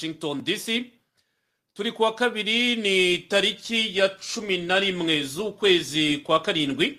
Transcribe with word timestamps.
washington 0.00 0.44
dc 0.44 0.84
turi 1.74 1.92
kuwa 1.92 2.14
kabiri 2.14 2.76
ni 2.76 3.18
tariki 3.18 3.98
ya 3.98 4.08
cumi 4.08 4.58
na 4.58 4.80
rimwe 4.80 5.22
z'ukwezi 5.22 6.18
kwa 6.18 6.40
karindwi 6.40 6.98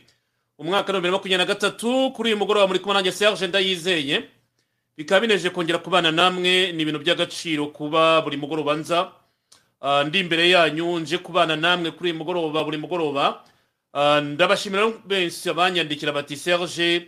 umwaka 0.57 0.93
wa 0.93 0.99
bibiri 0.99 1.11
na 1.11 1.17
makumyabiri 1.17 1.37
na 1.37 1.45
gatatu 1.53 2.11
kuri 2.11 2.29
uyu 2.29 2.37
mugoroba 2.37 2.67
muri 2.67 2.79
kumwe 2.79 2.93
nanjye 2.93 3.11
serge 3.11 3.47
ndayizeye. 3.47 4.23
Bikaba 4.97 5.21
bineje 5.21 5.49
kongera 5.49 5.77
kubana 5.79 6.11
namwe 6.11 6.71
ni 6.71 6.81
ibintu 6.81 6.99
by'agaciro 6.99 7.67
kuba 7.67 8.21
buri 8.21 8.37
mugoroba 8.37 8.73
nza. 8.75 9.11
Ah, 9.81 10.03
ndi 10.03 10.19
imbere 10.19 10.49
yanyu 10.49 10.99
nje 10.99 11.17
kubana 11.17 11.55
namwe 11.55 11.91
kuri 11.91 12.09
uyu 12.11 12.17
mugoroba 12.19 12.63
buri 12.63 12.77
mugoroba. 12.77 13.43
Ah, 13.93 14.21
ndabashimira 14.21 14.89
benshi 15.05 15.49
abanyandikira 15.49 16.11
bati 16.11 16.33
serge 16.37 17.07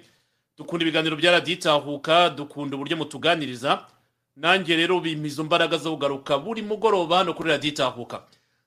dukunda 0.57 0.83
ibiganiro 0.85 1.15
bya 1.17 1.31
radiyo 1.31 1.57
itahuka 1.57 2.29
dukunda 2.29 2.75
uburyo 2.77 2.97
mutuganiriza. 2.97 3.85
Nanjye 4.39 4.75
rero 4.75 4.99
bimpa 5.03 5.27
izo 5.27 5.43
mbaraga 5.43 5.77
zo 5.77 5.91
kugaruka 5.91 6.37
buri 6.39 6.61
mugoroba 6.61 7.17
hano 7.17 7.33
kuri 7.33 7.49
radiyo 7.49 7.73
itahuka. 7.73 8.23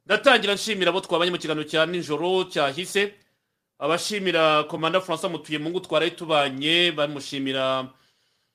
Ndatangira 0.07 0.55
nshimira 0.55 0.91
abo 0.93 1.01
twabanye 1.01 1.31
mu 1.33 1.39
kiganiro 1.39 1.65
cya 1.69 1.87
nijoro 1.87 2.45
cyahise. 2.45 3.15
Abashimira 3.79 4.65
komanda 4.69 5.01
francois 5.01 5.33
mutuye 5.33 5.59
mungu 5.59 5.81
twaraye 5.81 6.11
tubanye 6.11 6.93
bamushimira 6.93 7.89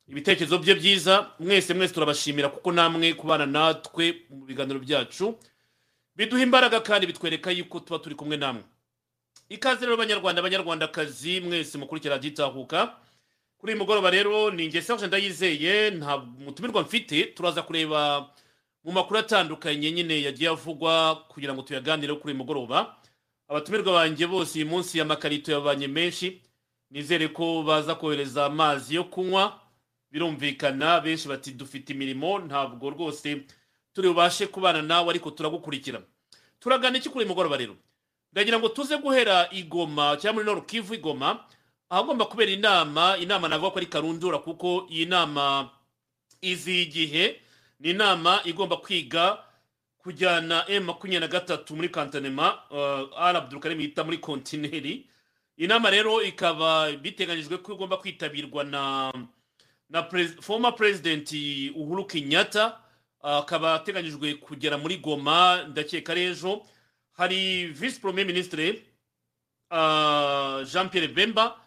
ibitekerezo 0.08 0.58
bye 0.60 0.76
byiza. 0.76 1.32
Mwese 1.40 1.74
mwese 1.74 1.94
turabashimira 1.94 2.50
kuko 2.50 2.72
namwe 2.72 3.14
kubana 3.14 3.46
natwe 3.46 4.22
mu 4.30 4.46
biganiro 4.46 4.80
byacu. 4.80 5.36
Biduha 6.16 6.42
imbaraga 6.44 6.80
kandi 6.82 7.08
bitwereka 7.08 7.52
yuko 7.52 7.80
tuba 7.80 8.00
turi 8.00 8.16
kumwe 8.16 8.38
namwe. 8.38 8.64
Ikaze 9.50 9.86
rero 9.86 9.98
banyarwanda 9.98 10.42
banyarwandakazi 10.42 11.42
mwese 11.42 11.78
mukurikira 11.78 12.16
radiyo 12.16 12.34
itahuka. 12.34 12.94
Kuri 13.58 13.72
uyu 13.74 13.80
mugoroba 13.80 14.10
rero 14.12 14.52
ni 14.52 14.68
nge 14.68 14.82
serge 14.82 15.08
ndayizeye 15.08 15.92
nta 15.92 16.18
mutumirwa 16.18 16.82
mfite. 16.82 17.24
Turaza 17.24 17.62
kureba 17.62 18.30
mu 18.84 18.92
makuru 18.92 19.20
atandukanye 19.20 19.92
nyine 19.92 20.22
yagiye 20.22 20.50
avugwa 20.50 21.16
kugira 21.28 21.54
ngo 21.54 21.62
tuyaganireho 21.62 22.20
kuri 22.20 22.34
uyu 22.34 22.38
mugoroba. 22.38 22.96
Abatumirwa 23.48 23.94
banjye 23.94 24.28
bose 24.28 24.60
uyu 24.60 24.68
munsi 24.68 25.02
amakarito 25.02 25.52
yabanye 25.52 25.88
menshi. 25.88 26.42
Nizere 26.92 27.28
ko 27.28 27.64
baza 27.64 27.96
kohereza 27.96 28.46
amazi 28.46 28.96
yo 28.96 29.04
kunywa. 29.04 29.60
Birumvikana 30.12 31.00
benshi 31.02 31.28
bati 31.28 31.52
dufite 31.52 31.90
imirimo. 31.94 32.40
Ntabwo 32.40 32.90
rwose 32.90 33.42
turi 33.94 34.08
bubashe 34.08 34.48
kubana 34.48 34.82
nawe 34.82 35.10
ariko 35.10 35.32
turagukurikira. 35.32 36.02
Turagana 36.60 36.98
iki 36.98 37.10
kuri 37.10 37.26
uyu 37.26 37.30
mugoroba 37.30 37.58
rero? 37.58 37.76
Ndagira 38.34 38.60
ngo 38.60 38.70
tuze 38.70 38.98
guhera 38.98 39.50
igoma 39.52 40.18
cyangwa 40.22 40.34
muri 40.34 40.46
noro 40.46 40.62
kivu 40.62 40.94
igoma 40.94 41.46
ahagomba 41.90 42.26
kubera 42.26 42.52
inama 42.52 43.18
inama 43.18 43.48
navuga 43.48 43.72
ko 43.72 43.78
ari 43.80 43.86
karundura 43.88 44.38
kuko 44.40 44.88
iyi 44.90 45.06
nama 45.06 45.70
izi 46.42 46.82
igihe 46.82 47.42
ni 47.80 47.90
inama 47.90 48.42
igomba 48.44 48.78
kwiga 48.78 49.44
kujyana 49.98 50.66
m 50.70 50.84
makumyabiri 50.84 51.20
na 51.20 51.28
gatatu 51.28 51.76
muri 51.76 51.90
kantonema 51.90 52.60
uh, 52.72 53.20
ari 53.22 53.38
abdulkarim 53.38 53.80
yita 53.82 54.04
muri 54.04 54.18
kontineri. 54.18 55.08
Inama 55.58 55.90
rero 55.90 56.22
ikaba 56.24 56.92
biteganyijwe 56.92 57.58
ko 57.58 57.74
igomba 57.74 57.98
kwitabirwa 57.98 58.64
na 58.64 59.12
na 59.90 60.04
former 60.42 60.76
president 60.76 61.32
uhuru 61.76 62.06
kenyatta 62.06 62.78
uh, 63.24 63.30
akaba 63.32 63.74
ateganyijwe 63.74 64.34
kugera 64.36 64.78
muri 64.78 64.98
goma 64.98 65.64
ndakeka 65.68 66.16
ejo 66.16 66.66
hari 67.18 67.66
vice 67.68 68.00
premier 68.00 68.26
ministre 68.26 68.70
uh, 69.72 70.64
jean 70.64 70.90
pierre 70.90 71.08
bemba 71.08 71.58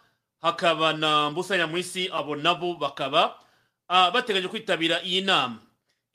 hakaba 0.41 0.93
na 0.93 1.29
mbusa 1.29 1.57
nyamwisi 1.57 2.09
abo 2.13 2.35
nabo 2.35 2.73
bakaba 2.73 3.35
uh, 3.89 4.09
bateganyije 4.13 4.47
kwitabira 4.47 5.03
iyi 5.03 5.21
nama. 5.21 5.57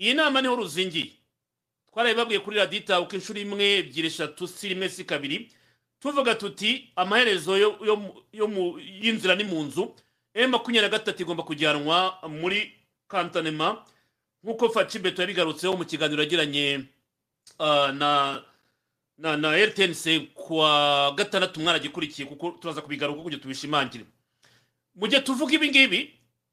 Iyi 0.00 0.14
nama 0.14 0.42
ni 0.42 0.48
ho 0.48 0.56
ruzingiye 0.56 1.12
twarabibabwiye 1.92 2.40
kuri 2.40 2.56
radiyo 2.56 2.82
itahuka 2.82 3.16
inshuro 3.16 3.40
imwe 3.40 3.78
ebyiri 3.78 4.08
eshatu 4.08 4.48
si 4.48 4.68
rimwe 4.68 4.88
si 4.88 5.04
kabiri 5.04 5.52
tuvuga 6.00 6.34
tuti 6.34 6.90
amaherezo 6.96 7.56
y'inzira 9.00 9.34
ni 9.34 9.44
mu 9.44 9.62
nzu 9.64 9.94
m 10.34 10.50
makumyabiri 10.50 10.82
na 10.92 10.98
gatatu 10.98 11.22
igomba 11.22 11.42
kujyanwa 11.42 12.18
muri 12.28 12.72
kantonema 13.08 13.84
nk'uko 14.44 14.68
faci 14.68 14.98
beto 14.98 15.22
yabigarutseho 15.22 15.76
mu 15.76 15.84
kiganiro 15.84 16.22
yagiranye 16.22 16.84
uh, 17.58 17.88
na 17.96 18.42
na 19.18 19.36
na 19.36 19.56
rtnc 19.66 20.34
kuwa 20.34 21.12
gatandatu 21.16 21.60
mwaragikurikiye 21.60 22.28
kuko 22.28 22.50
turaza 22.60 22.82
kubigaruka 22.82 23.22
kugira 23.22 23.42
tubishimangire. 23.42 24.04
Mu 24.96 25.06
gihe 25.08 25.20
tuvuga 25.20 25.54
ibi 25.54 25.68
ngibi 25.68 26.00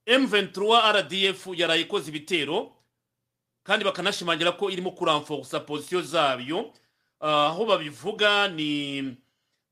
m23 0.07 0.57
rdf 0.95 1.47
yaraye 1.55 1.81
ikoze 1.81 2.09
ibitero 2.09 2.75
kandi 3.63 3.85
bakanashimangira 3.85 4.51
ko 4.51 4.69
irimo 4.69 4.91
kuramfosa 4.91 5.59
pozisiyo 5.59 6.01
zabyo. 6.01 6.73
Ah, 7.19 7.47
aho 7.47 7.65
babivuga 7.65 8.47
ni 8.47 9.03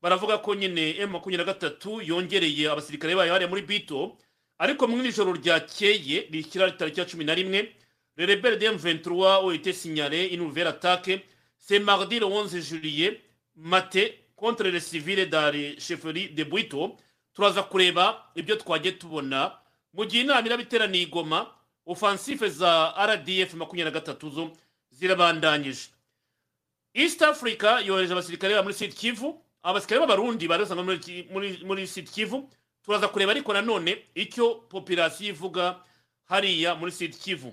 baravuga 0.02 0.38
ko 0.38 0.54
nyine 0.54 0.96
m 0.98 1.10
makumyabiri 1.10 1.36
na 1.36 1.52
gatatu 1.52 2.00
yongereye 2.00 2.70
abasirikare 2.70 3.14
bayo 3.14 3.32
hariya 3.32 3.48
muri 3.50 3.62
bito 3.62 4.16
ariko 4.58 4.88
mu 4.88 5.04
ijoro 5.04 5.32
ryakeye 5.32 6.28
rishyira 6.32 6.70
tariki 6.72 7.00
ya 7.00 7.06
cumi 7.06 7.24
na 7.24 7.34
rimwe 7.34 7.76
le 8.16 8.26
rebelle 8.26 8.56
de 8.58 8.66
m23 8.66 9.44
ont 9.44 9.50
été 9.52 9.72
signalés 9.72 10.32
une 10.32 10.40
nouvelle 10.40 10.66
attaque 10.68 11.10
c'est 11.58 11.78
mardi 11.78 12.18
le 12.18 12.24
11 12.26 12.56
juillet 12.60 13.20
maté 13.54 14.24
contre 14.34 14.64
les 14.64 14.80
civils 14.80 15.28
dans 15.28 15.52
les 15.52 15.78
chefferies 15.78 16.30
de 16.30 16.44
Bwito 16.44 16.96
turaza 17.34 17.62
kureba 17.62 18.24
ibyo 18.34 18.56
twagiye 18.56 18.92
tubona. 18.94 19.52
Mu 19.92 20.04
gihe 20.04 20.22
inama 20.24 20.46
iraba 20.46 20.62
iteraniye 20.62 21.04
i 21.04 21.06
Goma 21.10 21.46
za 22.48 22.94
rdf 23.06 23.54
makumyabiri 23.54 23.84
na 23.84 23.90
gatatu 23.90 24.30
zo 24.30 24.52
zirabandanyije. 24.90 25.88
East 26.94 27.22
africa 27.22 27.80
yohereje 27.84 28.12
abasirikare 28.12 28.54
ba 28.54 28.62
muri 28.62 28.74
sud 28.74 28.92
kivu 28.94 29.40
abasirikare 29.62 30.00
b'abarundi 30.00 30.48
bari 30.48 30.62
basanga 30.64 30.82
muri, 31.64 31.86
sud 31.86 32.08
kivu. 32.10 32.48
Turaza 32.84 33.08
kureba 33.08 33.32
ariko 33.32 33.52
nanone 33.52 34.04
icyo 34.14 34.54
popirasiyo 34.68 35.28
ivuga 35.30 35.76
hariya 36.24 36.74
muri 36.74 36.92
sud 36.92 37.14
kivu. 37.16 37.52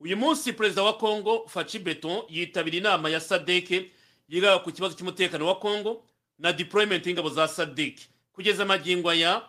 Uyu 0.00 0.16
munsi 0.16 0.52
perezida 0.52 0.82
wa 0.82 0.92
congo 0.98 1.46
faci 1.48 1.78
beton 1.78 2.22
yitabira 2.28 2.76
inama 2.76 3.10
ya 3.10 3.20
sadeke 3.20 3.90
yigaga 4.28 4.58
ku 4.64 4.72
kibazo 4.72 4.96
cy'umutekano 4.96 5.46
wa 5.46 5.54
congo 5.60 6.04
na 6.38 6.52
deployment 6.52 7.06
y'ingabo 7.06 7.28
za 7.28 7.48
sadek 7.48 8.00
kugeza 8.32 8.62
amagingo 8.62 9.10
aya 9.10 9.42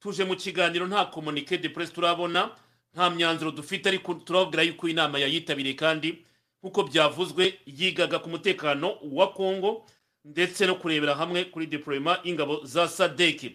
tuje 0.00 0.24
mu 0.24 0.36
kiganiro 0.36 0.86
nta 0.86 1.04
komunike 1.04 1.58
de 1.58 1.68
presse 1.68 1.92
turabona 1.94 2.50
nta 2.94 3.10
myanzuro 3.10 3.50
dufite 3.50 3.86
ariko 3.88 4.14
turababwira 4.14 4.62
yuko 4.62 4.88
inama 4.88 5.18
yayitabiriye 5.18 5.74
kandi 5.74 6.24
nk'uko 6.62 6.82
byavuzwe 6.82 7.58
yigaga 7.66 8.18
ku 8.18 8.28
mutekano 8.28 8.98
wa 9.12 9.32
congo 9.32 9.86
ndetse 10.24 10.66
no 10.66 10.74
kurebera 10.74 11.14
hamwe 11.14 11.44
kuri 11.44 11.66
deployment 11.66 12.18
y'ingabo 12.24 12.64
za 12.64 12.88
sadek 12.88 13.52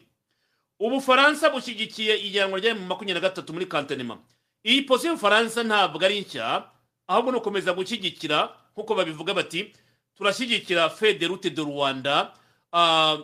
ubufaransa 0.79 1.49
bushyigikiye 1.49 2.17
ijyanwa 2.17 2.59
rya 2.59 2.75
mu 2.75 2.85
makumyabiri 2.87 3.13
na 3.21 3.27
gatatu 3.29 3.53
muri 3.53 3.65
kantonema. 3.65 4.17
Iyi 4.65 4.81
posiyo 4.81 5.11
y'ubufaransa 5.11 5.63
ntabwo 5.63 6.05
ari 6.05 6.21
nshya 6.21 6.63
ahubwo 7.07 7.31
ni 7.31 7.37
ukomeza 7.37 7.73
gushyigikira 7.73 8.49
nk'uko 8.73 8.95
babivuga 8.95 9.33
bati 9.33 9.73
turashyigikira 10.15 10.89
fede 10.89 11.27
rute 11.27 11.49
de 11.49 11.61
rwanda 11.61 12.33
Ah, 12.73 13.17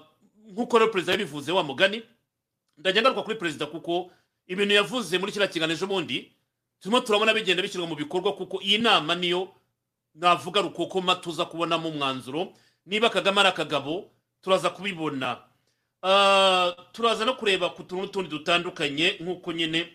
nk'uko 0.47 0.79
rero 0.79 0.91
perezida 0.91 1.11
yabivuze 1.13 1.51
wa 1.51 1.63
mugani 1.63 2.03
ndajya 2.77 3.01
ngaruka 3.01 3.23
kuri 3.23 3.35
perezida 3.37 3.65
kuko 3.65 4.11
ibintu 4.47 4.73
yavuze 4.75 5.17
muri 5.17 5.31
kiriya 5.31 5.47
kiganiro 5.51 5.75
ejo 5.77 5.87
bundi 5.87 6.31
turimo 6.79 7.01
turabona 7.01 7.33
bigenda 7.33 7.61
bishyirwa 7.63 7.87
mu 7.87 7.95
bikorwa 7.95 8.33
kuko 8.35 8.61
iyi 8.61 8.77
nama 8.77 9.15
niyo 9.15 9.53
navuga 10.15 10.61
rukokoma 10.61 11.15
tuza 11.15 11.45
kubonamo 11.45 11.89
umwanzuro. 11.89 12.53
Niba 12.85 13.09
kagame 13.09 13.39
ari 13.39 13.49
akagabo 13.49 14.09
turaza 14.41 14.69
kubibona. 14.69 15.37
Ah, 16.03 16.73
turaza 16.91 17.25
no 17.25 17.33
kureba 17.33 17.69
ku 17.69 17.83
tuntu 17.83 18.01
n'utundi 18.05 18.29
dutandukanye 18.29 19.17
nk'uko 19.21 19.51
nyine 19.53 19.89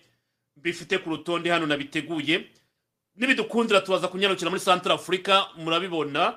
bifite 0.56 0.98
ku 1.02 1.10
rutonde 1.10 1.50
hano 1.50 1.66
nabiteguye. 1.66 2.46
Nibidukundira 3.16 3.80
turaza 3.80 4.08
kunyarukira 4.08 4.50
muri 4.50 4.62
central 4.62 4.94
africa 4.94 5.48
murabibona. 5.56 6.34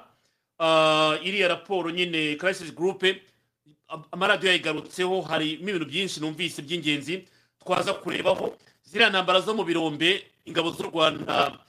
Ah, 0.60 1.18
iriya 1.24 1.48
raporo 1.48 1.90
nyine 1.92 2.36
group 2.76 3.04
am- 3.04 3.20
amaradiyo 4.12 4.50
yayigarutseho 4.52 5.22
harimo 5.22 5.70
ibintu 5.70 5.86
byinshi 5.86 6.20
numvise 6.20 6.62
by'ingenzi 6.62 7.28
twaza 7.60 7.94
kurebaho. 7.94 8.58
Ziriya 8.84 9.10
ntambara 9.10 9.40
zo 9.42 9.54
mu 9.54 9.64
birombe 9.64 10.24
ingabo 10.46 10.72
z'u 10.72 10.84
rwanda 10.90 11.60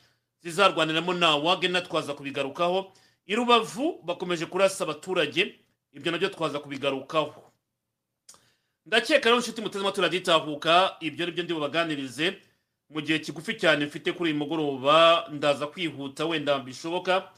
zizarwaniramo 0.43 1.13
na 1.15 1.37
wagena 1.37 1.81
twaza 1.81 2.15
kubigarukaho. 2.15 2.93
I 3.27 3.35
rubavu 3.35 4.01
bakomeje 4.05 4.47
kurasa 4.47 4.85
abaturage 4.85 5.55
ibyo 5.93 6.13
na 6.13 6.19
byo 6.19 6.29
twaza 6.29 6.59
kubigarukaho. 6.61 7.43
Ndakeka 8.87 9.25
rero 9.29 9.37
inshuti 9.41 9.61
muteze 9.61 9.81
amatwi 9.85 10.03
raditahuka 10.03 10.97
ibyo 11.01 11.23
ari 11.25 11.33
byo 11.33 11.45
ndi 11.45 11.53
bubaganirize. 11.55 12.39
Mu 12.91 13.01
gihe 13.03 13.19
kigufi 13.19 13.55
cyane 13.59 13.87
mfite 13.87 14.13
kuri 14.13 14.31
uyu 14.31 14.39
mugoroba 14.39 15.27
ndaza 15.33 15.67
kwihuta 15.67 16.27
wenda 16.27 16.59
bishoboka 16.63 17.33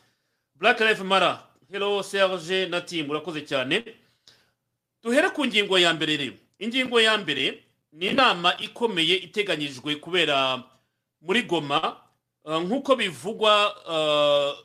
black 0.54 0.80
life 0.80 1.02
mara 1.02 1.40
hello 1.72 2.02
serge 2.02 2.66
na 2.68 2.80
team 2.80 3.08
urakoze 3.10 3.40
cyane. 3.48 3.84
Duhere 5.02 5.30
ku 5.30 5.46
ngingo 5.46 5.78
ya 5.78 5.94
mbere 5.94 6.16
rero. 6.16 6.34
Ingingo 6.58 7.00
ya 7.00 7.18
mbere 7.18 7.64
ni 7.92 8.06
inama 8.06 8.56
ikomeye 8.58 9.16
iteganyijwe 9.16 9.96
kubera 9.96 10.62
muri 11.20 11.42
goma 11.42 11.96
uh, 12.44 12.56
nk'uko 12.62 12.96
bivugwa 12.96 13.74
uh, 13.86 14.58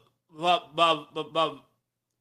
ba, 1.33 1.51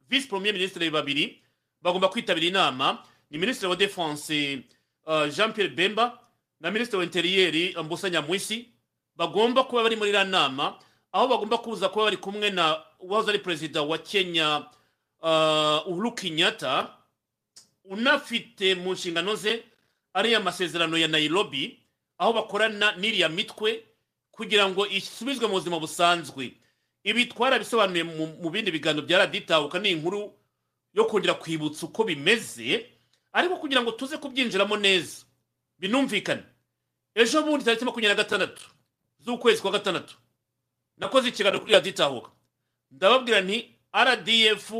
vice 0.08 0.28
premier 0.28 0.52
ministre 0.54 0.90
babiri 0.90 1.40
bagomba 1.82 2.08
kwitabira 2.08 2.46
inama. 2.46 2.98
Ni 3.30 3.38
ministre 3.38 3.68
wa 3.68 3.76
defense 3.76 4.62
uh, 5.06 5.26
jean 5.28 5.52
pierre 5.52 5.74
bemba 5.74 6.18
na 6.60 6.70
ministre 6.70 6.98
wa 6.98 7.04
interiyeri 7.04 7.76
mbusa 7.84 8.10
nyamwisi. 8.10 8.68
Bagomba 9.16 9.64
kuba 9.64 9.82
bari 9.82 9.96
muri 9.96 10.10
iriya 10.10 10.24
nama 10.24 10.78
aho 11.12 11.28
bagomba 11.28 11.58
kuza 11.58 11.88
kuba 11.88 12.04
bari 12.04 12.16
kumwe 12.16 12.50
na 12.50 12.82
uwahoze 13.00 13.30
ari 13.30 13.38
perezida 13.38 13.82
wa 13.82 13.98
kenya 13.98 14.64
uh, 15.22 15.86
uhuru 15.88 16.12
kenyatta. 16.12 16.88
Unafite 17.84 18.74
mu 18.74 18.92
nshingano 18.92 19.34
ze 19.36 19.64
ariya 20.14 20.40
masezerano 20.40 20.98
ya 20.98 21.08
nairobi 21.08 21.78
aho 22.18 22.32
bakorana 22.32 22.92
n'iriya 22.96 23.28
mitwe 23.28 23.84
kugira 24.30 24.68
ngo 24.68 24.86
isubizwe 24.86 25.46
mu 25.46 25.52
buzima 25.54 25.78
busanzwe. 25.80 26.52
Ibi 27.04 27.26
twarabisobanuye 27.26 28.02
mu 28.04 28.50
bindi 28.50 28.70
biganiro 28.70 29.06
bya 29.06 29.18
raditahuka 29.18 29.78
ni 29.78 29.90
inkuru 29.90 30.32
yo 30.94 31.04
kongera 31.04 31.34
kwibutsa 31.34 31.86
uko 31.86 32.04
bimeze 32.04 32.86
ariko 33.32 33.56
kugira 33.56 33.82
ngo 33.82 33.92
tuze 33.92 34.16
kubyinjiramo 34.18 34.76
neza. 34.76 35.24
Binumvikane. 35.78 36.42
Ejo 37.14 37.42
bundi 37.42 37.64
tariki 37.64 37.84
makumyabiri 37.84 38.16
na 38.16 38.22
gatandatu 38.24 38.62
z'ukwezi 39.18 39.62
kwa 39.62 39.70
gatandatu 39.70 40.16
nakoze 40.96 41.28
ikiganiro 41.28 41.60
kuri 41.60 41.72
raditahuka 41.72 42.30
ndababwira 42.90 43.40
nti 43.40 43.74
rdf 43.94 44.70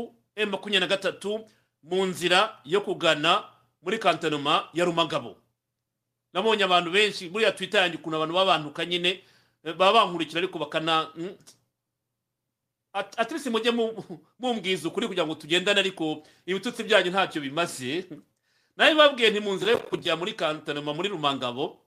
makumyabiri 0.51 0.79
na 0.79 0.87
gatatu 0.87 1.49
mu 1.83 2.05
nzira 2.05 2.59
yo 2.65 2.81
kugana 2.81 3.43
muri 3.81 3.99
kantonoma 3.99 4.69
ya 4.73 4.85
rumagabo. 4.85 5.35
Nabonye 6.33 6.63
abantu 6.63 6.91
benshi 6.91 7.29
buriya 7.29 7.51
twita 7.51 7.79
yanjye 7.83 7.97
ukuntu 7.97 8.15
abantu 8.17 8.33
babantuka 8.35 8.85
nyine 8.85 9.23
eh, 9.63 9.73
baba 9.75 9.93
bankurikira 10.05 10.39
ariko 10.39 10.59
bakana 10.59 11.11
mm, 11.15 11.35
at- 12.93 13.19
at 13.19 13.31
least 13.31 13.47
mujye 13.47 13.71
mu- 13.71 13.93
mumbwiza 14.39 14.87
ukuri 14.87 15.07
kugira 15.07 15.25
ngo 15.25 15.35
tugendane 15.35 15.79
ariko 15.79 16.23
ibitutsi 16.45 16.83
byanyu 16.83 17.11
ntacyo 17.11 17.41
bimaze. 17.41 18.05
Nawe 18.77 18.95
babwiye 18.95 19.29
nti 19.29 19.39
mu 19.39 19.53
nzira 19.53 19.71
yo 19.71 19.79
kujya 19.85 20.15
muri 20.15 20.33
kantonoma 20.33 20.93
muri 20.93 21.09
rumangabo 21.09 21.77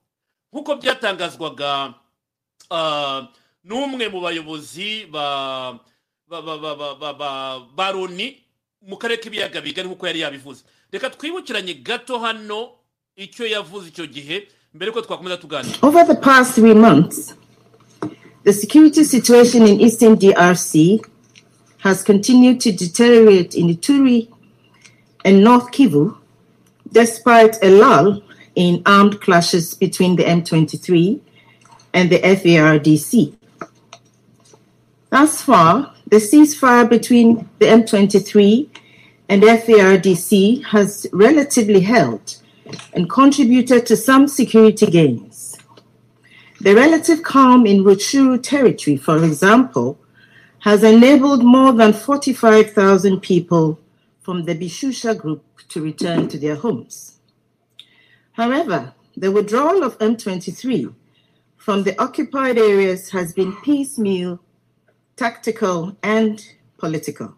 nk'uko 0.53 0.75
byatangazwaga 0.79 1.93
ah, 2.71 3.27
n'umwe 3.63 4.07
mu 4.09 4.21
bayobozi 4.23 5.05
ba 5.11 5.75
ba 6.27 6.39
ba 6.41 6.55
ba 6.57 6.71
ba 6.75 6.95
ba 6.95 7.09
ba 7.13 7.29
ba 7.75 7.91
loni 7.91 8.39
k'ibiyaga 9.17 9.61
bigari 9.61 9.87
nk'uko 9.87 10.07
yari 10.07 10.19
yabivuze 10.19 10.63
reka 10.91 11.09
twibukiranye 11.09 11.73
gato 11.73 12.19
hano 12.19 12.69
icyo 13.15 13.45
yavuze 13.47 13.87
icyo 13.89 14.05
gihe 14.07 14.47
mbere 14.73 14.91
twakomeza 14.91 15.37
tuganira 15.37 15.77
Over 15.81 16.05
the 16.07 16.15
past 16.15 16.55
three 16.55 16.73
months, 16.73 17.33
the 18.43 18.53
security 18.53 19.03
situation 19.03 19.67
in 19.67 19.81
eastern 19.81 20.15
DRC 20.15 21.01
has 21.79 22.03
continued 22.03 22.59
to 22.61 22.71
deteriorate 22.71 23.55
in 23.55 23.67
Ituri 23.69 24.27
and 25.25 25.43
North 25.43 25.71
Kivu, 25.71 26.15
despite 26.91 27.57
a 27.61 27.69
lull 27.69 28.21
in 28.55 28.81
armed 28.85 29.19
clashes 29.21 29.73
between 29.73 30.15
the 30.15 30.23
M23 30.23 31.19
and 31.93 32.09
the 32.09 32.19
FARDC. 32.19 33.33
Thus 35.09 35.41
far, 35.41 35.93
the 36.09 36.17
ceasefire 36.17 36.89
between 36.89 37.49
the 37.59 37.65
M23 37.65 38.69
and 39.27 39.43
FARDC 39.43 40.63
has 40.63 41.05
relatively 41.11 41.81
held 41.81 42.37
and 42.93 43.09
contributed 43.09 43.85
to 43.85 43.97
some 43.97 44.27
security 44.27 44.85
gains. 44.85 45.57
The 46.61 46.73
relative 46.73 47.23
calm 47.23 47.65
in 47.65 47.83
Rutshuru 47.83 48.41
territory, 48.41 48.95
for 48.95 49.23
example, 49.23 49.99
has 50.59 50.83
enabled 50.83 51.43
more 51.43 51.73
than 51.73 51.93
45,000 51.93 53.19
people 53.19 53.79
from 54.21 54.43
the 54.45 54.55
Bishusha 54.55 55.17
group 55.17 55.43
to 55.69 55.81
return 55.81 56.27
to 56.29 56.39
their 56.39 56.55
homes. 56.55 57.19
However, 58.31 58.93
the 59.15 59.31
withdrawal 59.31 59.83
of 59.83 59.97
M23 59.99 60.93
from 61.57 61.83
the 61.83 62.01
occupied 62.01 62.57
areas 62.57 63.09
has 63.09 63.33
been 63.33 63.55
piecemeal, 63.57 64.39
tactical, 65.17 65.97
and 66.03 66.47
political. 66.77 67.33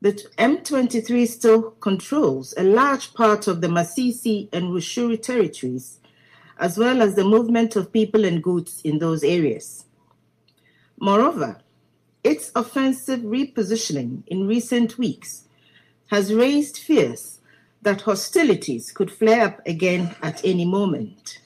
The 0.00 0.12
M23 0.38 1.26
still 1.26 1.72
controls 1.72 2.54
a 2.56 2.62
large 2.62 3.12
part 3.12 3.48
of 3.48 3.60
the 3.60 3.66
Masisi 3.66 4.48
and 4.52 4.66
Rushuri 4.66 5.20
territories, 5.20 5.98
as 6.58 6.78
well 6.78 7.02
as 7.02 7.16
the 7.16 7.24
movement 7.24 7.74
of 7.74 7.92
people 7.92 8.24
and 8.24 8.42
goods 8.42 8.80
in 8.84 9.00
those 9.00 9.24
areas. 9.24 9.86
Moreover, 11.00 11.58
its 12.22 12.52
offensive 12.54 13.20
repositioning 13.20 14.22
in 14.28 14.46
recent 14.46 14.96
weeks 14.96 15.44
has 16.12 16.32
raised 16.32 16.78
fears 16.78 17.40
that 17.82 18.02
hostilities 18.02 18.92
could 18.92 19.10
flare 19.10 19.46
up 19.46 19.66
again 19.66 20.14
at 20.22 20.44
any 20.44 20.64
moment. 20.64 21.40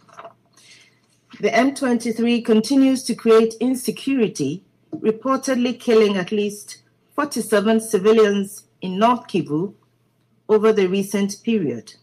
The 1.40 1.49
M23 1.49 2.44
continues 2.44 3.02
to 3.04 3.14
create 3.14 3.54
insecurity, 3.61 4.64
reportedly 4.94 5.78
killing 5.78 6.16
at 6.16 6.32
least 6.32 6.82
47 7.14 7.80
civilians 7.80 8.64
in 8.80 8.99
North 8.99 9.26
Kivu 9.26 9.75
over 10.49 10.72
the 10.72 10.87
recent 10.87 11.42
period. 11.42 11.94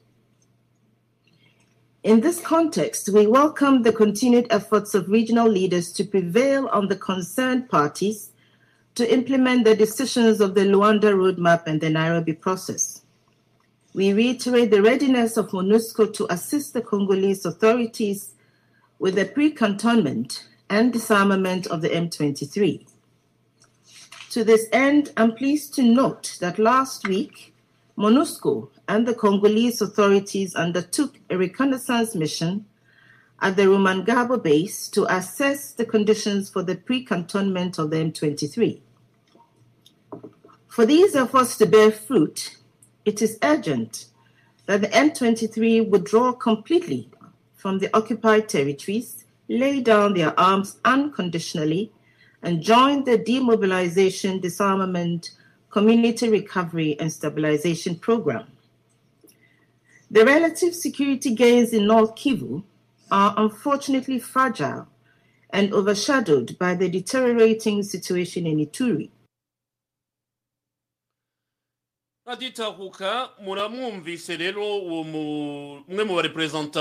In 2.04 2.22
this 2.22 2.40
context, 2.40 3.10
we 3.10 3.28
welcome 3.28 3.84
the 3.84 3.92
continued 3.92 4.48
efforts 4.50 4.96
of 4.96 5.10
regional 5.10 5.48
leaders 5.48 5.92
to 5.94 6.04
prevail 6.04 6.68
on 6.70 6.88
the 6.88 6.96
concerned 6.96 7.70
parties 7.70 8.32
to 8.96 9.14
implement 9.14 9.66
the 9.66 9.76
decisions 9.76 10.40
of 10.42 10.56
the 10.56 10.62
Luanda 10.62 11.14
Roadmap 11.14 11.68
and 11.68 11.82
the 11.82 11.90
Nairobi 11.90 12.34
process. 12.34 13.02
We 13.94 14.14
reiterate 14.14 14.72
the 14.72 14.82
readiness 14.82 15.36
of 15.36 15.50
MONUSCO 15.52 16.14
to 16.14 16.32
assist 16.32 16.74
the 16.74 16.82
Congolese 16.82 17.46
authorities 17.46 18.34
with 18.98 19.16
the 19.16 19.26
pre 19.26 19.52
cantonment 19.52 20.49
and 20.70 20.94
disarmament 20.94 21.68
of 21.68 21.82
the 21.82 21.90
M23. 21.90 22.86
To 24.32 24.44
this 24.44 24.68
end, 24.72 25.12
I'm 25.18 25.34
pleased 25.34 25.74
to 25.76 25.84
note 25.84 26.38
that 26.40 26.60
last 26.60 27.08
week, 27.08 27.54
MONUSCO 27.98 28.70
and 28.88 29.08
the 29.08 29.14
Congolese 29.14 29.82
authorities 29.82 30.56
undertook 30.56 31.20
a 31.30 31.38
reconnaissance 31.38 32.16
mission 32.16 32.66
at 33.42 33.56
the 33.56 33.64
Rumangabo 33.64 34.42
base 34.42 34.88
to 34.90 35.06
assess 35.14 35.72
the 35.72 35.86
conditions 35.86 36.50
for 36.50 36.64
the 36.64 36.76
pre 36.76 37.04
cantonment 37.04 37.78
of 37.80 37.90
the 37.90 37.98
M23. 37.98 38.80
For 40.68 40.86
these 40.86 41.16
efforts 41.16 41.58
to 41.58 41.66
bear 41.66 41.92
fruit, 41.92 42.58
it 43.06 43.22
is 43.22 43.40
urgent 43.42 44.06
that 44.66 44.82
the 44.82 44.88
M23 44.88 45.90
withdraw 45.90 46.32
completely 46.32 47.10
from 47.56 47.80
the 47.80 47.90
occupied 47.96 48.48
territories, 48.48 49.19
lay 49.50 49.82
down 49.82 50.14
their 50.14 50.40
arms 50.40 50.78
unconditionally, 50.86 51.92
and 52.44 52.62
join 52.62 53.04
the 53.04 53.18
demobilization, 53.18 54.40
disarmament, 54.40 55.32
community 55.70 56.30
recovery, 56.30 56.98
and 57.00 57.12
stabilization 57.12 57.96
program. 57.96 58.48
The 60.12 60.26
relative 60.26 60.74
security 60.74 61.36
gains 61.36 61.74
in 61.74 61.86
North 61.86 62.16
Kivu 62.16 62.64
are 63.12 63.34
unfortunately 63.38 64.20
fragile 64.20 64.88
and 65.52 65.74
overshadowed 65.74 66.58
by 66.60 66.76
the 66.76 66.90
deteriorating 66.90 67.84
situation 67.84 68.46
in 68.48 68.60
Ituri. 68.60 69.10
muramwumvise 73.44 74.38
rero 74.38 74.78
uwo 74.80 75.04
mu 75.04 75.84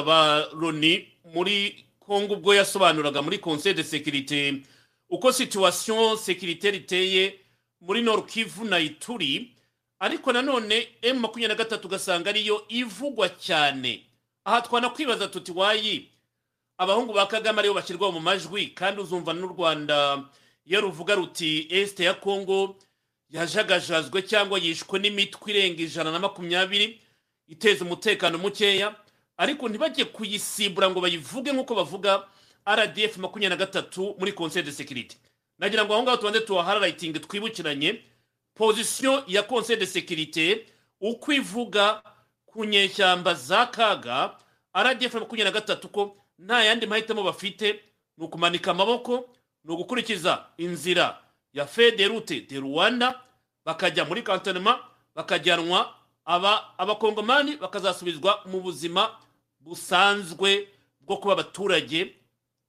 ba 0.04 0.46
loni 0.52 1.08
muri 1.34 1.87
kongo 2.08 2.34
ubwo 2.34 2.54
yasobanuraga 2.54 3.22
muri 3.22 3.38
conseil 3.38 3.74
de 3.74 3.82
sécurité 3.82 4.62
uko 5.10 5.32
situation 5.32 6.16
sécuritaire 6.16 6.76
iteye 6.76 7.38
muri 7.80 8.02
kivu 8.26 8.64
na 8.64 8.78
ituri 8.80 9.52
ariko 10.00 10.32
nanone 10.32 10.88
emu 11.02 11.20
makumyabiri 11.20 11.48
na 11.48 11.54
gatatu 11.64 11.86
ugasanga 11.86 12.30
ariyo 12.30 12.64
ivugwa 12.68 13.28
cyane. 13.28 14.06
Aha 14.44 14.62
twanakwibaza 14.62 15.28
tuti 15.28 15.52
wayi 15.52 16.08
abahungu 16.78 17.12
ba 17.12 17.26
kagame 17.26 17.58
ari 17.60 17.68
bo 17.68 17.74
bashyirwa 17.74 18.12
mu 18.12 18.20
majwi 18.20 18.66
kandi 18.74 19.00
uzumva 19.00 19.32
n'u 19.34 19.46
rwanda 19.48 20.24
iyo 20.64 20.80
ruvuga 20.80 21.14
ruti 21.14 21.66
esite 21.70 22.04
ya 22.04 22.14
kongo 22.14 22.76
yajagajazwe 23.30 24.22
cyangwa 24.22 24.58
yishwe 24.58 24.98
n'imitwe 24.98 25.52
irenga 25.52 25.82
ijana 25.82 26.10
na 26.12 26.18
makumyabiri 26.18 27.00
iteza 27.48 27.84
umutekano 27.84 28.38
mukeya. 28.38 28.94
Ariko 29.38 29.68
ntibajye 29.68 30.04
kuyisibura 30.04 30.90
ngo 30.90 31.00
bayivuge 31.00 31.52
nk'uko 31.52 31.74
bavuga 31.74 32.26
rdf 32.66 33.16
makumyabiri 33.16 33.48
na 33.48 33.56
gatatu 33.56 34.14
muri 34.18 34.32
conseil 34.32 34.64
de 34.64 34.70
sécurité. 34.72 35.16
Nagira 35.58 35.84
ngo 35.84 35.94
aho 35.94 36.02
ngaho 36.02 36.16
tubanze 36.16 36.40
tuhahararayitinge 36.40 37.18
twibukiranye. 37.18 38.02
Pozisiyo 38.54 39.24
ya 39.26 39.42
conseil 39.42 39.78
de 39.78 39.86
sécurité 39.86 40.66
uko 41.00 41.32
ivuga 41.32 42.02
ku 42.46 42.64
nyeshyamba 42.64 43.34
za 43.34 43.66
kaga 43.66 44.36
rdf 44.76 45.14
makumyabiri 45.14 45.44
na 45.44 45.50
gatatu 45.50 45.88
ko 45.88 46.16
nta 46.38 46.64
yandi 46.64 46.86
mahitamo 46.86 47.22
bafite 47.22 47.80
ni 48.18 48.24
ukumanika 48.24 48.70
amaboko 48.70 49.28
ni 49.64 49.72
ugukurikiza 49.74 50.44
inzira 50.56 51.18
ya 51.52 51.66
federute 51.66 52.40
de 52.40 52.60
rwanda 52.60 53.20
bakajya 53.64 54.04
muri 54.04 54.22
kantonema 54.22 54.78
bakajyanwa 55.14 55.94
aba 56.24 56.78
abakongomani 56.78 57.56
bakazasubizwa 57.56 58.42
mu 58.46 58.60
buzima 58.60 59.16
busanzwe 59.68 60.68
bwo 61.00 61.16
kuba 61.16 61.32
abaturage. 61.32 62.14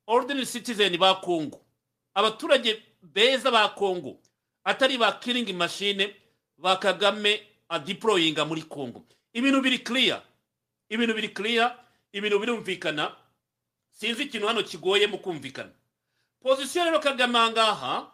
Ordinary 0.08 0.46
citizen 0.46 0.98
ba 0.98 1.16
kongo 1.16 1.62
abaturage 2.14 2.84
beza 3.02 3.52
ba 3.52 3.70
kongo 3.70 4.20
atari 4.64 4.98
ba 4.98 5.12
kiringi 5.20 5.54
mashine 5.54 6.16
ba 6.58 6.76
kagame 6.78 7.42
adiporoyinga 7.70 8.46
muri 8.46 8.62
kongo 8.64 9.06
ibintu 9.34 9.62
biri 9.62 9.80
clear. 9.80 10.22
Ibintu 10.90 11.14
biri 11.14 11.30
clear. 11.30 11.78
Ibintu 12.14 12.40
birumvikana. 12.40 13.16
Sinzi 13.92 14.24
ikintu 14.24 14.48
hano 14.48 14.64
kigoye 14.64 15.08
mu 15.08 15.18
kumvikana. 15.18 15.70
Pozisiyo 16.42 16.86
rero 16.86 17.00
kagame 17.00 17.38
aha 17.38 17.52
ngaha 17.52 18.12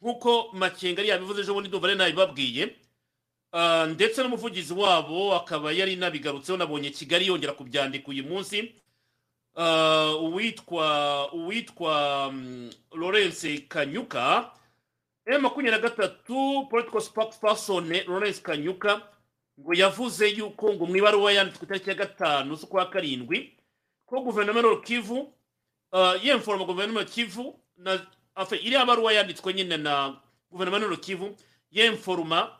nk'uko 0.00 0.52
makenga 0.52 1.02
yabivuze 1.02 1.40
ejo 1.40 1.54
bundi 1.54 1.68
ndumva 1.68 1.94
nabibabwiye 1.94 2.76
ndetse 3.88 4.22
n'umuvugizi 4.22 4.72
wabo 4.74 5.34
akaba 5.34 5.72
yari 5.72 5.96
nabigarutseho 5.96 6.58
nabonye 6.58 6.90
kigali 6.90 7.26
yongera 7.26 7.52
kubyandika 7.52 8.08
uyu 8.08 8.24
munsi. 8.24 8.74
Uwitwa 10.20 11.32
uwitwa 11.32 12.32
lawrence 12.92 13.58
kanyuka 13.68 14.50
emu 15.26 15.40
makumyabiri 15.40 15.70
na 15.82 15.88
gatatu 15.88 16.66
political 16.70 17.00
spokesperson 17.00 17.88
lawrence 18.06 18.40
kanyuka 18.42 19.00
ngo 19.60 19.74
yavuze 19.74 20.28
yuko 20.28 20.74
ngo 20.74 20.86
mu 20.86 20.96
ibaruwa 20.96 21.32
yanditswe 21.32 21.64
itariki 21.64 21.88
ya 21.90 21.94
gatanu 21.96 22.54
z'ukwa 22.56 22.86
karindwi 22.90 23.54
ko 24.06 24.20
guverinoma 24.20 24.60
ya 24.68 24.76
kivu 24.76 25.32
yemforoma 26.22 26.64
guverinoma 26.64 27.00
ya 27.00 27.06
kivu 27.06 27.54
na 27.76 28.06
iriya 28.60 28.86
baruwa 28.86 29.12
yanditswe 29.12 29.54
nyine 29.54 29.76
na 29.76 30.16
guverinoma 30.50 30.86
ya 30.90 30.96
kivu 30.96 31.36
yemforoma 31.70 32.50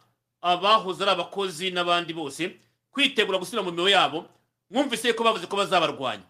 abahoze 0.44 1.00
ari 1.02 1.10
abakozi 1.16 1.70
n'abandi 1.72 2.12
bose 2.12 2.56
kwitegura 2.92 3.38
gusubira 3.40 3.62
mu 3.64 3.70
mirimo 3.72 3.88
yabo 3.88 4.18
mwumvise 4.70 5.12
ko 5.16 5.24
bavuze 5.24 5.46
ko 5.48 5.56
bazabarwanya. 5.56 6.24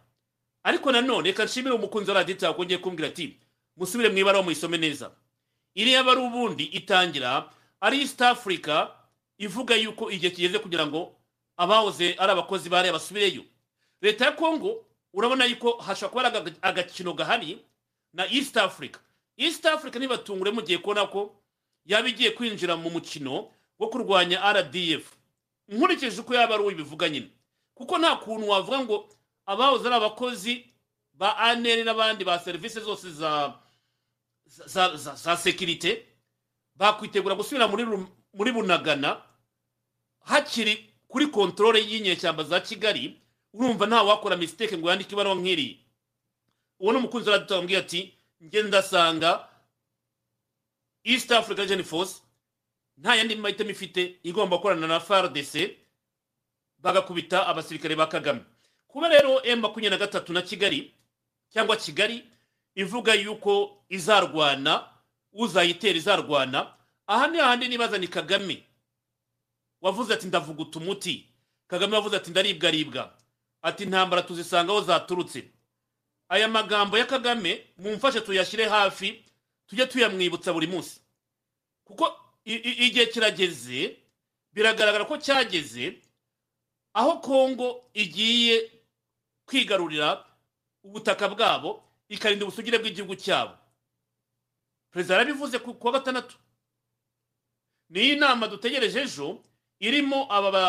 Ariko 0.65 0.93
nanone 0.93 1.29
reka 1.29 1.45
nshimire 1.45 1.75
umukunzi 1.75 2.11
wa 2.11 2.17
radiyo 2.23 2.39
yakongeye 2.41 2.79
kumbwira 2.79 3.09
ati 3.09 3.37
musubire 3.77 4.09
mu 4.09 4.19
ibaruwa 4.19 4.45
muyisome 4.45 4.79
neza. 4.79 5.11
Iriya 5.75 6.05
baruwa 6.05 6.27
ubundi 6.29 6.65
itangira 6.65 7.51
ari 7.81 8.01
east 8.01 8.23
africa 8.23 8.89
ivuga 9.39 9.75
yuko 9.77 10.11
igihe 10.11 10.31
kigeze 10.31 10.59
kugira 10.59 10.87
ngo 10.87 11.13
abahoze 11.57 12.15
ari 12.19 12.33
abakozi 12.33 12.69
bariya 12.71 12.93
basubireyo. 12.93 13.43
Leta 14.01 14.25
ya 14.25 14.33
kongo 14.33 14.85
urabona 15.13 15.45
yuko 15.45 15.73
hashobora 15.83 16.31
kuba 16.31 16.41
ari 16.43 16.55
agakino 16.63 17.13
gahari 17.13 17.59
na 18.13 18.25
east 18.33 18.57
africa. 18.57 18.99
East 19.37 19.67
africa 19.67 19.97
ntibatungure 19.99 20.51
mugiye 20.51 20.79
kubona 20.79 21.07
ko 21.07 21.35
yaba 21.87 22.09
igiye 22.09 22.31
kwinjira 22.31 22.77
mu 22.77 22.91
mukino 22.91 23.51
wo 23.79 23.89
kurwanya 23.89 24.53
rdf 24.53 25.13
nkurikije 25.69 26.21
uko 26.21 26.35
yaba 26.35 26.55
ari 26.55 26.65
ubivuga 26.65 27.09
nyine. 27.09 27.29
Kuko 27.75 27.99
nta 27.99 28.17
kuntu 28.17 28.49
wavuga 28.49 28.79
ngo 28.81 29.09
abahoze 29.47 29.87
ari 29.87 29.97
abakozi 29.97 30.67
ba 31.13 31.37
aneri 31.39 31.85
n'abandi 31.85 32.25
ba 32.25 32.39
serivisi 32.39 32.81
zose 32.81 33.11
za 33.11 33.55
za 34.47 34.97
za 34.97 35.15
za 35.15 35.37
sekirite 35.37 36.07
bakwitegura 36.77 37.35
gusubira 37.35 37.69
muri 37.69 37.85
muri 38.35 38.53
bunagana 38.53 39.23
hakiri 40.21 40.91
kuri 41.09 41.27
kontorore 41.27 41.81
y'inyeshyamba 41.81 42.45
za 42.45 42.61
kigali 42.61 43.21
urumva 43.53 43.87
nta 43.87 44.03
wakora 44.03 44.37
misiteke 44.37 44.79
ngo 44.79 44.91
yandike 44.91 45.13
ibaruwa 45.15 45.37
nk'iriya 45.37 45.77
uwo 46.81 46.93
ni 46.93 46.99
umukunzi 46.99 47.31
wa 47.31 47.39
radiyo 47.39 47.79
ati 47.79 48.15
njye 48.41 48.63
ndasanga 48.63 49.49
east 51.05 51.33
africa 51.33 51.59
region 51.59 51.83
nta 52.99 53.17
yandi 53.17 53.37
mahitamo 53.37 53.71
ifite 53.71 54.19
igomba 54.23 54.57
gukorana 54.57 54.87
na 54.87 55.01
fardc 55.01 55.71
bagakubita 56.79 57.47
abasirikare 57.47 57.97
ba 57.97 58.07
kagame. 58.07 58.41
Kuba 58.89 59.09
rero 59.09 59.41
m 59.45 59.61
makumyabiri 59.61 59.91
na 59.91 59.99
gatatu 59.99 60.33
na 60.33 60.43
kigali 60.43 60.95
cyangwa 61.51 61.77
kigali 61.77 62.25
ivuga 62.75 63.15
yuko 63.15 63.85
izarwana 63.89 64.89
uzayitera 65.33 65.99
izarwana 65.99 66.75
aha 67.07 67.27
ni 67.29 67.39
hahandi 67.39 67.69
nibaza 67.69 67.99
ni 67.99 68.09
kagame. 68.09 68.65
Wavuze 69.81 70.15
ati 70.15 70.27
ndavuguta 70.27 70.79
umuti 70.79 71.27
kagame 71.67 71.95
wavuze 71.97 72.17
ati 72.17 72.31
ndaribwaribwa 72.31 73.15
ati 73.63 73.83
intambara 73.83 74.23
tuzisanga 74.23 74.73
aho 74.73 74.81
zaturutse. 74.81 75.51
Aya 76.29 76.49
magambo 76.49 76.99
ya 76.99 77.07
kagame 77.07 77.67
mumfashe 77.79 78.21
tuyashyire 78.21 78.65
hafi 78.69 79.25
tujye 79.67 79.87
tuyamwibutsa 79.87 80.53
buri 80.53 80.67
munsi. 80.67 81.01
Kuko 81.85 82.21
igihe 82.45 83.07
kirageze 83.07 83.97
biragaragara 84.53 85.05
ko 85.05 85.19
cyageze 85.19 85.99
aho 86.95 87.19
kongo 87.19 87.91
igiye 87.95 88.71
kwigarurira 89.47 90.25
ubutaka 90.85 91.29
bwabo 91.29 91.85
ikarinda 92.09 92.45
ubusugire 92.45 92.79
bw'igihugu 92.79 93.17
cyabo. 93.17 93.57
Perezida 94.91 95.15
yarabivuze 95.15 95.59
ku 95.59 95.75
wa 95.87 95.93
gatandatu. 95.93 96.37
Niyo 97.91 98.17
nama 98.17 98.49
dutegereje 98.49 99.01
ejo 99.03 99.43
irimo 99.81 100.27
aba 100.33 100.51
ba 100.51 100.65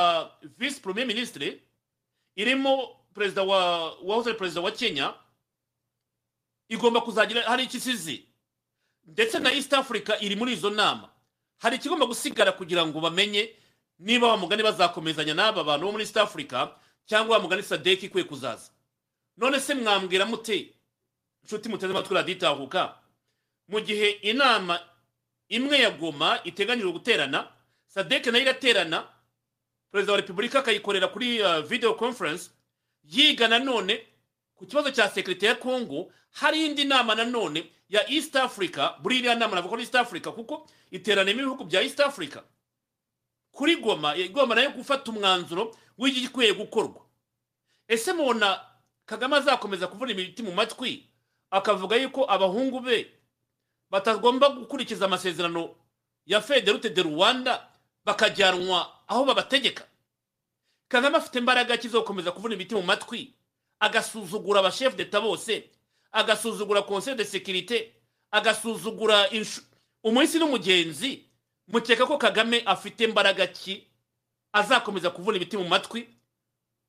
visi 0.57 0.81
premier 0.81 1.07
minisitiri 1.07 1.61
irimo 2.35 2.87
perezida 3.13 3.43
wa 3.43 3.91
wahoze 4.01 4.33
perezida 4.33 4.61
wa 4.61 4.71
kenya 4.71 5.13
igomba 6.69 7.01
kuzagira 7.01 7.43
hari 7.43 7.63
ikisizi. 7.63 8.25
Ndetse 9.05 9.39
na 9.39 9.51
east 9.53 9.73
africa 9.73 10.17
iri 10.21 10.35
muri 10.35 10.53
izo 10.53 10.69
nama. 10.69 11.09
Hari 11.57 11.75
ikigomba 11.75 12.05
gusigara 12.05 12.51
kugira 12.51 12.85
ngo 12.85 12.99
bamenye 13.01 13.49
niba 13.99 14.27
wa 14.27 14.37
mugani 14.37 14.63
bazakomezanya 14.63 15.33
n'aba 15.33 15.63
bantu 15.63 15.85
bo 15.85 15.91
muri 15.91 16.03
east 16.03 16.17
africa 16.17 16.67
cyangwa 17.05 17.37
wa 17.37 17.41
mugani 17.43 17.63
sadeki 17.63 18.05
ikwiye 18.05 18.27
kuzaza. 18.27 18.69
None 19.37 19.59
se 19.59 19.73
mwambwira 19.75 20.25
mute? 20.25 20.73
Inshuti 21.43 21.69
muteze 21.69 21.91
amatwi 21.93 22.15
raditahuka 22.15 22.97
mu 23.67 23.79
gihe 23.81 24.09
inama 24.09 24.79
imwe 25.49 25.77
ya 25.79 25.89
goma 25.91 26.39
iteganyijwe 26.43 26.91
guterana 26.91 27.47
sadeki 27.87 28.31
na 28.31 28.37
yo 28.37 28.43
iraterana 28.43 29.07
perezida 29.91 30.11
wa 30.13 30.17
repubulika 30.21 30.59
akayikorera 30.59 31.07
kuri 31.07 31.39
video 31.67 31.93
conference 31.93 32.49
yiga 33.03 33.47
nanone 33.47 34.07
ku 34.55 34.65
kibazo 34.65 34.91
cya 34.91 35.09
sekirite 35.09 35.45
ya 35.45 35.55
kongo 35.55 36.11
hari 36.35 36.65
indi 36.65 36.83
nama 36.83 37.15
nanone 37.15 37.71
ya 37.89 38.09
east 38.09 38.35
africa 38.35 38.93
buri 39.01 39.17
iriya 39.19 39.35
nama 39.35 39.55
navuga 39.55 39.79
east 39.81 39.95
africa 39.95 40.27
kuko 40.31 40.67
iteraniyemo 40.91 41.41
ibihugu 41.41 41.63
bya 41.63 41.81
east 41.81 41.99
africa. 41.99 42.39
Kuri 43.51 43.75
goma 43.75 44.15
igomba 44.15 44.55
na 44.55 44.61
yo 44.61 44.71
gufata 44.71 45.11
umwanzuro 45.11 45.75
w'igikwiye 45.97 46.53
gukorwa. 46.53 47.05
Ese 47.87 48.13
mubona 48.13 48.59
kagame 49.05 49.35
azakomeza 49.37 49.87
kuvuna 49.87 50.11
imiti 50.11 50.43
mu 50.43 50.51
matwi 50.51 51.07
akavuga 51.51 51.95
yuko 51.95 52.25
abahungu 52.31 52.79
be 52.79 53.11
batagomba 53.89 54.49
gukurikiza 54.49 55.05
amasezerano 55.05 55.75
ya 56.25 56.41
federute 56.41 56.89
de 56.89 57.03
rwanda 57.03 57.67
bakajyanwa 58.05 58.91
aho 59.07 59.25
babategeka? 59.25 59.87
Kagame 60.87 61.17
afite 61.17 61.35
imbaraga 61.39 61.77
ki 61.77 61.87
zo 61.89 61.99
gukomeza 62.01 62.31
kuvuna 62.31 62.53
imiti 62.55 62.75
mu 62.75 62.81
matwi 62.81 63.33
agasuzugura 63.79 64.59
abashefu 64.59 64.97
deta 64.97 65.21
bose 65.21 65.69
agasuzugura 66.15 66.81
conseil 66.81 67.15
de 67.15 67.23
sécurité 67.23 67.91
agasuzugura 68.31 69.29
umunsi 70.03 70.39
n'umugenzi 70.39 71.25
mukeka 71.67 72.05
ko 72.07 72.17
kagame 72.17 72.63
afite 72.65 73.01
imbaraga 73.03 73.47
ki? 73.47 73.87
Azakomeza 74.53 75.09
kuvuna 75.11 75.37
ibiti 75.37 75.57
mu 75.57 75.67
matwi 75.67 76.07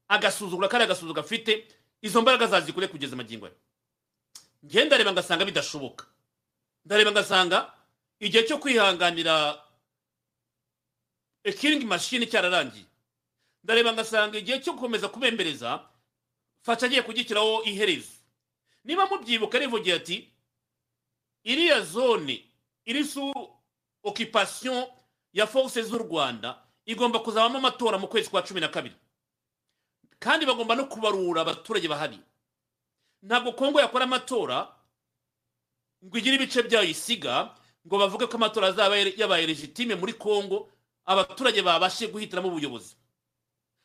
agasuzugura 0.09 0.68
kariya 0.68 0.87
agasuzuguro 0.87 1.21
afite 1.21 1.66
izo 2.02 2.23
mbaraga 2.23 2.47
zazikure 2.47 2.87
kugeza 2.88 3.14
amagingo 3.14 3.47
ye 3.47 3.52
njye 4.62 4.85
ndareba 4.85 5.12
ngasanga 5.12 5.45
bidashoboka. 5.45 6.06
Ndareba 6.85 7.11
ngasanga 7.12 7.73
igihe 8.21 8.42
cyo 8.47 8.59
kwihanganira 8.59 9.35
a 11.45 11.52
killing 11.52 11.85
machine 11.85 12.26
cyararangiye. 12.26 12.87
Ndareba 13.64 13.92
ngasanga 13.92 14.38
igihe 14.38 14.61
cyo 14.62 14.73
gukomeza 14.73 15.09
kubembereza 15.09 15.83
fasha 16.62 16.87
agiye 16.87 17.02
kugishyiraho 17.02 17.62
iherezo. 17.66 18.15
Niba 18.86 19.06
mubyibuka 19.10 19.58
rivugiye 19.58 19.96
ati 19.96 20.16
iriya 21.44 21.80
zone 21.82 22.44
iri 22.86 23.04
su 23.04 23.32
occupation 24.02 24.86
ya 25.32 25.46
force 25.46 25.82
z'u 25.82 25.98
rwanda 25.98 26.62
igomba 26.86 27.18
kuzabamo 27.18 27.58
amatora 27.58 27.98
mu 27.98 28.08
kwezi 28.08 28.30
kwa 28.30 28.42
cumi 28.42 28.60
na 28.60 28.68
kabiri. 28.68 28.94
Kandi 30.18 30.46
bagomba 30.46 30.74
no 30.74 30.84
kubarura 30.86 31.40
abaturage 31.42 31.88
bahari. 31.88 32.18
Ntabwo 33.22 33.52
kongo 33.52 33.80
yakora 33.80 34.04
amatora 34.04 34.70
ngo 36.04 36.18
igire 36.18 36.36
ibice 36.38 36.62
byayo 36.62 36.88
isiga 36.88 37.54
ngo 37.86 37.99
bavuge 37.99 38.26
ko 38.30 38.36
amatora 38.38 38.66
azaba 38.70 38.96
yabaye 38.96 39.46
legitime 39.46 39.94
muri 39.99 40.12
kongo 40.14 40.70
abaturage 41.04 41.62
babashe 41.62 42.06
guhitiramo 42.08 42.49
ubuyobozi. 42.49 42.94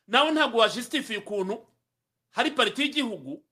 Nawe 0.07 0.31
ntabwo 0.31 0.59
wajisitifiye 0.61 1.19
ukuntu 1.25 1.65
hari 2.31 2.51
pariti 2.51 2.81
y'igihugu 2.81 3.43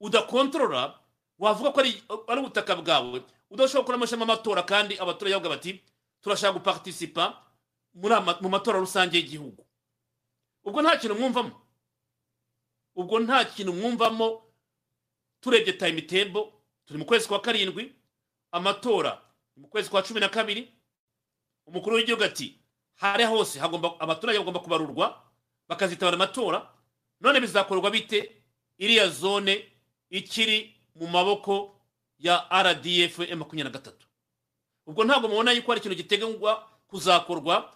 udakontorora 0.00 0.98
wavuga 1.38 1.70
ko 1.72 1.80
ari 1.80 2.40
ubutaka 2.40 2.76
bwawe 2.76 3.22
udashobora 3.50 3.80
gukoramo 3.82 4.02
amashami 4.04 4.22
amatora 4.22 4.62
kandi 4.62 4.98
abaturage 4.98 5.34
bavuga 5.34 5.48
bati 5.56 5.80
turashaka 6.22 6.52
ama- 8.16 8.38
mu 8.40 8.48
matora 8.48 8.78
rusange 8.80 9.16
y'igihugu. 9.16 9.62
Ubwo 10.64 10.82
nta 10.82 10.96
kintu 10.96 11.14
mwumvamo. 11.14 11.52
Ubwo 12.96 13.20
nta 13.20 13.44
kintu 13.44 13.72
mwumvamo 13.72 14.42
turebye 15.40 15.72
timetable 15.72 16.52
turi 16.86 16.98
mu 16.98 17.04
kwezi 17.04 17.28
kwa 17.28 17.40
karindwi 17.40 17.92
amatora 18.52 19.20
mu 19.56 19.68
kwezi 19.68 19.90
kwa 19.90 20.02
cumi 20.02 20.20
na 20.20 20.28
kabiri 20.28 20.72
umukuru 21.66 21.96
w'igihugu 21.96 22.24
ati 22.24 22.58
hari 22.94 23.24
hose 23.24 23.58
hagomba 23.58 24.00
abaturage 24.00 24.38
bagomba 24.38 24.60
kubarurwa 24.60 25.22
bakazitabara 25.68 26.14
amatora 26.16 26.68
none 27.20 27.40
bizakorwa 27.40 27.90
bite? 27.90 28.32
Iriya 28.78 29.08
zone 29.08 29.72
ikiri 30.10 30.74
mu 30.94 31.06
maboko 31.08 31.76
ya 32.18 32.46
rdf 32.62 33.18
makumyabiri 33.18 33.64
na 33.64 33.70
gatatu. 33.70 34.06
Ubwo 34.86 35.04
ntabwo 35.04 35.28
mubona 35.28 35.52
yuko 35.52 35.70
hari 35.72 35.80
ikintu 35.80 35.96
giteganywa 35.96 36.68
kuzakorwa 36.88 37.72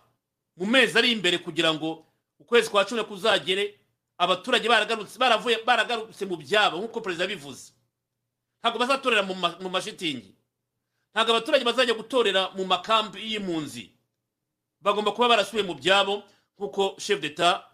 mu 0.57 0.67
mezi 0.67 0.99
ari 0.99 1.13
imbere 1.13 1.39
kugira 1.39 1.75
ngo 1.75 2.07
ukwezi 2.39 2.71
kwa 2.71 2.85
cumi 2.85 3.05
kuzagere 3.05 3.79
abaturage 4.19 4.69
baragarutse 4.69 5.19
baragarutse 5.67 6.25
mu 6.27 6.37
byabo 6.37 6.79
nk'uko 6.79 7.01
perezida 7.01 7.25
yabivuze 7.25 7.73
ntabwo 8.63 8.79
bazatorera 8.79 9.23
mu 9.23 9.35
ma- 9.35 9.57
mu 9.61 9.69
mashitingi. 9.69 10.35
Ntabwo 11.15 11.31
abaturage 11.37 11.65
bazajya 11.65 11.95
gutorera 11.95 12.51
mu 12.57 12.65
makambi 12.65 13.19
y'impunzi. 13.33 13.91
Bagomba 14.81 15.13
kuba 15.13 15.29
barasubiye 15.35 15.65
mu 15.67 15.75
byabo 15.75 16.23
nk'uko 16.57 16.97
chef 17.01 17.21
d'etat 17.21 17.65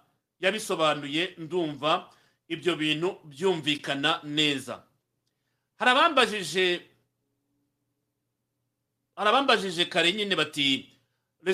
yabisobanuye 0.40 1.34
ndumva 1.38 2.08
ibyo 2.48 2.76
bintu 2.76 3.18
byumvikana 3.24 4.20
neza. 4.24 4.82
Hari 5.78 5.90
abambajije 5.90 6.82
hari 9.16 9.28
abambajije 9.28 9.84
kare 9.84 10.12
nyine 10.12 10.36
bati 10.36 10.92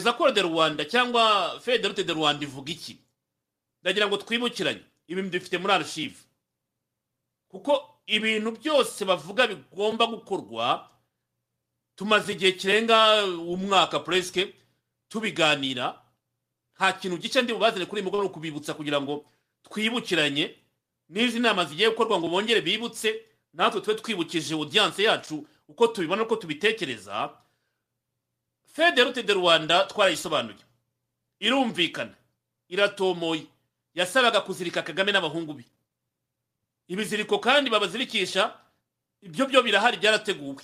accords 0.07 0.35
de 0.35 0.43
rwanda 0.43 0.85
cyangwa 0.85 1.61
federute 1.61 2.05
de 2.05 2.13
rwanda 2.13 2.45
ivuga 2.45 2.73
iki? 2.73 2.99
Ndagira 3.83 4.07
ngo 4.09 4.17
twibukiranye 4.17 4.81
ibintu 5.09 5.31
dufite 5.31 5.59
muri 5.59 5.73
archive. 5.73 6.17
Kuko 7.49 8.01
ibintu 8.07 8.51
byose 8.53 9.05
bavuga 9.05 9.47
bigomba 9.47 10.07
gukorwa 10.07 10.89
tumaze 11.97 12.33
igihe 12.33 12.53
kirenga 12.53 13.25
umwaka 13.27 14.01
presque 14.01 14.55
tubiganira. 15.09 15.99
Nta 16.77 16.93
kintu 16.93 17.17
gice 17.19 17.43
ndi 17.43 17.53
bubazane 17.53 17.87
kuri 17.87 18.01
uyu 18.01 18.05
mugoroba 18.05 18.25
ni 18.25 18.31
ukubibutsa 18.31 18.75
kugira 18.75 19.01
ngo 19.01 19.25
twibukiranye. 19.63 20.57
N'izi 21.09 21.39
nama 21.41 21.65
zigiye 21.65 21.91
gukorwa 21.91 22.19
ngo 22.19 22.29
bongere 22.29 22.61
bibutse 22.61 23.25
natwe 23.55 23.81
tube 23.81 23.95
twibukije 24.01 24.55
audience 24.55 25.03
yacu 25.03 25.47
uko 25.69 25.87
tubibona 25.87 26.23
uko 26.23 26.37
tubitekereza. 26.37 27.31
Federute 28.73 29.23
de 29.23 29.33
rwanda 29.35 29.85
twarayisobanuye. 29.85 30.59
Irumvikana. 31.41 32.15
Iratomoye. 32.69 33.47
Yasabaga 33.95 34.41
kuzirika 34.41 34.83
kagame 34.83 35.13
n'abahungu 35.13 35.55
be. 35.55 35.65
Ibiziriko 36.89 37.39
kandi 37.39 37.71
babazirikisha 37.71 38.57
ibyo 39.23 39.47
byo 39.47 39.63
birahari 39.63 39.97
byarateguwe. 39.97 40.63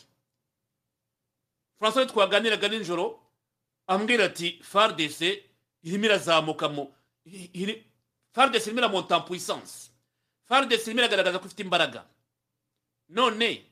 Francois 1.79 2.07
twaganiraga 2.09 2.68
nijoro 2.68 3.20
ambwira 3.87 4.24
ati 4.24 4.59
fardc 4.62 5.20
irimo 5.83 6.05
irazamuka 6.05 6.68
mu 6.68 6.92
fardc 8.33 8.66
irimo 8.66 8.79
iramonta 8.81 9.20
puissance. 9.20 9.88
Fardc 10.48 10.87
irimo 10.87 11.00
iragaragaza 11.00 11.38
ko 11.38 11.46
ifite 11.46 11.62
imbaraga. 11.62 12.04
None 13.08 13.64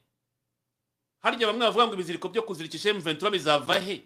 harya 1.23 1.47
bamwe 1.47 1.61
bavuga 1.67 1.87
ngo 1.87 1.95
ibiziriko 1.95 2.29
byo 2.29 2.43
kuzirikisha 2.43 2.93
M23 2.93 3.31
bizava 3.31 3.81
he? 3.81 4.03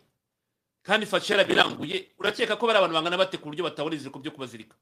Kandi 0.82 1.06
fashera 1.06 1.44
biranguye 1.44 2.08
urakeka 2.18 2.56
ko 2.56 2.66
bari 2.66 2.78
abantu 2.78 2.94
bangana 2.94 3.18
bate 3.18 3.36
ku 3.38 3.48
buryo 3.50 3.64
batabona 3.64 3.94
ibiziriko 3.94 4.18
byo 4.18 4.30
kubazirika? 4.32 4.76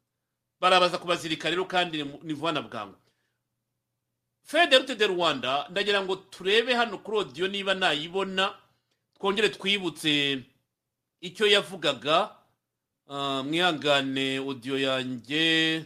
Barabaza 0.60 0.98
kubazirika 0.98 1.50
rero 1.50 1.64
kandi 1.64 2.04
ni 2.22 2.32
vuba 2.34 2.52
na 2.52 2.62
bwangu. 2.62 2.96
Federute 4.42 4.94
de 4.96 5.06
rwanda 5.06 5.66
ndagira 5.70 6.02
ngo 6.02 6.16
turebe 6.16 6.74
hano 6.74 6.98
kuri 6.98 7.16
odiyo 7.18 7.48
niba 7.48 7.74
nayibona 7.74 8.54
twongere 9.18 9.48
twibutse 9.48 10.42
icyo 11.20 11.46
yavugaga 11.46 12.34
Ah, 13.10 13.42
mwihangane 13.42 14.38
odiyo 14.38 14.78
yanjye. 14.78 15.84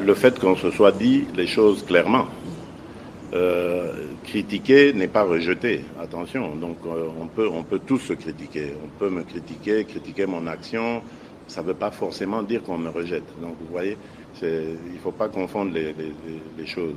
Le 0.00 0.14
fait 0.14 0.38
qu'on 0.38 0.56
se 0.56 0.70
soit 0.70 0.92
dit 0.92 1.26
les 1.34 1.46
choses 1.46 1.84
clairement. 1.84 2.26
Euh, 3.34 4.06
critiquer 4.24 4.92
n'est 4.92 5.08
pas 5.08 5.24
rejeter, 5.24 5.84
attention. 6.00 6.54
Donc 6.56 6.78
euh, 6.86 7.08
on, 7.20 7.26
peut, 7.26 7.48
on 7.48 7.64
peut 7.64 7.80
tous 7.80 7.98
se 7.98 8.12
critiquer. 8.14 8.72
On 8.82 8.88
peut 8.98 9.10
me 9.10 9.24
critiquer, 9.24 9.84
critiquer 9.84 10.26
mon 10.26 10.46
action. 10.46 11.02
Ça 11.48 11.60
ne 11.60 11.66
veut 11.66 11.74
pas 11.74 11.90
forcément 11.90 12.42
dire 12.42 12.62
qu'on 12.62 12.78
me 12.78 12.88
rejette. 12.88 13.24
Donc 13.42 13.56
vous 13.60 13.66
voyez, 13.70 13.98
il 14.42 14.94
ne 14.94 14.98
faut 15.02 15.12
pas 15.12 15.28
confondre 15.28 15.72
les, 15.72 15.92
les- 15.92 16.12
les- 16.26 16.42
les 16.58 16.66
choses. 16.66 16.96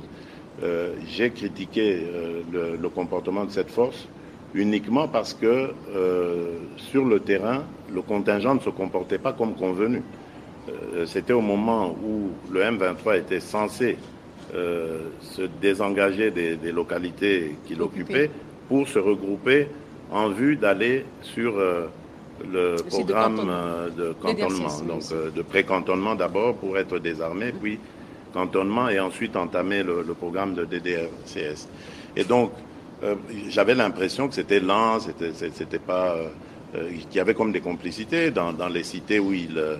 Euh, 0.62 0.94
J'ai 1.06 1.30
critiqué 1.30 2.02
euh, 2.02 2.40
le, 2.52 2.76
le 2.76 2.88
comportement 2.88 3.44
de 3.44 3.50
cette 3.50 3.70
force 3.70 4.08
uniquement 4.54 5.06
parce 5.08 5.32
que 5.32 5.70
euh, 5.94 6.54
sur 6.76 7.04
le 7.04 7.20
terrain, 7.20 7.62
le 7.94 8.02
contingent 8.02 8.54
ne 8.56 8.60
se 8.60 8.70
comportait 8.70 9.18
pas 9.18 9.32
comme 9.32 9.54
convenu. 9.54 10.02
C'était 11.06 11.32
au 11.32 11.40
moment 11.40 11.96
où 12.04 12.30
le 12.52 12.60
M23 12.60 13.18
était 13.18 13.40
censé 13.40 13.96
se 14.52 15.42
désengager 15.60 16.30
des, 16.30 16.56
des 16.56 16.70
localités 16.72 17.56
qu'il 17.66 17.80
occupait 17.82 18.30
pour 18.68 18.86
se 18.86 18.98
regrouper 18.98 19.68
en 20.12 20.28
vue 20.28 20.56
d'aller 20.56 21.04
sur 21.22 21.54
le 22.50 22.76
programme 22.88 23.40
euh, 23.48 23.90
de 23.90 24.12
cantonnement, 24.12 24.80
donc 24.86 25.02
euh, 25.12 25.30
de 25.30 25.42
pré-cantonnement 25.42 26.14
d'abord 26.14 26.54
pour 26.56 26.78
être 26.78 26.98
désarmé, 26.98 27.52
puis 27.52 27.78
cantonnement 28.32 28.88
et 28.88 29.00
ensuite 29.00 29.36
entamer 29.36 29.82
le, 29.82 30.02
le 30.02 30.14
programme 30.14 30.54
de 30.54 30.64
DDRCS. 30.64 31.68
Et 32.16 32.24
donc, 32.24 32.52
euh, 33.02 33.14
j'avais 33.48 33.74
l'impression 33.74 34.28
que 34.28 34.34
c'était 34.34 34.60
lent, 34.60 34.98
c'était 35.00 35.78
pas, 35.78 36.16
euh, 36.74 36.90
qu'il 37.08 37.16
y 37.16 37.20
avait 37.20 37.34
comme 37.34 37.52
des 37.52 37.60
complicités 37.60 38.30
dans, 38.30 38.52
dans 38.52 38.68
les 38.68 38.84
cités 38.84 39.18
où 39.18 39.32
il, 39.32 39.56
euh, 39.58 39.76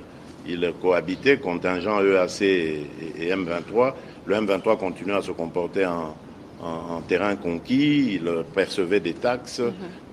il 0.46 0.72
cohabitait, 0.80 1.38
contingent 1.38 2.00
EAC 2.02 2.42
et, 2.42 2.86
et 3.18 3.30
M23. 3.30 3.94
Le 4.26 4.36
M23 4.36 4.78
continuait 4.78 5.16
à 5.16 5.22
se 5.22 5.32
comporter 5.32 5.86
en, 5.86 6.14
en- 6.62 6.96
en 6.96 7.00
terrain 7.02 7.36
conquis, 7.36 8.14
il 8.16 8.28
euh, 8.28 8.42
percevait 8.42 9.00
des 9.00 9.14
taxes, 9.14 9.62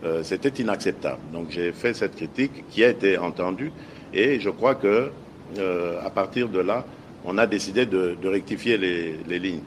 euh, 0.04 0.24
c'était 0.24 0.62
inacceptable. 0.62 1.20
Donc 1.34 1.48
j'ai 1.50 1.72
fait 1.72 1.94
cette 1.94 2.16
critique 2.16 2.64
qui 2.70 2.84
a 2.84 2.90
été 2.90 3.18
entendue 3.18 3.72
et 4.14 4.40
je 4.40 4.50
crois 4.50 4.76
que 4.76 5.12
euh, 5.58 6.00
à 6.06 6.10
partir 6.10 6.50
de 6.50 6.60
là, 6.60 6.86
on 7.26 7.38
a 7.38 7.46
décidé 7.48 7.86
de, 7.86 8.16
de 8.22 8.28
rectifier 8.28 8.78
les, 8.78 9.18
les 9.28 9.40
lignes. 9.40 9.64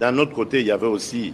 D'un 0.00 0.16
autre 0.18 0.32
côté, 0.32 0.60
il 0.60 0.66
y 0.66 0.70
avait 0.70 0.86
aussi 0.86 1.32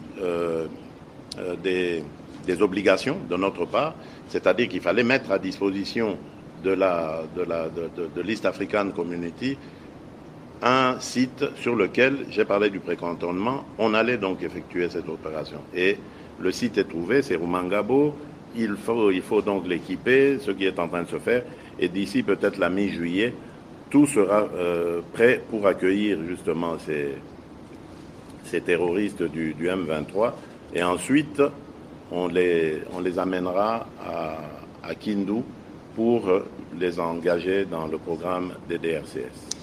des, 1.63 2.03
des, 2.47 2.63
obligations 2.63 3.19
de 3.31 3.37
notre 3.37 3.65
part, 3.65 3.95
c'est-à-dire 4.29 4.69
qu'il 4.69 4.81
fallait 4.81 5.05
mettre 5.05 5.31
à 5.33 5.39
disposition 5.39 6.19
de 6.63 6.71
la, 6.73 7.23
de 7.37 7.43
la 7.43 7.69
de, 7.69 7.91
de 8.15 8.21
l'East 8.23 8.45
African 8.45 8.91
Community 8.91 9.57
un 10.63 11.01
site 11.01 11.45
sur 11.57 11.75
lequel, 11.75 12.27
j'ai 12.31 12.45
parlé 12.45 12.71
du 12.71 12.79
précantonnement, 12.79 13.65
on 13.79 13.95
allait 13.95 14.17
donc 14.17 14.43
effectuer 14.43 14.89
cette 14.89 15.09
opération. 15.09 15.59
Et 15.75 15.97
le 16.41 16.53
site 16.53 16.79
est 16.79 16.85
trouvé, 16.85 17.23
c'est 17.23 17.37
Rumangabo. 17.37 18.15
Il 18.55 18.77
faut, 18.77 19.11
il 19.11 19.23
faut 19.23 19.43
donc 19.43 19.67
l'équiper, 19.67 20.39
ce 20.39 20.51
qui 20.53 20.67
est 20.67 20.79
en 20.79 20.89
train 20.89 21.03
de 21.03 21.09
se 21.09 21.19
faire. 21.19 21.43
Et 21.79 21.89
d'ici 21.89 22.23
peut-être 22.23 22.59
la 22.59 22.71
mi-juillet, 22.71 23.35
tout 23.91 24.07
sera 24.07 24.49
euh, 24.55 25.01
prêt 25.13 25.43
pour 25.51 25.67
accueillir 25.67 26.19
justement 26.29 26.77
ces, 26.79 27.17
terroristes 28.61 29.23
du, 29.23 29.55
du, 29.55 29.69
M23. 29.69 30.33
Et 30.75 30.83
ensuite, 30.83 31.43
on 32.11 32.29
les, 32.29 32.83
on 32.93 33.01
les 33.01 33.19
amènera 33.19 33.87
à, 34.07 34.39
à 34.83 34.95
Kindu 34.95 35.43
pour 35.97 36.29
les 36.79 37.01
engager 37.01 37.65
dans 37.65 37.87
le 37.87 37.99
programme 37.99 38.53
des 38.69 38.79
DRCS. 38.79 39.62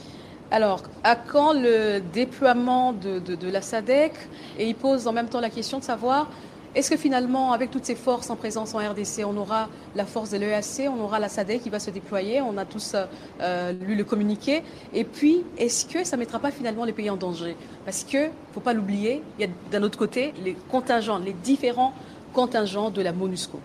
Alors, 0.51 0.81
à 1.03 1.15
quand 1.15 1.53
le 1.53 1.99
déploiement 1.99 2.91
de, 2.93 3.51
la 3.51 3.61
SADEC 3.61 4.13
Et 4.57 4.67
il 4.67 4.75
pose 4.75 5.07
en 5.07 5.13
même 5.13 5.27
temps 5.27 5.41
la 5.41 5.51
question 5.51 5.77
de 5.77 5.83
savoir, 5.83 6.27
est-ce 6.75 6.89
que 6.89 6.97
finalement, 6.97 7.51
avec 7.51 7.71
toutes 7.71 7.85
ces 7.85 7.95
forces 7.95 8.29
en 8.29 8.35
présence 8.35 8.73
en 8.73 8.79
RDC, 8.79 9.25
on 9.25 9.37
aura 9.37 9.69
la 9.95 10.05
force 10.05 10.31
de 10.31 10.37
l'EAC, 10.37 10.87
on 10.87 10.99
aura 11.01 11.19
la 11.19 11.29
SADEC 11.29 11.63
qui 11.63 11.69
va 11.69 11.79
se 11.79 11.91
déployer, 11.91 12.41
on 12.41 12.57
a 12.57 12.65
tous 12.65 12.95
euh, 13.41 13.73
lu 13.73 13.95
le 13.95 14.03
communiqué, 14.03 14.63
et 14.93 15.03
puis, 15.03 15.43
est-ce 15.57 15.85
que 15.85 16.03
ça 16.03 16.15
ne 16.15 16.19
mettra 16.19 16.39
pas 16.39 16.51
finalement 16.51 16.85
les 16.85 16.93
pays 16.93 17.09
en 17.09 17.17
danger? 17.17 17.55
Parce 17.85 18.03
que, 18.03 18.29
faut 18.53 18.59
pas 18.59 18.73
l'oublier, 18.73 19.23
il 19.37 19.45
y 19.45 19.47
a 19.47 19.51
d'un 19.71 19.83
autre 19.83 19.97
côté 19.97 20.33
les 20.43 20.55
contingents, 20.69 21.17
les 21.17 21.33
différents 21.33 21.93
contingents 22.33 22.91
de 22.91 23.01
la 23.01 23.13
MONUSCO. 23.13 23.59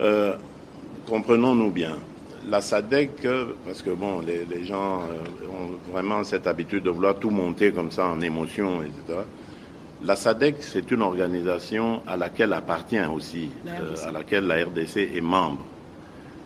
Euh, 0.00 0.36
comprenons-nous 1.06 1.70
bien 1.70 1.96
la 2.48 2.60
SADEC, 2.60 3.26
parce 3.64 3.82
que 3.82 3.90
bon, 3.90 4.20
les, 4.20 4.44
les, 4.46 4.64
gens 4.64 5.02
ont 5.02 5.92
vraiment 5.92 6.24
cette 6.24 6.46
habitude 6.46 6.84
de 6.84 6.90
vouloir 6.90 7.18
tout 7.18 7.30
monter 7.30 7.72
comme 7.72 7.90
ça 7.90 8.06
en 8.06 8.20
émotion, 8.20 8.82
etc. 8.82 9.20
La 10.02 10.16
SADEC, 10.16 10.56
c'est 10.60 10.90
une 10.90 11.02
organisation 11.02 12.02
à 12.06 12.16
laquelle 12.16 12.52
appartient 12.52 13.04
aussi, 13.04 13.50
euh, 13.66 13.94
à 14.06 14.12
laquelle 14.12 14.46
la 14.46 14.64
RDC 14.64 14.96
est 15.14 15.20
membre. 15.20 15.64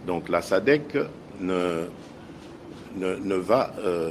Donc 0.07 0.29
la 0.29 0.43
SADEC 0.43 0.97
ne, 1.41 1.85
ne, 2.97 3.17
ne 3.17 3.35
va 3.35 3.73
euh, 3.85 4.11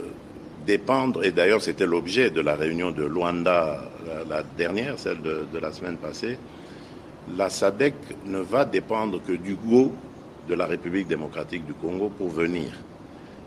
dépendre, 0.65 1.23
et 1.25 1.31
d'ailleurs 1.31 1.61
c'était 1.61 1.87
l'objet 1.87 2.29
de 2.29 2.39
la 2.39 2.55
réunion 2.55 2.91
de 2.91 3.03
Luanda, 3.03 3.81
la, 4.07 4.23
la 4.37 4.43
dernière, 4.43 4.97
celle 4.97 5.21
de, 5.21 5.45
de, 5.51 5.59
la 5.59 5.71
semaine 5.73 5.97
passée, 5.97 6.37
la 7.35 7.49
SADEC 7.49 7.95
ne 8.25 8.39
va 8.39 8.63
dépendre 8.63 9.21
que 9.23 9.33
du 9.33 9.55
GO 9.55 9.91
de 10.51 10.55
la 10.57 10.65
République 10.65 11.07
démocratique 11.07 11.65
du 11.65 11.73
Congo 11.73 12.09
pour 12.09 12.27
venir. 12.27 12.71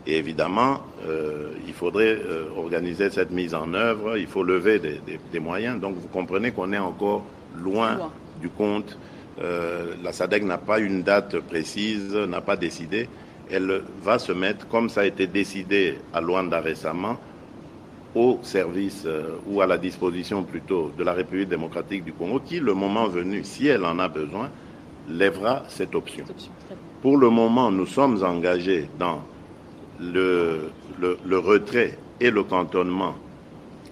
Et 0.07 0.17
évidemment, 0.17 0.81
euh, 1.07 1.51
il 1.67 1.73
faudrait 1.73 2.17
euh, 2.17 2.45
organiser 2.57 3.11
cette 3.11 3.29
mise 3.29 3.53
en 3.53 3.73
œuvre, 3.75 4.17
il 4.17 4.25
faut 4.25 4.43
lever 4.43 4.79
des, 4.79 4.97
des, 5.05 5.19
des 5.31 5.39
moyens. 5.39 5.79
Donc 5.79 5.95
vous 5.97 6.07
comprenez 6.07 6.51
qu'on 6.51 6.73
est 6.73 6.79
encore 6.79 7.23
loin, 7.55 7.95
loin. 7.97 8.11
du 8.41 8.49
compte. 8.49 8.97
Euh, 9.39 9.93
la 10.03 10.13
SADEC 10.13 10.43
n'a 10.43 10.57
pas 10.57 10.79
une 10.79 11.03
date 11.03 11.39
précise, 11.41 12.15
n'a 12.15 12.41
pas 12.41 12.57
décidé. 12.57 13.07
Elle 13.51 13.83
va 14.01 14.17
se 14.17 14.31
mettre, 14.31 14.67
comme 14.67 14.89
ça 14.89 15.01
a 15.01 15.05
été 15.05 15.27
décidé 15.27 15.99
à 16.11 16.21
Luanda 16.21 16.59
récemment, 16.59 17.17
au 18.15 18.39
service 18.41 19.05
ou 19.45 19.61
à 19.61 19.67
la 19.67 19.77
disposition 19.77 20.43
plutôt 20.43 20.91
de 20.97 21.03
la 21.03 21.13
République 21.13 21.49
démocratique 21.49 22.03
du 22.03 22.13
Congo, 22.13 22.39
qui, 22.39 22.59
le 22.59 22.73
moment 22.73 23.07
venu, 23.07 23.43
si 23.43 23.67
elle 23.67 23.85
en 23.85 23.99
a 23.99 24.07
besoin, 24.07 24.49
lèvera 25.09 25.63
cette 25.67 25.93
option. 25.93 26.23
Cette 26.25 26.35
option 26.35 26.51
pour 27.05 27.19
le 27.19 27.29
moment, 27.29 27.69
nous 27.69 27.85
sommes 27.85 28.23
engagés 28.23 28.89
dans 28.97 29.21
le, 29.99 30.71
retrait 31.37 31.99
et 32.19 32.31
le 32.31 32.41
cantonnement 32.41 33.13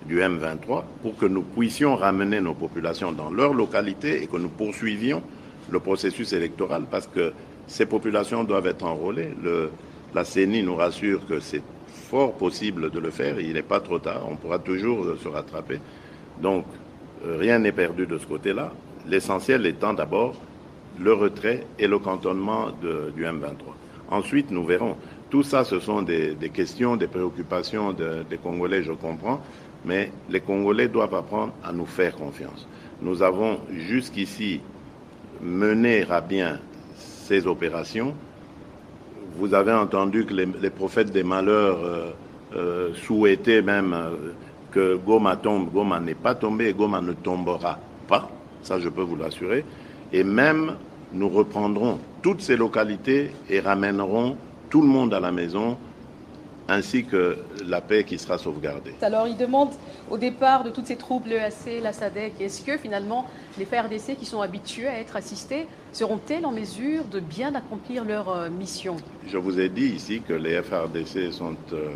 du 0.07 0.17
M23 0.17 0.83
pour 1.03 1.15
que 1.15 1.27
nous 1.27 1.43
puissions 1.43 1.95
ramener 1.95 2.41
nos 2.41 2.55
populations 2.55 3.11
dans 3.11 3.29
leur 3.29 3.53
localité 3.53 4.23
et 4.23 4.25
que 4.25 4.37
nous 4.37 4.49
poursuivions 4.49 5.21
le 5.69 5.79
processus 5.79 6.33
électoral 6.33 6.85
parce 6.89 7.05
que 7.05 7.33
ces 7.67 7.85
populations 7.85 8.43
doivent 8.45 8.65
être 8.65 8.83
enrôlées. 8.83 9.29
La 10.15 10.25
CENI 10.25 10.63
nous 10.63 10.75
rassure 10.75 11.23
que 11.27 11.39
c'est 11.39 11.61
fort 12.09 12.33
possible 12.33 12.89
de 12.89 12.99
le 12.99 13.11
faire, 13.11 13.39
il 13.39 13.53
n'est 13.53 13.61
pas 13.61 13.79
trop 13.79 13.99
tard, 13.99 14.23
on 14.27 14.37
pourra 14.37 14.57
toujours 14.57 15.05
se 15.23 15.27
rattraper. 15.27 15.79
Donc, 16.41 16.65
rien 17.23 17.59
n'est 17.59 17.73
perdu 17.73 18.07
de 18.07 18.17
ce 18.17 18.25
côté-là. 18.25 18.73
L'essentiel 19.07 19.67
étant 19.67 19.93
d'abord 19.93 20.33
le 20.99 21.13
retrait 21.13 21.65
et 21.79 21.87
le 21.87 21.99
cantonnement 21.99 22.71
du 22.81 23.23
M23. 23.23 23.55
Ensuite, 24.09 24.51
nous 24.51 24.65
verrons. 24.65 24.95
Tout 25.29 25.43
ça, 25.43 25.63
ce 25.63 25.79
sont 25.79 26.01
des, 26.03 26.35
questions, 26.53 26.95
des 26.95 27.07
préoccupations 27.07 27.93
de, 27.93 28.23
des 28.29 28.37
Congolais, 28.37 28.83
je 28.83 28.91
comprends, 28.91 29.41
mais 29.85 30.11
les 30.29 30.39
Congolais 30.41 30.87
doivent 30.87 31.15
apprendre 31.15 31.53
à 31.63 31.71
nous 31.73 31.87
faire 31.87 32.15
confiance. 32.15 32.67
Nous 33.01 33.23
avons 33.23 33.59
jusqu'ici 33.71 34.61
mené 35.41 36.05
à 36.09 36.21
bien 36.21 36.59
ces 36.97 37.47
opérations. 37.47 38.13
Vous 39.35 39.53
avez 39.55 39.73
entendu 39.73 40.25
que 40.25 40.33
les, 40.33 40.45
les 40.61 40.69
prophètes 40.69 41.11
des 41.11 41.23
malheurs 41.23 41.83
euh, 41.83 42.11
euh, 42.55 42.93
souhaitaient 42.93 43.63
même 43.63 43.93
euh, 43.93 44.09
que 44.71 44.95
Goma 44.95 45.35
tombe. 45.37 45.71
Goma 45.73 45.99
n'est 45.99 46.13
pas 46.13 46.35
tombé 46.35 46.67
et 46.67 46.73
Goma 46.73 47.01
ne 47.01 47.13
tombera 47.13 47.79
pas. 48.07 48.29
Ça, 48.61 48.79
je 48.79 48.89
peux 48.89 49.01
vous 49.01 49.15
l'assurer 49.15 49.65
et 50.13 50.23
même 50.23 50.75
nous 51.11 51.27
reprendrons 51.27 51.99
toutes 52.21 52.41
ces 52.41 52.55
localités 52.55 53.31
et 53.49 53.59
ramènerons 53.59 54.37
tout 54.69 54.81
le 54.81 54.87
monde 54.87 55.13
à 55.13 55.19
la 55.19 55.31
maison 55.31 55.77
ainsi 56.69 57.03
que 57.03 57.39
la 57.65 57.81
paix 57.81 58.05
qui 58.05 58.17
sera 58.17 58.37
sauvegardée. 58.37 58.93
Alors, 59.01 59.27
il 59.27 59.35
demande 59.35 59.71
au 60.09 60.17
départ 60.17 60.63
de 60.63 60.69
toutes 60.69 60.87
ces 60.87 60.95
troupes, 60.95 61.27
l'EAC, 61.27 61.81
la 61.81 61.91
SADEC, 61.91 62.39
est-ce 62.39 62.61
que 62.61 62.77
finalement 62.77 63.27
les 63.57 63.65
FRDC 63.65 64.15
qui 64.17 64.25
sont 64.25 64.41
habitués 64.41 64.87
à 64.87 64.97
être 64.97 65.17
assistés 65.17 65.67
seront-elles 65.91 66.45
en 66.45 66.51
mesure 66.51 67.03
de 67.05 67.19
bien 67.19 67.53
accomplir 67.53 68.05
leur 68.05 68.29
euh, 68.29 68.49
mission? 68.49 68.95
Je 69.27 69.37
vous 69.37 69.59
ai 69.59 69.67
dit 69.67 69.87
ici 69.87 70.21
que 70.21 70.33
les 70.33 70.61
FRDC 70.61 71.33
sont 71.33 71.57
euh, 71.73 71.89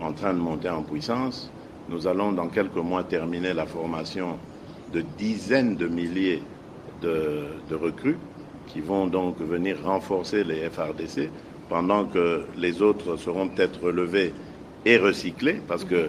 en 0.00 0.12
train 0.12 0.34
de 0.34 0.38
monter 0.38 0.70
en 0.70 0.82
puissance. 0.82 1.50
Nous 1.88 2.06
allons 2.06 2.30
dans 2.30 2.48
quelques 2.48 2.76
mois 2.76 3.02
terminer 3.02 3.52
la 3.52 3.66
formation 3.66 4.38
de 4.92 5.02
dizaines 5.18 5.76
de 5.76 5.88
milliers 5.88 6.42
de, 7.00 7.74
recrues 7.74 8.18
qui 8.66 8.80
vont 8.80 9.06
donc 9.06 9.40
venir 9.40 9.78
renforcer 9.84 10.44
les 10.44 10.68
FRDC 10.68 11.30
pendant 11.68 12.04
que 12.04 12.42
les 12.56 12.82
autres 12.82 13.16
seront 13.16 13.48
peut-être 13.48 13.82
relevés 13.82 14.32
et 14.84 14.96
recyclés 14.96 15.60
parce 15.66 15.84
que 15.84 16.08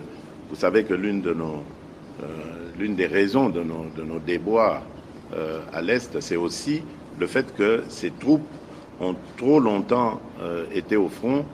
vous 0.49 0.55
savez 0.55 0.83
que 0.83 0.93
l'une 0.93 1.21
de 1.21 1.33
nos 1.33 1.63
euh, 2.23 2.25
l'une 2.77 2.95
des 2.95 3.07
raisons 3.07 3.49
de 3.49 3.61
nos, 3.61 3.85
de 3.95 4.03
nos 4.03 4.19
déboires 4.19 4.83
euh, 5.35 5.59
à 5.73 5.81
l'Est, 5.81 6.19
c'est 6.19 6.35
aussi 6.35 6.81
le 7.19 7.27
fait 7.27 7.55
que 7.55 7.83
ces 7.89 8.11
troupes 8.11 8.47
ont 8.99 9.15
trop 9.37 9.59
longtemps 9.59 10.19
euh, 10.41 10.65
été 10.73 10.95
au 10.97 11.09
front, 11.09 11.45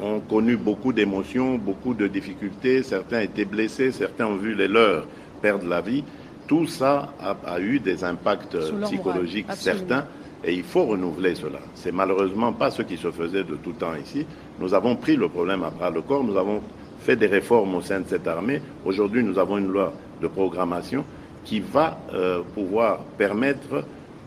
ont 0.00 0.20
connu 0.20 0.56
beaucoup 0.56 0.92
d'émotions, 0.92 1.56
beaucoup 1.56 1.92
de 1.92 2.06
difficultés, 2.06 2.84
certains 2.84 3.18
étaient 3.20 3.44
blessés, 3.44 3.90
certains 3.90 4.26
ont 4.26 4.36
vu 4.36 4.54
les 4.54 4.68
leurs 4.68 5.08
perdre 5.42 5.66
la 5.66 5.80
vie 5.80 6.04
tout 6.46 6.66
ça 6.66 7.12
a, 7.20 7.36
a, 7.46 7.60
eu 7.60 7.78
des 7.80 8.04
impacts 8.04 8.56
psychologiques 8.82 9.46
certains 9.54 10.06
et 10.44 10.52
il 10.54 10.62
faut 10.62 10.84
renouveler 10.84 11.34
cela. 11.34 11.58
C'est 11.74 11.92
malheureusement 11.92 12.52
pas 12.52 12.70
ce 12.70 12.82
qui 12.82 12.96
se 12.96 13.10
faisait 13.10 13.44
de 13.44 13.56
tout 13.56 13.72
temps 13.72 13.94
ici. 13.94 14.26
Nous 14.60 14.74
avons 14.74 14.96
pris 14.96 15.16
le 15.16 15.28
problème 15.28 15.64
à 15.64 15.70
bras 15.70 15.90
le 15.90 16.02
corps, 16.02 16.22
nous 16.22 16.36
avons 16.36 16.60
fait 17.00 17.16
des 17.16 17.26
réformes 17.26 17.74
au 17.74 17.80
sein 17.80 18.00
de 18.00 18.08
cette 18.08 18.26
armée. 18.26 18.60
Aujourd'hui, 18.84 19.22
nous 19.22 19.38
avons 19.38 19.58
une 19.58 19.68
loi 19.68 19.92
de 20.20 20.26
programmation 20.28 21.04
qui 21.44 21.60
va 21.60 21.98
euh, 22.12 22.42
pouvoir 22.54 23.00
permettre 23.18 23.84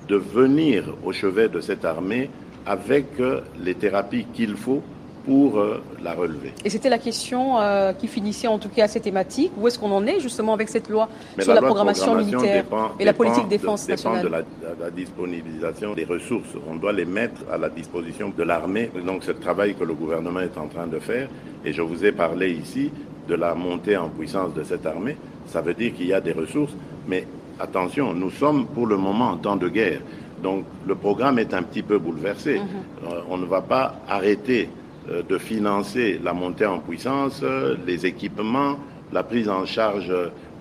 de 0.08 0.16
venir 0.16 0.84
au 1.04 1.12
chevet 1.12 1.50
de 1.50 1.60
cette 1.60 1.86
armée 1.86 2.30
avec 2.66 3.20
euh, 3.20 3.42
les 3.60 3.76
thérapies 3.76 4.26
qu'il 4.34 4.56
faut 4.56 4.84
pour 5.28 5.60
euh, 5.60 5.84
la 6.02 6.14
relever. 6.14 6.54
Et 6.64 6.70
c'était 6.70 6.90
la 6.90 6.98
question 6.98 7.60
euh, 7.60 7.92
qui 7.92 8.08
finissait 8.08 8.48
en 8.48 8.58
tout 8.60 8.70
cas 8.70 8.86
à 8.86 8.88
cette 8.88 9.04
thématique. 9.04 9.52
Où 9.58 9.68
est-ce 9.68 9.78
qu'on 9.78 9.92
en 9.92 10.08
est 10.08 10.22
justement 10.22 10.54
avec 10.54 10.70
cette 10.70 10.90
loi 10.90 11.10
Mais 11.38 11.44
sur 11.44 11.54
la, 11.54 11.60
la 11.60 11.68
programmation, 11.68 12.06
programmation, 12.06 12.40
militaire 12.40 12.64
dépend, 12.64 12.92
et 12.98 13.04
la 13.04 13.14
politique 13.14 13.44
de 13.44 13.50
défense 13.50 13.86
de, 13.86 13.92
nationale? 13.92 14.24
dépend 14.24 14.38
de 14.38 14.44
la, 14.80 14.86
la, 14.86 14.90
disponibilisation 14.90 15.94
des 15.94 16.06
ressources. 16.06 16.48
On 16.72 16.76
doit 16.78 16.94
les 16.94 17.04
mettre 17.04 17.42
à 17.52 17.58
la 17.58 17.68
disposition 17.70 18.32
de 18.36 18.42
l'armée. 18.44 18.90
Donc 19.06 19.24
c'est 19.26 19.34
le 19.34 19.40
travail 19.40 19.76
que 19.76 19.84
le 19.84 19.94
gouvernement 19.94 20.40
est 20.40 20.58
en 20.58 20.68
train 20.68 20.88
de 20.88 21.00
faire. 21.00 21.28
Et 21.66 21.74
je 21.74 21.82
vous 21.82 22.06
ai 22.06 22.14
parlé 22.14 22.50
ici 22.52 22.90
de 23.28 23.36
la 23.36 23.54
montée 23.54 23.98
en 23.98 24.08
puissance 24.08 24.54
de 24.54 24.64
cette 24.64 24.86
armée. 24.86 25.18
Ça 25.48 25.60
veut 25.60 25.74
dire 25.74 25.94
qu'il 25.94 26.08
y 26.08 26.14
a 26.14 26.22
des 26.22 26.32
ressources. 26.32 26.72
Mais 27.06 27.28
attention, 27.60 28.14
nous 28.14 28.32
sommes 28.32 28.66
pour 28.68 28.88
le 28.88 28.96
moment 28.96 29.32
en 29.32 29.38
temps 29.38 29.58
de 29.58 29.68
guerre. 29.68 30.00
Donc 30.42 30.64
le 30.88 30.96
programme 30.96 31.38
est 31.40 31.54
un 31.54 31.64
petit 31.64 31.84
peu 31.84 31.98
bouleversé. 31.98 32.60
Mm 32.60 32.62
-hmm. 32.64 33.12
euh, 33.12 33.22
on 33.34 33.38
ne 33.38 33.46
va 33.46 33.62
pas 33.62 33.86
arrêter 34.08 34.70
de 35.08 35.38
financer 35.38 36.20
la 36.24 36.34
montée 36.34 36.66
en 36.66 36.80
puissance, 36.80 37.44
les 37.86 38.06
équipements, 38.06 38.78
la 39.14 39.24
prise 39.24 39.48
en 39.50 39.66
charge 39.66 40.12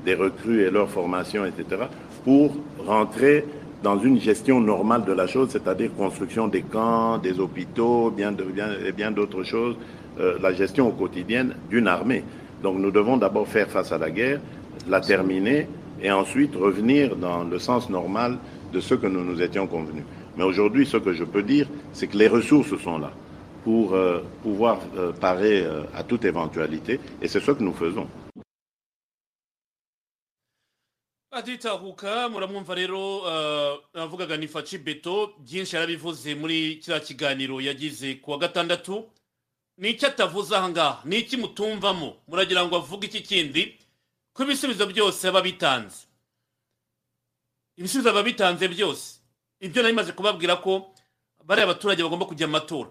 des 0.05 0.15
recrues 0.15 0.63
et 0.63 0.71
leur 0.71 0.89
formation, 0.89 1.45
etc., 1.45 1.83
pour 2.25 2.57
rentrer 2.87 3.45
dans 3.83 3.99
une 3.99 4.21
gestion 4.21 4.61
normale 4.61 5.05
de 5.05 5.13
la 5.13 5.27
chose, 5.27 5.51
c'est-à-dire 5.51 5.91
construction 5.97 6.49
des 6.49 6.63
camps, 6.63 7.19
des 7.19 7.39
hôpitaux, 7.39 8.11
bien 8.11 8.33
de, 8.33 8.45
bien, 8.45 8.69
et 8.85 8.93
bien 8.93 9.11
d'autres 9.11 9.43
choses, 9.43 9.77
euh, 10.19 10.39
la 10.41 10.53
gestion 10.53 10.89
au 10.89 10.93
quotidienne 10.93 11.55
d'une 11.69 11.87
armée. 11.87 12.25
Donc 12.63 12.79
nous 12.79 12.91
devons 12.91 13.17
d'abord 13.17 13.47
faire 13.47 13.69
face 13.69 13.93
à 13.93 13.99
la 13.99 14.11
guerre, 14.11 14.41
la 14.89 15.01
terminer 15.01 15.69
et 16.03 16.11
ensuite 16.11 16.57
revenir 16.57 17.17
dans 17.17 17.45
le 17.45 17.59
sens 17.59 17.91
normal 17.91 18.39
de 18.73 18.81
ce 18.81 18.95
que 18.95 19.07
nous 19.07 19.23
nous 19.23 19.43
étions 19.43 19.67
convenus. 19.67 20.05
Mais 20.37 20.45
aujourd'hui, 20.45 20.87
ce 20.87 20.97
que 20.97 21.13
je 21.13 21.25
peux 21.25 21.43
dire, 21.43 21.67
c'est 21.93 22.07
que 22.07 22.17
les 22.17 22.29
ressources 22.29 22.77
sont 22.79 22.99
là 22.99 23.13
pour 23.67 23.95
euh, 23.95 24.23
pouvoir 24.45 24.79
euh, 24.95 25.13
parer 25.13 25.65
euh, 25.65 25.83
à 25.93 26.05
toute 26.05 26.25
éventualité 26.25 27.01
et 27.21 27.27
c'est 27.27 27.41
ce 27.41 27.51
que 27.51 27.63
nous 27.65 27.75
faisons. 27.75 28.09
aditahuka 31.31 32.29
muramwumva 32.29 32.75
rero 32.75 33.03
uh, 33.27 34.01
avugaga 34.03 34.37
ni 34.37 34.47
faci 34.49 34.79
beto 34.79 35.35
byinshi 35.39 35.77
yarabivuze 35.77 36.35
muri 36.35 36.77
kiriya 36.81 37.01
kiganiro 37.01 37.61
yagize 37.61 38.15
ku 38.23 38.31
wa 38.31 38.39
gatandatu. 38.39 39.05
Ni 39.79 39.91
icyo 39.91 40.09
atavuze 40.09 40.57
aha 40.57 40.69
ngaha? 40.69 41.03
Ni 41.05 41.19
iki 41.19 41.37
mutumvamo? 41.37 42.17
Muragira 42.29 42.65
ngo 42.65 42.77
avuge 42.77 43.07
iki 43.07 43.21
kindi? 43.21 43.79
Ko 44.33 44.43
ibisubizo 44.45 44.87
byose 44.87 45.29
aba 45.29 45.43
bitanze. 45.43 46.07
Ibisubizo 47.77 48.11
aba 48.11 48.23
bitanze 48.23 48.69
byose. 48.69 49.21
Ibyo 49.61 49.83
nari 49.83 49.95
maze 49.95 50.13
kubabwira 50.13 50.57
ko 50.57 50.95
bariya 51.45 51.65
abaturage 51.69 52.03
bagomba 52.03 52.27
kujya 52.27 52.47
amatora 52.47 52.91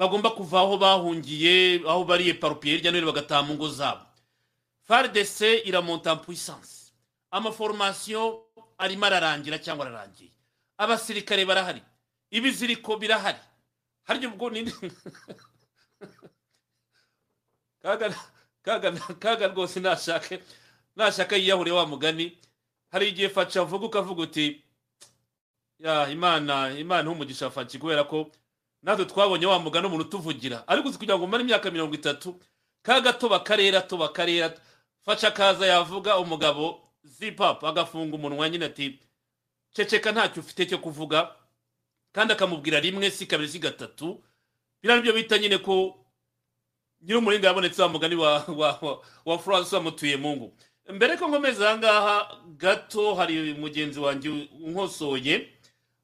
bagomba 0.00 0.30
kuva 0.30 0.60
aho 0.60 0.78
bahungiye 0.78 1.80
aho 1.88 2.04
bariye 2.04 2.34
parupiye 2.34 2.76
hirya 2.76 2.90
no 2.90 2.96
hino 2.98 3.12
bagataha 3.12 3.42
mu 3.42 3.54
ngo 3.54 3.68
zabo. 3.68 4.00
Fardc 4.88 5.40
iramonta 5.64 6.16
puissance. 6.16 6.92
Amaforomasiyo 7.30 8.42
arimo 8.78 9.06
ararangira 9.06 9.58
cyangwa 9.58 9.86
ararangiye. 9.86 10.30
Abasirikare 10.78 11.44
barahari. 11.44 11.82
Ibiziriko 12.30 12.96
birahari. 12.96 13.38
Harya 14.04 14.28
ubwo 14.28 14.50
ni 14.50 14.72
kaga 19.20 19.48
rwose 19.48 19.80
nashake 19.80 20.40
nashaka 20.96 21.36
yiyahure 21.36 21.70
wa 21.70 21.86
mugani. 21.86 22.38
Hari 22.90 23.08
igihe 23.08 23.28
faca 23.28 23.56
avuga 23.60 23.86
ukavuga 23.86 24.22
uti 24.22 24.64
ya 25.78 26.08
imana 26.08 26.70
imana 26.78 27.10
umugisha 27.10 27.50
faci 27.50 27.78
kubera 27.78 28.04
ko 28.04 28.30
natwe 28.82 29.04
twabonye 29.04 29.46
wa 29.46 29.58
mugani 29.58 29.86
umuntu 29.86 30.04
utuvugira 30.04 30.68
ariko 30.68 30.88
uzi 30.88 30.98
kugira 30.98 31.16
ngo 31.18 31.24
umare 31.24 31.42
imyaka 31.42 31.70
mirongo 31.70 31.94
itatu 31.94 32.40
kaga 32.82 33.12
toba 33.12 33.40
karera 33.40 33.80
toba 33.80 34.08
karera 34.08 34.54
faca 35.04 35.24
akaza 35.28 35.66
yavuga 35.66 36.18
umugabo 36.18 36.80
zipapu 37.04 37.66
agafunga 37.66 38.16
umunwa 38.16 38.48
nyine 38.48 38.64
ati 38.64 38.98
ceceka 39.72 40.12
ntacyo 40.12 40.42
ufite 40.42 40.66
cyo 40.66 40.78
kuvuga. 40.78 41.30
Kandi 42.12 42.32
akamubwira 42.32 42.80
rimwe 42.80 43.10
si 43.10 43.26
kabiri 43.26 43.48
si 43.48 43.58
gatatu. 43.58 44.18
Biriya 44.82 44.96
ni 44.96 45.02
byo 45.02 45.12
bita 45.12 45.38
nyine 45.38 45.58
ko 45.58 45.94
nyir'umuringa 47.02 47.46
yabonetse 47.48 47.82
wa 47.82 47.88
mugani 47.88 48.14
wa 49.24 49.38
france 49.38 49.76
wamutuye 49.76 50.16
mungu. 50.16 50.52
Mbere 50.90 51.16
ko 51.16 51.28
nkomeza 51.28 51.70
aha 51.70 51.78
ngaha 51.78 52.36
gato 52.58 53.14
hari 53.14 53.54
mugenzi 53.54 54.00
wanjye 54.00 54.28
unkosoye 54.60 55.48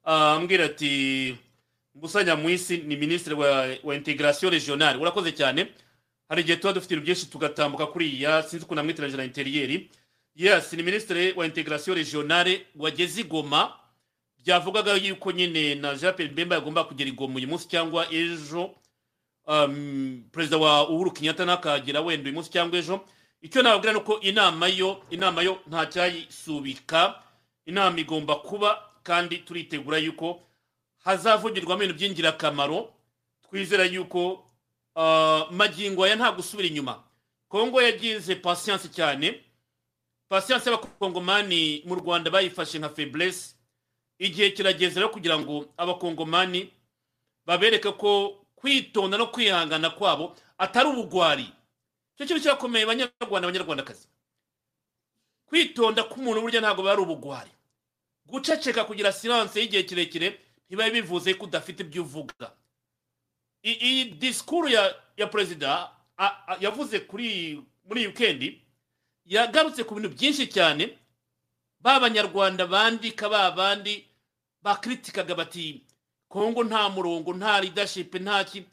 ambwira 0.03 0.65
ati 0.65 1.35
mbusanya 1.97 2.35
mu 2.35 2.49
isi 2.49 2.77
ni 2.77 2.95
minisitiri 2.95 3.35
wa, 3.35 3.67
wa 3.83 3.95
integration 3.95 4.51
regionale 4.51 4.99
urakoze 4.99 5.31
cyane. 5.31 5.67
Hari 6.29 6.41
igihe 6.41 6.57
tuba 6.57 6.73
dufite 6.73 6.93
ibintu 6.93 7.05
byinshi 7.05 7.25
tugatambuka 7.31 7.85
kuriya 7.87 8.43
sinzi 8.43 8.65
ukuntu 8.65 8.81
amwitiranyije 8.81 9.17
na 9.17 9.23
interiyeri 9.23 9.89
yes 10.35 10.73
ni 10.73 10.83
minisitiri 10.83 11.33
wa 11.35 11.45
integration 11.45 11.97
regionale 11.97 12.65
wageze 12.75 13.21
i 13.21 13.23
goma 13.23 13.73
byavugaga 14.43 14.93
yuko 14.93 15.31
nyine 15.31 15.75
na 15.75 15.95
jean 15.95 16.13
pierre 16.13 16.31
mbemba 16.33 16.55
yagomba 16.55 16.83
kugera 16.83 17.09
i 17.09 17.13
goma 17.13 17.35
uyu 17.35 17.47
munsi 17.47 17.67
cyangwa 17.67 18.07
ejo. 18.13 18.75
Um, 19.47 20.23
perezida 20.31 20.57
wa 20.57 20.89
uhuru 20.89 21.11
kenyatta 21.11 21.45
nakagira 21.45 22.01
wenda 22.01 22.23
uyu 22.29 22.33
munsi 22.33 22.51
cyangwa 22.51 22.77
ejo. 22.79 23.01
Icyo 23.41 23.61
nababwira 23.63 23.93
ni 23.93 23.99
uko 23.99 24.19
inama 24.19 24.67
yo 24.67 25.03
inama 25.09 25.41
yo 25.41 25.59
nta 25.67 25.85
cyayisubika. 25.85 27.23
Inama 27.65 27.99
igomba 27.99 28.35
kuba 28.35 28.83
kandi 29.03 29.37
turitegura 29.37 29.97
yuko 29.97 30.41
hazavugirwamo 31.07 31.83
ibintu 31.83 31.95
by'ingirakamaro 31.99 32.93
twizera 33.47 33.85
yuko 33.85 34.43
uh, 34.95 35.51
magingo 35.51 36.03
aya 36.03 36.15
nta 36.15 36.31
gusubira 36.31 36.67
inyuma. 36.67 37.03
Kongo 37.47 37.81
yagize 37.81 38.35
pasiyanse 38.35 38.89
cyane. 38.91 39.39
Pasiyanse 40.29 40.69
y'abakongomani 40.69 41.83
mu 41.87 41.95
rwanda 41.95 42.27
bayifashe 42.31 42.79
nka 42.79 42.89
feburese 42.89 43.55
igihe 44.19 44.51
kirageze 44.51 44.99
rero 44.99 45.09
kugira 45.09 45.39
ngo 45.39 45.65
abakongomani 45.77 46.73
babereke 47.45 47.91
ko 47.91 48.43
kwitonda 48.55 49.17
no 49.17 49.27
kwihangana 49.31 49.89
kwabo 49.89 50.35
atari 50.57 50.89
ubugwari. 50.89 51.47
Icyo 52.15 52.25
kintu 52.27 52.41
kirakomeye 52.41 52.85
banyarwanda 52.85 53.47
banyarwandakazi. 53.47 54.07
Kwitonda 55.47 56.03
k'umuntu 56.03 56.41
burya 56.41 56.59
ntabwo 56.61 56.81
biba 56.83 56.91
ari 56.91 57.01
ubugwari. 57.01 57.51
Guceceka 58.27 58.83
kugira 58.83 59.11
siranse 59.15 59.61
y'igihe 59.61 59.83
kirekire 59.83 60.46
ntibiba 60.69 60.89
bivuze 60.89 61.33
ko 61.33 61.45
udafite 61.45 61.79
ibyo 61.83 62.01
uvuga. 62.03 62.51
Iyi 63.63 64.05
disikuru 64.05 64.67
ya 64.69 64.95
ya 65.17 65.27
perezida 65.27 65.91
yavuze 66.59 66.99
kuri 66.99 67.61
muri 67.85 67.99
iyi 68.01 68.07
wikendi 68.07 68.61
yagarutse 69.25 69.83
ku 69.83 69.95
bintu 69.95 70.09
byinshi 70.15 70.47
cyane 70.47 70.97
ba 71.79 71.99
banyarwanda 71.99 72.67
bandika 72.67 73.29
ba 73.29 73.51
bandi 73.51 74.05
bakiritikaga 74.61 75.35
bati 75.35 75.83
kongo 76.29 76.63
nta 76.63 76.89
murongo 76.89 77.33
nta 77.33 77.59
ridashipe 77.61 78.19
nta 78.19 78.43
ki. 78.43 78.63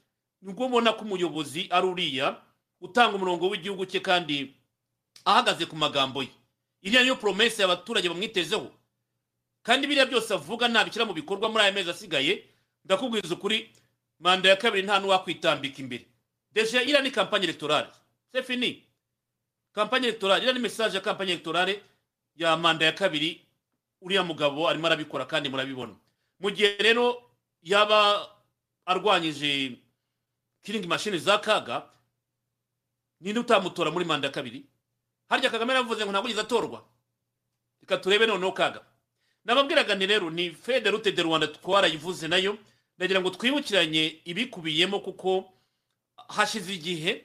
Nubwo 0.42 0.66
ubona 0.66 0.92
ko 0.92 1.02
umuyobozi 1.08 1.68
ari 1.70 1.86
uriya 1.86 2.36
utanga 2.80 3.16
umurongo 3.16 3.48
w'igihugu 3.48 3.86
cye 3.88 4.00
kandi 4.00 4.52
ahagaze 5.24 5.66
ku 5.66 5.76
magambo 5.76 6.22
ye. 6.22 6.28
Iriya 6.84 7.02
niyo 7.02 7.16
poromesi 7.16 7.62
abaturage 7.64 8.08
bamwitezeho. 8.08 8.68
Kandi 9.64 9.86
biriya 9.88 10.06
byose 10.06 10.28
avuga 10.34 10.68
ntabishyira 10.68 11.04
mu 11.08 11.12
bikorwa 11.16 11.48
muri 11.48 11.64
aya 11.64 11.72
mezi 11.72 11.90
asigaye 11.90 12.44
ndakubwiza 12.84 13.34
ukuri 13.34 13.72
manda 14.20 14.48
ya 14.48 14.56
kabiri 14.56 14.82
nta 14.86 15.00
n'uwakwitambika 15.00 15.78
imbere. 15.80 16.04
Deje 16.52 16.82
iriya 16.82 17.00
ni 17.00 17.10
kampani 17.10 17.44
elegtorale 17.44 17.88
sefini 18.32 18.84
kampani 19.72 20.06
elegtorale 20.06 20.40
iriya 20.40 20.52
ni 20.52 20.60
mesaje 20.60 20.96
ya 20.96 21.00
kampani 21.02 21.30
elegtorale 21.32 21.82
ya 22.36 22.56
manda 22.56 22.84
ya 22.86 22.92
kabiri 22.92 23.40
uriya 24.00 24.22
mugabo 24.22 24.68
arimo 24.68 24.86
arabikora 24.86 25.24
kandi 25.24 25.48
murabibona. 25.48 25.94
Mu 26.40 26.50
gihe 26.50 26.76
rero 26.76 27.22
yaba 27.62 28.28
arwanyije 28.86 29.78
kiringi 30.62 30.86
mashini 30.88 31.18
za 31.18 31.38
kaga 31.38 31.88
ninde 33.20 33.40
utamutora 33.40 33.90
muri 33.90 34.04
manda 34.04 34.28
ya 34.28 34.32
kabiri? 34.32 34.66
Harya 35.28 35.50
kagame 35.50 35.72
yaravuze 35.72 36.04
ngo 36.04 36.12
ntabwo 36.12 36.40
atorwa 36.40 36.84
reka 37.80 37.96
turebe 37.96 38.26
noneho 38.26 38.52
kaga. 38.52 38.84
Nababwiraga 39.44 39.94
ni 39.94 40.06
rero 40.06 40.30
ni 40.30 40.50
fede 40.50 40.90
rute 40.90 41.12
de 41.12 41.22
rwanda 41.22 41.46
twarayivuze 41.46 42.28
na 42.28 42.36
yo. 42.36 42.56
Ndagira 42.98 43.20
ngo 43.20 43.30
twibukiranye 43.30 44.14
ibikubiyemo 44.24 44.98
kuko 45.00 45.44
hashize 46.28 46.72
igihe 46.74 47.24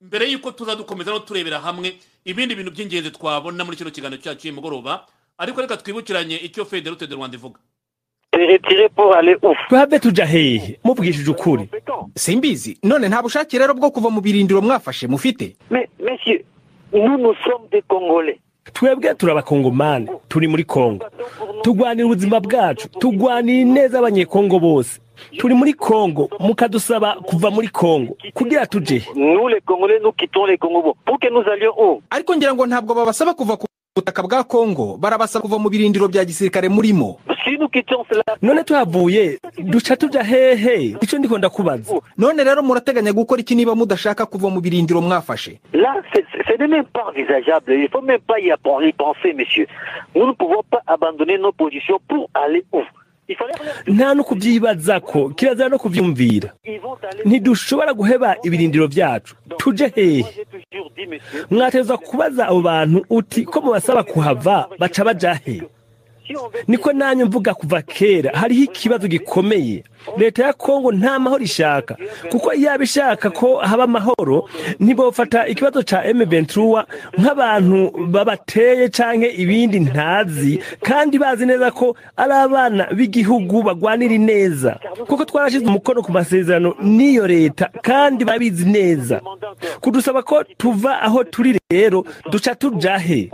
mbere 0.00 0.30
y'uko 0.30 0.50
tuza 0.52 0.76
dukomeza 0.76 1.10
no 1.10 1.18
turebera 1.18 1.60
hamwe 1.60 1.96
ibindi 2.24 2.54
bintu 2.54 2.70
by'ingenzi 2.70 3.10
twabona 3.10 3.64
muri 3.64 3.76
kino 3.76 3.90
kiganiro 3.90 4.20
cyacu 4.22 4.40
cy'uyu 4.40 4.54
mugoroba. 4.54 5.06
Ariko 5.38 5.60
reka 5.60 5.76
twibukiranye 5.76 6.36
icyo 6.36 6.64
fede 6.64 6.90
rute 6.90 7.06
de 7.06 7.14
rwanda 7.14 7.36
ivuga. 7.36 7.60
Twave 9.68 9.98
tuja 9.98 10.26
hehe? 10.26 10.78
Mubwishije 10.84 11.30
ukuri. 11.30 11.68
Simbizi. 12.14 12.78
None 12.82 13.08
nta 13.08 13.22
bushake 13.22 13.58
rero 13.58 13.74
bwo 13.74 13.90
kuva 13.90 14.10
mu 14.10 14.20
birindiro 14.20 14.60
mwafashe 14.62 15.06
mufite? 15.06 15.56
Twebwe 18.72 19.14
turi 19.14 19.32
abakongomani 19.32 20.08
turi 20.28 20.48
muri 20.48 20.64
kongo. 20.64 21.04
Tugwanira 21.62 22.06
ubuzima 22.06 22.40
bwacu 22.40 22.88
tugwanira 22.88 23.60
ineza 23.62 23.98
abanyekongo 23.98 24.58
bose. 24.58 25.00
Turi 25.38 25.54
muri 25.54 25.72
kongo 25.74 26.28
mukadusaba 26.40 27.14
kuva 27.22 27.50
muri 27.50 27.68
kongo 27.68 28.16
kugira 28.34 28.66
tuje 28.66 29.02
ariko 32.10 32.36
ngira 32.36 32.54
ngo 32.54 32.66
ntabwo 32.66 32.94
babasaba 32.94 33.34
kuva 33.34 33.56
ku 33.56 33.66
butaka 33.96 34.22
bwa 34.22 34.44
kongo 34.44 34.96
barabasaba 34.98 35.42
kuva 35.42 35.58
mu 35.58 35.68
birindiro 35.70 36.08
bya 36.08 36.24
gisirikare 36.24 36.68
murimo. 36.68 37.18
None 38.42 38.64
tuhavuye 38.64 39.38
duca 39.58 39.96
tuja 39.96 40.22
hehe? 40.22 40.96
Icyo 41.00 41.18
ndiko 41.18 41.38
ndakubaza. 41.38 42.00
None 42.18 42.44
rero 42.44 42.62
murateganya 42.62 43.12
gukora 43.12 43.40
iki 43.40 43.54
niba 43.54 43.74
mudashaka 43.74 44.26
kuva 44.26 44.50
mu 44.50 44.60
birindiro 44.60 45.00
mwafashe? 45.00 45.60
Là, 45.72 46.02
c'est- 46.12 46.24
même 46.68 46.84
pas 46.92 47.04
envisageable. 47.10 47.72
Il 47.74 47.88
faut 47.90 48.00
même 48.02 48.20
pas 48.26 48.38
y 48.40 48.92
penser, 48.92 49.32
monsieur. 49.34 49.66
Nous 50.14 50.26
ne 50.26 50.32
pouvons 50.32 50.62
pas 50.70 50.82
abandonner 50.86 51.38
nos 51.38 51.52
positions 51.52 51.98
pour 52.08 52.28
aller 52.34 52.64
où? 52.72 52.82
Nta 53.86 54.14
no 54.14 54.22
kubyibaza 54.24 55.00
ko 55.00 55.30
kirazira 55.30 55.68
no 55.68 55.78
kubyumvira. 55.78 56.50
Ils 56.64 56.78
vont 56.80 56.96
aller. 57.02 57.24
ntidushobora 57.24 57.92
guheba 57.94 58.36
ibirindiro 58.44 58.88
byacu 58.88 59.34
tuje 59.58 59.88
hehe? 59.94 60.24
Mwateza 61.50 61.96
kubaza 61.96 62.48
abo 62.48 62.60
bantu 62.62 63.04
uti 63.10 63.44
ko 63.44 63.60
mubasaba 63.60 64.02
kuhava? 64.02 64.68
Baca 64.78 65.04
baja 65.04 65.34
he? 65.34 65.52
si 65.52 65.60
on 65.60 65.62
veut 65.62 65.70
niko 66.68 66.92
nanyu 66.92 67.26
mvuga 67.26 67.54
kuva 67.54 67.82
kera 67.82 68.30
hariho 68.34 68.62
ikibazo 68.64 69.08
gikomeye. 69.08 69.84
Leta 70.18 70.44
ya 70.44 70.52
kongo 70.52 70.92
nta 70.92 71.18
mahoro 71.18 71.44
ishaka. 71.44 71.96
Kuko 72.30 72.52
yaba 72.54 72.84
ishaka 72.84 73.30
ko 73.30 73.56
haba 73.56 73.84
amahoro 73.84 74.48
ntibofata 74.80 75.46
ikibazo 75.48 75.82
ca 75.82 76.02
M23 76.04 76.84
nk'abantu 77.18 77.90
babateye 78.06 78.88
canke 78.88 79.28
ibindi 79.28 79.80
ntazi 79.80 80.60
kandi 80.82 81.18
bazi 81.18 81.46
neza 81.46 81.70
ko 81.70 81.96
ari 82.16 82.32
abana 82.32 82.84
b'igihugu 82.92 83.62
bagwanira 83.62 84.18
neza 84.18 84.76
kuko 85.08 85.24
twarashize 85.24 85.64
umukono 85.66 86.02
ku 86.02 86.12
masezerano 86.12 86.74
n'iyo 86.82 87.26
leta 87.26 87.70
kandi 87.82 88.24
babizi 88.24 88.64
neza. 88.68 89.20
Kudusaba 89.80 90.22
ko 90.22 90.44
tuva 90.58 91.00
aho 91.02 91.24
turi 91.24 91.58
rero 91.72 92.04
duca 92.30 92.54
tuja 92.58 92.98
he? 92.98 93.30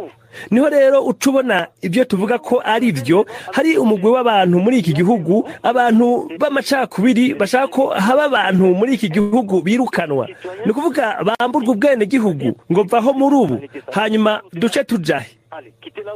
Ni 0.51 0.61
ho 0.61 0.69
rero 0.69 1.03
uca 1.05 1.27
ubona 1.31 1.67
ibyo 1.83 2.05
tuvuga 2.05 2.39
ko 2.39 2.61
ari 2.65 2.93
byo 2.93 3.27
hari 3.53 3.79
umugwi 3.79 4.11
w'abantu 4.11 4.57
muri 4.61 4.79
iki 4.79 4.93
gihugu 4.93 5.49
abantu 5.63 6.29
b'amacakubiri 6.41 7.35
bashaka 7.35 7.67
ko 7.69 7.83
haba 7.91 8.25
abantu 8.25 8.65
muri 8.75 8.95
iki 8.95 9.09
gihugu 9.09 9.63
birukanwa. 9.63 10.29
Ni 10.65 10.71
ukuvuga 10.71 11.23
bamburwa 11.25 11.71
ubwene 11.75 12.07
gihugu 12.07 12.55
ngo 12.73 12.83
vaho 12.83 13.13
muri 13.13 13.37
ubu 13.37 13.57
hanyuma 13.93 14.41
duce 14.53 14.85
tujahe. 14.85 15.31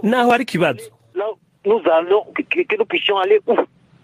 Naho 0.03 0.31
hari 0.31 0.43
ikibazo 0.45 0.91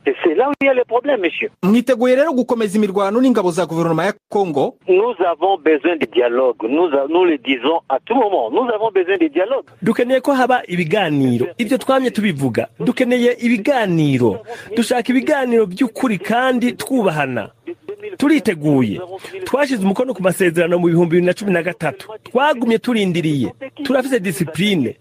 c'est 0.05 0.35
là 0.35 0.49
où 0.49 0.53
il 0.61 0.67
y 0.67 0.69
a 0.69 0.75
les 0.75 0.85
problèmes, 0.85 1.21
monsieur. 1.21 1.51
mwiteguye 1.63 2.15
rero 2.17 2.33
gukomeza 2.33 2.79
imirwano 2.79 3.21
n'ingabo 3.21 3.51
za 3.51 3.67
guverinoma 3.67 4.05
ya 4.05 4.13
kongo 4.29 4.77
Nous 4.89 5.15
avons 5.27 5.57
besoin 5.59 5.97
de 5.97 6.07
dialogue. 6.07 6.57
Nous, 6.69 6.87
a- 6.87 7.07
nous 7.09 7.25
le 7.25 7.39
disons 7.39 7.81
à 7.89 7.99
tout 8.05 8.15
moment. 8.15 8.51
Nous 8.51 8.69
avons 8.75 8.91
besoin 8.91 9.17
de 9.19 9.29
dialogue. 9.29 9.65
dukeneye 9.83 10.21
ko 10.21 10.33
haba 10.33 10.63
ibiganiro. 10.69 11.47
Ibyo 11.59 11.79
twamye 11.79 12.11
tubivuga. 12.11 12.69
Dukeneye 12.81 13.37
ibiganiro. 13.41 14.39
Dushaka 14.77 15.11
ibiganiro 15.13 15.67
by'ukuri 15.67 16.19
kandi 16.19 16.73
twubahana. 16.73 17.51
Turiteguye. 18.19 19.01
Twashyize 19.45 19.85
umukono 19.85 20.15
ku 20.15 20.23
masezerano 20.23 20.79
mu 20.79 20.87
bihumbi 20.89 21.11
bibiri 21.17 21.27
na 21.27 21.35
cumi 21.35 21.53
na 21.53 21.63
gatatu. 21.63 22.09
Twagumye 22.25 22.79
turindiriye. 22.79 23.53
Turafite 23.85 24.21
disipurine 24.21 24.97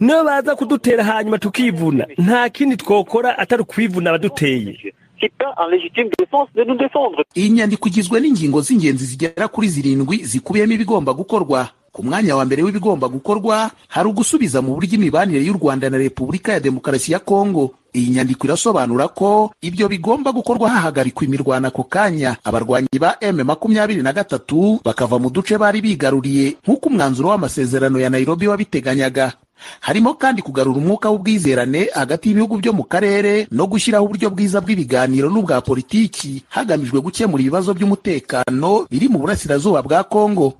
niyo 0.00 0.24
baza 0.24 0.54
kudutera 0.56 1.04
hanyuma 1.04 1.38
tukivuna. 1.38 2.06
Nta 2.18 2.48
kindi 2.48 2.76
twokora 2.76 3.38
atari 3.38 3.62
ukwivuna 3.62 4.10
abaduteye 4.10 4.92
Si 5.20 5.28
pas 5.28 5.52
en 5.58 5.68
légitime 5.68 6.08
défense, 6.18 6.48
de 6.54 6.64
nous 6.64 6.78
défendre. 6.78 7.24
iyi 7.36 7.50
nyandiko 7.50 7.88
igizwe 7.88 8.20
n'ingingo 8.20 8.60
z'ingenzi 8.60 9.04
zigera 9.04 9.48
kuri 9.48 9.68
zirindwi 9.68 10.24
zikubiyemo 10.24 10.72
ibigomba 10.72 11.12
gukorwa. 11.12 11.68
Ku 11.92 12.02
mwanya 12.04 12.36
wa 12.36 12.44
mbere 12.44 12.62
w'ibigomba 12.62 13.08
gukorwa 13.08 13.70
hari 13.88 14.08
ugusubiza 14.08 14.62
mu 14.62 14.74
buryo 14.74 14.94
imibanire 14.96 15.44
y'u 15.44 15.52
rwanda 15.60 15.90
na 15.90 15.98
repubulika 15.98 16.52
ya 16.52 16.60
demokarasi 16.60 17.12
ya 17.12 17.18
kongo. 17.18 17.74
Iyi 17.92 18.10
nyandiko 18.10 18.46
irasobanura 18.46 19.08
ko 19.08 19.52
ibyo 19.60 19.88
bigomba 19.88 20.32
gukorwa 20.32 20.70
hahagarikwa 20.70 21.24
imirwano 21.26 21.68
ako 21.68 21.82
kanya. 21.84 22.36
Abarwanyi 22.44 22.88
ba 23.00 23.16
m 23.20 23.42
makumyabiri 23.44 24.02
na 24.02 24.12
gatatu 24.12 24.80
bakava 24.84 25.18
mu 25.18 25.28
duce 25.30 25.58
bari 25.58 25.80
bigaruriye 25.82 26.56
nk'uko 26.64 26.88
umwanzuro 26.88 27.28
w'amasezerano 27.28 27.98
ya 28.00 28.08
nairobi 28.10 28.46
wabiteganyaga 28.48 29.32
harimo 29.80 30.14
kandi 30.14 30.42
kugarura 30.42 30.78
umwuka 30.78 31.10
w'ubwizerane 31.10 31.88
hagati 31.94 32.28
y'ibihugu 32.28 32.56
byo 32.58 32.72
mu 32.72 32.84
karere 32.84 33.46
no 33.50 33.66
gushyiraho 33.66 34.04
uburyo 34.04 34.30
bwiza 34.30 34.60
bw'ibiganiro 34.60 35.30
n'ubwa 35.30 35.60
politiki 35.60 36.42
hagamijwe 36.48 37.00
gukemura 37.00 37.40
ibibazo 37.42 37.74
by'umutekano 37.74 38.86
biri 38.90 39.08
mu 39.08 39.18
burasirazuba 39.18 39.82
bwa 39.82 40.04
kongo. 40.04 40.54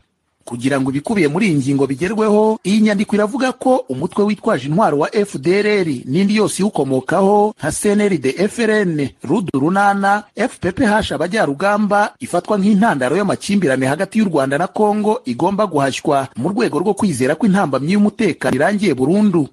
Kugira 0.44 0.80
ngo 0.80 0.90
ibikubiye 0.90 1.28
muri 1.28 1.46
iyi 1.46 1.54
ngingo 1.56 1.86
bigerweho 1.86 2.58
iyi 2.64 2.80
nyandiko 2.80 3.14
iravuga 3.16 3.52
ko 3.52 3.84
umutwe 3.88 4.24
witwaje 4.24 4.66
intwaro 4.68 4.98
wa 4.98 5.08
fdrr 5.08 5.88
n'indi 6.04 6.36
yose 6.36 6.62
iwukomokaho 6.62 7.54
nka 7.58 7.70
cnrd 7.72 8.26
frn 8.48 9.08
rudu 9.22 9.60
runana 9.60 10.24
fpph 10.50 11.12
abajyarugamba 11.12 12.14
ifatwa 12.20 12.58
nk'intandaro 12.58 13.16
y'amakimbirane 13.16 13.86
hagati 13.86 14.18
y'u 14.18 14.24
rwanda 14.28 14.58
na 14.58 14.66
kongo 14.66 15.20
igomba 15.24 15.66
guhashywa 15.66 16.28
mu 16.36 16.48
rwego 16.48 16.78
rwo 16.78 16.94
kwizera 16.94 17.34
ko 17.34 17.46
intambamyi 17.46 17.92
y'umutekano 17.92 18.56
irangiye 18.56 18.94
burundu. 18.94 19.48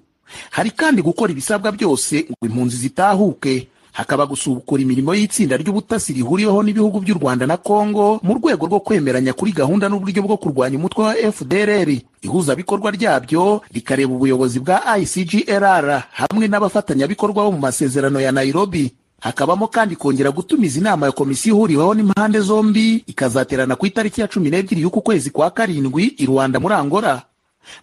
Hari 0.50 0.70
kandi 0.70 1.02
gukora 1.02 1.32
ibisabwa 1.32 1.72
byose 1.72 2.26
ngo 2.28 2.44
impunzi 2.48 2.76
zitahuke. 2.76 3.68
Hakaba 3.92 4.26
gusubukura 4.26 4.82
imirimo 4.82 5.14
y'itsinda 5.14 5.56
ry'ubutasi 5.56 6.12
rihuriweho 6.12 6.62
n'ibihugu 6.62 7.00
by'u 7.00 7.14
rwanda 7.18 7.46
na 7.46 7.56
kongo 7.56 8.20
mu 8.22 8.34
rwego 8.38 8.66
rwo 8.66 8.80
kwemeranya 8.80 9.32
kuri 9.32 9.52
gahunda 9.52 9.88
n'uburyo 9.88 10.22
bwo 10.22 10.36
kurwanya 10.36 10.78
umutwe 10.78 11.04
wa 11.04 11.14
fdrr 11.32 11.90
ihuzabikorwa 12.22 12.90
ryabyo 12.90 13.62
rikareba 13.72 14.12
ubuyobozi 14.14 14.60
bwa 14.60 14.82
icgrr 14.98 16.02
hamwe 16.12 16.48
n'abafatanyabikorwa 16.48 17.44
bo 17.44 17.52
mu 17.52 17.58
masezerano 17.58 18.20
ya 18.20 18.32
nairobi. 18.32 18.92
Hakabamo 19.20 19.66
kandi 19.66 19.96
kongera 19.96 20.30
gutumiza 20.30 20.78
inama 20.78 21.06
ya 21.06 21.12
komisiyo 21.12 21.54
ihuriweho 21.54 21.94
n'impande 21.94 22.40
zombi 22.40 23.02
ikazaterana 23.06 23.74
ku 23.76 23.86
itariki 23.86 24.20
ya 24.20 24.28
cumi 24.30 24.50
n'ebyiri 24.50 24.82
y'uku 24.82 25.02
kwezi 25.02 25.30
kwa 25.30 25.50
karindwi 25.50 26.14
i 26.22 26.26
rwanda 26.26 26.60
muri 26.60 26.74
angola. 26.74 27.22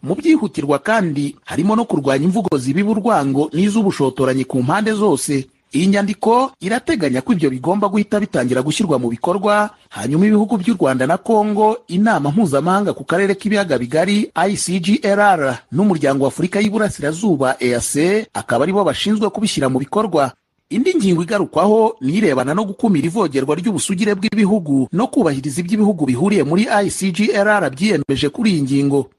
Mu 0.04 0.16
byihutirwa 0.16 0.80
kandi 0.80 1.36
harimo 1.46 1.76
no 1.76 1.84
kurwanya 1.86 2.24
imvugo 2.26 2.58
zibiba 2.58 2.92
urwango 2.92 3.50
n'iz'ubushotoranyi 3.54 4.46
ku 4.48 4.64
mpande 4.64 4.94
zose. 4.96 5.48
Iyi 5.74 5.88
nyandiko 5.88 6.52
irateganya 6.62 7.22
ko 7.22 7.34
ibyo 7.34 7.50
bigomba 7.50 7.88
guhita 7.88 8.20
bitangira 8.20 8.62
gushyirwa 8.62 9.00
mu 9.00 9.10
bikorwa 9.10 9.70
hanyuma 9.90 10.26
ibihugu 10.26 10.58
by'u 10.58 10.74
rwanda 10.80 11.08
na 11.08 11.18
kongo 11.18 11.78
inama 11.88 12.32
mpuzamahanga 12.32 12.94
ku 12.94 13.04
karere 13.04 13.36
k'ibiyaga 13.36 13.78
bigari 13.78 14.32
icgrr 14.50 15.58
n'umuryango 15.72 16.24
wa 16.24 16.28
afurika 16.32 16.60
y'iburasirazuba 16.60 17.56
eac 17.60 18.28
akaba 18.34 18.64
ari 18.64 18.74
bo 18.74 18.84
bashinzwe 18.84 19.30
kubishyira 19.30 19.70
mu 19.70 19.80
bikorwa. 19.80 20.32
Indi 20.70 20.96
ngingo 20.98 21.22
igarukwaho 21.24 21.96
ni 22.02 22.18
irebana 22.18 22.54
no 22.58 22.66
gukumira 22.66 23.06
ivogerwa 23.06 23.54
ry'ubusugire 23.56 24.16
bw'ibihugu 24.18 24.90
no 24.92 25.06
kubahiriza 25.08 25.62
ibyo 25.62 25.74
ibihugu 25.78 26.06
bihuriye 26.10 26.42
muri 26.44 26.66
icgrr 26.66 27.70
byiyemeje 27.70 28.30
kuri 28.34 28.50
iyi 28.52 28.62
ngingo. 28.64 29.10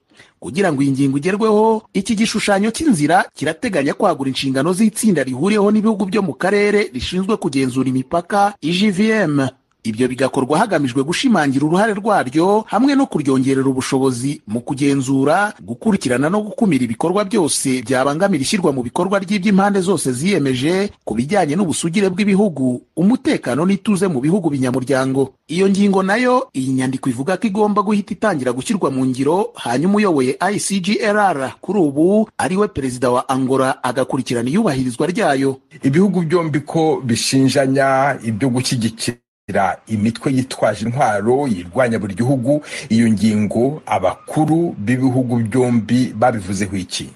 Kugira 0.46 0.70
ngo 0.72 0.78
iyi 0.82 0.92
ngingo 0.94 1.18
igerweho 1.18 1.82
iki 1.92 2.14
gishushanyo 2.14 2.70
cy'inzira 2.70 3.24
kirateganya 3.34 3.94
kwagura 3.98 4.30
inshingano 4.30 4.70
z'itsinda 4.72 5.26
rihuriyeho 5.26 5.70
n'ibihugu 5.74 6.06
byo 6.06 6.22
mu 6.22 6.34
karere 6.38 6.86
rishinzwe 6.94 7.34
kugenzura 7.36 7.88
imipaka 7.90 8.54
igvm 8.62 9.42
ibyo 9.88 10.08
bigakorwa 10.08 10.58
hagamijwe 10.58 11.02
gushimangira 11.02 11.66
uruhare 11.66 11.94
rwaryo 11.94 12.64
hamwe 12.66 12.94
no 12.94 13.06
kuryongerera 13.06 13.68
ubushobozi 13.68 14.42
mu 14.46 14.60
kugenzura 14.60 15.54
gukurikirana 15.62 16.30
no 16.30 16.40
gukumira 16.42 16.84
ibikorwa 16.84 17.24
byose 17.24 17.82
byabangamira 17.82 18.42
ishyirwa 18.42 18.72
mu 18.72 18.82
bikorwa 18.82 19.18
ry'ibyo 19.18 19.50
impande 19.50 19.80
zose 19.80 20.12
ziyemeje 20.12 20.90
ku 21.04 21.14
bijyanye 21.14 21.56
n'ubusugire 21.56 22.08
bw'ibihugu 22.10 22.82
umutekano 22.96 23.66
n'ituze 23.66 24.08
mu 24.08 24.20
bihugu 24.20 24.50
binyamuryango 24.50 25.32
iyo 25.48 25.68
ngingo 25.68 26.02
na 26.02 26.16
yo 26.16 26.48
iyi 26.54 26.72
nyandiko 26.72 27.08
ivuga 27.10 27.36
ko 27.36 27.46
igomba 27.46 27.82
guhita 27.82 28.12
itangira 28.14 28.52
gushyirwa 28.52 28.90
mu 28.90 29.06
ngiro 29.06 29.50
hanyuma 29.54 29.94
uyoboye 30.02 30.38
icgrr 30.52 31.54
kuri 31.60 31.78
ubu 31.78 32.28
ari 32.38 32.56
we 32.56 32.68
perezida 32.68 33.10
wa 33.10 33.28
angola 33.28 33.82
agakurikirana 33.84 34.48
iyubahirizwa 34.50 35.06
ryayo. 35.06 35.56
Ibihugu 35.82 36.22
byombi 36.22 36.60
ko 36.60 37.00
bishinjanya 37.04 38.18
ibyo 38.24 38.48
gushyigikira 38.48 39.16
imitwe 39.86 40.32
yitwaje 40.32 40.84
intwaro 40.86 41.46
yirwanya 41.48 41.98
buri 41.98 42.14
gihugu 42.14 42.62
iyo 42.88 43.08
ngingo 43.08 43.82
abakuru 43.86 44.74
b'ibihugu 44.78 45.36
byombi 45.36 46.12
babivuzeho 46.18 46.76
iki? 46.76 47.10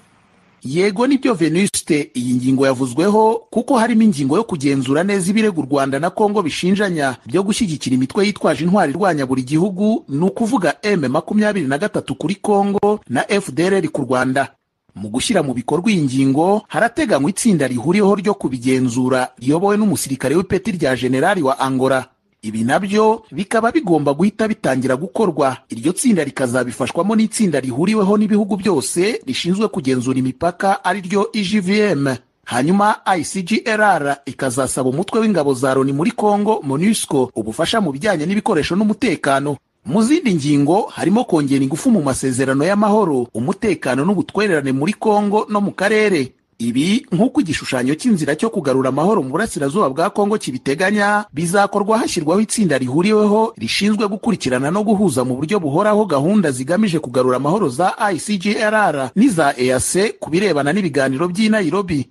Yego 0.63 1.07
ni 1.07 1.17
byo 1.17 1.33
venuste 1.33 2.11
iyi 2.13 2.33
ngingo 2.35 2.65
yavuzweho 2.65 3.35
kuko 3.49 3.77
harimo 3.77 4.01
ingingo 4.03 4.37
yo 4.37 4.43
kugenzura 4.43 5.03
neza 5.03 5.29
ibirego 5.31 5.61
u 5.61 5.65
rwanda 5.65 5.99
na 5.99 6.09
kongo 6.09 6.41
bishinjanya. 6.41 7.17
Byo 7.25 7.43
gushyigikira 7.43 7.95
imitwe 7.95 8.25
yitwaje 8.27 8.63
intwaro 8.63 8.89
irwanya 8.91 9.25
buri 9.25 9.43
gihugu 9.43 10.05
ni 10.09 10.23
ukuvuga 10.23 10.75
m 10.83 11.07
makumyabiri 11.09 11.67
na 11.67 11.77
gatatu 11.77 12.15
kuri 12.15 12.35
kongo 12.35 12.99
na 13.09 13.21
fdrr 13.41 13.87
ku 13.89 14.01
rwanda. 14.01 14.53
Mu 14.95 15.09
gushyira 15.09 15.43
mu 15.43 15.53
bikorwa 15.53 15.91
iyi 15.91 16.01
ngingo 16.03 16.61
harateganywa 16.67 17.29
itsinda 17.29 17.67
rihuriyeho 17.67 18.15
ryo 18.15 18.33
kubigenzura 18.33 19.31
riyobowe 19.39 19.77
n'umusirikare 19.77 20.35
w'ipeti 20.35 20.71
rya 20.71 20.95
generali 20.95 21.41
wa 21.43 21.59
angola. 21.59 22.05
Ibi 22.41 22.63
na 22.63 22.79
byo 22.79 23.23
bikaba 23.31 23.71
bigomba 23.71 24.13
guhita 24.13 24.47
bitangira 24.47 24.95
gukorwa. 24.95 25.57
Iryo 25.69 25.93
tsinda 25.93 26.23
rikazabifashwamo 26.23 27.15
n'itsinda 27.15 27.59
rihuriweho 27.59 28.17
n'ibihugu 28.17 28.57
byose 28.57 29.21
rishinzwe 29.25 29.67
kugenzura 29.67 30.19
imipaka 30.19 30.83
ari 30.85 31.01
ryo 31.01 31.29
igvm 31.33 32.15
hanyuma 32.45 32.95
icgrr 33.17 34.17
ikazasaba 34.25 34.89
umutwe 34.89 35.19
w'ingabo 35.19 35.53
za 35.53 35.73
loni 35.73 35.93
muri 35.93 36.11
congo 36.11 36.61
monusco 36.63 37.31
ubufasha 37.35 37.81
mu 37.81 37.91
bijyanye 37.91 38.25
n'ibikoresho 38.25 38.75
n'umutekano. 38.75 39.57
Mu 39.85 40.01
zindi 40.03 40.33
ngingo 40.35 40.81
harimo 40.93 41.23
kongera 41.25 41.63
ingufu 41.63 41.91
mu 41.91 42.01
masezerano 42.01 42.65
y'amahoro 42.65 43.27
umutekano 43.33 44.05
n'ubutwererane 44.05 44.71
muri 44.71 44.93
congo 44.93 45.45
no 45.49 45.61
mu 45.61 45.71
karere. 45.71 46.33
Ibi 46.61 47.05
nk'uko 47.11 47.41
igishushanyo 47.41 47.95
cy'inzira 47.97 48.35
cyo 48.37 48.49
kugarura 48.53 48.89
amahoro 48.93 49.23
mu 49.25 49.29
burasirazuba 49.33 49.89
bwa 49.89 50.09
kongo 50.13 50.37
kibiteganya 50.37 51.25
bizakorwa 51.33 51.97
hashyirwaho 52.05 52.41
itsinda 52.45 52.77
rihuriweho 52.77 53.53
rishinzwe 53.57 54.05
gukurikirana 54.07 54.69
no 54.71 54.83
guhuza 54.85 55.25
mu 55.25 55.35
buryo 55.41 55.57
buhoraho 55.59 56.05
gahunda 56.05 56.51
zigamije 56.53 56.99
kugarura 57.01 57.37
amahoro 57.41 57.69
za 57.69 57.93
icgrr 58.13 59.09
n'iza 59.15 59.53
eac 59.57 60.19
ku 60.21 60.29
birebana 60.29 60.73
n'ibiganiro 60.73 61.27
by'i 61.27 61.49
nairobi. 61.49 62.09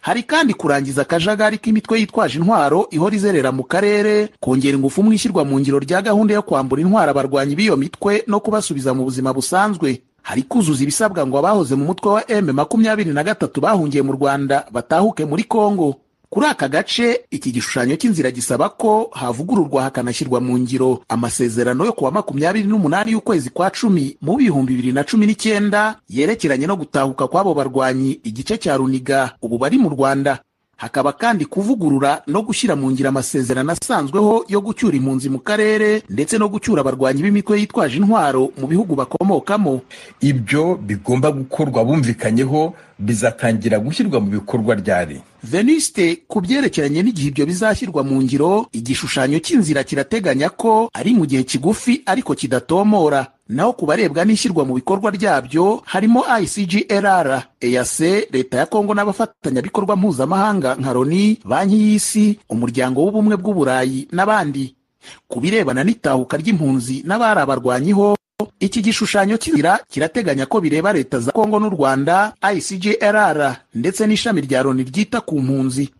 Hari 0.00 0.22
kandi 0.22 0.54
kurangiza 0.54 1.02
akajagari 1.02 1.58
k'imitwe 1.58 2.00
yitwaje 2.00 2.38
intwaro 2.38 2.86
ihora 2.92 3.16
izerera 3.16 3.52
mu 3.52 3.64
karere 3.64 4.28
kongera 4.40 4.76
ingufu 4.76 5.02
mu 5.02 5.12
ishyirwa 5.16 5.44
mu 5.48 5.56
ngiro 5.60 5.78
rya 5.80 6.02
gahunda 6.02 6.34
yo 6.34 6.42
kwambura 6.42 6.82
intwaro 6.82 7.10
abarwanyi 7.10 7.54
b'iyo 7.56 7.76
mitwe 7.80 8.22
no 8.28 8.40
kubasubiza 8.40 8.92
mu 8.94 9.04
buzima 9.08 9.32
busanzwe. 9.32 10.02
Hari 10.22 10.42
kuzuza 10.42 10.82
ibisabwa 10.82 11.26
ngo 11.26 11.38
abahoze 11.38 11.74
mu 11.74 11.84
mutwe 11.84 12.10
wa 12.12 12.22
m 12.30 12.52
makumyabiri 12.52 13.10
na 13.12 13.24
gatatu 13.24 13.60
bahungiye 13.60 14.02
mu 14.02 14.12
rwanda 14.12 14.66
batahuke 14.72 15.24
muri 15.24 15.44
kongo 15.44 15.94
kuri 16.32 16.46
aka 16.46 16.68
gace 16.68 17.20
iki 17.30 17.52
gishushanyo 17.52 17.96
cy'inzira 18.00 18.30
gisaba 18.32 18.68
ko 18.72 19.10
havugururwa 19.12 19.82
hakanashyirwa 19.82 20.40
mu 20.40 20.56
ngiro. 20.58 21.04
Amasezerano 21.08 21.84
yo 21.84 21.92
kuwa 21.92 22.10
makumyabiri 22.10 22.64
n'umunani 22.68 23.12
y'ukwezi 23.12 23.50
kwa 23.52 23.68
cumi 23.70 24.16
mu 24.22 24.36
bihumbi 24.40 24.72
bibiri 24.72 24.92
na 24.96 25.04
cumi 25.04 25.26
n'icyenda 25.28 26.00
yerekeranye 26.08 26.64
no 26.66 26.76
gutahuka 26.80 27.28
kw'abo 27.28 27.52
barwanyi 27.54 28.16
igice 28.24 28.56
cya 28.58 28.76
runiga. 28.80 29.36
Ubu 29.44 29.58
bari 29.60 29.76
mu 29.78 29.88
rwanda. 29.92 30.38
Hakaba 30.76 31.12
kandi 31.12 31.44
kuvugurura 31.44 32.22
no 32.26 32.42
gushyira 32.42 32.76
mu 32.76 32.90
ngiro 32.90 33.08
amasezerano 33.08 33.72
asanzweho 33.72 34.44
yo 34.48 34.60
gucyura 34.60 34.96
impunzi 34.96 35.28
mu 35.30 35.38
karere 35.38 36.02
ndetse 36.10 36.38
no 36.38 36.48
gucyura 36.48 36.80
abarwanyi 36.80 37.22
b'imitwe 37.22 37.60
yitwaje 37.60 37.96
intwaro 37.96 38.50
mu 38.60 38.66
bihugu 38.66 38.94
bakomokamo. 38.94 39.80
Ibyo 40.20 40.74
bigomba 40.82 41.30
gukorwa 41.32 41.84
bumvikanyeho 41.84 42.74
bizatangira 42.98 43.78
gushyirwa 43.78 44.20
mu 44.20 44.30
bikorwa 44.30 44.74
ryari? 44.74 45.20
Veniste 45.44 46.22
ku 46.28 46.40
byerekeranye 46.40 47.02
n'igihe 47.02 47.28
ibyo 47.28 47.46
bizashyirwa 47.46 48.02
mu 48.04 48.22
ngiro 48.22 48.66
igishushanyo 48.72 49.38
cy'inzira 49.38 49.84
kirateganya 49.84 50.48
ko 50.50 50.90
ari 50.94 51.14
mu 51.14 51.26
gihe 51.26 51.42
kigufi 51.42 52.02
ariko 52.06 52.34
kidatomora. 52.34 53.26
Naho 53.52 53.72
ku 53.76 53.84
barebwa 53.86 54.24
n'ishyirwa 54.24 54.64
mu 54.64 54.74
bikorwa 54.80 55.10
ryabyo 55.12 55.82
harimo 55.84 56.24
icgrr 56.40 57.28
eac 57.60 57.98
leta 58.32 58.56
ya 58.58 58.66
kongo 58.66 58.94
n'abafatanyabikorwa 58.94 59.96
mpuzamahanga 59.96 60.74
nka 60.80 60.92
loni 60.92 61.38
banki 61.44 61.76
y'isi 61.76 62.38
umuryango 62.48 63.04
w'ubumwe 63.04 63.36
bw'uburayi 63.36 64.08
n'abandi. 64.12 64.74
Ku 65.28 65.40
birebana 65.40 65.84
n'itahuka 65.84 66.36
ry'impunzi 66.40 67.02
n'abari 67.04 67.40
abarwanyiho 67.44 68.16
iki 68.60 68.80
gishushanyo 68.82 69.36
cy'inzira 69.36 69.78
kirateganya 69.90 70.46
ko 70.46 70.60
bireba 70.64 70.92
leta 70.92 71.18
za 71.20 71.30
kongo 71.32 71.60
n'u 71.60 71.70
rwanda 71.76 72.32
icgrr 72.42 73.38
ndetse 73.74 74.06
n'ishami 74.06 74.40
rya 74.46 74.62
loni 74.62 74.82
ryita 74.82 75.20
ku 75.20 75.38
mpunzi. 75.42 75.90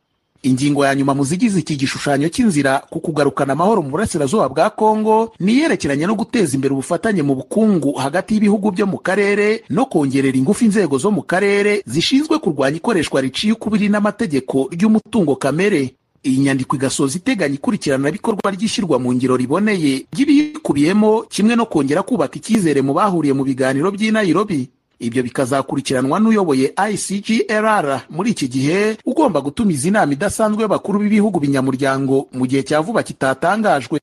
Ingingo 0.43 0.85
ya 0.87 0.95
nyuma 0.95 1.15
mu 1.15 1.25
zigize 1.25 1.59
iki 1.61 1.77
gishushanyo 1.77 2.29
cy'inzira 2.29 2.83
ku 2.91 3.01
kugarukana 3.01 3.53
amahoro 3.53 3.83
mu 3.83 3.91
burasirazuba 3.91 4.49
bwa 4.49 4.71
kongo 4.71 5.33
ni 5.41 5.53
iyerekeranye 5.55 6.07
no 6.07 6.15
guteza 6.15 6.55
imbere 6.55 6.75
ubufatanye 6.75 7.23
mu 7.23 7.35
bukungu 7.35 7.93
hagati 7.95 8.35
y'ibihugu 8.35 8.71
byo 8.75 8.87
mu 8.87 8.99
karere 8.99 9.63
no 9.71 9.87
kongerera 9.87 10.35
ingufu 10.39 10.65
inzego 10.65 10.99
zo 10.99 11.11
mu 11.11 11.23
karere 11.23 11.83
zishinzwe 11.87 12.39
kurwanya 12.39 12.77
ikoreshwa 12.77 13.21
riciye 13.21 13.53
ukubiri 13.53 13.89
n'amategeko 13.89 14.69
ry'umutungo 14.73 15.37
kamere. 15.37 15.95
Iyi 16.25 16.39
nyandiko 16.39 16.77
igasoza 16.77 17.19
iteganya 17.19 17.55
ikurikiranabikorwa 17.55 18.51
ry'ishyirwa 18.51 18.99
mu 18.99 19.11
ngiro 19.15 19.37
riboneye 19.37 20.07
ry'ibiyikubiyemo 20.15 21.23
kimwe 21.31 21.57
no 21.57 21.67
kongera 21.67 22.03
kubaka 22.03 22.37
icyizere 22.39 22.83
mu 22.83 22.95
bahuriye 22.95 23.35
mu 23.35 23.43
biganiro 23.45 23.91
by'i 23.91 24.11
nairobi. 24.15 24.71
Ibyo 25.03 25.23
bikazakurikiranwa 25.27 26.17
n'uyoboye 26.23 26.67
icgrr 26.91 27.87
muri 28.11 28.31
iki 28.31 28.47
gihe 28.49 28.97
ugomba 29.05 29.41
gutumiza 29.43 29.89
inama 29.91 30.13
idasanzwe 30.15 30.63
y'abakuru 30.63 30.99
b'ibihugu 31.03 31.37
binyamuryango 31.43 32.29
mu 32.33 32.45
gihe 32.47 32.63
cya 32.63 32.79
vuba 32.81 33.03
kitatangajwe. 33.03 33.99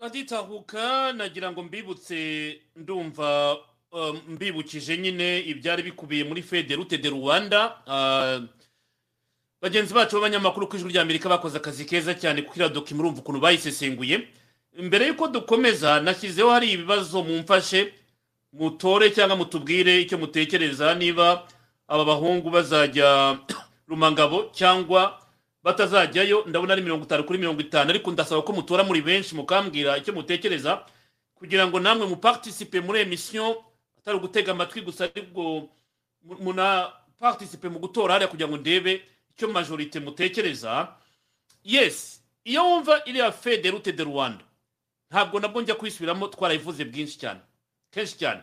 Aditahuka 0.00 1.12
nagira 1.12 1.52
ngo 1.52 1.62
mbibutse 1.62 2.16
ndumva 2.76 3.56
um, 3.92 4.20
mbibukije 4.28 4.96
nyine 4.98 5.40
ibyari 5.40 5.82
bikubiye 5.82 6.24
muri 6.24 6.42
federute 6.42 6.98
de 6.98 7.10
rwanda. 7.10 7.60
Uh, 7.86 8.44
bagenzi 9.62 9.94
bacu 9.94 10.16
b'abanyamakuru 10.16 10.68
ku 10.68 10.76
ijwi 10.76 10.92
ry'amerika 10.92 11.28
bakoze 11.28 11.56
akazi 11.58 11.84
keza 11.84 12.14
cyane 12.14 12.42
kuko 12.42 12.54
iriya 12.54 12.68
doki 12.68 12.94
murumva 12.94 13.20
ukuntu 13.20 13.40
bayisesenguye. 13.40 14.28
Mbere 14.78 15.06
y'uko 15.08 15.28
dukomeza 15.28 16.00
nashyizeho 16.00 16.50
hari 16.50 16.72
ibibazo 16.72 17.22
mumfashe 17.24 17.92
mutore 18.58 19.10
cyangwa 19.10 19.36
mutubwire 19.36 20.00
icyo 20.02 20.18
mutekereza 20.18 20.94
niba 20.94 21.46
aba 21.88 22.04
bahungu 22.04 22.50
bazajya 22.50 23.38
rumangabo 23.88 24.50
cyangwa 24.52 25.20
batazajyayo 25.62 26.44
ndabona 26.46 26.72
ari 26.72 26.82
mirongo 26.82 27.04
itanu 27.04 27.24
kuri 27.24 27.38
mirongo 27.38 27.60
itanu. 27.60 27.90
Ariko 27.90 28.10
ndasaba 28.12 28.42
ko 28.42 28.52
mutora 28.52 28.84
muri 28.84 29.02
benshi 29.02 29.34
mukambwira 29.34 29.96
icyo 29.98 30.12
mutekereza 30.14 30.84
kugira 31.34 31.66
ngo 31.66 31.80
namwe 31.80 32.06
mupartisipe 32.06 32.80
muri 32.80 33.00
emisiyo 33.00 33.64
atari 33.98 34.16
ugutega 34.16 34.52
amatwi 34.52 34.80
gusa 34.82 35.04
ari 35.04 35.22
bwo 35.22 35.68
muna 36.22 36.92
partisipe 37.18 37.68
mu 37.68 37.78
gutora 37.78 38.12
hariya 38.16 38.30
kugira 38.30 38.48
ngo 38.48 38.56
ndebe 38.56 39.02
icyo 39.36 39.48
majorite 39.48 40.00
mutekereza. 40.00 40.88
Yes 41.64 42.22
iyo 42.44 42.64
wumva 42.64 43.02
iriya 43.04 43.32
federute 43.32 43.92
de 43.92 44.04
rwanda 44.04 44.44
ntabwo 45.10 45.40
nabwo 45.40 45.62
njya 45.62 45.74
kwisubiramo 45.74 46.28
twarayivuze 46.28 46.84
bwinshi 46.84 47.18
cyane. 47.18 47.40
Kenshi 47.96 48.18
cyane 48.20 48.42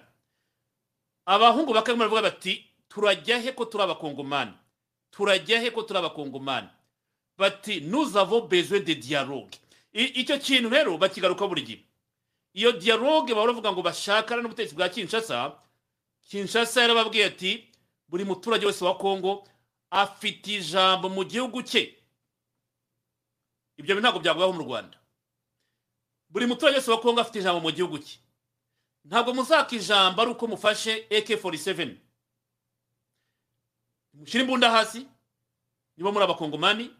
abahungu 1.25 1.73
bakarimo 1.73 1.99
baravuga 2.09 2.21
bati 2.21 2.65
turajya 2.89 3.37
he 3.39 3.51
ko 3.51 3.65
turi 3.65 3.83
abakongomani? 3.83 4.53
Turajya 5.11 5.59
he 5.61 5.69
ko 5.71 5.81
turi 5.83 5.99
abakongomani? 5.99 6.67
Bati 7.37 7.79
nuzavo 7.81 8.41
bezwe 8.41 8.79
de 8.79 8.95
dialogue. 8.95 9.57
Icyo 9.93 10.37
kintu 10.39 10.69
rero 10.69 10.97
bakigaruka 10.97 11.47
buri 11.47 11.61
gihe. 11.61 11.83
Iyo 12.53 12.71
dialogue 12.71 13.33
bahora 13.33 13.53
bavuga 13.53 13.71
ngo 13.71 13.81
bashakana 13.81 14.41
n'ubutegetsi 14.41 14.75
bwa 14.75 14.89
kinshasa 14.89 15.53
kinshasa 16.29 16.81
yarababwiye 16.81 17.25
ati 17.25 17.69
buri 18.09 18.25
muturage 18.25 18.65
wese 18.65 18.85
wa 18.85 18.97
kongo 18.97 19.47
afite 19.91 20.47
ijambo 20.57 21.09
mu 21.09 21.23
gihugu 21.25 21.61
cye. 21.63 21.93
Ibyo 23.77 23.99
ntabwo 24.01 24.19
byavugaho 24.19 24.53
mu 24.53 24.63
rwanda. 24.65 24.97
Buri 26.29 26.45
muturage 26.45 26.77
wese 26.77 26.91
wa 26.91 26.97
kongo 27.01 27.21
afite 27.21 27.39
ijambo 27.39 27.61
mu 27.61 27.71
gihugu 27.71 27.97
cye. 27.99 28.17
Ntabwo 29.05 29.33
muzaka 29.33 29.75
ijambo 29.75 30.21
ari 30.21 30.31
uko 30.31 30.47
mufashe 30.47 31.07
ak47 31.09 31.95
mushyire 34.13 34.43
imbunda 34.43 34.71
hasi 34.71 35.07
niba 35.97 36.11
muri 36.11 36.23
abakongomani 36.25 36.91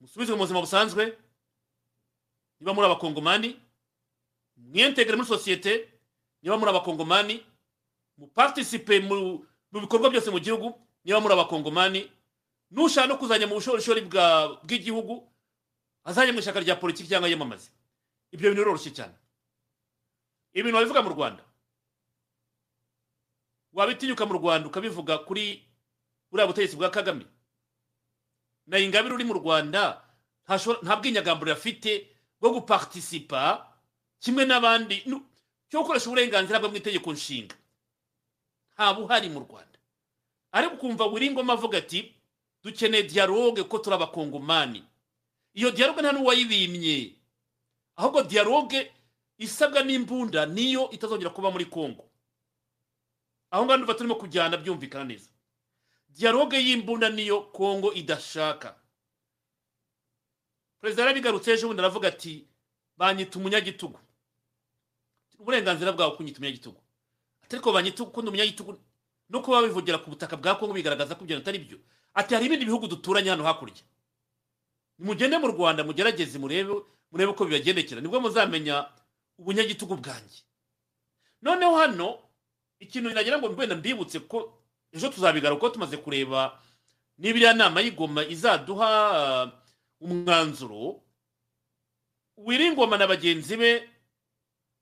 musubizwe 0.00 0.34
mu 0.34 0.42
buzima 0.42 0.60
busanzwe 0.60 1.18
niba 2.60 2.74
muri 2.74 2.86
abakongomani 2.86 3.60
mwiyentegere 4.56 5.16
muri 5.16 5.28
sosiyete 5.28 5.88
niba 6.42 6.58
muri 6.58 6.70
abakongomani 6.70 7.46
mupartisipe 8.18 9.00
mu 9.00 9.46
bikorwa 9.80 10.10
byose 10.10 10.30
mu 10.30 10.38
gihugu 10.40 10.74
niba 11.04 11.20
muri 11.20 11.34
abakongomani 11.34 12.12
nushaka 12.70 13.06
no 13.08 13.16
kuzajya 13.18 13.46
mu 13.46 13.54
bushorishori 13.54 14.00
bw'igihugu 14.62 15.24
azajya 16.04 16.32
mu 16.32 16.38
ishyaka 16.38 16.60
rya 16.60 16.76
politiki 16.76 17.08
cyangwa 17.08 17.28
yamamaze. 17.28 17.70
Ibyo 18.32 18.50
bintu 18.50 18.60
biroroshye 18.64 18.90
cyane. 18.92 19.14
Ibintu 20.54 20.76
wabivuga 20.76 21.02
mu 21.02 21.10
rwanda. 21.10 21.44
Wabitinyuka 23.72 24.26
mu 24.26 24.32
rwanda 24.38 24.68
ukabivuga 24.68 25.18
kuri 25.18 25.62
buriya 26.30 26.46
butegetsi 26.46 26.76
bwa 26.76 26.90
kagame. 26.90 27.26
Na 28.66 28.78
ingabire 28.78 29.14
uri 29.14 29.24
mu 29.24 29.34
rwanda 29.34 30.02
nta 30.82 30.96
bwinyagamburiro 30.96 31.56
afite 31.56 32.08
bwo 32.40 32.50
gupartisipa 32.50 33.68
kimwe 34.20 34.44
n'abandi 34.44 35.04
cyo 35.68 35.80
gukoresha 35.84 36.06
uburenganzira 36.08 36.58
bwe 36.58 36.68
mu 36.68 36.76
itegeko 36.76 37.12
nshinga. 37.12 37.56
Nta 38.74 38.94
buhari 38.94 39.28
mu 39.28 39.40
rwanda. 39.44 39.78
Ariko 40.52 40.74
ukumva 40.74 41.04
wiringoma 41.06 41.52
avuga 41.52 41.78
ati 41.78 42.14
dukeneye 42.64 43.02
dialogue 43.04 43.64
ko 43.68 43.78
turi 43.78 43.94
abakongomani. 43.96 44.84
Iyo 45.54 45.70
dialogue 45.70 46.02
nta 46.02 46.12
n'uwayibimye 46.12 47.12
ahubwo 47.96 48.22
dialogue 48.22 48.92
isabwa 49.38 49.82
n'imbunda 49.82 50.46
niyo 50.46 50.90
itazongera 50.90 51.30
kuba 51.30 51.50
muri 51.50 51.64
congo. 51.66 52.04
Aho 53.50 53.64
ngaho 53.64 53.78
nuva 53.78 53.94
turimo 53.94 54.14
kujyana 54.14 54.56
byumvikana 54.56 55.04
neza. 55.04 55.30
Dialogue 56.08 56.58
y'imbunda 56.58 57.08
niyo 57.10 57.40
congo 57.52 57.92
idashaka. 57.94 58.74
Perezida 60.80 61.02
yarabigarutse 61.02 61.50
ejo 61.52 61.66
bundi 61.68 61.80
aravuga 61.82 62.08
ati 62.08 62.46
banyita 62.96 63.38
umunyagitugu. 63.38 63.98
Uburenganzira 65.38 65.92
bwawe 65.92 66.16
kunyita 66.16 66.38
umunyagitugu. 66.38 66.80
Ariko 67.50 67.72
banyita 67.72 68.02
ukunda 68.02 68.30
umunyagitugu? 68.30 68.78
No 69.30 69.40
kuba 69.42 69.60
babivugira 69.62 69.98
ku 69.98 70.10
butaka 70.10 70.36
bwa 70.36 70.54
kongo 70.54 70.74
bigaragaza 70.74 71.14
ko 71.14 71.24
ibyo 71.24 71.38
atari 71.38 71.58
byo. 71.58 71.78
Ati 72.14 72.34
hari 72.34 72.46
ibindi 72.46 72.64
bihugu 72.64 72.86
duturanye 72.88 73.30
hano 73.30 73.44
hakurya. 73.44 73.82
Nimugende 74.98 75.38
mu 75.38 75.46
rwanda 75.52 75.84
mugerageze 75.84 76.38
murebe 76.38 76.74
murebe 77.12 77.30
uko 77.32 77.44
bibagendekera. 77.44 78.00
Nibwo 78.00 78.20
muzamenya 78.20 78.88
ubunyagitugu 79.38 79.96
bwanjye. 79.96 80.42
Noneho 81.42 81.76
hano 81.76 82.18
ikintu 82.80 83.10
nagira 83.10 83.38
ngo 83.38 83.48
wenda 83.56 83.76
mbibutse 83.76 84.20
ko 84.20 84.58
ejo 84.92 85.08
tuzabigaruka 85.08 85.70
tumaze 85.70 85.96
kureba 85.96 86.58
niba 87.18 87.36
iriya 87.38 87.54
nama 87.54 87.80
y'igoma 87.80 88.24
izaduha 88.24 88.90
uh, 89.44 89.50
umwanzuro 90.00 91.02
wiringoma 92.36 92.98
na 92.98 93.06
bagenzi 93.06 93.56
be 93.56 93.88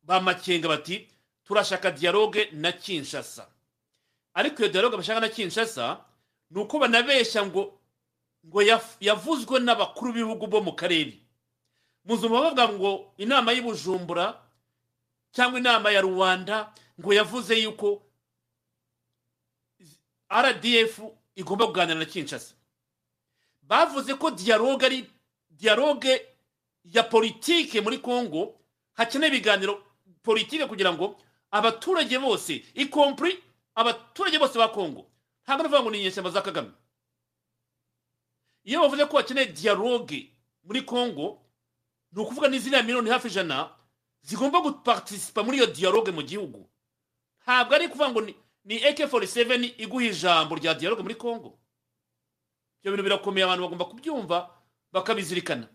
bamakenga 0.03 0.69
bati 0.69 1.09
turashaka 1.45 1.91
dialogue 1.91 2.49
na 2.53 2.73
kinshasa. 2.73 3.49
Ariko 4.35 4.63
iyo 4.63 4.73
dialogue 4.73 4.97
bashaka 4.97 5.21
na 5.21 5.29
kinshasa 5.29 6.05
ni 6.51 6.61
uko 6.61 6.79
banabeshya 6.79 7.47
ngo 7.47 7.81
ngo 8.47 8.63
yavuzwe 9.01 9.61
n'abakuru 9.61 10.13
b'ibihugu 10.13 10.47
bo 10.47 10.61
mu 10.61 10.73
karere. 10.73 11.19
Muzuma 12.05 12.41
bavuga 12.41 12.69
ngo 12.69 13.13
inama 13.19 13.53
y'i 13.53 13.61
bujumbura 13.63 14.46
cyangwa 15.37 15.59
inama 15.61 15.91
ya 15.93 16.01
rwanda 16.01 16.73
ngo 17.01 17.13
yavuze 17.15 17.55
yuko 17.63 18.03
rdf 20.33 21.01
igomba 21.37 21.67
kuganira 21.67 21.99
na 21.99 22.05
kinshasa. 22.05 22.55
Bavuze 23.63 24.15
ko 24.15 24.31
dialogue 24.31 24.87
ari 24.87 25.11
dialogue 25.51 26.21
ya 26.85 27.03
politike 27.03 27.81
muri 27.81 27.99
congo 27.99 28.55
hakenewe 28.95 29.29
ibiganiro 29.29 29.83
politike 30.23 30.67
kugira 30.67 30.93
ngo 30.93 31.21
abaturage 31.51 32.19
bose 32.19 32.65
ikompuri 32.75 33.43
abaturage 33.75 34.39
bose 34.39 34.59
ba 34.59 34.69
congo 34.69 35.07
ntabwo 35.45 35.63
navuga 35.63 35.83
ngo 35.83 35.91
ni 35.91 35.99
inyeshyamba 35.99 36.31
za 36.31 36.43
kagame. 36.43 36.71
Iyo 38.65 38.81
bavuze 38.81 39.05
ko 39.07 39.13
bakeneye 39.21 39.47
dialogue 39.53 40.33
muri 40.65 40.83
congo 40.83 41.43
ni 42.13 42.23
ukuvuga 42.23 42.49
n'iziriya 42.49 42.83
miliyoni 42.83 43.11
hafi 43.11 43.29
ijana 43.29 43.71
zigomba 44.27 44.59
gupartisipa 44.61 45.43
muri 45.47 45.57
iyo 45.63 45.67
dialogue 45.71 46.11
mu 46.13 46.23
gihugu. 46.27 46.67
Ntabwo 47.47 47.75
ari 47.75 47.87
kuvuga 47.89 48.11
ngo 48.11 48.21
ni, 48.27 48.35
ni 48.67 48.77
ak47 48.83 49.75
iguha 49.79 50.05
ijambo 50.11 50.55
rya 50.59 50.75
dialogue 50.75 51.03
muri 51.07 51.15
congo. 51.15 51.55
Ibyo 52.83 52.91
bintu 52.93 53.03
birakomeye 53.07 53.45
abantu 53.47 53.63
bagomba 53.63 53.85
kubyumva 53.87 54.39
bakabizirikana. 54.93 55.67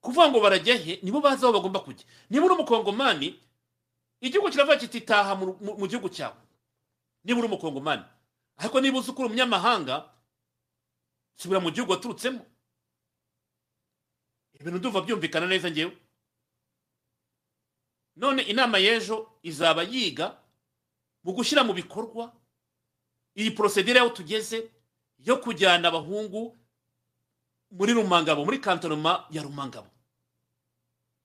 Kuvuga 0.00 0.28
ngo 0.30 0.40
barajya 0.40 0.74
he 0.76 0.98
nibo 1.02 1.20
bazi 1.20 1.44
aho 1.44 1.52
bagomba 1.54 1.80
kujya. 1.80 2.04
Niba 2.30 2.44
uri 2.46 2.54
umukongomani 2.54 3.40
igihugu 4.20 4.50
kiravuga 4.50 4.76
kiti 4.76 5.00
taha 5.00 5.34
mu 5.34 5.86
gihugu 5.88 6.08
cyawe. 6.10 6.36
Niba 7.24 7.38
uri 7.38 7.48
umukongomani. 7.48 8.02
Ariko 8.58 8.80
niba 8.80 8.98
uzi 8.98 9.12
ko 9.12 9.22
uri 9.22 9.28
umunyamahanga 9.30 10.10
subira 11.38 11.60
mu 11.60 11.70
gihugu 11.70 11.92
waturutsemo 11.92 12.42
ibintu 14.64 14.78
ndumva 14.80 15.00
byumvikana 15.04 15.46
neza 15.46 15.68
ngewe 15.70 15.92
none 18.16 18.42
inama 18.42 18.78
y'ejo 18.80 19.16
izaba 19.44 19.82
yiga 19.84 20.40
mu 21.24 21.32
gushyira 21.36 21.64
mu 21.64 21.72
bikorwa 21.76 22.32
iyi 23.36 23.50
porosedire 23.52 24.00
aho 24.00 24.08
tugeze 24.10 24.70
yo 25.18 25.36
kujyana 25.36 25.88
abahungu 25.88 26.56
muri 27.76 27.92
rumangabo 27.92 28.44
muri 28.44 28.58
kantonoma 28.60 29.26
ya 29.30 29.42
rumangabo. 29.42 29.90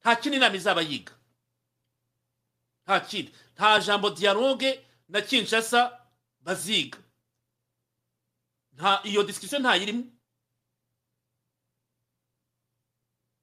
Nta 0.01 0.15
kindi 0.15 0.37
inama 0.37 0.55
izaba 0.55 0.81
yiga. 0.81 1.13
Nta 2.85 2.99
kindi. 2.99 3.31
Nta 3.55 3.79
jambo 3.79 4.09
dialogue 4.09 4.85
na 5.07 5.21
kinshasa 5.21 5.99
baziga. 6.41 6.97
Nta 8.73 9.01
iyo 9.03 9.23
disikisiyo 9.23 9.59
ntayirimo 9.59 10.03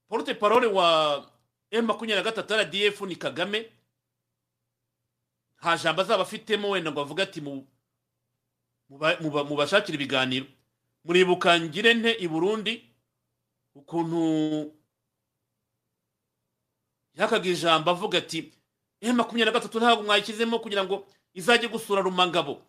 porute 0.08 0.34
parole 0.34 0.66
wa 0.66 1.30
emu 1.70 1.86
makumyabiri 1.86 2.24
na 2.24 2.30
gatatu 2.30 2.54
rdf 2.54 3.00
ni 3.00 3.16
kagame. 3.16 3.70
Nta 5.60 5.76
jambo 5.76 6.02
azaba 6.02 6.22
afitemo 6.22 6.70
wenda 6.70 6.92
ngo 6.92 7.00
avuge 7.00 7.22
ati 7.22 7.40
mu 7.40 7.66
muba- 8.90 9.18
muba- 9.20 9.44
mubashakire 9.44 9.94
ibiganiro. 9.94 10.46
Muribuka 11.04 11.60
ngire 11.60 11.94
nte 11.94 12.12
i 12.20 12.28
burundi 12.28 12.84
ukuntu 13.74 14.72
yakaga 17.14 17.48
ijambo 17.50 17.90
avuga 17.90 18.18
ati 18.18 18.52
emu 19.00 19.14
makumyabiri 19.16 19.44
na 19.44 19.58
gatatu 19.58 19.78
ntabwo 19.80 20.02
mwayishyizemo 20.04 20.58
kugira 20.58 20.84
ngo 20.84 21.06
izajye 21.34 21.68
gusura 21.68 22.02
rumangabo. 22.02 22.62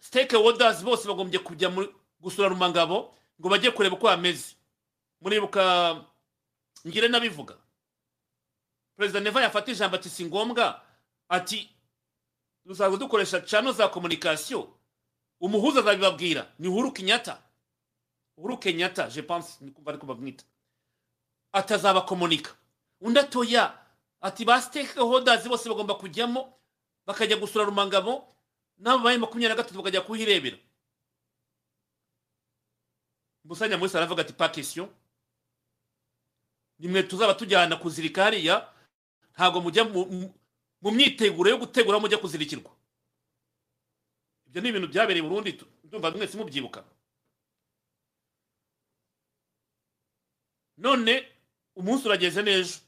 Stake 0.00 0.36
holders 0.36 0.82
bose 0.84 1.08
bagombye 1.08 1.38
kujya 1.38 1.70
gusura 2.20 2.48
rumangabo 2.48 3.14
ngo 3.40 3.48
bajye 3.48 3.70
kureba 3.70 3.96
uko 3.96 4.08
hameze 4.08 4.56
muribuka 5.22 6.04
ngire 6.86 7.08
nabivuga. 7.08 7.56
Perezida 8.96 9.20
neva 9.20 9.42
yafata 9.42 9.72
ijambo 9.72 9.96
ati 9.96 10.10
si 10.10 10.24
ngombwa? 10.24 10.82
Ati 11.28 11.70
dusanzwe 12.64 12.98
dukoresha 12.98 13.40
cano 13.40 13.72
za 13.72 13.88
komunikasiyo 13.88 14.78
umuhuza 15.40 15.80
azabibabwira 15.80 16.52
ni 16.58 16.68
uhuru 16.68 16.92
kenyatta. 16.92 17.42
Uhuru 18.36 18.58
kenyatta 18.58 19.08
je 19.10 19.22
pense 19.22 19.64
ni 19.64 19.70
kumva 19.70 19.90
ariko 19.90 20.06
bamwita. 20.06 20.44
Atazabakomunika 21.52 22.54
undi 23.00 23.18
atoya 23.20 23.78
ati 24.20 24.44
ba 24.44 24.62
stake 24.62 24.98
holders 25.00 25.48
bose 25.48 25.68
bagomba 25.68 25.94
kujyamo 25.94 26.52
bakajya 27.06 27.36
gusura 27.36 27.64
rumangabo 27.64 28.28
n'abo 28.78 29.02
baye 29.04 29.18
makumyabiri 29.18 29.48
na 29.48 29.54
gatatu 29.62 29.78
bakajya 29.78 30.00
kuhirebera. 30.00 30.56
Musanya 33.44 33.78
muri 33.78 33.90
aravuga 33.96 34.22
ati 34.22 34.32
pakisiyo 34.32 34.88
nimwe 36.82 37.02
tuzaba 37.06 37.34
tujyana 37.38 37.76
kuzirika 37.78 38.24
hariya 38.26 38.66
ntabwo 39.34 39.60
mujya 39.62 39.84
mu- 39.86 40.06
myiteguro 40.90 41.50
yo 41.50 41.58
gutegura 41.62 41.98
mujya 42.02 42.18
kuzirikirwa. 42.18 42.70
Ibyo 44.50 44.60
ni 44.62 44.68
ibintu 44.68 44.88
byabereye 44.90 45.22
tu- 45.54 45.66
ndumva 45.86 46.10
mwese 46.10 46.34
mubyibuka 46.36 46.82
none 50.76 51.28
umunsi 51.78 52.06
urageze 52.08 52.42
n'ejo. 52.42 52.78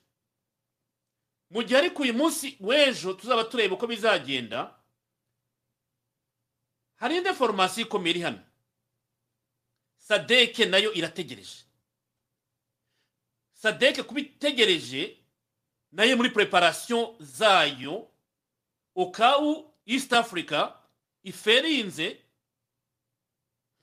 Mu 1.51 1.63
gihe 1.63 1.79
ariko 1.79 2.03
uyu 2.03 2.15
munsi 2.15 2.57
w'ejo 2.61 3.15
tuzaba 3.15 3.45
tureba 3.47 3.75
uko 3.79 3.87
bizagenda. 3.87 4.75
Hari 6.99 7.17
indi 7.17 7.31
foromasiyo 7.35 7.87
ikomeye 7.87 8.11
iri 8.15 8.21
hano? 8.27 8.41
Sadeke 9.99 10.67
na 10.67 10.79
yo 10.79 10.91
irategereje. 10.93 11.65
Sadeke 13.65 14.03
kuba 14.03 14.21
itegereje 14.21 15.17
na 15.93 16.05
yo 16.05 16.17
muri 16.17 16.31
preparation 16.31 17.17
zayo 17.21 18.09
okawu 18.95 19.73
east 19.87 20.13
africa 20.13 20.73
iferinze 21.23 22.21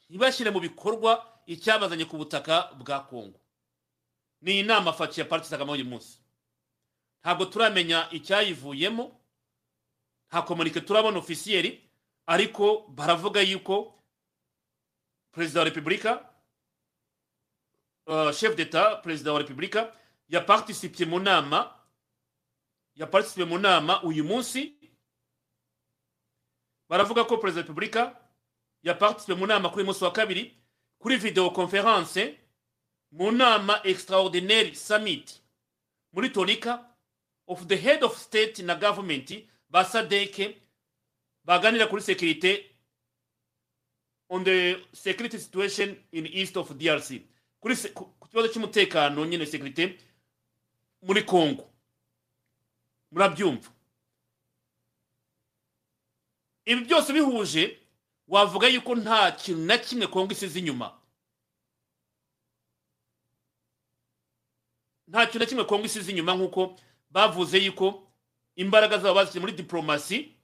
ntibashyire 0.09 0.51
mu 0.53 0.59
bikorwa 0.59 1.41
icyabazanye 1.45 2.05
ku 2.05 2.17
butaka 2.17 2.69
bwa 2.77 2.99
kongo 3.09 3.39
ni 4.41 4.59
inama 4.59 4.93
faci 4.93 5.19
ya 5.19 5.25
parti 5.25 5.49
kagame 5.49 5.71
uyu 5.71 5.85
munsi 5.85 6.19
ntabwo 7.23 7.45
turamenya 7.45 8.05
icyayivuyemo 8.11 9.17
nta 10.29 10.41
komunike 10.41 10.81
turabona 10.81 11.17
ofisiyeri 11.19 11.89
ariko 12.25 12.85
baravuga 12.87 13.41
yuko 13.41 13.97
perezida 15.31 15.59
wa 15.59 15.65
repubulika 15.65 16.30
uh, 18.11 18.31
chef 18.31 18.55
d'etat 18.55 19.01
perezida 19.03 19.33
wa 19.33 19.39
repubulika 19.39 19.95
yaparticipiye 20.29 21.09
mu 21.09 21.19
nama 21.19 21.71
yaparticipiye 22.95 23.45
mu 23.45 23.57
nama 23.57 24.01
uyu 24.03 24.23
munsi 24.23 24.75
baravuga 26.89 27.23
ko 27.23 27.37
perezida 27.37 27.61
wa 27.61 27.63
repubulika 27.67 28.03
yaparticipiye 28.83 29.37
mu 29.37 29.47
nama 29.47 29.69
kuri 29.69 29.85
munsi 29.85 30.03
wa 30.03 30.11
kabiri 30.11 30.53
kuri 30.99 31.17
video 31.17 31.49
conference 31.49 32.37
mu 33.11 33.31
nama 33.31 33.81
extraordinaire 33.83 34.75
summit 34.75 35.41
muri 36.13 36.29
tonika 36.29 36.85
of 37.47 37.67
the 37.67 37.75
head 37.77 38.03
of 38.03 38.17
state 38.17 38.59
na 38.63 38.75
government 38.75 39.33
ba 39.69 39.83
sadeke 39.85 40.57
baganira 41.43 41.87
kuri 41.87 42.01
sekirite 42.01 42.65
on 44.29 44.43
the 44.43 44.77
security 44.93 45.37
situation 45.39 45.95
in 46.11 46.25
east 46.27 46.57
of 46.57 46.69
drc 46.77 47.30
kuri 47.61 47.75
ku 47.93 48.27
kibazo 48.27 48.47
cy'umutekano 48.49 49.25
nyine 49.25 49.45
sekirite 49.45 49.99
muri 51.01 51.23
congo. 51.23 51.69
Murabyumva. 53.11 53.69
Ibi 56.65 56.81
byose 56.85 57.13
bihuje 57.13 57.77
wavuga 58.27 58.67
yuko 58.67 58.95
nta 58.95 59.31
kintu 59.31 59.61
na 59.61 59.77
kimwe 59.77 60.07
kongo 60.07 60.31
isize 60.33 60.59
inyuma. 60.59 60.97
Nta 65.07 65.25
kintu 65.25 65.39
na 65.39 65.45
kimwe 65.45 65.63
kongo 65.65 65.85
isize 65.85 66.11
inyuma 66.11 66.33
nk'uko 66.35 66.75
bavuze 67.11 67.57
yuko 67.59 68.07
imbaraga 68.55 68.97
zabo 68.97 69.15
bazishyize 69.15 69.39
muri 69.39 69.53
diporomasi 69.53 70.35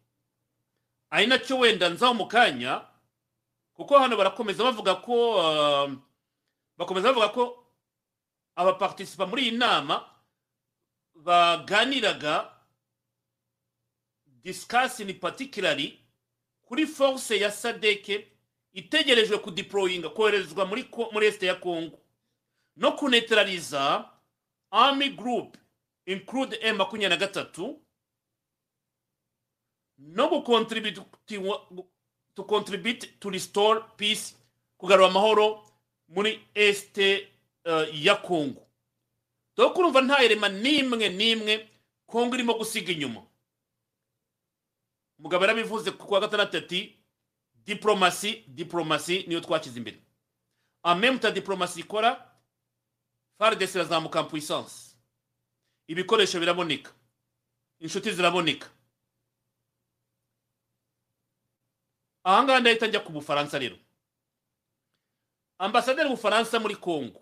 ari 1.10 1.28
na 1.28 1.38
cyo 1.40 1.58
wenda 1.60 1.90
nzaho 1.90 2.14
mu 2.14 2.28
kanya 2.28 2.82
kuko 3.74 4.00
hano 4.00 4.18
barakomeza 4.18 4.64
bavuga 4.64 4.96
ko 4.96 5.14
uh, 5.40 5.92
bakomeza 6.78 7.08
bavuga 7.08 7.30
ko 7.30 7.64
abapartisipa 8.56 9.26
muri 9.26 9.42
iyi 9.42 9.52
nama 9.58 10.10
baganiraga 11.16 12.54
discuss 14.26 15.00
in 15.00 15.14
particularly 15.20 16.00
kuri 16.62 16.88
force 16.88 17.38
ya 17.40 17.52
sadeke 17.52 18.32
itegerejwe 18.74 19.38
kudeployinga 19.38 20.10
koherezwa 20.10 20.66
muri 20.66 21.28
este 21.28 21.46
ya 21.46 21.56
congo. 21.56 22.00
No 22.76 22.92
kunetraliza 22.92 24.10
army 24.72 25.10
group 25.10 25.58
include 26.06 26.58
m 26.62 26.76
makumyabiri 26.78 27.10
na 27.10 27.18
gatatu. 27.18 27.82
No 29.98 30.42
contribute 32.48 33.08
to 33.20 33.30
restore 33.30 33.82
peace 33.98 34.36
kugarura 34.78 35.08
amahoro 35.08 35.67
muri 36.08 36.40
este 36.54 37.28
uh, 37.66 37.88
ya 38.06 38.16
congo 38.16 38.68
dore 39.56 39.74
ko 39.74 39.80
urumva 39.80 40.02
nta 40.02 40.24
irema 40.24 40.50
n'imwe 40.50 41.10
n'imwe 41.10 41.70
kongo 42.06 42.36
irimo 42.36 42.54
gusiga 42.54 42.92
inyuma. 42.92 43.24
Umugabo 45.20 45.44
yarabivuze 45.46 45.92
ku 45.92 46.14
wa 46.14 46.20
gatandatu 46.20 46.58
ati 46.58 46.96
diplomasi 47.54 48.44
diplomasi 48.48 49.24
niyo 49.28 49.42
twashyize 49.42 49.78
imbere. 49.78 49.98
Amemuta 50.84 51.32
diplomasi 51.32 51.80
ikora 51.80 52.32
fardc 53.38 53.76
irazamuka 53.76 54.24
puissance. 54.24 54.96
Ibikoresho 55.88 56.40
biraboneka. 56.40 56.92
Inshuti 57.80 58.12
ziraboneka. 58.12 58.70
Ahangaha 62.24 62.60
ndahita 62.60 62.88
njya 62.88 63.00
ku 63.00 63.12
bufaransa 63.12 63.60
rero. 63.60 63.78
Ambasaderi 65.66 66.08
w'ubufaransa 66.10 66.56
muri 66.64 66.76
kongo 66.76 67.22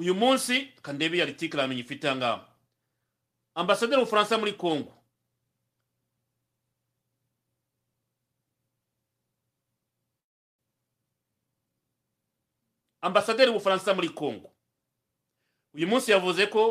uyu 0.00 0.14
munsi 0.20 0.54
kandebe 0.84 1.18
ya 1.18 1.26
ritikira 1.30 1.64
amenye 1.64 1.80
ifite 1.84 2.04
ahangaha 2.06 2.38
ambasaderi 3.60 3.98
w'ubufaransa 3.98 4.34
muri 4.40 4.52
kongo 4.62 4.92
ambasaderi 13.00 13.50
w'ubufaransa 13.50 13.94
muri 13.94 14.08
kongo 14.08 14.48
uyu 15.74 15.86
munsi 15.88 16.10
yavuze 16.10 16.46
ko 16.46 16.62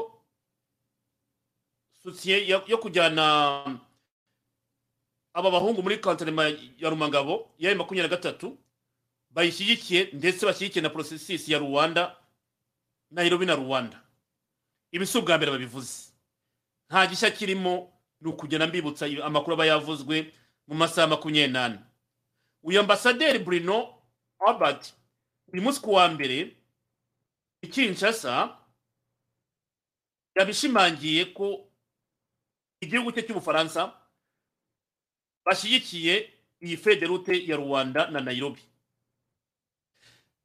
sosiye 2.03 2.47
yo 2.47 2.77
kujyana 2.77 3.25
aba 5.33 5.51
bahungu 5.51 5.83
muri 5.83 5.97
kantarema 5.97 6.43
ya 6.77 6.89
rumangabo 6.89 7.51
ya 7.59 7.75
makumyabiri 7.75 8.09
na 8.09 8.15
gatatu 8.17 8.57
bayishyigikiye 9.29 10.09
ndetse 10.13 10.45
bashyigikiye 10.45 10.83
na 10.83 10.89
porosesisi 10.89 11.51
ya 11.53 11.59
rwanda 11.59 12.15
nairobi 13.11 13.45
na 13.45 13.55
rwanda. 13.55 14.01
Ibi 14.91 15.07
si 15.07 15.17
ubwa 15.17 15.37
mbere 15.37 15.51
babivuze. 15.51 16.11
Nta 16.89 17.07
gishya 17.07 17.31
kirimo 17.31 17.93
ni 18.21 18.29
ukugenda 18.29 18.67
mbibutsa 18.67 19.05
amakuru 19.23 19.53
aba 19.53 19.65
yavuzwe 19.65 20.33
mu 20.67 20.75
masaha 20.75 21.07
makumyabiri 21.07 21.53
n'ane. 21.53 21.79
Uyu 22.63 22.79
ambasaderi 22.79 23.39
burino 23.39 23.95
albert 24.47 24.93
uyu 25.53 25.63
munsi 25.63 25.81
ku 25.81 25.93
wa 25.93 26.07
mbere 26.11 26.55
i 27.61 27.67
kinshasa 27.67 28.57
yabishimangiye 30.35 31.25
ko 31.33 31.67
igihugu 32.81 33.11
cye 33.11 33.23
cy'ubufaransa 33.23 33.93
bashyigikiye 35.45 36.33
iyi 36.61 36.77
federute 36.77 37.45
ya 37.47 37.57
rwanda 37.57 38.07
na 38.11 38.19
nairobi. 38.21 38.61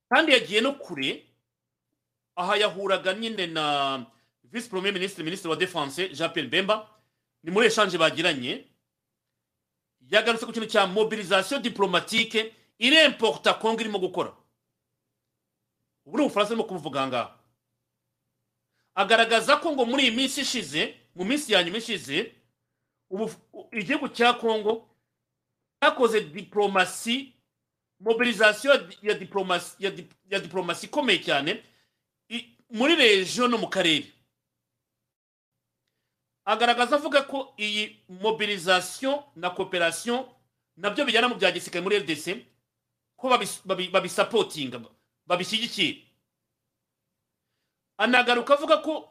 Kandi 0.09 0.33
yagiye 0.33 0.61
no 0.61 0.73
kure 0.73 1.27
aha 2.37 2.57
yahuraga 2.57 3.15
nyine 3.15 3.47
na 3.47 4.07
visi 4.45 4.69
premier 4.69 4.93
minisitiri 4.95 5.25
minisitiri 5.25 5.51
wa 5.51 5.57
defense 5.57 6.09
jean 6.09 6.31
pierre 6.33 6.49
bemba 6.51 6.89
ni 7.43 7.51
muri 7.51 7.67
eshanje 7.67 7.99
bagiranye. 7.99 8.65
Yagarutse 10.11 10.47
ku 10.47 10.53
kintu 10.53 10.69
cya 10.69 10.87
mobilisation 10.87 11.63
diplomatique 11.63 12.55
iremporta 12.79 13.55
kongo 13.55 13.81
irimo 13.81 13.99
gukora. 13.99 14.33
Ubu 16.07 16.17
ni 16.17 16.23
ubufaransa 16.25 16.51
arimo 16.55 16.65
kubuvuga 16.65 17.01
aha 17.01 17.09
ngaha. 17.09 17.37
Agaragaza 18.95 19.57
ko 19.57 19.73
ngo 19.73 19.85
muri 19.85 20.03
iyi 20.03 20.11
minsi 20.17 20.41
ishize 20.41 20.95
mu 21.15 21.25
minsi 21.25 21.53
ya 21.53 21.61
ishize 21.61 22.33
igihugu 23.73 24.09
cya 24.09 24.33
kongo 24.33 24.89
cyakoze 25.81 26.21
diplomasi 26.21 27.33
mobilisation 28.01 28.93
ya 29.03 29.15
diplomasi 29.15 29.77
ya, 29.85 29.91
dip, 29.91 30.13
ya 30.31 30.39
diplomasi 30.41 30.87
ikomeye 30.87 31.19
cyane 31.25 31.63
muri 32.71 32.97
regiyo 32.97 33.49
no 33.49 33.59
mu 33.59 33.69
karere. 33.69 34.13
Agaragaza 36.45 36.97
avuga 36.97 37.23
ko 37.23 37.55
iyi 37.59 38.03
mobilisation 38.09 39.23
na 39.37 39.51
cooperation 39.51 40.27
na 40.77 40.91
byo 40.91 41.05
bijyana 41.05 41.29
mu 41.29 41.35
bya 41.35 41.51
gisirikare 41.53 41.83
muri 41.83 41.99
rdc 41.99 42.43
ko 43.17 43.29
babis- 43.29 43.63
babi- 43.65 43.89
babisapotinga 43.91 44.81
babishyigikiye. 45.27 46.03
Anagaruka 47.99 48.55
avuga 48.55 48.77
ko 48.83 49.09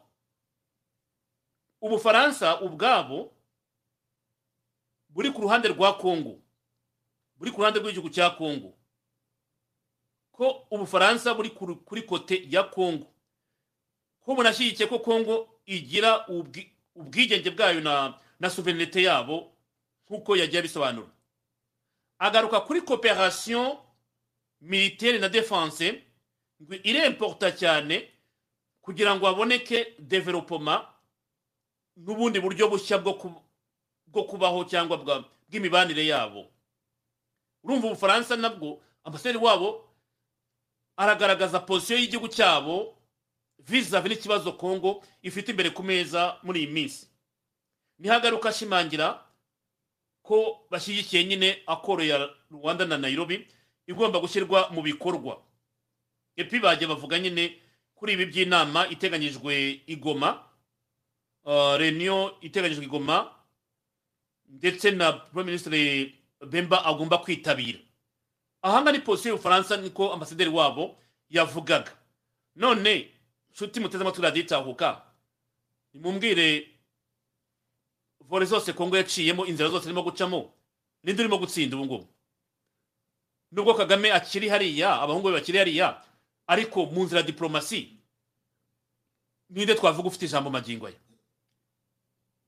ubufaransa 1.80 2.60
ubwabo 2.60 3.32
buri 5.16 5.30
ku 5.32 5.40
ruhande 5.40 5.68
rwa 5.72 5.96
kongo 5.96 6.36
buri 7.40 7.50
ku 7.50 7.58
ruhande 7.64 7.80
rw'igihugu 7.80 8.10
cya 8.12 8.30
kongo 8.36 8.76
ko 10.32 10.66
ubufaransa 10.70 11.34
buri 11.34 11.50
kuri 11.84 12.02
kote 12.02 12.44
ya 12.50 12.62
kongo 12.68 13.06
ko 14.20 14.34
bunashyigikiye 14.34 14.88
ko 14.88 14.98
kongo 14.98 15.48
igira 15.66 16.26
ubwi- 16.28 16.68
ubwigenge 16.94 17.50
bwayo 17.50 17.80
na 17.80 18.18
na 18.40 18.50
souverinete 18.50 19.02
yabo 19.02 19.52
nk'uko 20.06 20.36
yagiye 20.36 20.58
abisobanura. 20.60 21.08
Agaruka 22.18 22.60
kuri 22.60 22.82
cooperation 22.82 23.78
militaire 24.60 25.18
na 25.18 25.28
defense 25.28 26.02
ngo 26.62 26.74
iremporta 26.84 27.52
cyane 27.52 28.10
kugira 28.82 29.16
ngo 29.16 29.26
haboneke 29.26 29.94
development 29.98 30.84
n'ubundi 31.96 32.40
buryo 32.40 32.68
bushya 32.68 32.98
bwo 32.98 33.14
bwo 34.06 34.24
kubaho 34.24 34.64
cyangwa 34.64 34.96
bw'imibanire 35.48 36.06
yabo. 36.06 36.46
Urumva 37.62 37.86
ubufaransa 37.86 38.36
nabwo 38.36 38.82
ambasaderi 39.04 39.38
wabo 39.38 39.84
aragaragaza 40.96 41.60
posiyo 41.60 41.98
y'igihugu 41.98 42.28
cyabo 42.28 42.96
vizavi 43.58 44.08
n'ikibazo 44.08 44.52
kongo 44.52 45.02
ifite 45.22 45.48
imbere 45.50 45.70
ku 45.70 45.82
meza 45.82 46.38
muri 46.42 46.60
iyi 46.64 46.70
minsi. 46.72 47.06
Ntihagaruka 47.98 48.48
ashimangira 48.48 49.22
ko 50.22 50.66
bashyigikiye 50.70 51.24
nyine 51.24 51.62
akoro 51.66 52.04
ya 52.04 52.28
rwanda 52.50 52.84
na 52.84 52.98
nairobi 52.98 53.46
igomba 53.86 54.18
gushyirwa 54.20 54.70
mu 54.70 54.82
bikorwa. 54.82 55.42
Epi 56.36 56.58
bagiye 56.60 56.88
bavuga 56.88 57.18
nyine 57.18 57.58
kuri 57.94 58.12
ibi 58.12 58.26
by'inama 58.26 58.88
iteganyijwe 58.88 59.82
igoma 59.86 60.44
uh, 61.44 61.76
reniyo 61.76 62.36
iteganyijwe 62.40 62.84
igoma 62.84 63.32
ndetse 64.48 64.90
na 64.90 65.12
prime 65.12 65.44
ministre 65.44 66.14
bemba 66.46 66.84
agomba 66.84 67.18
kwitabira. 67.18 67.78
Ahanga 68.62 68.92
ni 68.92 68.98
posiyo 68.98 69.30
y'ubufaransa 69.34 69.76
niko 69.76 70.12
ambasaderi 70.12 70.50
wabo 70.50 70.98
yavugaga. 71.30 71.92
None 72.56 73.10
nshuti 73.50 73.80
muteze 73.80 74.02
amatwi 74.02 74.22
radiyo 74.22 74.44
itahuka 74.44 75.02
nimumbwire 75.94 76.68
vore 78.20 78.46
zose 78.46 78.72
kongo 78.72 78.96
yaciyemo 78.96 79.46
inzira 79.46 79.68
zose 79.68 79.84
irimo 79.86 80.02
gucamo 80.02 80.52
ninde 81.02 81.22
urimo 81.22 81.38
gutsinda 81.38 81.76
ubu 81.76 81.84
ngubu? 81.86 82.08
Nubwo 83.52 83.74
kagame 83.74 84.12
akiri 84.12 84.48
hariya 84.48 85.00
abahungu 85.02 85.28
be 85.28 85.34
bakiri 85.34 85.58
hariya 85.58 86.02
ariko 86.46 86.86
mu 86.86 87.04
nzira 87.04 87.20
ya 87.20 87.26
diplomasi 87.26 87.92
ninde 89.50 89.74
twavuga 89.74 90.08
ufite 90.08 90.24
ijambo 90.26 90.50
magingo 90.50 90.86
aya? 90.86 90.96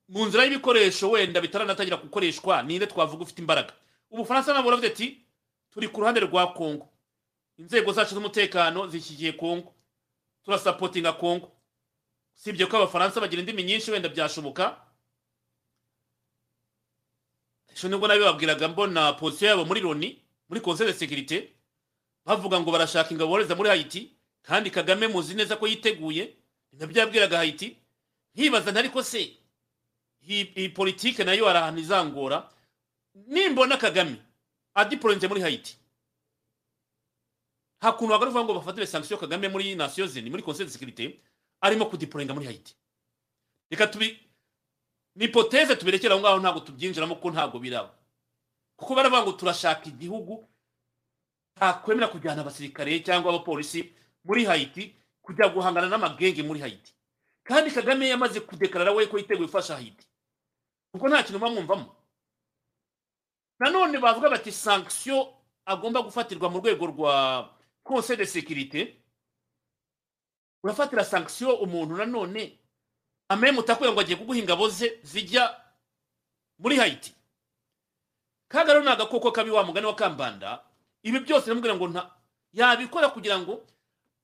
Mu 0.08 0.26
nzira 0.26 0.44
y'ibikoresho 0.44 1.10
wenda 1.10 1.40
bitaranatangira 1.40 1.96
gukoreshwa 1.96 2.62
ninde 2.62 2.86
twavuga 2.86 3.22
ufite 3.24 3.38
imbaraga? 3.40 3.74
Ubufaransa 4.10 4.52
nabwo 4.52 4.62
buravuze 4.70 4.86
ati 4.86 5.20
turi 5.70 5.88
ku 5.88 6.00
ruhande 6.00 6.20
rwa 6.20 6.52
kongo 6.52 6.88
inzego 7.58 7.92
zacu 7.92 8.14
z'umutekano 8.14 8.86
zishyigiye 8.88 9.32
kongo 9.32 9.74
turasapotinga 10.44 11.12
kongo 11.12 11.52
sibye 12.34 12.66
ko 12.66 12.76
abafaransa 12.76 13.20
bagira 13.20 13.40
indimi 13.40 13.62
nyinshi 13.62 13.90
wenda 13.90 14.08
byashoboka? 14.08 14.80
Ejo 17.68 17.88
ni 17.88 17.96
bwo 17.96 18.08
nabibabwiraga 18.08 18.68
mbona 18.68 19.12
posiyo 19.12 19.50
yabo 19.50 19.64
muri 19.64 19.80
loni 19.80 20.22
muri 20.48 20.60
conseil 20.60 20.88
de 20.92 20.96
sécurité 20.98 21.48
bavuga 22.24 22.60
ngo 22.60 22.70
barashaka 22.72 23.10
ingabo 23.12 23.28
bohereza 23.30 23.54
muri 23.56 23.68
hayiti 23.68 24.16
kandi 24.42 24.70
kagame 24.70 25.06
muzi 25.08 25.34
neza 25.34 25.56
ko 25.56 25.66
yiteguye. 25.68 26.32
Nabyo 26.72 27.00
yabwiraga 27.00 27.36
hayiti 27.36 27.76
nkibaza 28.34 28.72
ntariko 28.72 29.02
se 29.02 29.36
iyi 30.28 30.68
politike 30.68 31.24
na 31.24 31.32
yo 31.32 31.46
hari 31.46 31.58
ahantu 31.58 31.80
izangora 31.80 32.50
nimbona 33.26 33.76
kagame 33.76 34.16
adiporoyinze 34.74 35.28
muri 35.28 35.40
hayiti 35.40 35.76
nta 37.80 37.92
kuntu 37.92 38.12
wagaruka 38.12 38.44
ngo 38.44 38.54
bafatire 38.54 38.86
sanction 38.86 39.20
kagame 39.20 39.48
muri 39.48 39.74
nasiyo 39.74 40.06
zini 40.06 40.30
muri 40.30 40.42
conseil 40.42 40.66
de 40.68 40.72
sécurité 40.74 41.16
arimo 41.60 41.86
kudiporoyinga 41.86 42.34
muri 42.34 42.46
hayiti 42.46 42.74
reka 43.70 43.86
tubi 43.86 44.18
ni 45.16 45.24
ipoteze 45.24 45.76
tuberekera 45.76 46.14
aho 46.14 46.20
ngaho 46.22 46.38
ntabwo 46.40 46.60
tubyinjiramo 46.60 47.14
kuko 47.14 47.30
ntabwo 47.30 47.58
biraba. 47.58 47.90
Kuko 48.76 48.94
baravuga 48.94 49.22
ngo 49.22 49.32
turashaka 49.32 49.88
igihugu 49.90 50.46
ntakwemera 51.56 52.08
kujyana 52.08 52.40
abasirikare 52.46 53.00
cyangwa 53.02 53.34
abapolisi 53.34 53.90
muri 54.24 54.44
hayiti 54.46 54.94
kujya 55.22 55.48
guhangana 55.50 55.88
n'amagenge 55.90 56.42
muri 56.46 56.60
hayiti 56.60 56.94
kandi 57.42 57.70
kagame 57.70 58.08
yamaze 58.08 58.40
kudekarara 58.40 58.92
we 58.94 59.06
ko 59.10 59.18
yiteguye 59.18 59.46
gufasha 59.50 59.74
hayiti 59.74 60.06
kuko 60.92 61.08
nta 61.08 61.22
kintu 61.22 61.38
bamwumvamo 61.38 61.96
nanone 63.58 63.98
bavuga 63.98 64.30
bati 64.30 64.52
sankisiyo 64.52 65.34
agomba 65.64 66.02
gufatirwa 66.02 66.50
mu 66.50 66.58
rwego 66.60 66.86
rwa 66.86 67.54
conseil 67.84 68.18
de 68.18 68.24
sécurité. 68.24 68.94
Urafatira 70.62 71.04
sankisiyo 71.04 71.54
umuntu 71.56 71.96
nanone 71.96 72.58
ameme 73.28 73.58
utakubwira 73.58 73.92
ngo 73.92 74.00
agiye 74.00 74.16
kuguha 74.16 74.38
ingabo 74.38 74.68
ze 74.68 75.00
zijya 75.02 75.60
muri 76.58 76.76
hayiti 76.76 77.14
kaga 78.48 78.72
rero 78.72 78.84
ni 78.84 78.90
agakoko 78.90 79.32
kabi 79.32 79.50
wa 79.50 79.64
mugani 79.64 79.86
wa 79.86 79.94
kambanda. 79.94 80.64
Ibi 81.02 81.20
byose 81.20 81.48
namubwira 81.48 81.76
ngo 81.76 81.88
nta 81.88 82.10
yabikora 82.52 83.08
kugira 83.08 83.38
ngo 83.38 83.66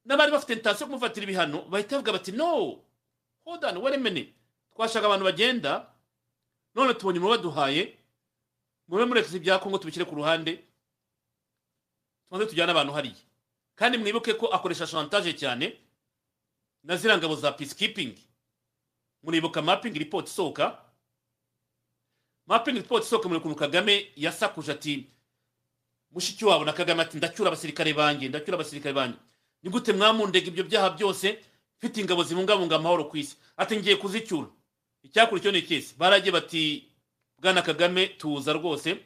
n'abari 0.04 0.32
bafite 0.32 0.52
intasiyo 0.52 0.84
yo 0.84 0.86
kumufatira 0.86 1.24
ibihano 1.24 1.62
bahita 1.68 1.96
bavuga 1.96 2.12
bati 2.12 2.32
no 2.32 2.80
a 3.46 3.98
minute. 3.98 4.34
Twashaka 4.74 5.06
abantu 5.06 5.24
bagenda 5.24 5.93
none 6.74 6.94
tubonye 6.94 7.18
mu 7.20 7.28
baduhaye 7.28 7.98
mube 8.88 9.04
muretse 9.04 9.36
ibya 9.36 9.58
kongo 9.58 9.78
tubishyire 9.78 10.04
ku 10.04 10.14
ruhande 10.14 10.64
tubanze 12.28 12.46
tujyane 12.50 12.70
abantu 12.72 12.92
hariya. 12.92 13.16
Kandi 13.74 13.98
mwibuke 13.98 14.34
ko 14.34 14.46
akoresha 14.46 14.86
chantage 14.86 15.32
cyane 15.32 15.76
na 16.82 16.96
ziriya 16.96 17.18
ngabo 17.18 17.36
za 17.36 17.52
peacekeeping. 17.52 18.14
Muribuka 19.22 19.62
mapping 19.62 19.94
report 19.98 20.28
isohoka. 20.28 20.78
Mapping 22.46 22.74
report 22.76 23.04
isohoka 23.04 23.28
muri 23.28 23.40
ukuntu 23.40 23.56
kagame 23.56 24.12
yasakuje 24.16 24.72
ati 24.72 25.06
mushiki 26.10 26.44
wabo 26.44 26.64
na 26.64 26.72
kagame 26.72 27.02
ati 27.02 27.16
ndacyura 27.16 27.48
abasirikare 27.48 27.94
banjye 27.94 28.28
ndacyura 28.28 28.54
abasirikare 28.54 28.92
banjye 28.94 29.18
ni 29.62 29.70
gute 29.70 29.92
mwamundega 29.92 30.46
ibyo 30.46 30.64
byaha 30.64 30.90
byose? 30.90 31.38
Mfite 31.78 32.00
ingabo 32.00 32.22
zibungabunga 32.24 32.76
amahoro 32.76 33.04
ku 33.04 33.16
isi. 33.16 33.36
Ati 33.56 33.76
ngiye 33.76 33.96
kuzicyura. 33.96 34.48
Icyakurikiyeho 35.04 35.52
ni 35.52 35.58
ikisi 35.64 35.94
baragiye 35.98 36.32
bati 36.32 36.88
bwana 37.38 37.62
kagame 37.62 38.06
tuza 38.06 38.52
rwose. 38.52 38.96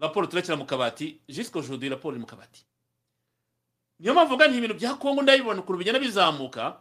Raporo 0.00 0.26
turakira 0.26 0.56
mu 0.56 0.66
kabati 0.66 1.20
jisiko 1.28 1.62
jodi 1.62 1.88
raporo 1.88 2.14
iri 2.14 2.20
mu 2.20 2.26
kabati. 2.26 2.66
Niyo 3.98 4.12
mpamvu 4.14 4.34
uvuga 4.34 4.46
ibintu 4.46 4.74
bya 4.74 4.94
kongo 4.94 5.22
ndabibona 5.22 5.60
ukuntu 5.60 5.78
bigenda 5.78 6.00
bizamuka. 6.00 6.80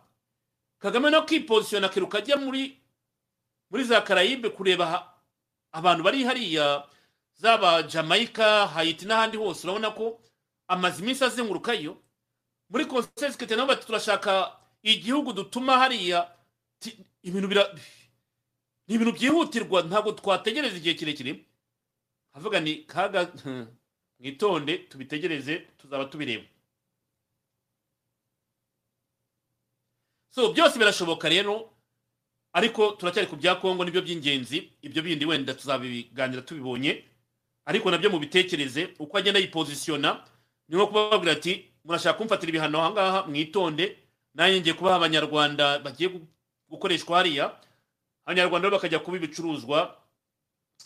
Kagame 0.80 1.10
no 1.10 1.22
kwipozisiyona 1.22 1.88
akiruka 1.88 2.18
ajya 2.18 2.38
muri 2.38 2.78
muri 3.70 3.84
za 3.84 4.02
karayibe 4.02 4.50
kureba 4.50 5.14
abantu 5.72 6.04
bari 6.04 6.24
hariya 6.24 6.88
zaba 7.38 7.84
jamaica 7.84 8.68
hayiti 8.74 9.06
n'ahandi 9.06 9.38
hose. 9.38 9.64
Urabona 9.68 9.92
ko 9.92 10.20
amaze 10.68 11.02
iminsi 11.04 11.24
azengurukayo. 11.24 11.98
Muri 12.70 12.86
konsesikete 12.86 13.56
nabo 13.56 13.68
bati 13.68 13.86
turashaka 13.86 14.58
igihugu 14.84 15.34
dutuma 15.34 15.78
hariya 15.78 16.28
ibintu 17.24 17.48
bira 17.48 17.70
ni 18.94 18.98
ibintu 19.02 19.18
byihutirwa 19.18 19.82
ntabwo 19.82 20.12
twategereza 20.12 20.78
igihe 20.78 20.96
kirekire. 20.96 21.46
Havuga 22.34 22.60
ni 22.60 22.76
kaga 22.76 23.32
mwitonde 24.20 24.78
tubitegereze 24.78 25.58
tuzaba 25.78 26.06
tubireba. 26.06 26.44
So 30.30 30.54
byose 30.54 30.80
birashoboka 30.80 31.30
rero 31.30 31.74
ariko 32.54 32.92
turacyari 32.92 33.28
ku 33.28 33.36
bya 33.36 33.56
kongo 33.56 33.86
ni 33.86 33.92
byo 33.92 34.02
by'ingenzi 34.02 34.70
ibyo 34.82 35.02
bindi 35.02 35.26
wenda 35.26 35.54
tuzabiganira 35.54 36.42
tubibonye. 36.42 37.04
Ariko 37.66 37.92
na 37.92 37.98
byo 37.98 38.10
mubitekereze 38.10 38.94
uko 39.00 39.18
agenda 39.18 39.40
yipozisiyona 39.40 40.22
ni 40.70 40.76
nko 40.78 40.88
kubabwira 40.88 41.32
ati 41.34 41.66
murashaka 41.86 42.18
kumfatira 42.18 42.50
ibihano 42.50 42.78
ahangaha 42.82 43.26
mwitonde 43.28 43.98
nanjye 44.34 44.60
ngiye 44.62 44.74
kubaha 44.74 44.96
abanyarwanda 44.96 45.80
bagiye 45.80 46.10
gukoreshwa 46.70 47.18
hariya. 47.18 47.58
Abanyarwanda 48.26 48.70
bakajya 48.70 49.00
kuba 49.00 49.18
ibicuruzwa 49.18 50.00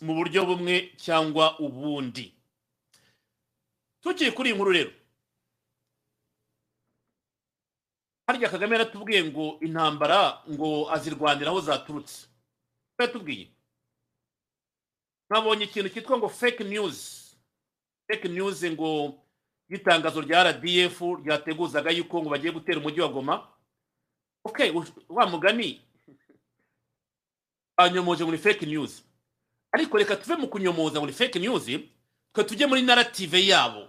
mu 0.01 0.13
buryo 0.15 0.45
bumwe 0.45 0.93
cyangwa 0.97 1.59
ubundi. 1.59 2.33
Tukiri 4.01 4.31
kuri 4.31 4.49
iyi 4.49 4.55
nkuru 4.55 4.71
rero. 4.71 4.91
Harya 8.27 8.49
kagame 8.49 8.75
yaratubwiye 8.75 9.23
ngo 9.23 9.57
intambara 9.61 10.43
ngo 10.49 10.91
azirwanira 10.91 11.49
aho 11.51 11.61
zaturutse. 11.61 12.27
Yaratubwiye. 12.99 13.47
Nkabonye 15.29 15.63
ikintu 15.65 15.89
cyitwa 15.89 16.17
ngo 16.17 16.29
fake 16.29 16.63
news. 16.63 16.97
Fake 18.07 18.27
news 18.27 18.63
ngo 18.65 19.15
y'itangazo 19.69 20.21
rya 20.21 20.43
rdf 20.43 21.01
ryateguzaga 21.23 21.91
yuko 21.91 22.21
ngo 22.21 22.29
bagiye 22.29 22.51
gutera 22.53 22.79
umujyi 22.79 23.01
wa 23.01 23.09
goma. 23.09 23.35
Ok 24.43 24.71
wa 25.09 25.25
mugani 25.27 25.81
banyomoje 27.77 28.23
muri 28.25 28.37
fake 28.37 28.65
news. 28.65 29.03
Ariko 29.71 29.97
reka 29.97 30.15
tuve 30.15 30.35
mu 30.35 30.47
kunyomoza 30.47 30.99
muri 30.99 31.13
fake 31.13 31.39
news 31.39 31.65
twe 32.33 32.43
tujye 32.43 32.65
muri 32.67 32.81
narrative 32.81 33.45
yabo. 33.47 33.87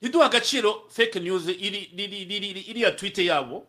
Ntiduha 0.00 0.26
agaciro 0.26 0.88
fake 0.88 1.20
news 1.20 1.46
iriya 1.48 2.90
twite 2.92 3.24
yabo 3.24 3.66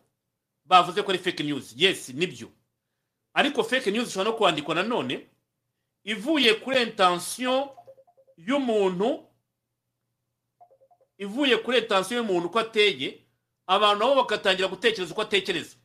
bavuze 0.64 1.02
ko 1.02 1.10
ari 1.10 1.18
fake 1.18 1.42
news. 1.42 1.74
Yes 1.76 2.08
ni 2.08 2.26
byo. 2.26 2.48
Ariko 3.34 3.64
fake 3.64 3.90
news 3.90 4.08
ishobora 4.08 4.30
no 4.30 4.36
kwandikwa 4.36 4.74
nanone 4.74 5.26
ivuye 6.04 6.54
kuri 6.54 6.82
intensiyo 6.82 7.76
y'umuntu 8.36 9.26
ivuye 11.18 11.56
kuri 11.56 11.78
intensiyo 11.78 12.20
y'umuntu 12.20 12.46
uko 12.48 12.58
ateye 12.58 13.20
abantu 13.66 13.98
nabo 14.04 14.14
bagatangira 14.14 14.68
gutekereza 14.68 15.12
uko 15.12 15.22
atekereza. 15.22 15.76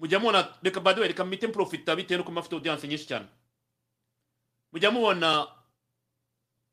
Mujya 0.00 0.18
mubona 0.18 0.48
reka 0.62 0.80
baduwe 0.80 1.08
reka 1.08 1.24
mite 1.24 1.46
mprofita 1.46 1.96
bitewe 1.96 2.18
nuko 2.18 2.32
mafite 2.32 2.52
audience 2.54 2.88
nyinshi 2.88 3.06
cyane. 3.06 3.26
Mujya 4.72 4.90
mubona 4.90 5.46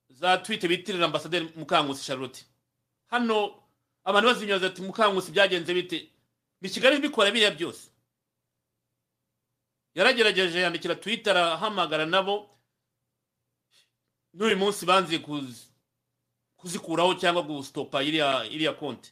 za 0.10 0.38
twite 0.38 0.68
bitirira 0.68 1.06
ambasaderi 1.06 1.50
mukangusi 1.56 2.06
charlotte. 2.06 2.46
Hano 3.08 3.64
abantu 4.04 4.28
bazinyoza 4.30 4.68
ati 4.68 4.82
mukangusi 4.82 5.32
byagenze 5.32 5.74
bite? 5.74 6.10
Ni 6.62 6.70
kigali 6.70 7.00
bikora 7.00 7.32
biriya 7.32 7.52
byose. 7.52 7.90
Yaragerageje 9.96 10.62
yandikira 10.62 10.96
twitter 10.96 11.38
arahamagara 11.38 12.06
nabo. 12.06 12.50
N'uyu 14.34 14.58
munsi 14.58 14.86
banze 14.86 15.20
kuzikuraho 16.58 17.14
cyangwa 17.16 17.44
gusitopa 17.44 18.04
iriya 18.04 18.74
konti 18.80 19.12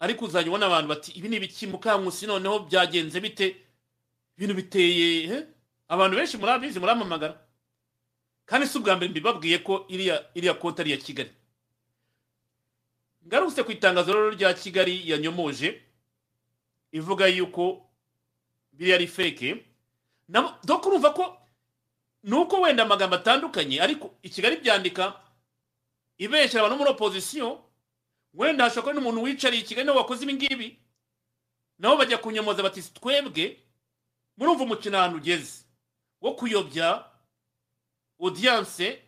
ariko 0.00 0.24
uzajya 0.24 0.48
ubona 0.50 0.66
abantu 0.66 0.88
bati 0.88 1.10
ibi 1.12 1.28
ni 1.28 1.36
ibiki 1.36 1.66
mukankusi 1.66 2.26
noneho 2.26 2.58
byagenze 2.70 3.20
bite? 3.20 3.56
Ibintu 4.36 4.54
biteye 4.54 5.46
abantu 5.88 6.16
benshi 6.16 6.36
murabizi 6.38 6.80
muramamagara. 6.80 7.34
Kandi 8.46 8.66
si 8.66 8.78
ubwa 8.78 8.96
mbere 8.96 9.10
mbibabwiye 9.10 9.58
ko 9.58 9.84
iriya 9.88 10.24
iriya 10.34 10.54
konti 10.54 10.80
ari 10.80 10.90
iya 10.90 10.98
kigali. 11.02 11.30
Ngarutse 13.26 13.62
ku 13.62 13.72
itangazo 13.72 14.12
rero 14.12 14.30
rya 14.30 14.54
kigali 14.54 15.10
yanyomoje 15.10 15.82
ivuga 16.92 17.26
yuko 17.26 17.84
biriya 18.72 18.96
ari 18.96 19.06
feke 19.06 19.64
dore 20.28 20.86
urumva 20.86 21.10
ko 21.12 21.36
ni 22.22 22.34
uko 22.36 22.60
wenda 22.60 22.82
amagambo 22.82 23.16
atandukanye 23.16 23.80
ariko 23.82 24.14
i 24.22 24.28
kigali 24.30 24.56
byandika 24.56 25.20
ibeshyira 26.18 26.60
abantu 26.64 26.78
muri 26.78 26.90
opozisiyo 26.90 27.60
wenda 28.34 28.64
hashobora 28.64 28.82
kuba 28.82 28.94
n'umuntu 28.94 29.22
wicariye 29.22 29.62
i 29.62 29.66
kigali 29.66 29.86
nawe 29.86 29.98
wakoze 29.98 30.22
ibi 30.24 30.34
ngibi 30.34 30.68
nabo 31.78 31.96
bajya 31.96 32.18
kunyomoza 32.18 32.62
bati 32.62 32.82
twebwe? 32.82 33.62
Murumva 34.36 34.64
umukino 34.64 34.98
ahantu 34.98 35.16
ugeze. 35.16 35.64
Wo 36.20 36.34
kuyobya 36.34 37.04
odiyanse 38.18 39.02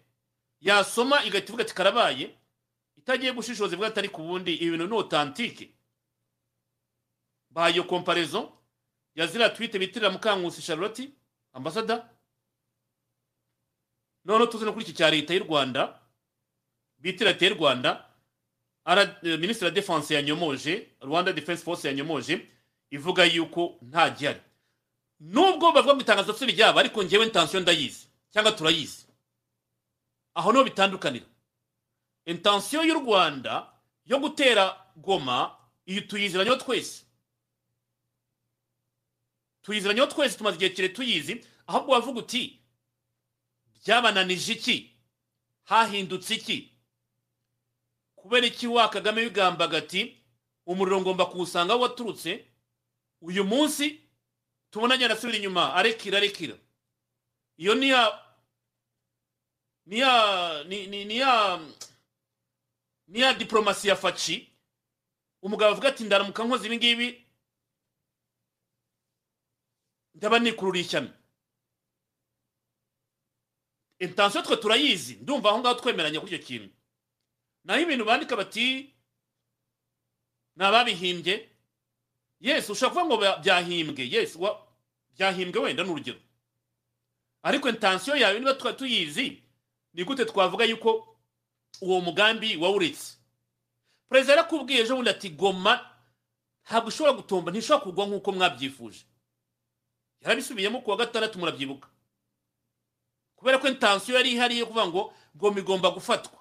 yasoma 0.61 1.25
igahita 1.25 1.49
ivuga 1.49 1.63
ati 1.65 1.75
karabaye. 1.75 2.35
Itagiye 2.97 3.33
gushishoza 3.33 3.73
ivuga 3.75 3.89
atari 3.89 4.09
ku 4.09 4.23
bundi 4.23 4.55
ibi 4.55 4.71
bintu 4.71 4.87
ni 4.87 4.95
otantike 4.95 5.71
bahaye 7.51 7.75
iyo 7.75 7.85
komparezo 7.85 8.53
ya 9.15 9.27
ziriya 9.27 9.51
twite 9.51 9.79
bitirira 9.79 10.11
mukankusi 10.11 10.63
charlotte 10.63 11.11
ambasada 11.53 12.09
noneho 14.25 14.47
tuzi 14.47 14.65
no 14.65 14.73
kuri 14.73 14.85
iki 14.85 14.93
cya 14.95 15.11
leta 15.11 15.35
y'u 15.35 15.45
rwanda 15.45 15.99
bitira 16.99 17.33
leta 17.33 17.47
y'u 17.47 17.55
rwanda 17.55 18.10
minisitiri 19.23 19.65
wa 19.65 19.71
defanse 19.71 20.15
yanyomoje 20.15 20.89
rwanda 21.01 21.33
defense 21.33 21.65
force 21.65 21.89
yanyomoje 21.89 22.49
ivuga 22.91 23.25
yuko 23.25 23.79
nta 23.83 24.11
gihari. 24.11 24.41
Nubwo 25.21 25.73
bavuga 25.73 25.95
ngo 25.95 26.03
itangazo 26.03 26.33
si 26.33 26.47
ryabo 26.47 26.79
ariko 26.81 27.05
ngewe 27.05 27.27
intansiyo 27.27 27.61
ndayizi 27.63 28.09
cyangwa 28.33 28.53
turayizi. 28.53 29.07
Aho 30.35 30.53
ni 30.53 30.59
ho 30.59 30.65
bitandukanira. 30.65 31.27
Intansiyo 32.27 32.83
y'u 32.85 32.95
rwanda 33.01 33.73
yo 34.07 34.19
gutera 34.19 34.87
goma 34.97 35.57
iyi 35.87 36.01
tuyiziranyeho 36.03 36.57
twese. 36.57 37.05
Tuyiziranyeho 39.63 40.07
twese 40.07 40.39
tumaze 40.39 40.57
igihe 40.57 40.71
kirekire 40.71 40.89
tuyizi 40.89 41.45
ahubwo 41.67 41.93
wavuga 41.93 42.19
uti 42.21 42.61
byabananije 43.85 44.53
iki? 44.53 44.91
Hahindutse 45.65 46.35
iki? 46.35 46.70
Kubera 48.21 48.47
iki 48.47 48.67
wa 48.67 48.89
kagame 48.89 49.23
wigambaga 49.23 49.79
ati 49.79 50.17
umuriro 50.67 51.01
ngomba 51.01 51.27
kuwusanga 51.27 51.73
aho 51.73 51.83
waturutse 51.83 52.45
uyu 53.21 53.45
munsi 53.45 54.01
tubona 54.71 54.95
agenda 54.95 55.15
asubira 55.15 55.39
inyuma 55.39 55.75
arekira 55.75 56.19
arekira. 56.19 56.57
Iyo 57.57 57.75
ni 57.75 57.89
ya 57.89 58.03
ni 59.87 59.99
ya 59.99 60.65
ni 60.65 61.17
ya 61.19 61.61
ni 63.09 63.21
ya 63.21 63.35
diporomasi 63.35 63.89
ya 63.89 63.97
faci 63.97 64.49
umugabo 65.43 65.73
avuga 65.73 65.89
ati 65.89 66.05
ndaramuka 66.05 66.45
nkoze 66.45 66.67
ibi 66.67 66.77
ngibi 66.77 67.27
ndaba 70.15 70.39
nikururiye 70.39 70.85
ishyano. 70.85 71.11
Intansiyo 73.99 74.43
twe 74.45 74.57
turayizi 74.57 75.15
ndumva 75.15 75.49
aho 75.51 75.59
ngaho 75.59 75.75
twemeranya 75.81 76.21
kuri 76.21 76.37
icyo 76.37 76.47
kintu. 76.47 76.75
Naho 77.65 77.81
ibintu 77.81 78.05
bandika 78.05 78.37
bati 78.37 78.95
ni 80.57 80.65
ababihimbye 80.65 81.49
yesi 82.41 82.73
ushobora 82.73 83.05
kuvuga 83.05 83.29
ngo 83.37 83.43
byahimbwe. 83.43 84.03
Yesi 84.11 84.39
byahimbwe 85.17 85.61
wenda 85.63 85.83
ni 85.85 85.91
urugero 85.91 86.21
ariko 87.43 87.69
intansiyo 87.69 88.17
yawe 88.17 88.39
niba 88.39 88.55
twari 88.55 88.77
tuyizi 88.77 89.43
ni 89.95 90.05
gute 90.05 90.25
twavuga 90.25 90.65
yuko 90.65 91.17
uwo 91.81 92.01
mugambi 92.01 92.57
wawuretse 92.57 93.17
perezida 94.09 94.33
yarakubwiye 94.33 94.81
ejo 94.81 94.97
bundi 94.97 95.11
ati 95.11 95.29
goma 95.31 95.91
ntabwo 96.67 96.89
ishobora 96.89 97.13
gutomba 97.17 97.51
ntishobora 97.51 97.85
kugwa 97.85 98.07
nk'uko 98.07 98.33
mwabyifuje. 98.33 99.05
Yarabisubiyemo 100.21 100.81
ku 100.81 100.91
wa 100.91 100.97
gatandatu 100.97 101.39
murabyibuka. 101.39 101.89
Kubera 103.37 103.59
ko 103.59 103.69
intansiyo 103.69 104.17
yari 104.17 104.33
ihari 104.37 104.59
yo 104.59 104.67
kuvuga 104.67 104.87
ngo 104.87 105.03
goma 105.35 105.59
igomba 105.61 105.91
gufatwa. 105.91 106.40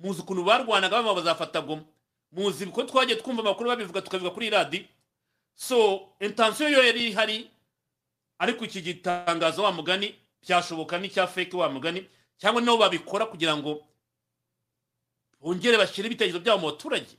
Muzi 0.00 0.20
ukuntu 0.20 0.44
barwanaga 0.44 0.96
bamwe 1.02 1.14
bazafata 1.14 1.60
goma. 1.60 1.82
Muzi 2.32 2.66
ko 2.66 2.82
twagiye 2.82 3.16
twumva 3.18 3.42
amakuru 3.42 3.68
babivuga 3.70 4.02
tukabivuga 4.02 4.34
kuri 4.34 4.50
radi 4.50 4.88
so 5.54 6.08
intansiyo 6.20 6.68
yo 6.70 6.82
yari 6.84 7.08
ihari 7.10 7.50
ariko 8.38 8.64
iki 8.64 8.80
gitangazo 8.82 9.62
wa 9.62 9.72
mugani 9.72 10.14
byashoboka 10.42 10.98
n'icya 10.98 11.26
feke 11.26 11.56
wa 11.56 11.68
mugani 11.68 12.06
cyangwa 12.38 12.62
nabo 12.62 12.78
babikora 12.78 13.26
kugira 13.26 13.56
ngo 13.56 13.82
bongere 15.40 15.76
bashyire 15.76 16.06
ibitekerezo 16.06 16.40
byabo 16.40 16.58
mu 16.60 16.66
baturage. 16.70 17.16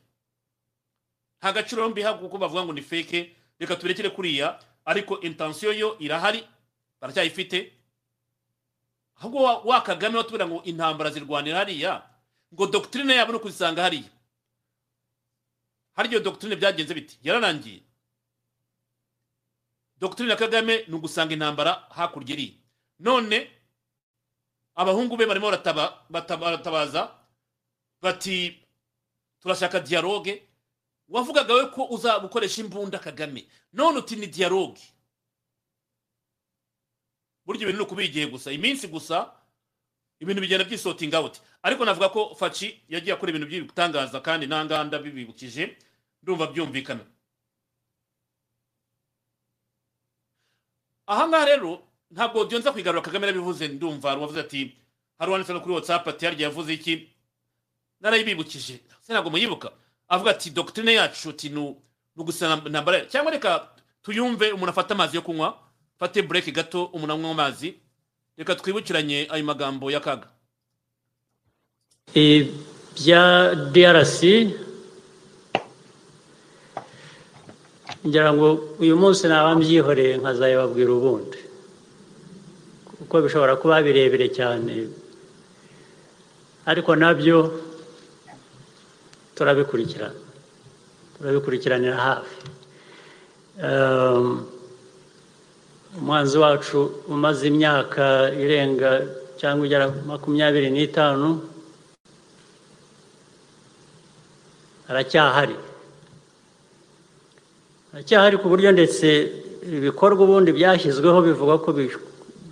Nta 1.39 1.51
gaciro 1.53 1.89
mbiha 1.89 2.13
kuko 2.13 2.37
bavuga 2.37 2.63
ngo 2.65 2.73
ni 2.73 2.81
feke 2.81 3.35
reka 3.59 3.75
turekere 3.75 4.09
kuriya 4.09 4.59
ariko 4.85 5.19
intansiyo 5.19 5.73
yo 5.73 5.97
irahari 5.99 6.43
baracyayifite. 7.01 7.73
Ahubwo 9.19 9.43
wa 9.43 9.81
kagame 9.81 10.17
watubwira 10.17 10.47
ngo 10.47 10.63
intambara 10.63 11.09
zirwanira 11.09 11.57
hariya 11.57 12.01
ngo 12.53 12.67
dogitirine 12.67 13.15
yabo 13.15 13.31
ni 13.31 13.37
ukuzisanga 13.37 13.81
hariya. 13.83 14.09
Hariya 15.93 16.19
dogitirine 16.19 16.55
byagenze 16.55 16.93
biti? 16.93 17.19
Yararangiye 17.23 17.81
dogitirine 19.97 20.31
ya 20.31 20.37
kagame 20.37 20.85
ni 20.87 20.95
ugusanga 20.95 21.33
intambara 21.33 21.73
hakurya 21.73 22.33
iriya. 22.33 22.53
None 22.99 23.51
abahungu 24.75 25.17
be 25.17 25.25
barimo 25.25 25.51
baratabaza 26.09 27.11
bati 28.01 28.59
turashaka 29.39 29.79
dialogue. 29.79 30.47
Wavugaga 31.07 31.53
we 31.53 31.65
ko 31.69 31.85
uza 31.85 32.19
gukoresha 32.19 32.61
imbunda 32.61 32.99
kagame. 32.99 33.47
None 33.73 33.97
uti 33.97 34.15
ni 34.15 34.27
dialogue. 34.27 34.79
Burya 37.45 37.61
ibintu 37.61 37.77
ni 37.77 37.83
ukubigiye 37.85 38.27
gusa. 38.27 38.51
Iminsi 38.51 38.87
gusa 38.87 39.31
ibintu 40.21 40.41
bigenda 40.41 40.63
byisotinga 40.65 41.17
out 41.19 41.41
ariko 41.65 41.85
navuga 41.85 42.09
ko 42.13 42.35
faci 42.39 42.77
yagiye 42.89 43.13
akora 43.13 43.29
ibintu 43.33 43.47
by'ibitangaza 43.49 44.19
kandi 44.21 44.45
nta 44.47 44.65
nganda 44.65 44.99
bibibukije 45.01 45.77
ndumva 46.23 46.47
byumvikana. 46.53 47.03
Ahangaha 51.07 51.45
rero 51.45 51.81
ntabwo 52.11 52.45
byonza 52.45 52.71
kwigarura 52.71 53.01
kagame 53.01 53.25
yarabivuze 53.27 53.67
ndumva 53.67 54.15
wavuze 54.15 54.39
ati 54.39 54.77
hari 55.17 55.29
uwanditse 55.31 55.53
no 55.53 55.59
kuri 55.61 55.73
whatsapp 55.73 56.07
ati 56.07 56.25
yarya 56.25 56.47
yavuze 56.47 56.73
iki? 56.73 57.09
Narayibibukije. 57.99 58.79
Se 59.01 59.13
ntabwo 59.13 59.29
muyibuka. 59.31 59.71
Avuga 60.07 60.31
ati 60.31 60.49
dogitirine 60.49 60.93
yacu 60.93 61.29
ati 61.29 61.49
ni 61.49 61.75
ugusana 62.15 62.61
intambara 62.65 63.05
cyangwa 63.05 63.31
reka 63.31 63.69
tuyumve 64.01 64.51
umuntu 64.51 64.69
afata 64.69 64.93
amazi 64.93 65.15
yo 65.15 65.21
kunywa 65.21 65.57
fate 65.99 66.21
bureke 66.21 66.51
gato 66.51 66.85
umuntu 66.85 67.13
anywa 67.13 67.31
amazi 67.31 67.79
reka 68.41 68.55
twibukiranye 68.57 69.29
ayo 69.29 69.43
magambo 69.45 69.85
y'akaga 69.93 70.27
ibya 72.17 73.23
drc 73.73 74.17
ngira 78.07 78.33
ngo 78.33 78.47
uyu 78.81 78.97
munsi 78.97 79.29
naba 79.29 79.53
mbyihoreye 79.55 80.17
nkazayababwira 80.17 80.91
ubundi. 80.97 81.37
Kuko 82.97 83.13
bishobora 83.21 83.53
kuba 83.61 83.77
birebire 83.85 84.25
cyane. 84.33 84.89
Ariko 86.65 86.91
na 86.97 87.13
byo 87.13 87.37
turabikurikirana. 89.37 90.17
Turabikurikiranira 91.13 91.97
hafi. 92.05 92.35
Umwanzi 95.99 96.37
wacu 96.43 96.77
umaze 97.13 97.43
imyaka 97.51 98.05
irenga 98.43 98.91
cyangwa 99.39 99.63
igera 99.67 99.85
makumyabiri 100.09 100.67
n'itanu 100.71 101.27
aracyahari. 104.89 105.55
Aracyahari 107.93 108.35
ku 108.41 108.47
buryo 108.51 108.69
ndetse 108.71 109.07
ibikorwa 109.77 110.21
ubundi 110.25 110.49
byashyizweho 110.57 111.19
bivuga 111.27 111.55
ko 111.63 111.69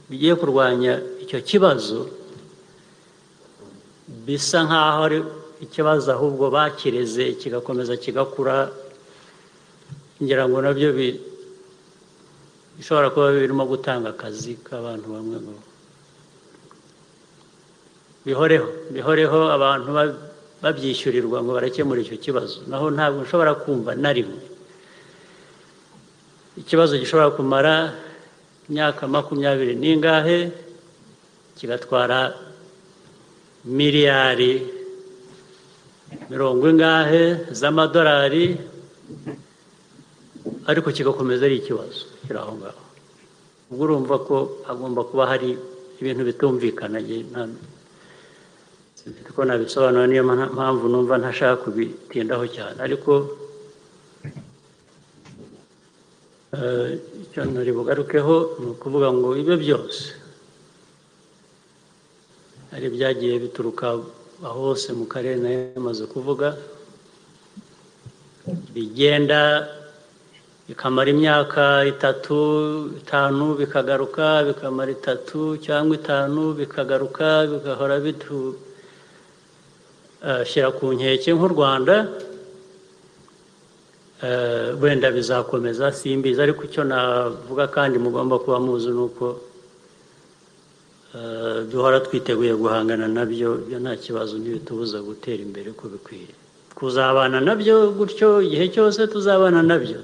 bigiye 0.10 0.34
kurwanya 0.40 0.94
icyo 1.24 1.40
kibazo 1.50 1.98
bisa 4.26 4.58
nk'aho 4.68 5.00
ari 5.08 5.20
ikibazo 5.66 6.08
ahubwo 6.16 6.44
bakireze 6.56 7.24
kigakomeza 7.40 7.94
kigakura 8.04 8.56
ngira 10.22 10.44
ngo 10.48 10.58
na 10.62 10.72
byo 10.76 10.90
bishobora 12.80 13.12
kuba 13.12 13.36
birimo 13.36 13.64
gutanga 13.68 14.10
akazi 14.16 14.56
k'abantu 14.64 15.08
bamwe 15.14 15.38
ngo 15.44 15.56
bihoreho 18.26 18.68
bihoreho 18.96 19.40
abantu 19.56 19.90
babyishyurirwa 20.64 21.38
ngo 21.44 21.52
barakemura 21.56 22.00
icyo 22.04 22.18
kibazo. 22.24 22.64
Naho 22.72 22.86
ntabwo 22.96 23.20
nshobora 23.24 23.52
kumva 23.56 23.92
na 23.96 24.12
rimwe 24.16 24.40
ikibazo 26.60 26.96
gishobora 27.00 27.32
kumara 27.36 27.74
imyaka 28.68 29.08
makumyabiri 29.08 29.74
n'ingahe 29.80 30.52
kigatwara 31.58 32.36
miliyari 33.64 34.54
mirongo 36.32 36.64
ingahe 36.72 37.24
z'amadolari 37.60 38.46
ariko 40.70 40.88
kigakomeza 40.96 41.46
ari 41.46 41.58
ikibazo. 41.62 42.08
Kiri 42.26 42.40
aho 42.40 42.54
ngaho. 42.60 42.82
Ubwo 43.70 43.84
urumva 43.86 44.16
ko 44.28 44.36
hagomba 44.68 45.02
kuba 45.10 45.24
hari 45.32 45.58
ibintu 46.00 46.24
bitumvikana 46.30 47.00
ko 49.36 49.42
nabisobanura 49.46 50.06
niyo 50.08 50.24
mpamvu 50.26 50.86
numva 50.92 51.18
ntashaka 51.22 51.64
kubitindaho 51.64 52.46
cyane. 52.56 52.78
Ariko 52.84 53.12
icyo 57.24 57.42
ntari 57.46 57.72
bugarukeho 57.78 58.36
ni 58.60 58.68
ukuvuga 58.74 59.08
ngo 59.14 59.30
ibyo 59.38 59.56
byose 59.64 60.04
hari 62.74 62.86
ibyagiye 62.90 63.34
bituruka 63.44 63.86
aho 64.46 64.60
hose 64.74 64.88
mu 64.98 65.06
karere 65.06 65.38
na 65.38 65.50
yo 65.54 65.60
yamaze 65.78 66.04
kuvuga 66.10 66.48
bigenda 68.74 69.40
bikamara 70.70 71.10
imyaka 71.10 71.86
itatu 71.92 72.38
itanu 73.02 73.46
bikagaruka 73.60 74.44
bikamara 74.48 74.92
itatu 74.94 75.58
cyangwa 75.66 75.96
itanu 75.98 76.54
bikagaruka 76.54 77.28
bigahora 77.52 77.96
bitushyira 78.06 78.60
ku 80.78 80.86
nkeke 80.94 81.34
nk'u 81.34 81.48
rwanda 81.54 81.96
wenda 84.82 85.08
bizakomeza 85.12 85.86
simbizi. 85.92 86.38
Ariko 86.42 86.62
icyo 86.70 86.84
navuga 86.84 87.66
kandi 87.76 87.96
mugomba 88.00 88.38
kuba 88.40 88.60
muzi 88.60 88.90
ni 88.94 89.02
uko 89.10 89.26
duhora 91.72 92.00
twiteguye 92.06 92.54
guhangana 92.54 93.08
na 93.10 93.26
byo 93.26 93.58
ibyo 93.66 93.80
nta 93.82 93.96
kibazo 93.98 94.38
ntibitubuza 94.38 95.02
gutera 95.02 95.42
imbere 95.42 95.68
uko 95.74 95.88
bikwiye 95.90 96.30
kuzabana 96.78 97.42
na 97.42 97.56
byo 97.58 97.90
gutyo 97.98 98.42
igihe 98.46 98.66
cyose 98.70 99.08
tuzabana 99.10 99.62
na 99.66 99.78
byo. 99.82 100.00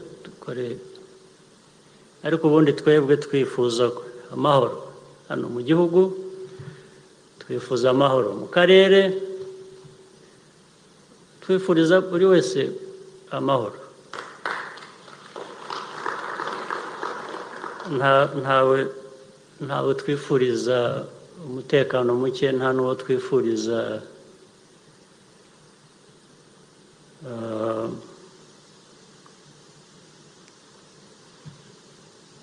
Ariko 2.25 2.43
ubundi 2.47 2.71
twebwe 2.73 3.17
twifuza 3.17 3.91
amahoro. 4.33 4.77
Hano 5.29 5.45
mu 5.49 5.61
gihugu 5.61 6.01
twifuza 7.41 7.89
amahoro. 7.93 8.29
Mu 8.39 8.47
karere 8.55 9.01
twifuriza 11.41 12.01
buri 12.01 12.25
wese 12.25 12.59
amahoro. 13.37 13.79
Nta- 17.97 18.29
ntawe 18.41 18.77
ntawe 19.65 19.91
twifuriza 20.01 21.05
umutekano 21.47 22.09
muke 22.21 22.47
nta 22.57 22.69
n'uwo 22.73 22.93
twifuriza 23.01 23.79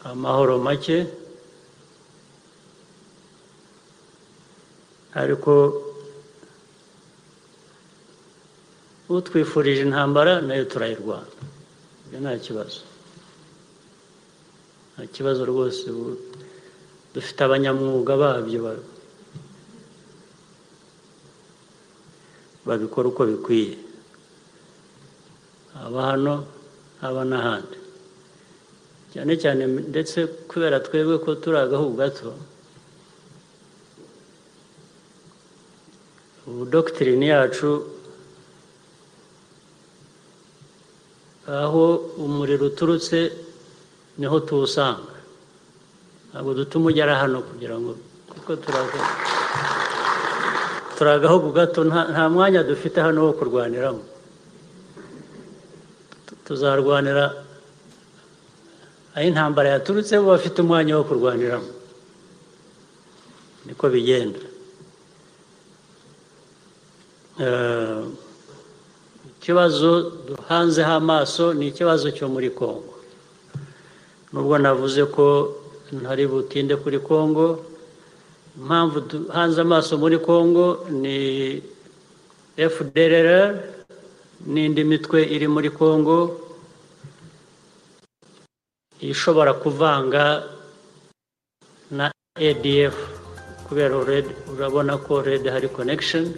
amahoro 0.04 0.58
make. 0.58 1.06
Ariko 5.14 5.52
utwifurije 9.08 9.82
intambara 9.84 10.40
na 10.40 10.54
yo 10.56 10.64
turayirwana. 10.64 11.28
Ibyo 12.06 12.18
nta 12.20 12.32
kibazo. 12.44 12.80
Nta 14.96 15.02
kibazo 15.14 15.44
rwose. 15.44 15.84
Dufite 17.14 17.40
abanyamwuga 17.44 18.16
babyo 18.16 18.58
ba- 18.64 18.84
babikora 22.66 23.08
uko 23.12 23.22
bikwiye. 23.28 23.76
Haba 25.76 26.00
hano 26.08 26.34
haba 27.04 27.22
n'ahandi. 27.28 27.76
Cyane 29.12 29.32
cyane 29.42 29.62
ndetse 29.92 30.26
kubera 30.48 30.80
twebwe 30.80 31.18
ko 31.24 31.34
turi 31.36 31.58
agahugu 31.58 31.96
gato 31.96 32.32
ubu 36.46 36.64
dogitirine 36.64 37.26
yacu 37.26 37.70
aho 41.46 41.84
umuriro 42.18 42.66
uturutse 42.66 43.32
ni 44.18 44.26
ho 44.26 44.40
tuwusanga. 44.40 45.12
Ntabwo 46.30 46.54
dutuma 46.54 46.88
ugera 46.90 47.14
hano 47.18 47.42
kugira 47.42 47.76
ngo 47.78 47.96
kuko 48.30 48.56
turi 50.96 51.10
agahugu 51.10 51.52
gato 51.52 51.84
nta 51.84 52.28
mwanya 52.30 52.62
dufite 52.62 53.00
hano 53.00 53.26
wo 53.26 53.32
kurwaniramo. 53.32 54.02
Tu- 56.26 56.36
tuzarwanira 56.46 57.41
aho 59.14 59.26
intambara 59.28 59.68
yaturutse 59.76 60.16
bo 60.18 60.32
bafite 60.34 60.56
umwanya 60.64 60.96
wo 60.98 61.04
kurwaniramo. 61.04 61.70
Niko 63.66 63.84
bigenda. 63.92 64.40
Eh, 67.40 68.04
ikibazo 69.40 70.10
duhanzeho 70.28 70.92
amaso 70.92 71.54
ni 71.54 71.68
ikibazo 71.68 72.10
cyo 72.12 72.28
muri 72.28 72.50
congo 72.50 72.92
nubwo 74.32 74.58
navuze 74.58 75.04
ko 75.08 75.26
ntari 75.92 76.26
butinde 76.28 76.76
kuri 76.76 76.98
congo 77.00 77.64
impamvu 78.56 79.00
duhanze 79.08 79.58
amaso 79.64 79.96
muri 79.98 80.18
congo 80.20 80.84
ni 80.92 81.16
fdrr 82.56 83.56
n'indi 84.46 84.84
mitwe 84.84 85.24
iri 85.24 85.48
muri 85.48 85.70
congo 85.72 86.16
ishobora 89.02 89.54
kuvanga 89.54 90.24
na 91.90 92.12
adf 92.34 92.94
kubera 93.68 93.96
urabona 94.52 94.98
ko 94.98 95.18
already 95.18 95.48
hari 95.50 95.68
connection. 95.68 96.34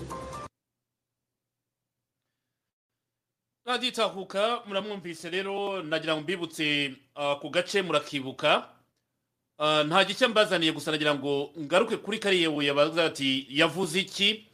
Radiyo 3.67 3.89
itahuka 3.93 4.61
muramwumvise 4.67 5.31
rero 5.31 5.83
nagira 5.83 6.15
ngo 6.15 6.23
mbibutse 6.23 6.95
ah, 7.15 7.37
ku 7.37 7.51
gace 7.51 7.83
murakibuka. 7.83 8.69
Ah, 9.59 9.83
nta 9.85 10.05
gishya 10.05 10.29
mbazaniye 10.29 10.73
gusa 10.73 10.91
nagira 10.91 11.15
ngo 11.15 11.51
ngaruke 11.59 11.97
kuri 11.97 12.19
kariya 12.19 12.51
buye 12.51 12.73
bavuga 12.73 13.05
ati 13.05 13.47
yavuze 13.49 14.01
iki? 14.01 14.47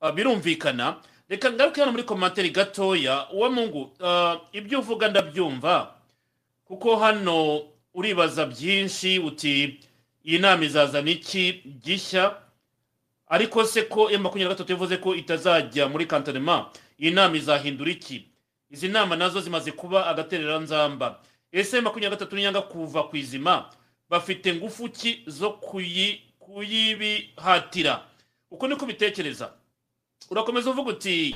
Ah, 0.00 0.12
birumvikana. 0.12 1.00
Reka 1.28 1.52
ngaruke 1.52 1.80
hano 1.80 1.92
muri 1.92 2.04
komantere 2.04 2.50
gatoya. 2.50 3.30
Uwa 3.32 3.50
mungu 3.50 3.90
ibyo 4.52 4.80
uvuga 4.80 5.08
ndabyumva. 5.08 5.94
Kuko 6.70 6.96
hano 6.96 7.62
uribaza 7.94 8.46
byinshi 8.46 9.18
uti 9.18 9.80
iyi 10.24 10.38
nama 10.38 10.64
izazana 10.64 11.10
iki? 11.10 11.62
Gishya. 11.82 12.36
Ariko 13.26 13.64
se 13.64 13.82
ko 13.82 14.10
emu 14.10 14.22
makumyabiri 14.22 14.44
na 14.48 14.54
gatatu 14.54 14.72
yavuze 14.72 14.96
ko 14.96 15.14
itazajya 15.14 15.88
muri 15.88 16.06
kantonema 16.06 16.70
iyi 16.98 17.10
nama 17.10 17.34
izahindura 17.36 17.90
iki? 17.90 18.24
Izi 18.70 18.88
nama 18.88 19.16
na 19.16 19.28
zo 19.28 19.40
zimaze 19.40 19.72
kuba 19.72 20.06
agatereranzamba. 20.06 21.18
Ese 21.52 21.76
emu 21.78 21.84
makumyabiri 21.84 22.10
na 22.10 22.16
gatatu 22.16 22.36
niyanga 22.36 22.62
kuva 22.62 23.02
ku 23.10 23.16
izima? 23.16 23.66
Bafite 24.10 24.54
ngufu 24.54 24.88
ki 24.88 25.24
zo 25.26 25.50
kuyi- 25.50 26.20
kuyibihatira? 26.38 28.04
Uko 28.50 28.68
niko 28.68 28.86
bitekereza 28.86 29.50
urakomeza 30.30 30.70
uvuga 30.70 30.90
uti 30.90 31.34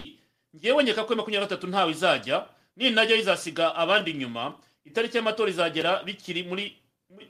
ngewe 0.56 0.82
nkeka 0.82 1.04
ko 1.04 1.14
makumyabiri 1.14 1.40
na 1.40 1.46
gatatu 1.46 1.66
ntawe 1.66 1.90
izajya 1.92 2.46
ninajya 2.76 3.16
izasiga 3.16 3.74
abandi 3.74 4.10
inyuma 4.10 4.54
itariki 4.84 5.16
y'amatora 5.16 5.50
izagera 5.50 6.02
bikiri 6.04 6.42
muri 6.42 6.76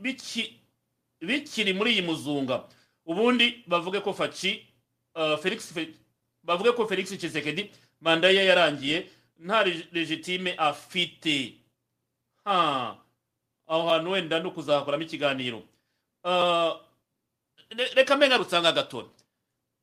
biki- 0.00 0.52
bikiri 1.20 1.72
muri 1.72 1.92
iyi 1.92 2.02
muzunga. 2.02 2.64
Ubundi 3.07 3.64
bavuge 3.66 4.00
ko 4.00 4.12
faci 4.12 4.66
uh, 5.14 5.36
felix 5.36 5.72
Fe- 5.72 5.94
bavuge 6.42 6.72
ko 6.72 6.86
felix 6.88 7.09
Tshisekedi 7.18 7.70
manda 8.00 8.28
ye 8.30 8.44
yarangiye 8.46 9.09
nta 9.38 9.64
legitime 9.92 10.55
afite. 10.57 11.55
Aho 12.44 13.88
hantu 13.88 14.11
wenda 14.11 14.40
no 14.40 14.50
kuzakoramo 14.50 15.02
ikiganiro. 15.05 15.62
Uh, 16.24 16.76
re- 17.70 17.92
reka 17.94 18.16
mbe 18.16 18.28
ngarutse 18.28 18.61
gato 18.61 19.11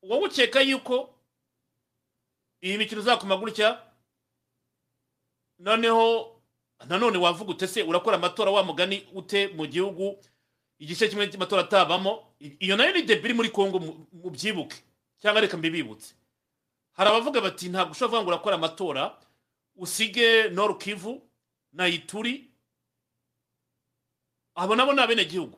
wowe 0.04 0.26
ukeka 0.28 0.62
yuko 0.62 1.14
iyi 2.64 2.78
mikino 2.78 3.02
uzakoma 3.02 3.38
gutya 3.38 3.82
noneho 5.60 6.41
nanone 6.88 7.18
wavuga 7.18 7.52
ute 7.52 7.68
se 7.68 7.84
urakora 7.84 8.16
amatora 8.18 8.52
wa 8.52 8.64
mugani 8.64 9.08
ute 9.14 9.48
mu 9.48 9.66
gihugu? 9.68 10.18
Igice 10.80 11.08
kimwe 11.10 11.28
cy'amatora 11.30 11.62
atabamo. 11.62 12.34
Iyo 12.60 12.78
na 12.78 12.86
yo 12.86 12.92
ni 12.94 13.02
debiri 13.06 13.34
muri 13.34 13.50
kongo 13.50 13.80
mu- 13.80 14.08
mubyibuke 14.14 14.76
cyangwa 15.22 15.42
reka 15.42 15.58
mbibibutse. 15.58 16.16
Hari 16.98 17.10
abavuga 17.10 17.42
bati 17.42 17.70
ntabwo 17.70 17.92
ushobora 17.92 18.08
kuvuga 18.10 18.22
ngo 18.22 18.30
urakora 18.30 18.56
amatora. 18.56 19.18
Usige 19.76 20.50
noru 20.50 20.76
kivu 20.78 21.22
na 21.74 21.88
ituri 21.88 22.50
abo 24.56 24.76
nabo 24.76 24.94
ni 24.94 25.02
abenegihugu. 25.02 25.58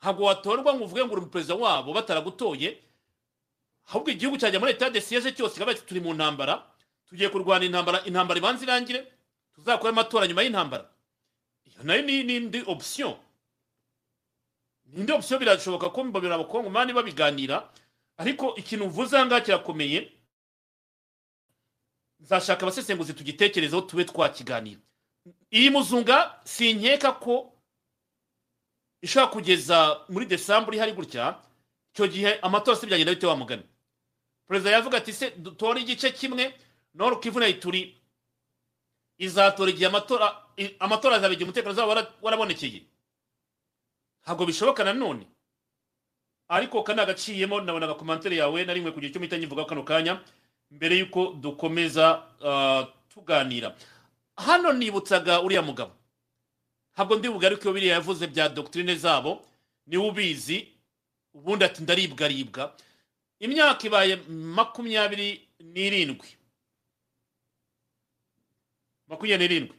Ntabwo 0.00 0.24
watorwa 0.24 0.74
ngo 0.74 0.84
uvuge 0.84 1.04
ngo 1.04 1.12
uri 1.12 1.22
umuperezida 1.22 1.54
wabo 1.54 1.92
bataragutoye 1.92 2.78
ahubwo 3.88 4.10
igihugu 4.10 4.38
cyajya 4.38 4.60
muri 4.60 4.72
leta 4.72 4.90
de 4.90 5.00
siyeje 5.00 5.32
cyose 5.32 5.54
kikaba 5.54 5.74
turi 5.74 6.00
mu 6.00 6.14
ntambara. 6.14 6.62
Tugiye 7.08 7.28
kurwana 7.28 7.64
intambara 7.64 8.04
intambara 8.06 8.38
ibanza 8.38 8.62
irangire. 8.64 9.00
Tuzakora 9.58 9.90
amatora 9.90 10.26
nyuma 10.26 10.42
y'intambara. 10.42 10.86
Iyo 11.66 11.82
na 11.82 11.94
yo 11.94 12.02
ni 12.02 12.36
indi 12.36 12.62
option. 12.66 13.16
Ni 14.86 15.00
indi 15.00 15.12
option? 15.12 15.40
Birashoboka 15.40 15.90
ko 15.90 16.04
mbabira 16.04 16.34
abakongomani 16.34 16.92
babiganira 16.92 17.68
ariko 18.16 18.54
ikintu 18.56 18.84
uvuze 18.86 19.16
aha 19.16 19.26
ngaha 19.26 19.40
kirakomeye. 19.40 20.12
Nzashaka 22.20 22.62
abasesenguzi 22.62 23.14
tugitekerezeho 23.14 23.82
tube 23.82 24.04
twakiganira 24.04 24.80
iyi 25.52 25.70
muzunga 25.70 26.40
sinkeka 26.44 27.12
ko 27.12 27.52
ishobora 29.02 29.32
kugeza 29.32 30.00
muri 30.08 30.26
desambu 30.26 30.72
ihari 30.74 30.92
gutya 30.92 31.38
icyo 31.94 32.06
gihe 32.08 32.34
amatora 32.42 32.76
se 32.76 32.86
byagenda 32.86 33.14
bite 33.14 33.26
wa 33.26 33.36
mugani 33.36 33.62
perezida 34.48 34.70
yavuga 34.70 34.98
ati 34.98 35.12
se 35.12 35.30
dutore 35.30 35.80
igice 35.80 36.10
kimwe 36.10 36.54
noru 36.94 37.20
kivu 37.20 37.40
na 37.40 37.46
ituri. 37.48 37.94
Izatora 39.18 39.70
igihe 39.70 39.86
amatora 39.90 40.26
amatora 40.78 41.16
azaba 41.16 41.32
igihe 41.34 41.44
umutekano 41.44 41.72
uzaba 41.72 41.88
wara- 41.94 42.12
warabonekeye. 42.22 42.82
Ntabwo 44.22 44.46
bishoboka 44.46 44.84
nanone 44.84 45.26
ariko 46.48 46.82
kana 46.82 47.02
agaciyemo 47.02 47.60
nabona 47.60 47.86
agakomantere 47.86 48.36
yawe 48.36 48.64
na 48.64 48.72
rimwe 48.74 48.92
kugira 48.92 49.10
icyo 49.10 49.20
mpita 49.20 49.36
nyivuga 49.38 49.64
kano 49.68 49.82
kanya 49.84 50.20
mbere 50.70 50.96
y'uko 50.98 51.32
dukomeza 51.40 52.22
ah, 52.44 52.86
tuganira. 53.08 53.74
Hano 54.36 54.72
nibutsaga 54.72 55.40
uriya 55.42 55.62
mugabo. 55.62 55.92
Ntabwo 56.94 57.16
ndi 57.16 57.28
bugaruke 57.28 57.72
biriya 57.72 57.94
yavuze 58.00 58.26
bya 58.26 58.48
dogitirine 58.48 58.94
zabo. 58.96 59.44
Niwe 59.86 60.08
ubizi 60.08 60.68
ubundi 61.34 61.64
ati 61.64 61.82
ndaribwaribwa 61.82 62.74
imyaka 63.40 63.86
ibaye 63.86 64.16
makumyabiri 64.28 65.48
n'irindwi. 65.60 66.28
Makumyabiri 69.08 69.48
n'irindwi 69.48 69.78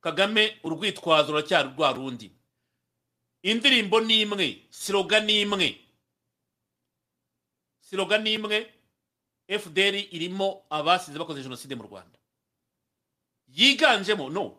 kagame 0.00 0.60
urwitwazo 0.62 1.32
ruracyari 1.32 1.68
rwa 1.68 1.92
rundi. 1.92 2.30
Indirimbo 3.42 4.00
ni 4.00 4.20
imwe 4.20 4.66
siroga 4.70 5.20
ni 5.20 5.40
imwe. 5.40 5.80
Siroga 7.80 8.18
ni 8.18 8.32
imwe 8.34 8.74
fdr 9.48 9.94
irimo 9.94 10.64
abasize 10.70 11.18
bakoze 11.18 11.42
jenoside 11.42 11.74
mu 11.74 11.82
rwanda. 11.82 12.18
Yiganjemo 13.48 14.30
no 14.30 14.58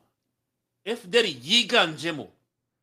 fdr 0.86 1.26
yiganjemo. 1.26 2.24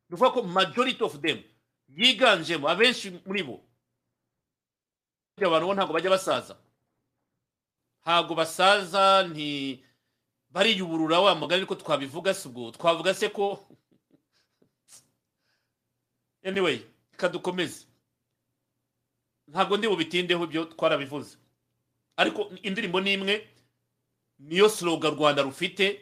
Ni 0.09 0.15
ukuvuga 0.15 0.31
ko 0.31 0.43
majority 0.43 1.03
of 1.03 1.21
them 1.21 1.43
yiganjemo 1.89 2.69
abenshi 2.69 3.11
muri 3.25 3.43
bo. 3.43 3.63
Abantu 5.37 5.67
bo 5.67 5.73
ntabwo 5.73 5.93
bajya 5.93 6.09
basaza. 6.09 6.55
Ntabwo 8.01 8.35
basaza 8.35 9.27
nti 9.27 9.83
bariyuburura 10.57 11.19
wa 11.19 11.35
mugani 11.35 11.61
ariko 11.61 11.75
twabivuga 11.75 12.33
si 12.33 12.47
ubwo? 12.47 12.71
Twavuga 12.71 13.13
se 13.13 13.29
ko? 13.29 13.67
Anyway 16.43 16.81
reka 17.11 17.29
dukomeze 17.29 17.85
ntabwo 19.47 19.77
ndi 19.77 19.87
bubitindeho 19.87 20.43
ibyo 20.43 20.65
twarabivuze. 20.65 21.37
Ariko 22.17 22.51
indirimbo 22.63 23.01
ni 23.01 23.13
imwe 23.13 23.47
niyo 24.39 24.69
slogan 24.69 25.15
rwanda 25.15 25.41
rufite 25.41 26.01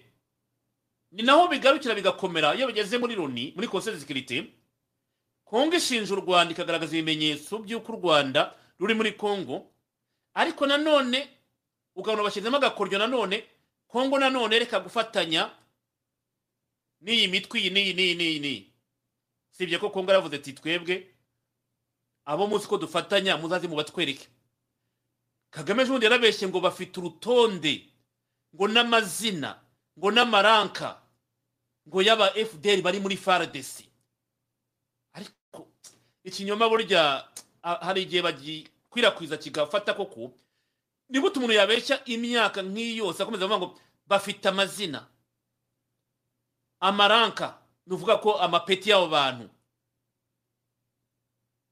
ni 1.12 1.24
naho 1.24 1.48
bigarukira 1.48 1.96
bigakomera. 1.96 2.56
Iyo 2.56 2.68
bigeze 2.68 2.98
muri 2.98 3.16
loni 3.16 3.52
muri 3.56 3.68
de 3.68 4.00
sécurité 4.00 4.46
kongo 5.46 5.76
ishinja 5.76 6.14
u 6.14 6.22
rwanda 6.24 6.54
ikagaragaza 6.54 6.96
ibimenyetso 6.98 7.60
by'uko 7.60 7.92
u 7.92 7.96
rwanda 8.00 8.56
ruri 8.80 8.94
muri 8.94 9.12
kongo 9.20 9.68
ariko 10.34 10.66
nanone 10.66 11.28
ukabona 11.96 12.24
bashyizemo 12.24 12.58
agakoryo 12.58 12.98
nanone 13.00 13.44
kongo 13.96 14.20
nanone 14.20 14.60
reka 14.60 14.80
gufatanya. 14.80 15.52
N'iyi 17.02 17.28
mitwe 17.28 17.60
iyi 17.60 17.70
n'iyi 17.70 17.94
n'iyi 17.94 18.16
n'iyi 18.16 18.40
n'iyi. 18.40 18.72
Sibye 19.52 19.80
ko 19.80 19.90
kongo 19.90 20.12
yaravuze 20.12 20.36
ati 20.36 20.54
twebwe 20.54 21.08
abo 22.26 22.48
muzi 22.48 22.68
ko 22.68 22.78
dufatanya 22.78 23.38
muzaze 23.38 23.68
mubatwereke. 23.68 24.28
Kagame 25.50 25.84
ejo 25.84 25.92
bundi 25.96 26.06
yarabeshye 26.06 26.48
ngo 26.48 26.60
bafite 26.60 27.00
urutonde 27.00 27.88
ngo 28.56 28.68
n'amazina 28.68 29.56
ngo 29.98 30.12
n'amaranka 30.12 31.00
ngo 31.88 32.02
y'aba 32.04 32.36
fdr 32.36 32.82
bari 32.84 33.00
muri 33.00 33.16
fardc 33.18 33.88
ariko 35.16 35.68
ikinyoma 36.24 36.68
burya 36.70 37.24
ah, 37.64 37.80
hari 37.86 38.02
igihe 38.04 38.22
bagikwirakwiza 38.22 39.38
kigafata 39.38 39.94
koko 39.94 40.32
ni 41.10 41.20
gute 41.20 41.38
umuntu 41.40 41.54
yabeshya 41.56 42.06
imyaka 42.06 42.62
nk'iyi 42.62 42.98
yose 42.98 43.24
akomeza 43.24 43.46
avuga 43.46 43.60
ngo 43.60 43.80
bafite 44.08 44.46
amazina. 44.50 45.08
Amaranka 46.80 47.58
ni 47.86 47.94
ukuvuga 47.94 48.18
ko 48.18 48.38
amapeti 48.42 48.90
y'abo 48.90 49.08
bantu. 49.08 49.50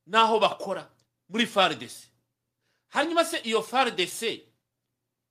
N'aho 0.07 0.39
bakora 0.39 0.89
muri 1.29 1.45
fardc 1.45 1.95
hanyuma 2.89 3.25
se 3.25 3.38
iyo 3.43 3.61
fardc 3.61 4.21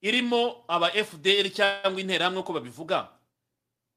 irimo 0.01 0.65
aba 0.69 0.91
fdr 0.91 1.51
cyangwa 1.53 2.01
interahamwe 2.01 2.41
uko 2.41 2.53
babivuga? 2.53 3.09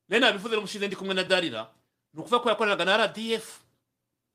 Nayo 0.07 0.21
nabivuze 0.21 0.55
n'umushize 0.55 0.87
ndi 0.87 0.95
kumwe 0.95 1.13
na 1.13 1.23
darira 1.23 1.71
ni 2.13 2.19
ukuvuga 2.21 2.39
ko 2.43 2.49
yakoranaga 2.49 2.85
na 2.85 2.97
rdf 3.07 3.59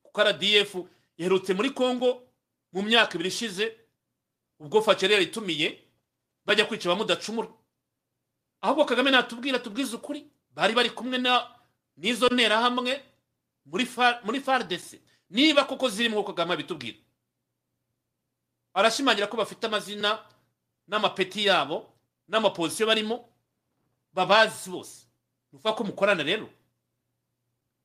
kuko 0.02 0.22
rdf 0.24 0.74
yaherutse 1.18 1.54
muri 1.54 1.70
congo 1.70 2.22
mu 2.72 2.82
myaka 2.82 3.14
ibiri 3.14 3.28
ishize 3.28 3.76
ubwo 4.61 4.82
faceri 4.82 5.12
yaritumiye 5.14 5.80
bajya 6.46 6.64
kwica 6.68 6.86
abamudacumura 6.88 7.48
ahubwo 8.61 8.84
kagame 8.84 9.11
natubwira 9.11 9.58
tubwize 9.58 9.96
ukuri 9.96 10.26
bari 10.54 10.74
bari 10.74 10.90
kumwe 10.90 11.18
na 11.18 11.48
n'izo 11.96 12.28
nterahamwe 12.28 13.00
muri 13.66 13.86
fa- 13.86 14.20
muri 14.24 14.40
fardc 14.40 15.00
niba 15.30 15.64
koko 15.64 15.88
zirimo 15.88 16.16
nk'uko 16.20 16.32
kagame 16.36 16.54
abitubwira 16.54 16.98
arashimangira 18.74 19.26
ko 19.26 19.36
bafite 19.36 19.64
amazina 19.66 20.18
n'amapeti 20.88 21.46
yabo 21.46 21.86
n'amapozisiyo 22.28 22.86
barimo 22.86 23.26
babazi 24.12 24.70
bose. 24.70 25.06
Ni 25.52 25.58
ko 25.58 25.84
mukorana 25.84 26.22
rero. 26.22 26.48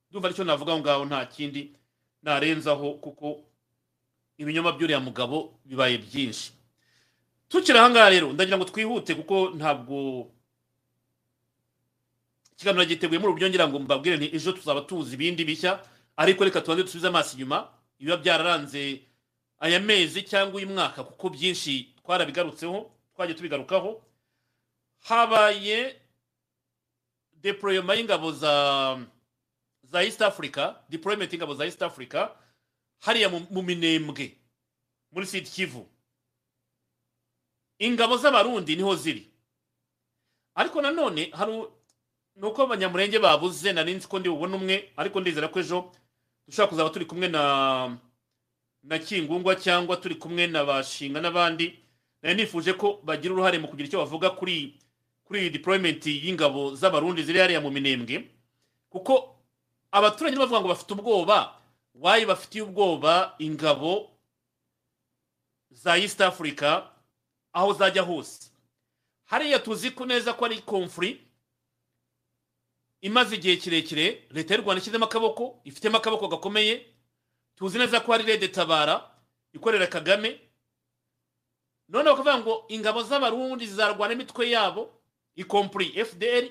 Ndumva 0.10 0.28
ari 0.28 0.36
cyo 0.36 0.44
navuga 0.44 0.72
aho 0.74 0.82
ngaho 0.82 1.06
nta 1.06 1.26
kindi 1.26 1.74
narenzaho 2.22 2.94
kuko 3.02 3.42
ibinyoma 4.38 4.72
by'uriya 4.78 5.00
mugabo 5.02 5.58
bibaye 5.66 5.98
byinshi. 5.98 6.54
Tukiri 7.62 7.78
aha 7.80 7.90
ngaha 7.90 8.10
rero. 8.10 8.34
Ndagira 8.34 8.58
ngo 8.58 8.66
twihute 8.66 9.16
kuko 9.16 9.50
ntabwo 9.56 10.32
ikiganiro 12.56 12.86
giteguye 12.86 13.20
muri 13.20 13.32
uburyo 13.32 13.50
ngira 13.50 13.68
ngo 13.68 13.80
mbabwire 13.80 14.18
nti 14.18 14.28
ejo 14.36 14.52
tuzaba 14.52 14.82
tuzi 14.82 15.14
ibindi 15.16 15.46
bishya. 15.46 15.80
Ariko 16.18 16.44
reka 16.44 16.62
tubanze 16.62 16.84
dusubize 16.84 17.08
amaso 17.08 17.36
inyuma. 17.36 17.68
Ibiba 18.00 18.18
byararanze 18.18 19.02
aya 19.60 19.80
mezi 19.80 20.24
cyangwa 20.24 20.56
uyu 20.58 20.68
mwaka 20.68 21.04
kuko 21.04 21.30
byinshi 21.30 21.96
twarabigarutseho 22.04 22.92
twagiye 23.16 23.36
tubigarukaho. 23.38 24.02
Habaye 25.08 25.96
deployema 27.42 27.94
y'ingabo 27.96 28.32
za 28.32 28.54
za 29.84 30.04
east 30.04 30.22
africa 30.22 30.76
deployment 30.90 31.32
y'ingabo 31.34 31.54
za 31.56 31.66
east 31.66 31.82
africa 31.82 32.30
hariya 33.00 33.30
mu 33.30 33.62
minembwe 33.62 34.38
muri 35.12 35.26
sud 35.28 35.44
kivu. 35.46 35.86
Ingabo 37.80 38.18
z'abarundi 38.18 38.76
ni 38.76 38.82
ho 38.84 38.96
ziri. 38.96 39.28
Ariko 40.56 40.82
nanone 40.82 41.30
hari 41.34 41.54
ni 42.36 42.46
uko 42.48 42.64
abanyamurenge 42.64 43.20
babuze 43.20 43.74
nari 43.74 43.94
nzi 43.94 44.08
ko 44.08 44.20
ndi 44.20 44.30
bubone 44.30 44.56
umwe 44.56 44.76
ariko 44.98 45.20
ndizera 45.22 45.48
ko 45.48 45.60
ejo 45.60 45.92
dushobora 46.48 46.70
kuzaba 46.70 46.90
turi 46.90 47.06
kumwe 47.06 47.28
na 47.28 47.98
na 48.84 49.00
kingungwa 49.00 49.56
cyangwa 49.56 49.98
turi 49.98 50.16
kumwe 50.16 50.48
na 50.48 50.64
bashinga 50.66 51.22
n'abandi. 51.22 51.80
Nari 52.22 52.36
nifuje 52.36 52.74
ko 52.74 53.00
bagira 53.04 53.34
uruhare 53.34 53.58
mu 53.60 53.68
kugira 53.68 53.88
icyo 53.88 54.00
bavuga 54.00 54.30
kuri 54.30 54.76
kuri 55.26 55.40
iyi 55.42 55.50
deployment 55.50 56.06
y'ingabo 56.06 56.76
z'abarundi 56.76 57.24
ziri 57.24 57.40
hariya 57.40 57.62
mu 57.62 57.72
minembwe. 57.72 58.30
Kuko 58.90 59.36
abaturage 59.92 60.38
bavuga 60.38 60.60
ngo 60.62 60.68
bafite 60.72 60.92
ubwoba 60.94 61.56
wayi 61.96 62.26
bafitiye 62.26 62.64
ubwoba 62.64 63.36
ingabo 63.40 64.12
za 65.72 65.98
east 65.98 66.22
africa 66.22 66.84
aho 67.56 67.74
zajya 67.74 68.02
hose. 68.04 68.52
Hariya 69.26 69.60
tuzi 69.60 69.92
ko 69.92 70.06
neza 70.06 70.34
ko 70.34 70.46
ari 70.46 70.62
conflict 70.62 71.22
imaze 73.02 73.36
igihe 73.36 73.58
kirekire 73.58 74.28
leta 74.32 74.54
y'u 74.56 74.62
rwanda 74.62 74.82
ishyizemo 74.82 75.06
akaboko 75.06 75.62
ifitemo 75.64 75.98
akaboko 75.98 76.28
gakomeye 76.28 76.86
tuzi 77.56 77.78
neza 77.80 78.00
ko 78.00 78.12
hari 78.12 78.24
rede 78.24 78.48
tabara 78.48 79.12
ikorera 79.54 79.88
kagame. 79.88 80.40
None 81.90 82.04
bakavuga 82.10 82.38
ngo 82.40 82.66
ingabo 82.68 83.04
z'abarundi 83.04 83.68
zizarwana 83.68 84.14
imitwe 84.14 84.50
yabo 84.50 84.90
ikompuri 85.36 86.06
fdr 86.06 86.50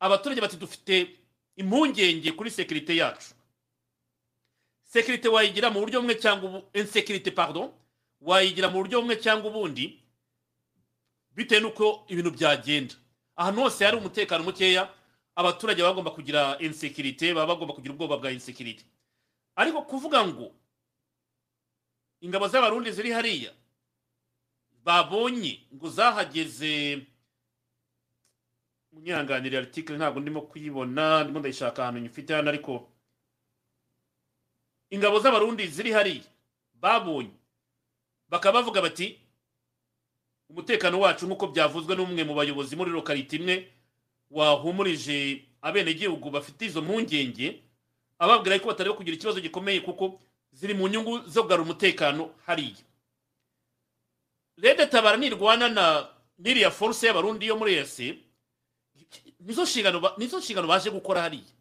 abaturage 0.00 0.40
bati 0.40 0.56
dufite 0.56 1.16
impungenge 1.56 2.32
kuri 2.32 2.50
sekirite 2.50 2.96
yacu. 2.96 3.34
Sekirite 4.84 5.28
wayigira 5.28 5.70
mu 5.70 5.80
buryo 5.80 6.00
bumwe 6.00 6.14
cyangwa 6.14 6.48
ubu 6.50 6.58
insekirite 6.78 7.30
pardon 7.30 7.72
wayigira 8.20 8.68
mu 8.68 8.78
buryo 8.84 9.00
bumwe 9.00 9.16
cyangwa 9.16 9.50
ubundi 9.50 10.00
bitewe 11.36 11.60
n'uko 11.60 12.04
ibintu 12.08 12.30
byagenda. 12.30 12.94
Ahantu 13.36 13.60
hose 13.62 13.84
hari 13.84 13.96
umutekano 13.96 14.44
mukeya 14.44 14.88
abaturage 15.36 15.82
baba 15.82 15.92
bagomba 15.92 16.10
kugira 16.16 16.56
insekirite 16.58 17.34
baba 17.34 17.46
bagomba 17.54 17.74
kugira 17.76 17.92
ubwoba 17.94 18.16
bwa 18.16 18.30
insekirite 18.32 18.84
ariko 19.56 19.82
kuvuga 19.84 20.24
ngo 20.26 20.52
ingabo 22.20 22.48
z'abarundi 22.48 22.92
ziri 22.92 23.10
hariya 23.12 23.52
babonye 24.84 25.60
ngo 25.74 25.88
zahageze 25.92 27.04
munyihanganire 28.92 29.58
article 29.58 29.96
ntabwo 29.96 30.20
ndimo 30.20 30.40
kuyibona 30.48 31.24
ndimo 31.24 31.38
ndayishaka 31.38 31.82
ahantu 31.82 32.00
nyifite 32.00 32.32
hano 32.34 32.48
ariko 32.48 32.88
ingabo 34.90 35.20
z'abarundi 35.20 35.66
ziri 35.68 35.92
hariya 35.92 36.24
babonye. 36.74 37.36
Bakaba 38.28 38.58
bavuga 38.60 38.82
bati 38.82 39.20
umutekano 40.50 41.00
wacu 41.00 41.26
nk'uko 41.26 41.46
byavuzwe 41.50 41.96
n'umwe 41.96 42.22
mu 42.24 42.34
bayobozi 42.34 42.76
muri 42.76 42.90
lokalite 42.90 43.36
imwe 43.36 43.68
wahumurije 44.30 45.42
abenegihugu 45.62 46.30
bafite 46.30 46.66
izo 46.66 46.82
mpungenge 46.82 47.62
ababwira 48.18 48.58
ko 48.62 48.66
batari 48.70 48.90
kugira 48.94 49.16
ikibazo 49.16 49.40
gikomeye 49.40 49.80
kuko 49.82 50.20
ziri 50.52 50.74
mu 50.74 50.88
nyungu 50.88 51.18
zo 51.28 51.42
kugarura 51.42 51.66
umutekano 51.68 52.30
hariya. 52.46 52.82
Rede 54.56 54.86
tabara 54.86 55.16
nirwana 55.16 55.68
na 55.68 56.08
n'iriya 56.38 56.70
force 56.70 57.06
y'abarundi 57.06 57.46
yo 57.46 57.56
muri 57.56 57.74
ese 57.74 58.16
nizo 59.40 59.62
nshingano 60.38 60.66
baje 60.68 60.90
gukora 60.90 61.22
hariya. 61.28 61.52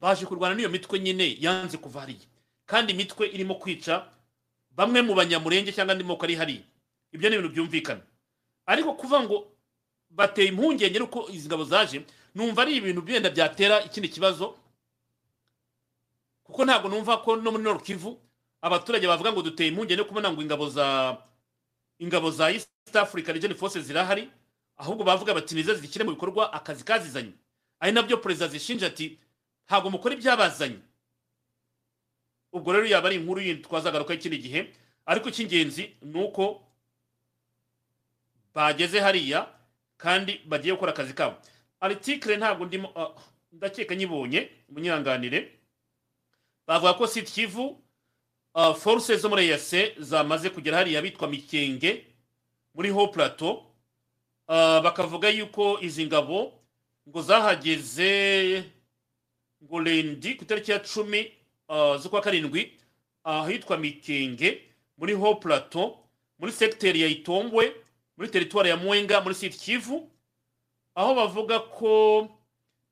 Baje 0.00 0.26
kurwana 0.26 0.54
n'iyo 0.54 0.68
mitwe 0.72 0.98
nyine 0.98 1.36
yanze 1.40 1.76
kuva 1.78 2.00
hariya. 2.00 2.26
Kandi 2.66 2.92
imitwe 2.92 3.28
irimo 3.30 3.54
kwica 3.54 4.08
bamwe 4.74 5.02
mu 5.02 5.14
banyamurenge 5.14 5.70
cyangwa 5.72 5.92
andi 5.94 6.04
moko 6.04 6.24
ari 6.26 6.34
hariya. 6.34 6.64
Ibyo 7.12 7.28
ni 7.30 7.36
ibintu 7.36 7.52
byumvikana. 7.54 8.00
Ariko 8.66 8.94
kuvuga 8.94 9.20
ngo 9.22 9.36
bateye 10.10 10.48
impungenge 10.48 10.98
nuko 10.98 11.28
izi 11.30 11.48
ngabo 11.48 11.64
zaje 11.64 12.04
numva 12.34 12.62
ari 12.62 12.76
ibintu 12.76 13.02
byenda 13.02 13.30
byatera 13.30 13.82
ikindi 13.84 14.08
kibazo 14.08 14.58
kuko 16.44 16.64
ntabwo 16.64 16.88
numva 16.88 17.16
ko 17.22 17.36
no 17.36 17.50
muri 17.50 17.80
Kivu 17.82 18.18
abaturage 18.62 19.06
bavuga 19.06 19.32
ngo 19.32 19.42
duteye 19.42 19.68
impungenge 19.70 19.96
no 19.96 20.04
kubona 20.04 20.30
ngo 20.32 20.42
ingabo 20.42 20.68
za 20.70 21.16
ingabo 21.98 22.30
za 22.30 22.50
East 22.50 22.70
Africa 22.94 23.28
Region 23.32 23.54
Forces 23.54 23.84
zirahari 23.86 24.30
ahubwo 24.76 25.04
bavuga 25.04 25.34
bati 25.34 25.54
nizo 25.54 25.74
zishyire 25.74 26.04
mu 26.04 26.10
bikorwa 26.14 26.52
akazi 26.52 26.84
kazizanye. 26.84 27.32
Ari 27.80 27.92
na 27.92 28.02
byo 28.02 28.16
perezida 28.16 28.48
zishinja 28.48 28.86
ati 28.86 29.18
ntabwo 29.66 29.90
mukora 29.90 30.14
ibyabazanye. 30.14 30.78
Ubwo 32.52 32.72
rero 32.72 32.86
yaba 32.86 33.08
ari 33.08 33.16
inkuru 33.16 33.40
yindi 33.40 33.62
twazagarukaho 33.62 34.18
ikindi 34.18 34.38
gihe 34.38 34.60
ariko 35.06 35.28
icy'ingenzi 35.28 35.94
ni 36.02 36.18
uko 36.22 36.62
bageze 38.54 39.00
hariya 39.00 39.46
kandi 39.96 40.40
bagiye 40.46 40.74
gukora 40.74 40.92
akazi 40.92 41.14
kabo. 41.14 41.36
Aritikire 41.80 42.36
ntabwo 42.36 42.66
ndimo 42.66 42.92
ah, 42.96 43.10
ndakeka 43.52 43.94
nyibonye 43.94 44.48
munyihanganire 44.68 45.48
bavuga 46.66 46.94
ko 46.94 47.06
siti 47.06 47.32
kivu 47.32 47.82
uh, 48.54 48.74
force 48.74 49.16
zo 49.16 49.28
muri 49.28 49.44
eyase 49.44 49.94
zamaze 49.98 50.50
kugera 50.50 50.76
hariya 50.76 51.02
bitwa 51.02 51.28
mikenge 51.28 52.06
muri 52.74 52.90
ho 52.90 53.08
plateau. 53.08 53.66
Uh, 54.48 54.80
bakavuga 54.82 55.28
yuko 55.28 55.78
izi 55.80 56.06
ngabo 56.06 56.52
ngo 57.08 57.22
zahageze 57.22 58.64
ngo 59.64 59.80
lendi 59.80 60.34
ku 60.34 60.44
itariki 60.44 60.70
ya 60.70 60.78
cumi 60.78 61.32
uh, 61.68 61.96
z'ukwa 61.96 62.20
karindwi 62.20 62.72
ahitwa 63.24 63.78
mikenge 63.78 64.62
muri 64.98 65.12
ho 65.14 65.34
plateau 65.34 65.98
muri 66.38 66.52
segiteri 66.52 67.00
ya 67.00 67.08
itombwe 67.08 67.72
muri 68.20 68.32
teritwari 68.32 68.68
ya 68.68 68.76
mwenga 68.76 69.20
muri 69.20 69.34
siti 69.34 69.58
kivu 69.58 70.10
aho 70.94 71.14
bavuga 71.14 71.58
ko 71.58 72.28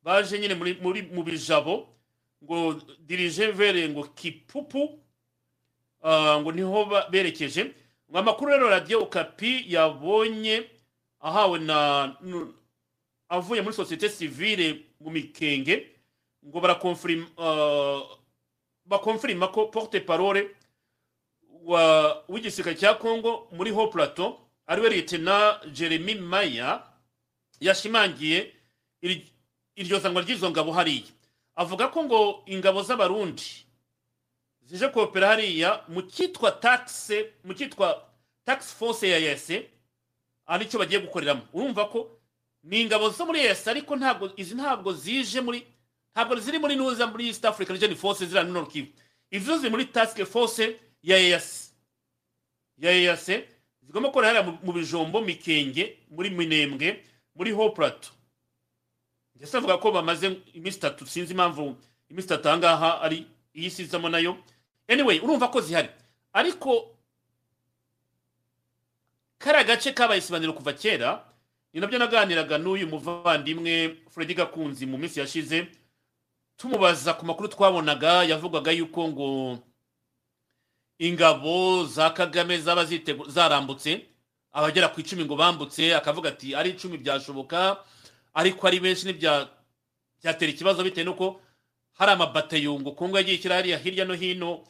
baje 0.02 0.38
nyine 0.38 0.54
muri, 0.54 1.02
mu 1.12 1.22
bijabo 1.22 1.88
ngo 2.44 2.80
dirije 3.00 3.46
vere 3.52 3.88
ngo 3.88 4.04
kipupu 4.04 4.98
ah, 6.02 6.40
ngo 6.40 6.52
ni 6.52 6.62
ho 6.62 6.84
berekeje 7.10 7.74
ngo 8.10 8.18
amakuru 8.18 8.52
rero 8.52 8.70
radiyo 8.70 9.02
okapi 9.02 9.64
yabonye 9.68 10.64
ahawe 11.20 11.58
na 11.58 12.16
avuye 13.28 13.62
muri 13.62 13.76
sosiyete 13.76 14.08
sivile 14.08 14.80
mu 15.00 15.10
mikenge 15.10 15.86
ngo 16.46 16.60
barakonfirima 16.60 17.26
ah, 19.46 19.52
ko 19.52 19.66
porte 19.66 20.00
parole 20.00 20.48
w'igisirikare 22.28 22.76
cya 22.76 22.94
congo 22.94 23.48
muri 23.52 23.70
ho 23.70 23.86
plateau 23.92 24.47
ari 24.68 24.80
we 24.82 24.88
lieutenant 24.90 25.64
jeremy 25.72 26.14
maya 26.14 26.82
yashimangiye 27.60 28.52
iryo 29.76 29.98
zanwa 29.98 30.22
ry'izo 30.22 30.50
ngabo 30.50 30.72
hariya. 30.72 31.06
Avuga 31.56 31.88
ko 31.88 32.04
ngo 32.04 32.42
ingabo 32.46 32.82
z'abarundi 32.82 33.64
zije 34.62 34.88
kopera 34.88 35.28
hariya 35.28 35.84
mu 35.88 36.02
cyitwa 36.02 36.52
taxe 36.52 37.32
mu 37.44 37.54
cyitwa 37.54 38.04
tax 38.44 38.74
force 38.74 39.08
ya 39.08 39.18
yase 39.18 39.66
ari 40.46 40.66
cyo 40.68 40.78
bagiye 40.78 41.00
gukoreramo. 41.00 41.42
Urumva 41.52 41.84
ko 41.88 42.10
ni 42.64 42.80
ingabo 42.82 43.10
zo 43.10 43.26
muri 43.26 43.44
yase 43.44 43.70
ariko 43.70 43.96
ntabwo 43.96 44.30
izi 44.36 44.54
ntabwo 44.54 44.92
zije 44.92 45.40
muri 45.40 45.64
ntabwo 46.14 46.36
ziri 46.36 46.58
muri 46.58 46.76
nuza 46.76 47.06
muri 47.06 47.26
east 47.28 47.44
african 47.44 47.76
region 47.76 47.96
force 47.96 48.26
ziriya 48.26 48.44
Nord 48.44 48.68
Kivu 48.70 48.88
izo 49.30 49.58
ziri 49.58 49.70
muri 49.70 49.84
task 49.86 50.24
force 50.24 50.76
ya 51.02 51.18
yase 51.18 51.70
ya 52.78 52.92
yase 52.92 53.48
zigomba 53.88 54.08
gukorera 54.12 54.32
hariya 54.36 54.44
mu- 54.46 54.58
bijombo 54.72 55.20
mikenge 55.24 55.98
muri 56.12 56.30
minembwe 56.30 57.00
muri 57.34 57.50
ho 57.56 57.72
ndetse 59.36 59.56
avuga 59.56 59.78
ko 59.80 59.92
bamaze 59.92 60.36
iminsi 60.54 60.78
itatu 60.78 61.06
sinzi 61.06 61.32
impamvu 61.32 61.76
iminsi 62.10 62.26
itatu 62.28 62.48
ahangaha 62.48 63.00
ari 63.02 63.26
iyi 63.54 63.66
isizamo 63.66 64.08
na 64.08 64.18
yo. 64.18 64.36
Anyway 64.88 65.18
urumva 65.20 65.48
ko 65.48 65.60
zihari. 65.60 65.88
Ariko 66.32 66.94
kariya 69.38 69.64
gace 69.64 69.92
kabaye 69.92 70.18
isibaniro 70.20 70.52
kuva 70.52 70.72
kera 70.72 71.24
ni 71.72 71.80
na 71.80 71.86
byo 71.86 71.98
naganiraga 71.98 72.58
n'uyu 72.58 72.86
muvandimwe 72.86 73.96
Freddy 74.10 74.34
Gakunzi 74.34 74.86
mu 74.86 74.98
minsi 74.98 75.20
yashize 75.20 75.66
tumubaza 76.56 77.14
ku 77.14 77.26
makuru 77.26 77.48
twabonaga 77.48 78.24
yavugaga 78.24 78.72
yuko 78.72 79.08
ngo 79.08 79.58
ingabo 80.98 81.84
za 81.86 82.10
Kagame 82.10 82.58
zaba 82.58 82.84
zarambutse 83.28 84.06
abagera 84.52 84.88
ku 84.88 85.00
icumi 85.00 85.24
ngo 85.24 85.36
bambutse 85.36 85.94
akavuga 85.94 86.28
ati 86.28 86.54
ari 86.54 86.70
icumi 86.70 86.98
byashoboka 86.98 87.84
ariko 88.34 88.66
ari 88.66 88.80
benshi 88.80 89.04
ntibya 89.06 89.48
byatera 90.22 90.50
ikibazo 90.52 90.82
bitewe 90.84 91.04
n'uko 91.06 91.40
hari 91.98 92.12
amabatayo 92.12 92.74
ngo 92.80 92.92
kongo 92.92 93.16
yagiye 93.16 93.36
ishyira 93.38 93.62
hirya 93.62 94.04
no 94.04 94.14
hino 94.14 94.64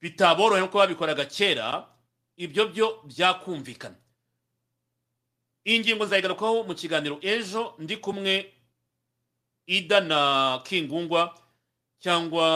bitaboroheye 0.00 0.62
nk'uko 0.66 0.78
babikoraga 0.78 1.24
kera 1.26 1.86
ibyo 2.36 2.68
byo 2.70 2.86
byakumvikana. 3.06 3.96
Iyi 5.66 5.78
ngingo 5.80 6.04
nzayigarukaho 6.06 6.62
mu 6.64 6.74
kiganiro 6.74 7.18
ejo 7.22 7.74
ndi 7.78 7.96
kumwe 7.98 8.34
ida 9.66 10.00
na 10.00 10.20
kingungwa 10.64 11.34
cyangwa 12.00 12.46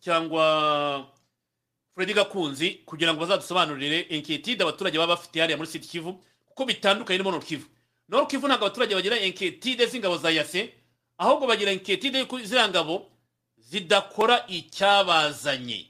cyangwa 0.00 0.44
Freddy 1.98 2.14
Gakunzi 2.14 2.70
kugira 2.86 3.10
ngo 3.14 3.20
bazadusobanurire 3.20 4.00
inquiétude 4.00 4.62
abaturage 4.62 4.98
baba 4.98 5.16
bafite 5.16 5.40
hariya 5.40 5.56
muri 5.58 5.68
Sud 5.68 5.82
Kivu 5.82 6.12
kuko 6.46 6.64
bitandukanye 6.64 7.18
Nord 7.32 7.44
Kivu. 7.44 7.66
Nord 8.08 8.30
Kivu 8.30 8.46
ntabwo 8.46 8.66
abaturage 8.66 8.94
bagira 8.94 9.16
inquiétude 9.18 9.86
z'ingabo 9.86 10.16
za 10.16 10.30
yase 10.30 10.70
ahubwo 11.18 11.46
bagira 11.46 11.72
y'uko 12.18 12.38
ziriya 12.38 12.68
ngabo 12.68 13.06
zidakora 13.56 14.46
icyabazanye. 14.46 15.86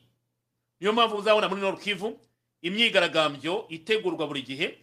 Niyo 0.80 0.92
mpamvu 0.92 1.16
uzabona 1.16 1.48
muri 1.48 1.60
Kivu 1.80 2.16
imyigaragambyo 2.62 3.66
itegurwa 3.68 4.26
buri 4.26 4.42
gihe 4.42 4.78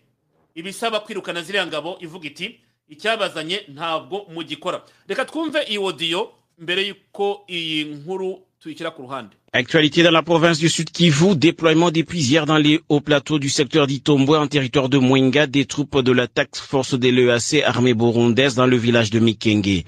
ibisaba 0.55 0.99
kwirukana 0.99 1.41
ziriya 1.41 1.65
ngabo 1.67 1.97
ivuga 2.05 2.27
iti 2.27 2.59
icyabazanye 2.87 3.65
ntabwo 3.73 4.25
mugikora. 4.29 4.85
Reka 5.07 5.25
twumve 5.25 5.63
iyi 5.65 5.77
audio 5.81 6.33
mbere 6.57 6.85
y'uko 6.87 7.45
iyi 7.49 7.83
nkuru 7.85 8.45
tuyishyira 8.59 8.91
ku 8.93 9.01
ruhande. 9.01 9.35
Actualité 9.57 10.03
dans 10.03 10.11
la 10.11 10.21
province 10.21 10.57
du 10.59 10.67
Sud 10.67 10.89
Kivu, 10.91 11.33
déploiement 11.33 11.89
depuis 11.89 12.19
hier 12.19 12.45
dans 12.45 12.57
les 12.57 12.81
hauts 12.89 12.99
plateaux 12.99 13.39
du 13.39 13.47
secteur 13.47 13.87
d'Itombwe 13.87 14.35
en 14.35 14.47
territoire 14.47 14.89
de 14.89 14.97
Mwenga 14.97 15.47
des 15.47 15.63
troupes 15.63 16.01
de 16.01 16.11
la 16.11 16.27
taxe 16.27 16.59
force 16.59 16.93
de 16.99 17.07
l'EAC 17.07 17.63
armée 17.63 17.93
burundaise 17.93 18.55
dans 18.55 18.65
le 18.65 18.75
village 18.75 19.11
de 19.11 19.19
Mikenge. 19.19 19.85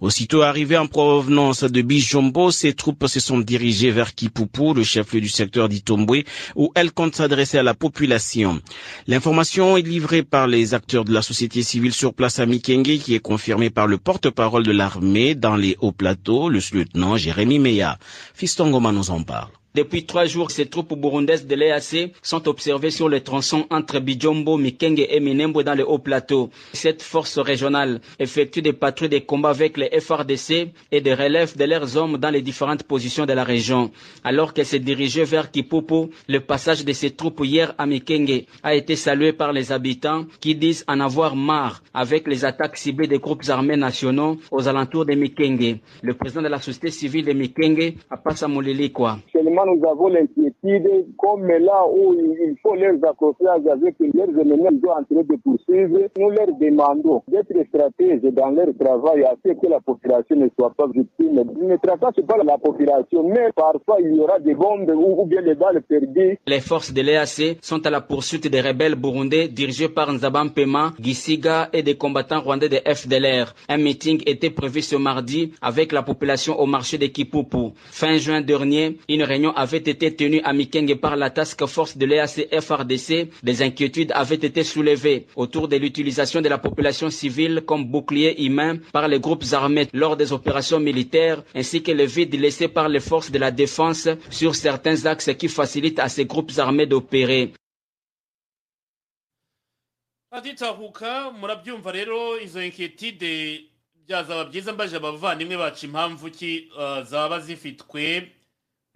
Aussitôt 0.00 0.42
arrivées 0.42 0.76
en 0.76 0.86
provenance 0.86 1.64
de 1.64 1.82
Bijombo, 1.82 2.52
ces 2.52 2.74
troupes 2.74 3.08
se 3.08 3.18
sont 3.18 3.40
dirigées 3.40 3.90
vers 3.90 4.14
Kipupu, 4.14 4.72
le 4.72 4.84
chef-lieu 4.84 5.20
du 5.20 5.28
secteur 5.28 5.68
d'Itombwe, 5.68 6.22
où 6.54 6.70
elles 6.76 6.92
comptent 6.92 7.16
s'adresser 7.16 7.58
à 7.58 7.64
la 7.64 7.74
population. 7.74 8.60
L'information 9.08 9.76
est 9.76 9.82
livrée 9.82 10.22
par 10.22 10.46
les 10.46 10.74
acteurs 10.74 11.04
de 11.04 11.12
la 11.12 11.22
société 11.22 11.64
civile 11.64 11.92
sur 11.92 12.14
place 12.14 12.38
à 12.38 12.46
Mikenge 12.46 12.98
qui 13.00 13.16
est 13.16 13.18
confirmée 13.18 13.70
par 13.70 13.88
le 13.88 13.98
porte-parole 13.98 14.62
de 14.62 14.70
l'armée 14.70 15.34
dans 15.34 15.56
les 15.56 15.76
hauts 15.80 15.90
plateaux, 15.90 16.48
le 16.48 16.60
lieutenant 16.72 17.16
Jérémy 17.16 17.58
Meya. 17.58 17.98
Fistongoma 18.32 18.92
nous 18.92 19.07
en 19.10 19.24
parle. 19.24 19.57
Depuis 19.74 20.06
trois 20.06 20.24
jours, 20.24 20.50
ces 20.50 20.66
troupes 20.66 20.94
burundaises 20.98 21.46
de 21.46 21.54
l'EAC 21.54 22.12
sont 22.22 22.48
observées 22.48 22.90
sur 22.90 23.08
les 23.08 23.20
tronçons 23.20 23.66
entre 23.70 24.00
Bijombo, 24.00 24.56
Mikenge 24.56 25.06
et 25.08 25.20
Minembwe 25.20 25.62
dans 25.62 25.74
le 25.74 25.86
haut 25.88 25.98
plateau. 25.98 26.50
Cette 26.72 27.02
force 27.02 27.38
régionale 27.38 28.00
effectue 28.18 28.62
des 28.62 28.72
patrouilles 28.72 29.10
de 29.10 29.18
combat 29.18 29.50
avec 29.50 29.76
les 29.76 29.90
FRDC 30.00 30.68
et 30.90 31.00
des 31.02 31.14
relèves 31.14 31.56
de 31.56 31.64
leurs 31.64 31.96
hommes 31.96 32.16
dans 32.16 32.30
les 32.30 32.40
différentes 32.42 32.82
positions 32.82 33.26
de 33.26 33.34
la 33.34 33.44
région. 33.44 33.90
Alors 34.24 34.54
qu'elle 34.54 34.66
s'est 34.66 34.78
dirigée 34.78 35.24
vers 35.24 35.50
Kipupu, 35.50 36.10
le 36.28 36.40
passage 36.40 36.84
de 36.84 36.92
ces 36.94 37.10
troupes 37.10 37.42
hier 37.44 37.74
à 37.76 37.86
Mikenge 37.86 38.44
a 38.62 38.74
été 38.74 38.96
salué 38.96 39.32
par 39.34 39.52
les 39.52 39.70
habitants 39.70 40.24
qui 40.40 40.54
disent 40.54 40.84
en 40.88 40.98
avoir 40.98 41.36
marre 41.36 41.82
avec 41.92 42.26
les 42.26 42.44
attaques 42.44 42.78
ciblées 42.78 43.06
des 43.06 43.18
groupes 43.18 43.42
armés 43.48 43.76
nationaux 43.76 44.38
aux 44.50 44.66
alentours 44.66 45.04
de 45.04 45.14
Mikenge. 45.14 45.76
Le 46.02 46.14
président 46.14 46.42
de 46.42 46.48
la 46.48 46.58
société 46.60 46.90
civile 46.90 47.26
de 47.26 47.32
Mikenge, 47.34 47.92
Apassa 48.10 48.48
Moulilikwa. 48.48 49.18
Nous 49.66 49.84
avons 49.88 50.08
l'inquiétude, 50.08 51.06
comme 51.18 51.46
là 51.48 51.84
où 51.92 52.14
il 52.14 52.54
faut 52.62 52.74
leurs 52.76 52.94
accrochages 53.04 53.66
avec 53.70 53.96
leurs 53.98 54.28
ennemis, 54.40 54.80
sont 54.82 54.90
en 54.90 55.02
train 55.04 55.22
de 55.22 55.36
poursuivre. 55.42 55.98
Nous 56.18 56.30
leur 56.30 56.46
demandons 56.60 57.22
d'être 57.28 57.52
stratèges 57.68 58.22
dans 58.32 58.50
leur 58.50 58.68
travail 58.78 59.24
afin 59.24 59.54
que 59.54 59.66
la 59.66 59.80
population 59.80 60.36
ne 60.36 60.48
soit 60.56 60.72
pas 60.76 60.86
victime. 60.86 61.42
Ne 61.60 61.76
tracasse 61.76 62.24
pas 62.26 62.36
la 62.44 62.56
population, 62.58 63.28
mais 63.28 63.50
parfois 63.54 63.96
il 64.00 64.14
y 64.16 64.20
aura 64.20 64.38
des 64.38 64.54
bombes 64.54 64.90
ou, 64.94 65.24
bien 65.26 65.42
des 65.42 65.54
balles 65.54 65.82
perdues. 65.82 66.38
Les 66.46 66.60
forces 66.60 66.92
de 66.92 67.02
l'EAC 67.02 67.58
sont 67.62 67.84
à 67.86 67.90
la 67.90 68.00
poursuite 68.00 68.48
des 68.48 68.60
rebelles 68.60 68.94
burundais 68.94 69.48
dirigés 69.48 69.88
par 69.88 70.12
Nzabam 70.12 70.50
Pema, 70.50 70.92
Gisiga 71.00 71.68
et 71.72 71.82
des 71.82 71.96
combattants 71.96 72.40
rwandais 72.40 72.68
de 72.68 72.76
FDLR. 72.86 73.54
Un 73.68 73.78
meeting 73.78 74.22
était 74.26 74.50
prévu 74.50 74.82
ce 74.82 74.96
mardi 74.96 75.52
avec 75.60 75.92
la 75.92 76.02
population 76.02 76.58
au 76.60 76.66
marché 76.66 76.96
de 76.98 77.06
Kipupu. 77.06 77.72
Fin 77.90 78.16
juin 78.18 78.40
dernier, 78.40 78.98
une 79.08 79.22
réunion 79.22 79.47
réunion 79.48 79.56
avait 79.56 79.78
été 79.90 80.14
tenue 80.14 80.40
à 80.44 80.52
Mikenge 80.52 80.94
par 80.96 81.16
la 81.16 81.30
task 81.30 81.64
force 81.66 81.96
de 81.96 82.06
l'EAC 82.06 82.48
FRDC, 82.60 83.28
des 83.42 83.62
inquiétudes 83.62 84.12
avaient 84.14 84.34
été 84.36 84.64
soulevées 84.64 85.26
autour 85.36 85.68
de 85.68 85.76
l'utilisation 85.76 86.40
de 86.40 86.48
la 86.48 86.58
population 86.58 87.10
civile 87.10 87.62
comme 87.66 87.84
bouclier 87.84 88.42
humain 88.44 88.78
par 88.92 89.08
les 89.08 89.20
groupes 89.20 89.44
armés 89.52 89.88
lors 89.92 90.16
des 90.16 90.32
opérations 90.32 90.80
militaires, 90.80 91.42
ainsi 91.54 91.82
que 91.82 91.92
le 91.92 92.04
vide 92.04 92.34
laissé 92.34 92.68
par 92.68 92.88
les 92.88 93.00
forces 93.00 93.30
de 93.30 93.38
la 93.38 93.50
défense 93.50 94.08
sur 94.30 94.54
certains 94.54 95.06
axes 95.06 95.30
qui 95.38 95.48
facilitent 95.48 95.98
à 96.00 96.08
ces 96.08 96.24
groupes 96.26 96.52
armés 96.58 96.86
d'opérer. 96.86 97.52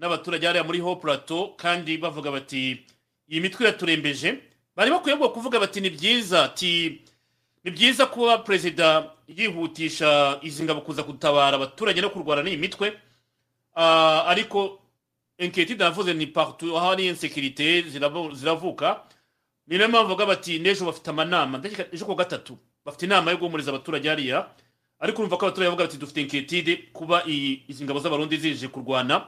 N'abaturage 0.02 0.46
hariya 0.46 0.64
muri 0.64 0.80
ho 0.80 0.96
plateau 0.96 1.54
kandi 1.56 1.98
bavuga 1.98 2.30
bati 2.30 2.82
iyi 3.28 3.40
mitwe 3.40 3.62
iraturembeje. 3.64 4.38
Bari 4.76 4.90
bakwiye 4.90 5.16
kuvuga 5.16 5.60
bati 5.60 5.80
ni 5.80 5.90
byiza 5.90 6.44
ati 6.44 7.00
ni 7.64 7.70
byiza 7.70 8.06
kuba 8.06 8.38
perezida 8.38 9.10
yihutisha 9.28 10.38
izi 10.42 10.64
ngabo 10.64 10.80
kuza 10.80 11.02
gutabara 11.02 11.56
abaturage 11.56 12.00
no 12.00 12.10
kurwana 12.10 12.42
n'iyi 12.42 12.56
mitwe. 12.56 12.88
Uh, 13.76 14.28
ariko 14.28 14.82
inketide 15.38 15.84
navuze 15.84 16.14
ni 16.14 16.26
partout 16.26 16.76
aho 16.76 16.88
hari 16.88 17.06
insekirite 17.06 17.82
ziravuka. 18.32 19.02
Ni 19.66 19.78
na 19.78 19.84
yo 19.84 19.88
mpamvu 19.88 20.08
bavuga 20.08 20.26
bati 20.26 20.58
n'ejo 20.58 20.84
bafite 20.84 21.10
amanama. 21.10 21.62
Ejo 21.92 22.04
kuwa 22.04 22.16
gatatu 22.16 22.58
bafite 22.84 23.02
inama 23.06 23.30
yo 23.30 23.36
guhumuriza 23.36 23.70
abaturage 23.70 24.08
hariya. 24.08 24.48
Ariko 24.98 25.18
urumva 25.22 25.36
ko 25.36 25.46
abaturage 25.46 25.70
bavuga 25.70 25.84
bati 25.86 25.96
dufite 25.98 26.20
inketide 26.20 26.76
kuba 26.92 27.22
izi 27.68 27.84
ngabo 27.84 28.00
z'abarundi 28.00 28.36
zije 28.36 28.68
kurwana. 28.68 29.26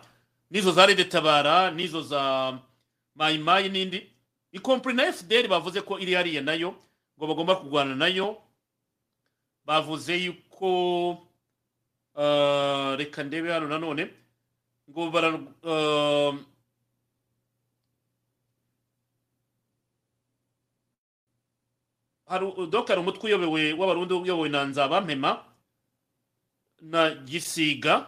N'izo 0.50 0.72
za 0.72 0.86
rede 0.86 1.04
tabara 1.04 1.70
n'izo 1.70 2.02
za 2.02 2.58
mayimayi 3.14 3.68
n'indi. 3.68 4.10
Ikompuri 4.52 4.94
na 4.94 5.12
fdr 5.12 5.48
bavuze 5.48 5.80
ko 5.80 5.98
iri 5.98 6.14
hariya 6.14 6.42
na 6.42 6.54
yo 6.54 6.74
ngo 7.18 7.26
bagomba 7.26 7.56
kurwana 7.56 7.94
na 7.94 8.06
yo. 8.06 8.38
Bavuze 9.66 10.14
yuko 10.24 10.68
reka 12.98 13.22
ndebe 13.24 13.52
hano 13.52 13.66
nanone 13.68 14.10
ngo 14.90 15.10
doka 22.70 22.92
hari 22.92 23.00
umutwe 23.00 23.26
uyobowe 23.28 23.72
w'abarundi 23.78 24.14
uyobowe 24.14 24.48
na 24.48 24.64
nzabampema 24.64 25.44
na 26.80 27.10
gisiga 27.14 28.06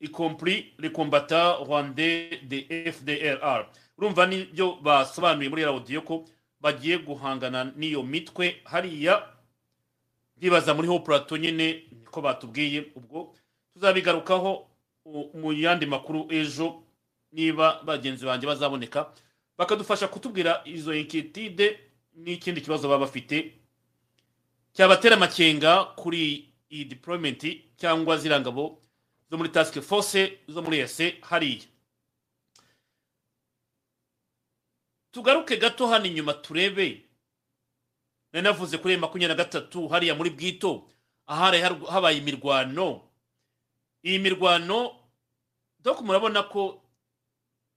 ikompuri 0.00 0.74
rekombata 0.78 1.56
rwande 1.64 2.40
de 2.48 2.92
fdrr 2.92 3.66
urumva 3.98 4.26
ni 4.26 4.44
byo 4.44 4.76
basobanuye 4.82 5.48
muri 5.48 5.64
radiyo 5.64 6.02
ko 6.02 6.24
bagiye 6.60 6.98
guhangana 6.98 7.64
n'iyo 7.76 8.02
mitwe. 8.02 8.60
Hariya 8.64 9.22
ntibaza 10.36 10.74
muri 10.74 10.88
ho 10.88 10.98
purato 10.98 11.36
nyine 11.36 11.84
niko 11.92 12.20
batubwiye. 12.20 12.84
Ubwo 12.94 13.34
tuzabigarukaho 13.74 14.66
mu 15.34 15.52
yandi 15.52 15.86
makuru 15.86 16.26
ejo 16.30 16.82
niba 17.32 17.80
bagenzi 17.84 18.24
banjye 18.26 18.46
bazaboneka 18.46 19.12
bakadufasha 19.58 20.08
kutubwira 20.08 20.60
izo 20.64 20.94
inketide 20.94 21.78
n'ikindi 22.14 22.60
kibazo 22.60 22.88
baba 22.88 23.06
bafite. 23.06 23.52
Cyabatera 24.72 25.16
amakenga 25.16 25.84
kuri 25.96 26.48
iyi 26.70 26.84
deployment 26.84 27.42
cyangwa 27.76 28.16
ziriya 28.18 28.40
ngabo 28.40 28.78
zo 29.30 29.36
muri 29.36 29.48
task 29.48 29.80
force 29.80 30.38
zo 30.48 30.62
muri 30.62 30.78
ese 30.80 31.18
hariya 31.22 31.64
tugaruke 35.12 35.56
gato 35.56 35.86
hano 35.86 36.04
inyuma 36.06 36.34
turebe. 36.34 37.02
Nari 38.32 38.44
navuze 38.44 38.78
kuri 38.78 38.96
makumyabiri 38.96 39.28
na 39.38 39.44
gatatu 39.44 39.88
hariya 39.88 40.14
muri 40.14 40.30
bwito 40.30 40.88
ahari 41.26 41.60
habaye 41.60 42.18
imirwano. 42.18 43.00
Iyi 44.04 44.18
mirwano 44.18 44.96
dore 45.80 46.00
murabona 46.00 46.42
ko 46.42 46.82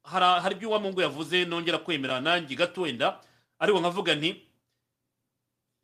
hari 0.03 0.55
ibyo 0.55 0.69
uwamungu 0.69 1.01
yavuze 1.01 1.45
nongera 1.45 1.77
kwemera 1.77 2.21
nanjye 2.21 2.55
gato 2.55 2.81
wenda. 2.81 3.21
Ariko 3.59 3.79
nkavuga 3.79 4.15
nti 4.15 4.45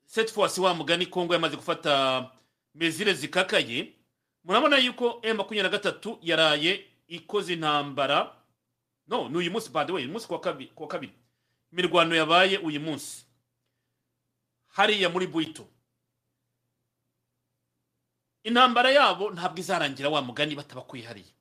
seti 0.05 0.33
force 0.33 0.61
wa 0.61 0.73
mugani 0.73 1.05
kongo 1.05 1.33
yamaze 1.33 1.55
gufata 1.55 2.31
mezire 2.75 3.13
zikakaye. 3.13 3.93
Murabona 4.45 4.77
yuko 4.77 5.19
e 5.21 5.33
makumyabiri 5.33 5.63
na 5.63 5.69
gatatu 5.69 6.19
yaraye 6.21 6.85
ikoze 7.07 7.53
intambara. 7.53 8.31
No 9.07 9.29
ni 9.29 9.37
uyu 9.37 9.51
munsi 9.51 9.69
by 9.69 9.85
the 9.85 9.91
way 9.91 10.03
uyu 10.03 10.11
munsi 10.11 10.27
kuwa 10.27 10.39
kabiri. 10.87 11.13
Imirwano 11.71 12.15
yabaye 12.15 12.57
uyu 12.57 12.79
munsi. 12.81 13.25
Hariya 14.67 15.09
muri 15.09 15.27
buito 15.27 15.67
intambara 18.43 18.91
yabo 18.91 19.31
ntabwo 19.31 19.59
izarangira 19.59 20.09
wa 20.09 20.21
mugani 20.21 20.55
batabakuye 20.55 21.03
hariya. 21.03 21.33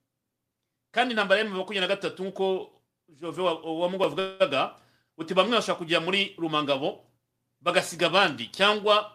Kandi 0.92 1.12
intambara 1.12 1.40
ya 1.40 1.44
makumyabiri 1.48 1.80
na 1.80 1.86
gatatu 1.86 2.24
nk'uko 2.24 2.70
jove 3.08 3.42
wa 3.42 3.88
mungu 3.88 3.98
bavugaga 3.98 4.76
uti 5.16 5.34
bamwe 5.34 5.56
bashobora 5.56 5.78
kujya 5.78 6.00
muri 6.00 6.34
rumangabo 6.38 7.04
bagasiga 7.60 8.06
abandi. 8.06 8.48
Cyangwa 8.48 9.12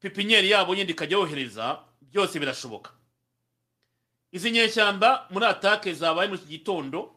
pipinyeri 0.00 0.50
yabo 0.50 0.74
yindi 0.74 0.92
ikajya 0.92 1.18
yohereza 1.18 1.84
byose 2.16 2.40
birashoboka. 2.40 2.90
Izi 4.32 4.50
nyeshyamba 4.50 5.28
muri 5.30 5.46
atake 5.46 5.94
zabaye 5.94 6.28
muri 6.28 6.40
iki 6.40 6.48
gitondo 6.48 7.12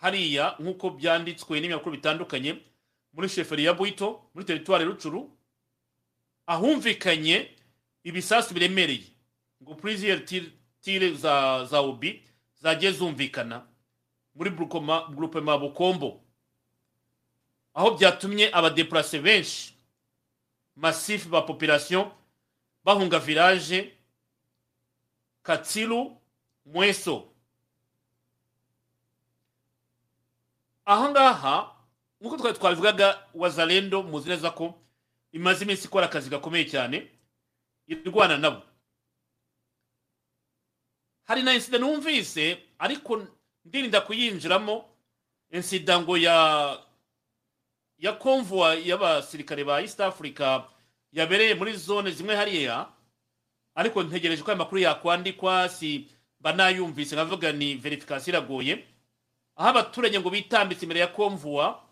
hariya 0.00 0.56
nk'uko 0.60 0.90
byanditswe 0.90 1.56
n'ibinyamakuru 1.56 1.96
bitandukanye 1.96 2.60
muri 3.12 3.28
sheferi 3.28 3.64
ya 3.64 3.72
buito 3.74 4.28
muri 4.34 4.46
teritwari 4.46 4.84
rucuru 4.84 5.30
ahumvikanye 6.46 7.56
ibisasu 8.04 8.54
biremereye. 8.54 9.08
Ngo 9.62 9.74
puriziyeri 9.74 10.52
tire 10.80 11.14
za 11.14 11.64
za 11.64 11.80
obi 11.80 12.22
zagiye 12.60 12.92
zumvikana 12.92 13.66
muri 14.34 14.50
grupema 15.16 15.58
bukombo. 15.58 16.20
Aho 17.74 17.90
byatumye 17.90 18.50
abadepurase 18.52 19.18
benshi 19.20 19.74
masifu 20.76 21.28
ba 21.28 21.42
population 21.42 22.10
bahunga 22.88 23.18
village 23.18 23.92
katsiru 25.42 26.16
mweso. 26.64 27.32
Ahangaha 30.84 31.74
nk'uko 32.20 32.36
twari 32.36 32.58
twabivugaga 32.58 33.28
wazalendo 33.34 34.02
muzi 34.02 34.28
neza 34.28 34.50
ko 34.50 34.74
imaze 35.32 35.64
iminsi 35.64 35.84
ikora 35.84 36.06
akazi 36.06 36.30
gakomeye 36.30 36.64
cyane 36.64 37.10
irwana 37.86 38.36
nabo. 38.38 38.62
Hari 41.24 41.42
na 41.42 41.54
insida 41.54 41.78
numvise 41.78 42.58
ariko 42.78 43.26
ndirinda 43.64 44.00
kuyinjiramo 44.00 44.84
insida 45.50 46.00
ngo 46.00 46.16
ya 46.18 46.78
ya 47.98 48.12
konvuwa 48.12 48.74
y'abasirikare 48.74 49.64
ba 49.64 49.80
east 49.82 50.00
africa. 50.00 50.64
Yabereye 51.12 51.54
muri 51.54 51.72
zone 51.76 52.10
zimwe 52.10 52.36
hariya 52.36 52.88
ariko 53.74 54.02
ntegereje 54.02 54.42
ko 54.42 54.50
aya 54.50 54.58
makuru 54.58 54.80
yakwandikwa 54.80 55.68
si 55.68 56.08
mba 56.40 56.52
nayumvise 56.52 57.14
nkavuga 57.16 57.52
ni 57.52 57.74
verifikasiyo 57.74 58.32
iragoye. 58.36 58.84
Aho 59.56 59.68
abaturage 59.68 60.20
ngo 60.20 60.30
bitambitse 60.30 60.82
imbere 60.86 61.00
ya 61.00 61.06
konvuwa 61.10 61.82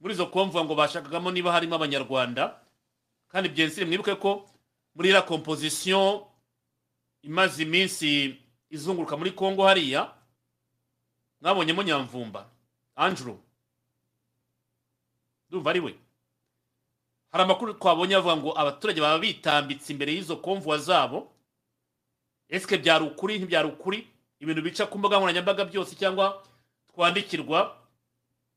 muri 0.00 0.14
izo 0.14 0.26
konvuwa 0.26 0.64
ngo 0.64 0.74
bashakagamo 0.74 1.30
niba 1.30 1.52
harimo 1.52 1.74
abanyarwanda. 1.76 2.60
Kandi 3.28 3.48
byensire 3.48 3.86
mwibuke 3.86 4.14
ko 4.14 4.48
muri 4.94 5.08
iriya 5.08 5.22
kompozisiyo 5.22 6.26
imaze 7.22 7.62
iminsi 7.62 8.36
izunguruka 8.70 9.16
muri 9.16 9.30
kongo 9.32 9.64
hariya 9.66 10.12
mwabonyemo 11.40 11.82
nyamvumba. 11.82 12.48
Angelo 12.96 13.40
ndumva 15.48 15.70
ari 15.70 15.80
we. 15.80 15.94
Hari 17.32 17.42
amakuru 17.44 17.74
twabonye 17.74 18.14
avuga 18.16 18.36
ngo 18.36 18.50
abaturage 18.58 19.00
baba 19.00 19.18
bitambitse 19.18 19.92
imbere 19.92 20.12
y'izo 20.12 20.36
konvuwa 20.36 20.78
zabo. 20.78 21.32
Esike 22.48 22.78
byari 22.78 23.04
ukuri 23.04 23.38
ntibyari 23.38 23.68
ukuri? 23.68 24.06
Ibintu 24.40 24.62
bica 24.62 24.86
ku 24.90 24.98
mbuga 24.98 25.16
nkoranyambaga 25.16 25.64
byose 25.64 25.94
cyangwa 25.96 26.42
twandikirwa 26.94 27.76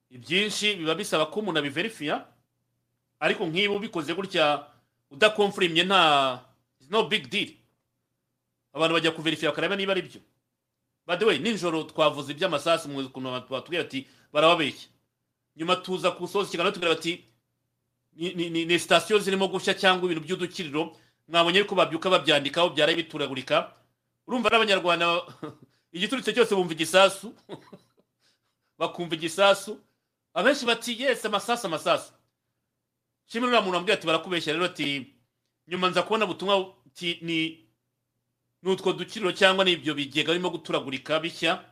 ibyinshi 0.10 0.76
biba 0.76 0.96
bisaba 0.96 1.26
ko 1.26 1.40
umuntu 1.40 1.60
abiverifiya? 1.60 2.26
Ariko 3.20 3.46
nk'iba 3.46 3.74
ubikoze 3.78 4.14
gutya 4.14 4.66
udakomfurimye 5.12 5.84
nta 5.84 6.42
no 6.90 7.04
big 7.06 7.30
deal. 7.30 7.50
Abantu 8.74 8.94
bajya 8.94 9.12
kuverifiya 9.12 9.52
bakareba 9.52 9.76
niba 9.76 9.92
ari 9.94 10.02
byo 10.02 10.22
way 11.28 11.38
nijoro 11.40 11.84
twavuze 11.84 12.32
iby'amasasu 12.32 12.90
mu 12.90 13.00
ukuntu 13.00 13.30
batubwira 13.50 13.84
ati 13.84 14.08
barababeshya. 14.34 14.90
Nyuma 15.56 15.76
tuza 15.76 16.12
gusoza 16.12 16.48
ikiganiro 16.48 16.74
tugira 16.74 16.96
bati 16.96 17.24
ni 18.16 18.80
sitasiyo 18.80 19.20
zirimo 19.20 19.48
gushya 19.48 19.74
cyangwa 19.74 20.06
ibintu 20.06 20.24
by'udukiriro 20.24 20.96
mwabonye 21.28 21.64
ko 21.64 21.76
babyuka 21.76 22.10
babyandikaho 22.10 22.70
byaraye 22.70 22.98
bituragurika 22.98 23.74
urumva 24.28 24.50
n'abanyarwanda 24.50 25.22
igiturutse 25.96 26.34
cyose 26.34 26.56
bumva 26.56 26.74
igisasu. 26.74 27.34
Bakumva 28.80 29.16
igisasu. 29.16 29.80
Abenshi 30.34 30.66
bati 30.66 31.02
yesi 31.02 31.28
amasasu 31.28 31.68
amasasu. 31.68 32.14
Kimwe 33.28 33.48
n'uriya 33.48 33.62
muntu 33.62 33.76
wambwira 33.76 33.98
ati 33.98 34.08
barakubeshya 34.08 34.54
rero 34.54 34.66
ati 34.66 35.14
nyuma 35.68 35.90
nza 35.90 36.04
kubona 36.04 36.26
ubutumwa 36.26 36.74
ni 37.22 37.64
ni 38.62 38.72
utwo 38.72 38.94
dukiriro 38.94 39.32
cyangwa 39.32 39.66
ni 39.66 39.72
ibyo 39.72 39.94
bigega 39.94 40.32
birimo 40.34 40.50
guturagurika 40.50 41.20
bishya. 41.20 41.64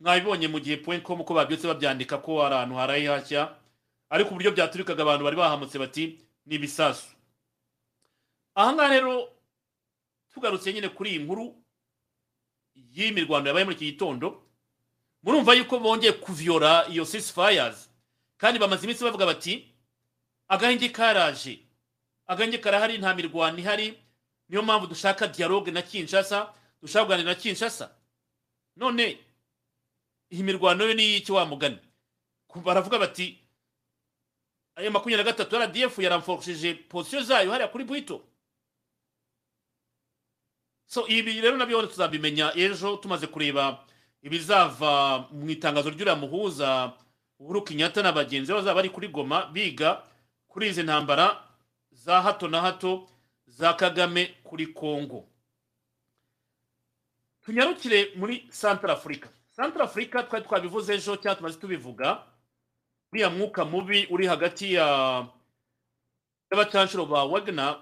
Mwabibonye 0.00 0.48
mu 0.48 0.60
gihe 0.60 0.76
point 0.76 1.02
com 1.02 1.24
ko 1.24 1.34
babyutse 1.34 1.66
babyandika 1.66 2.18
ko 2.18 2.42
hari 2.42 2.54
ahantu 2.54 2.74
haraye 2.74 3.08
hashya. 3.08 3.54
Ariko 4.10 4.30
uburyo 4.30 4.50
byaturikaga 4.52 5.02
abantu 5.02 5.24
bari 5.24 5.36
bahamutse 5.36 5.78
bati 5.78 6.18
ni 6.46 6.54
ibisasu. 6.54 7.06
Aha 8.54 8.72
ngaha 8.72 8.88
rero 8.88 9.28
tugarutse 10.34 10.72
nyine 10.72 10.88
kuri 10.88 11.10
iyi 11.10 11.18
nkuru 11.18 11.54
y'iyi 12.74 13.12
mirwano 13.12 13.48
yabaye 13.48 13.64
muri 13.64 13.76
iki 13.76 13.84
gitondo 13.92 14.42
murumva 15.22 15.54
yuko 15.54 15.78
bongeye 15.78 16.12
kuviyora 16.12 16.86
iyo 16.90 17.04
ceasefires 17.04 17.90
kandi 18.38 18.58
bamaze 18.58 18.84
iminsi 18.84 19.04
bavuga 19.04 19.26
bati 19.26 19.74
agahenge 20.48 20.88
karaje 20.88 21.58
agahenge 22.26 22.58
karahari 22.58 22.98
nta 22.98 23.14
mirwano 23.14 23.58
ihari 23.58 23.98
niyo 24.48 24.62
mpamvu 24.62 24.86
dushaka 24.86 25.26
dialogue 25.26 25.70
na 25.72 25.82
kinshasa 25.82 26.54
dushaka 26.82 27.04
kuganira 27.04 27.28
na 27.28 27.34
kinshasa. 27.34 27.90
None 28.76 29.18
iyi 30.30 30.42
mirwano 30.42 30.84
yo 30.84 30.94
ni 30.94 31.02
iy'iki 31.02 31.32
wa 31.32 31.46
mugani? 31.46 31.78
Baravuga 32.64 32.98
bati 32.98 33.38
ayo 34.78 34.90
makumyabiri 34.90 35.24
na 35.24 35.30
gatatu 35.32 35.58
rdf 35.58 35.98
yaramforosheje 35.98 36.74
posiyo 36.74 37.22
zayo 37.22 37.50
hariya 37.50 37.68
kuri 37.68 37.84
bwito. 37.84 38.22
So 40.86 41.06
ibi 41.08 41.40
rero 41.40 41.56
na 41.56 41.66
byo 41.66 41.86
tuzabimenya 41.86 42.52
ejo 42.56 42.96
tumaze 42.96 43.26
kureba 43.26 43.84
ibizava 44.22 45.26
mu 45.30 45.50
itangazo 45.50 45.90
ry'uriya 45.90 46.16
muhuza 46.16 46.92
uhuru 47.38 47.62
kenyatta 47.62 48.02
na 48.02 48.12
bagenzi 48.12 48.52
bazaba 48.52 48.74
bari 48.74 48.90
kuri 48.90 49.08
goma 49.08 49.46
biga 49.52 50.02
kuri 50.48 50.68
izi 50.68 50.82
ntambara 50.82 51.42
za 51.92 52.22
hato 52.22 52.48
na 52.48 52.60
hato 52.60 53.08
za 53.46 53.74
kagame 53.74 54.34
kuri 54.44 54.66
kongo 54.66 55.28
tunyarukire 57.44 58.12
muri 58.16 58.46
santara 58.50 58.92
afurika 58.94 59.28
santara 59.50 59.84
afurika 59.84 60.22
twari 60.22 60.44
twabivuze 60.44 60.94
ejo 60.94 61.16
cyangwa 61.16 61.34
tumaze 61.36 61.58
tubivuga. 61.58 62.22
Uriya 63.12 63.30
mwuka 63.30 63.64
mubi 63.64 64.06
uri 64.10 64.26
hagati 64.26 64.74
ya 64.74 65.26
y'abacanshuro 66.50 67.06
ba 67.06 67.24
wagner 67.24 67.76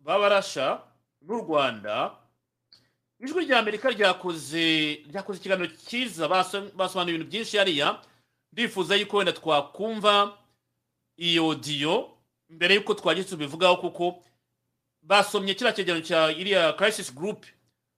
b'abarasha 0.00 0.80
n'u 1.22 1.36
rwanda 1.40 2.10
ijwi 3.20 3.44
rya 3.44 3.58
amerika 3.58 3.90
ryakoze 3.90 4.94
ryakoze 5.10 5.38
ikiganiro 5.38 5.70
cyiza 5.86 6.28
basobanuye 6.76 7.14
ibintu 7.16 7.30
byinshi 7.30 7.56
hariya. 7.56 8.00
Ndifuza 8.52 8.96
yuko 8.96 9.16
wenda 9.16 9.32
twakumva 9.32 10.36
iyo 11.16 11.54
diyo 11.54 12.10
mbere 12.50 12.74
y'uko 12.74 12.94
twagiye 12.94 13.24
tubivugaho 13.24 13.76
kuko 13.76 14.22
basomye 15.02 15.54
kiriya 15.54 15.72
cyegeranyo 15.72 16.04
cya 16.04 16.30
iriya 16.32 16.72
crisis 16.72 17.14
group 17.14 17.46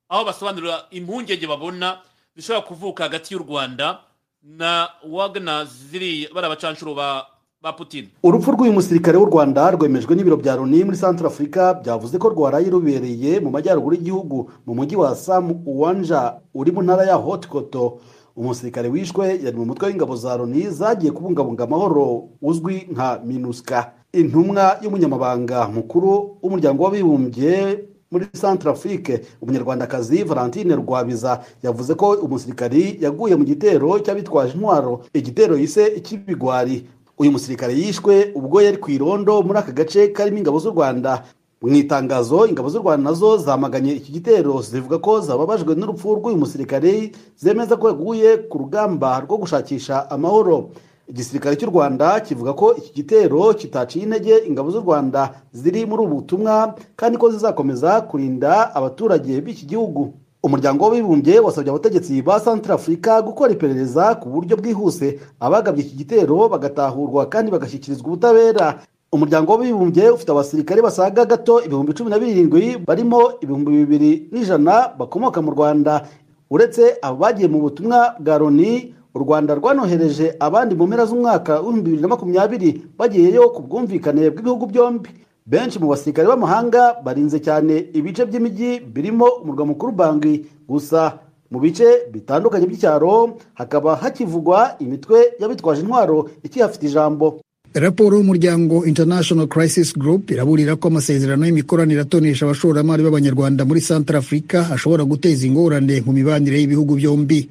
aho 0.09 0.25
basobanurira 0.25 0.87
impungenge 0.91 1.47
babona 1.47 2.03
zishobora 2.37 2.67
kuvuka 2.67 3.03
hagati 3.05 3.35
y'u 3.35 3.41
rwanda 3.43 4.05
na 4.45 4.89
wagner 5.11 5.67
ziri 5.67 6.29
bari 6.35 6.47
abacanshuro 6.47 6.95
ba 6.95 7.27
ba 7.63 7.73
putin. 7.73 8.09
Urupfu 8.23 8.53
rw'uyu 8.53 8.73
musirikare 8.73 9.17
w'u 9.19 9.27
rwanda 9.27 9.71
rwemejwe 9.71 10.15
n'ibiro 10.17 10.37
bya 10.37 10.57
loni 10.57 10.85
muri 10.85 10.97
centre 11.01 11.27
afurika 11.27 11.75
byavuze 11.75 12.19
ko 12.19 12.29
rwaraye 12.29 12.69
rubereye 12.71 13.41
mu 13.41 13.51
majyaruguru 13.51 13.97
y'igihugu 13.97 14.51
mu 14.67 14.75
mujyi 14.75 14.97
wa 14.97 15.17
samu 15.17 15.63
uwanja 15.67 16.35
uri 16.55 16.73
mu 16.73 16.83
ntara 16.83 17.05
ya 17.09 17.15
hotikoto 17.17 18.01
umusirikare 18.37 18.89
wishwe 18.89 19.41
yari 19.45 19.57
mu 19.57 19.65
mutwe 19.65 19.89
w'ingabo 19.89 20.17
za 20.17 20.37
loni 20.37 20.69
zagiye 20.71 21.13
kubungabunga 21.13 21.65
amahoro 21.65 22.29
uzwi 22.43 22.85
nka 22.93 23.21
minuska. 23.25 23.93
Intumwa 24.13 24.77
y'umunyamabanga 24.83 25.69
mukuru 25.69 26.37
w'umuryango 26.43 26.85
w'abibumbye 26.85 27.79
muri 28.15 28.27
centre 28.41 28.71
afrique 28.71 29.21
umunyarwandakazi 29.43 30.23
valentine 30.23 30.75
rwabiza 30.79 31.43
yavuze 31.63 31.95
ko 31.99 32.11
umusirikari 32.23 32.99
yaguye 33.03 33.35
mu 33.37 33.43
gitero 33.45 33.99
cy'abitwaje 33.99 34.55
intwaro. 34.55 35.01
Igitero 35.15 35.59
yise 35.59 35.87
icy'ibigwari 35.99 36.87
uyu 37.19 37.31
musirikare 37.35 37.75
yishwe 37.75 38.31
ubwo 38.39 38.63
yari 38.63 38.79
ku 38.79 38.91
irondo 38.91 39.43
muri 39.43 39.59
aka 39.59 39.73
gace 39.73 40.09
karimo 40.15 40.39
ingabo 40.39 40.59
z'u 40.63 40.71
rwanda. 40.71 41.25
Mu 41.63 41.75
itangazo 41.75 42.47
ingabo 42.47 42.69
z'u 42.71 42.79
rwanda 42.83 43.11
na 43.11 43.17
zo 43.17 43.37
zamaganye 43.39 43.93
iki 43.99 44.13
gitero. 44.13 44.63
Zivuga 44.63 44.99
ko 45.03 45.21
zababajwe 45.21 45.75
n'urupfu 45.75 46.15
rw'uyu 46.15 46.37
musirikare 46.39 47.11
zemeza 47.37 47.75
ko 47.77 47.89
yaguye 47.91 48.37
ku 48.47 48.59
rugamba 48.59 49.21
rwo 49.27 49.37
gushakisha 49.43 50.11
amahoro. 50.11 50.71
Igisirikare 51.09 51.57
cy'u 51.57 51.71
rwanda 51.71 52.21
kivuga 52.21 52.53
ko 52.53 52.75
iki 52.77 52.93
gitero 52.95 53.55
kitaciye 53.55 54.05
intege 54.05 54.39
ingabo 54.49 54.71
z'u 54.71 54.81
rwanda 54.81 55.35
ziri 55.53 55.87
muri 55.87 56.03
ubu 56.03 56.15
butumwa 56.15 56.75
kandi 56.97 57.19
ko 57.19 57.31
zizakomeza 57.31 58.01
kurinda 58.01 58.75
abaturage 58.75 59.41
b'iki 59.41 59.67
gihugu. 59.67 60.13
Umuryango 60.43 60.85
w'abibumbye 60.85 61.39
wasabye 61.41 61.71
abategetsi 61.71 62.23
ba 62.23 62.41
santara 62.41 62.75
afurika 62.75 63.23
gukora 63.23 63.53
iperereza 63.53 64.15
ku 64.21 64.29
buryo 64.29 64.57
bwihuse. 64.57 65.21
Abagabye 65.41 65.85
iki 65.85 65.97
gitero 65.97 66.49
bagatahurwa 66.49 67.27
kandi 67.29 67.51
bagashyikirizwa 67.53 68.07
ubutabera. 68.07 68.79
Umuryango 69.13 69.53
w'abibumbye 69.53 70.11
ufite 70.11 70.31
abasirikare 70.33 70.83
basaga 70.83 71.25
gato 71.25 71.65
ibihumbi 71.65 71.93
cumi 71.95 72.11
na 72.11 72.19
birindwi 72.19 72.77
barimo 72.87 73.33
ibihumbi 73.41 73.71
bibiri 73.71 74.29
n'ijana 74.33 74.93
bakomoka 74.99 75.41
mu 75.43 75.51
rwanda. 75.53 76.05
Uretse 76.51 76.97
abo 77.03 77.17
bagiye 77.25 77.49
mu 77.49 77.61
butumwa 77.61 78.15
bwa 78.21 78.39
loni 78.39 78.95
u 79.15 79.19
rwanda 79.19 79.55
rwanohereje 79.55 80.35
abandi 80.41 80.75
mu 80.75 80.87
mpera 80.87 81.07
z'umwaka 81.07 81.53
w'ibihumbi 81.61 81.83
bibiri 81.91 82.03
na 82.03 82.09
makumyabiri 82.09 82.71
bagiyeyo 82.99 83.49
ku 83.55 83.63
bwumvikane 83.63 84.31
bw'ibihugu 84.31 84.67
byombi. 84.67 85.11
Benshi 85.47 85.79
mu 85.79 85.89
basirikare 85.93 86.27
b'amahanga 86.29 86.97
barinze 87.05 87.39
cyane 87.39 87.75
ibice 87.95 88.25
by'imijyi 88.27 88.81
birimo 88.95 89.27
umurwa 89.45 89.67
mukuru 89.67 89.93
bangi 89.93 90.35
gusa 90.69 91.21
mu 91.53 91.61
bice 91.61 92.09
bitandukanye 92.13 92.67
by'icyaro 92.67 93.37
hakaba 93.55 93.97
hakivugwa 93.97 94.75
imitwe 94.81 95.37
y'abitwaje 95.41 95.81
intwaro 95.85 96.31
ikihafite 96.43 96.85
ijambo. 96.89 97.39
Raporo 97.75 98.17
y'umuryango 98.19 98.87
international 98.87 99.47
crisis 99.47 99.93
group 99.99 100.31
iraburira 100.31 100.77
ko 100.77 100.89
amasezerano 100.89 101.47
y'imikoranire 101.47 102.01
atonesha 102.01 102.47
abashoramari 102.47 103.03
b'abanyarwanda 103.05 103.65
muri 103.69 103.81
centre 103.81 104.19
africa 104.19 104.59
ashobora 104.75 105.05
guteza 105.05 105.47
ingorane 105.47 106.03
mu 106.07 106.13
mibanire 106.13 106.59
y'ibihugu 106.59 106.95
byombi. 106.97 107.51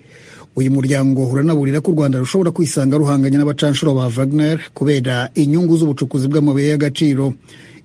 Uyu 0.55 0.71
muryango 0.71 1.25
uranaburira 1.27 1.81
ko 1.81 1.91
u 1.91 1.95
rwanda 1.95 2.19
rushobora 2.19 2.51
kwisanga 2.51 2.97
ruhanganye 2.97 3.37
n'abacanshuro 3.37 3.93
ba 3.93 4.09
wagner 4.17 4.59
kubera 4.73 5.29
inyungu 5.35 5.77
z'ubucukuzi 5.77 6.27
bw'amabuye 6.27 6.69
y'agaciro. 6.69 7.33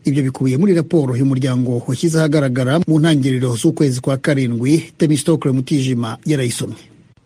Ibyo 0.05 0.23
bikubiye 0.23 0.57
muri 0.57 0.75
raporo 0.75 1.17
y'umuryango 1.17 1.83
washyize 1.89 2.19
ahagaragara 2.19 2.81
mu 2.89 3.01
ntangiriro 3.01 3.57
z'ukwezi 3.57 4.01
kwa 4.01 4.17
karindwi. 4.17 4.93
Temistokle 4.99 5.53
mutijima 5.53 6.19
yarayisomye. 6.27 6.77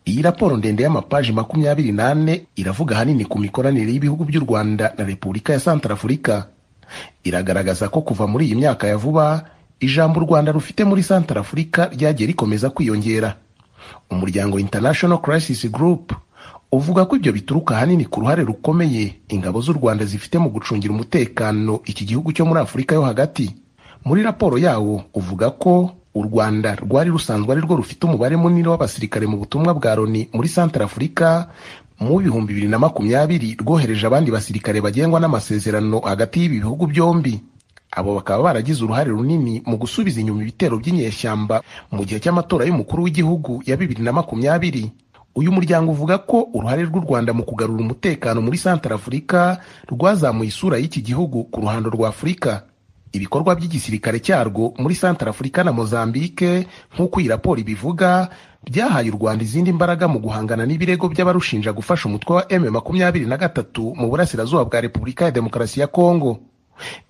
Iyi 0.06 0.23
raporo 0.23 0.56
ndende 0.56 0.82
y'amapaji 0.82 1.32
makumyabiri 1.32 1.93
n'ane 1.93 2.47
iravuga 2.56 2.94
ahanini 2.97 3.24
ku 3.24 3.39
mikoranire 3.39 3.93
y'ibihugu 3.93 4.24
by'u 4.24 4.40
rwanda 4.47 4.94
na 4.98 5.05
repubulika 5.05 5.52
ya 5.52 5.60
santara 5.60 5.94
afurika 5.94 6.47
iragaragaza 7.24 7.89
ko 7.89 8.01
kuva 8.02 8.27
muri 8.27 8.47
iyi 8.47 8.55
myaka 8.55 8.86
ya 8.86 8.97
vuba 8.97 9.44
ijambo 9.81 10.20
u 10.20 10.24
rwanda 10.27 10.52
rufite 10.52 10.85
muri 10.85 11.02
santara 11.02 11.40
afurika 11.40 11.90
ryagiye 11.94 12.27
rikomeza 12.27 12.70
kwiyongera. 12.70 13.36
Umuryango 14.10 14.59
international 14.59 15.19
crisis 15.20 15.66
group 15.70 16.12
uvuga 16.73 17.05
ko 17.05 17.16
ibyo 17.16 17.32
bituruka 17.32 17.77
ahanini 17.77 18.05
ku 18.05 18.20
ruhare 18.20 18.44
rukomeye 18.44 19.16
ingabo 19.28 19.60
z'u 19.60 19.73
rwanda 19.73 20.05
zifite 20.05 20.39
mu 20.39 20.48
gucungira 20.51 20.93
umutekano 20.94 21.81
iki 21.85 22.05
gihugu 22.05 22.32
cyo 22.32 22.44
muri 22.48 22.60
afurika 22.60 22.94
yo 22.94 23.02
hagati. 23.02 23.52
Muri 24.05 24.23
raporo 24.23 24.59
yawo 24.59 25.05
uvuga 25.14 25.51
ko 25.51 25.93
u 26.14 26.23
rwanda 26.23 26.74
rwari 26.81 27.10
rusanzwe 27.10 27.52
ari 27.52 27.60
rwo 27.60 27.77
rufite 27.77 28.05
umubare 28.09 28.36
munini 28.36 28.69
w'abasirikare 28.69 29.27
mu 29.27 29.36
butumwa 29.36 29.74
bwa 29.74 29.94
loni 29.94 30.28
muri 30.32 30.48
santara 30.48 30.85
afurika 30.85 31.48
mu 32.01 32.19
bihumbi 32.19 32.52
bibiri 32.56 32.69
na 32.69 32.78
makumyabiri 32.82 33.56
rwohereje 33.60 34.06
abandi 34.06 34.31
basirikare 34.32 34.81
bagengwa 34.81 35.20
n'amasezerano 35.20 36.01
hagati 36.02 36.40
y'ibi 36.40 36.59
bihugu 36.60 36.86
byombi. 36.89 37.40
Abo 37.93 38.14
bakaba 38.14 38.43
baragize 38.43 38.85
uruhare 38.85 39.10
runini 39.10 39.62
mu 39.66 39.77
gusubiza 39.77 40.20
inyuma 40.20 40.43
ibitero 40.43 40.78
by'inyeshyamba 40.81 41.62
mu 41.93 42.05
gihe 42.05 42.20
cy'amatora 42.20 42.64
y'umukuru 42.64 43.02
w'igihugu 43.05 43.62
ya 43.66 43.77
bibiri 43.77 44.02
na 44.02 44.12
makumyabiri. 44.12 44.93
Uyu 45.35 45.52
muryango 45.52 45.93
uvuga 45.93 46.19
ko 46.19 46.48
uruhare 46.52 46.82
rw'u 46.85 47.01
rwanda 47.09 47.32
mu 47.32 47.44
kugarura 47.44 47.81
umutekano 47.81 48.40
muri 48.44 48.59
santara 48.59 48.94
afurika 48.97 49.60
rwazamuye 49.89 50.48
isura 50.48 50.77
y'iki 50.78 51.01
gihugu 51.02 51.44
ku 51.48 51.60
ruhando 51.60 51.89
rwa 51.90 52.09
afurika 52.09 52.62
ibikorwa 53.12 53.55
by'igisirikare 53.56 54.20
cyarwo 54.20 54.73
muri 54.78 54.94
santara 54.94 55.31
afurika 55.32 55.64
na 55.64 55.73
mozambique 55.73 56.69
nk'uko 56.97 57.20
iyi 57.20 57.28
raporo 57.28 57.60
ibivuga 57.60 58.28
byahaye 58.64 59.09
u 59.10 59.16
rwanda 59.16 59.44
izindi 59.44 59.73
mbaraga 59.73 60.09
mu 60.09 60.20
guhangana 60.20 60.66
n'ibirego 60.69 61.09
by'abarushinja 61.09 61.73
gufasha 61.73 62.09
umutwe 62.09 62.36
wa 62.36 62.44
m 62.52 62.69
makumyabiri 62.73 63.24
na 63.27 63.36
gatatu 63.40 63.93
mu 63.97 64.09
burasirazuba 64.12 64.64
bwa 64.64 64.81
repubulika 64.81 65.24
ya 65.24 65.31
demokarasi 65.31 65.81
ya 65.81 65.86
kongo 65.89 66.39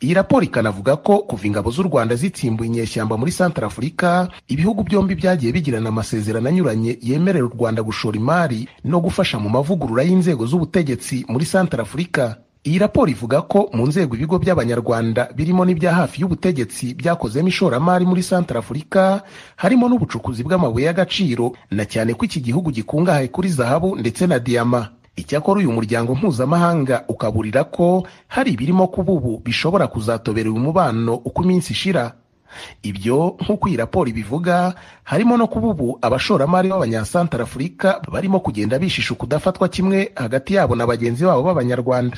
iyi 0.02 0.14
raporo 0.14 0.42
ikanavuga 0.44 0.96
ko 0.96 1.18
kuva 1.18 1.46
ingabo 1.46 1.70
z'u 1.70 1.82
rwanda 1.82 2.14
zitsimbuye 2.16 2.68
inyeshyamba 2.70 3.16
muri 3.16 3.32
santara 3.32 3.66
afurika 3.66 4.28
ibihugu 4.48 4.82
byombi 4.82 5.14
byagiye 5.14 5.52
bigirana 5.52 5.88
amasezerano 5.88 6.48
anyuranye 6.48 6.98
yemerera 7.02 7.46
u 7.46 7.52
rwanda 7.56 7.82
gushora 7.82 8.16
imari 8.16 8.68
no 8.84 9.00
gufasha 9.00 9.38
mu 9.38 9.48
mavugurura 9.48 10.02
y'inzego 10.02 10.46
z'ubutegetsi 10.46 11.24
muri 11.28 11.44
santara 11.46 11.82
afurika 11.82 12.36
iyi 12.64 12.78
raporo 12.78 13.10
ivuga 13.10 13.42
ko 13.42 13.70
mu 13.74 13.86
nzego 13.90 14.14
ibigo 14.14 14.38
by'abanyarwanda 14.38 15.28
birimo 15.34 15.64
n'ibya 15.64 15.94
hafi 15.94 16.20
y'ubutegetsi 16.22 16.94
byakozemo 16.94 17.48
ishoramari 17.48 18.06
muri 18.06 18.22
santara 18.22 18.60
afurika 18.62 19.22
harimo 19.56 19.88
n'ubucukuzi 19.88 20.42
bw'amabuye 20.46 20.86
y'agaciro 20.86 21.52
na 21.74 21.84
cyane 21.84 22.14
ko 22.14 22.22
iki 22.24 22.38
gihugu 22.40 22.70
gikungahaye 22.70 23.28
kuri 23.34 23.48
zahabu 23.50 23.96
ndetse 23.98 24.26
na 24.26 24.38
diyama. 24.38 24.88
Icyakora 25.16 25.60
uyu 25.60 25.72
muryango 25.72 26.14
mpuzamahanga 26.14 27.04
ukaburira 27.08 27.64
ko 27.64 28.06
hari 28.28 28.52
ibirimo 28.52 28.86
kuba 28.88 29.12
ubu 29.12 29.38
bishobora 29.44 29.86
kuzatobera 29.86 30.50
uyu 30.50 30.60
mubano 30.60 31.14
uko 31.14 31.42
iminsi 31.44 31.72
ishira. 31.72 32.12
Ibyo 32.82 33.36
nk'uko 33.40 33.68
iyi 33.68 33.76
raporo 33.76 34.08
ibivuga 34.12 34.74
harimo 35.04 35.36
no 35.36 35.46
kuba 35.48 35.68
ubu 35.72 35.98
abashoramari 36.02 36.68
b'abanyasantara 36.68 37.44
afurika 37.44 38.00
barimo 38.12 38.40
kugenda 38.40 38.78
bishisha 38.78 39.14
ukudafatwa 39.14 39.68
kimwe 39.68 40.12
hagati 40.14 40.54
yabo 40.54 40.76
na 40.76 40.86
bagenzi 40.86 41.24
babo 41.24 41.42
b'abanyarwanda. 41.42 42.16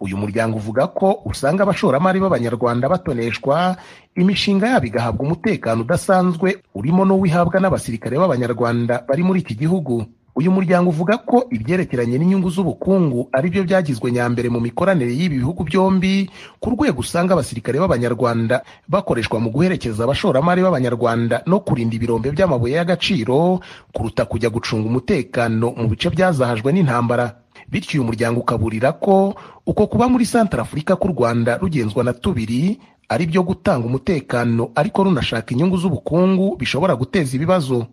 Uyu 0.00 0.14
muryango 0.16 0.56
uvuga 0.62 0.86
ko 0.86 1.18
usanga 1.26 1.62
abashoramari 1.66 2.20
b'abanyarwanda 2.22 2.86
batoneshwa 2.88 3.76
imishinga 4.14 4.68
yabo 4.68 4.86
igahabwa 4.86 5.22
umutekano 5.26 5.82
udasanzwe 5.82 6.62
urimo 6.74 7.02
n'uwihabwa 7.04 7.58
n'abasirikare 7.60 8.14
b'abanyarwanda 8.18 9.02
bari 9.08 9.22
muri 9.26 9.40
iki 9.42 9.54
gihugu. 9.58 10.06
Uyu 10.34 10.50
muryango 10.50 10.90
uvuga 10.90 11.18
ko 11.22 11.46
ibyerekeranye 11.50 12.18
n'inyungu 12.18 12.50
z'ubukungu 12.50 13.28
ari 13.32 13.50
byo 13.54 13.62
byagizwe 13.64 14.10
nyambere 14.12 14.48
mu 14.50 14.60
mikoranire 14.60 15.14
y'ibi 15.14 15.38
bihugu 15.38 15.62
byombi 15.64 16.26
ku 16.60 16.70
rwego 16.74 17.00
usanga 17.06 17.32
abasirikare 17.38 17.78
b'abanyarwanda 17.78 18.62
bakoreshwa 18.90 19.38
mu 19.40 19.50
guherekeza 19.54 20.04
abashoramari 20.04 20.62
b'abanyarwanda 20.66 21.42
no 21.46 21.60
kurinda 21.62 21.94
ibirombe 21.96 22.34
by'amabuye 22.34 22.74
y'agaciro 22.82 23.60
kuruta 23.94 24.24
kujya 24.26 24.50
gucunga 24.50 24.90
umutekano 24.90 25.70
mu 25.78 25.86
bice 25.88 26.10
byazahajwe 26.10 26.72
n'intambara. 26.74 27.38
Bityo 27.70 27.96
uyu 28.02 28.04
muryango 28.10 28.40
ukaburira 28.42 28.92
ko 28.92 29.34
uko 29.66 29.86
kuba 29.86 30.08
muri 30.10 30.26
santara 30.26 30.62
afurika 30.66 30.96
k'u 30.98 31.08
rwanda 31.14 31.56
rugenzwa 31.62 32.04
na 32.04 32.12
tubiri 32.12 32.76
ari 33.08 33.24
byo 33.30 33.42
gutanga 33.46 33.86
umutekano 33.86 34.68
ariko 34.74 35.04
runashaka 35.06 35.54
inyungu 35.54 35.78
z'ubukungu 35.78 36.56
bishobora 36.58 36.92
guteza 36.98 37.32
ibibazo. 37.38 37.86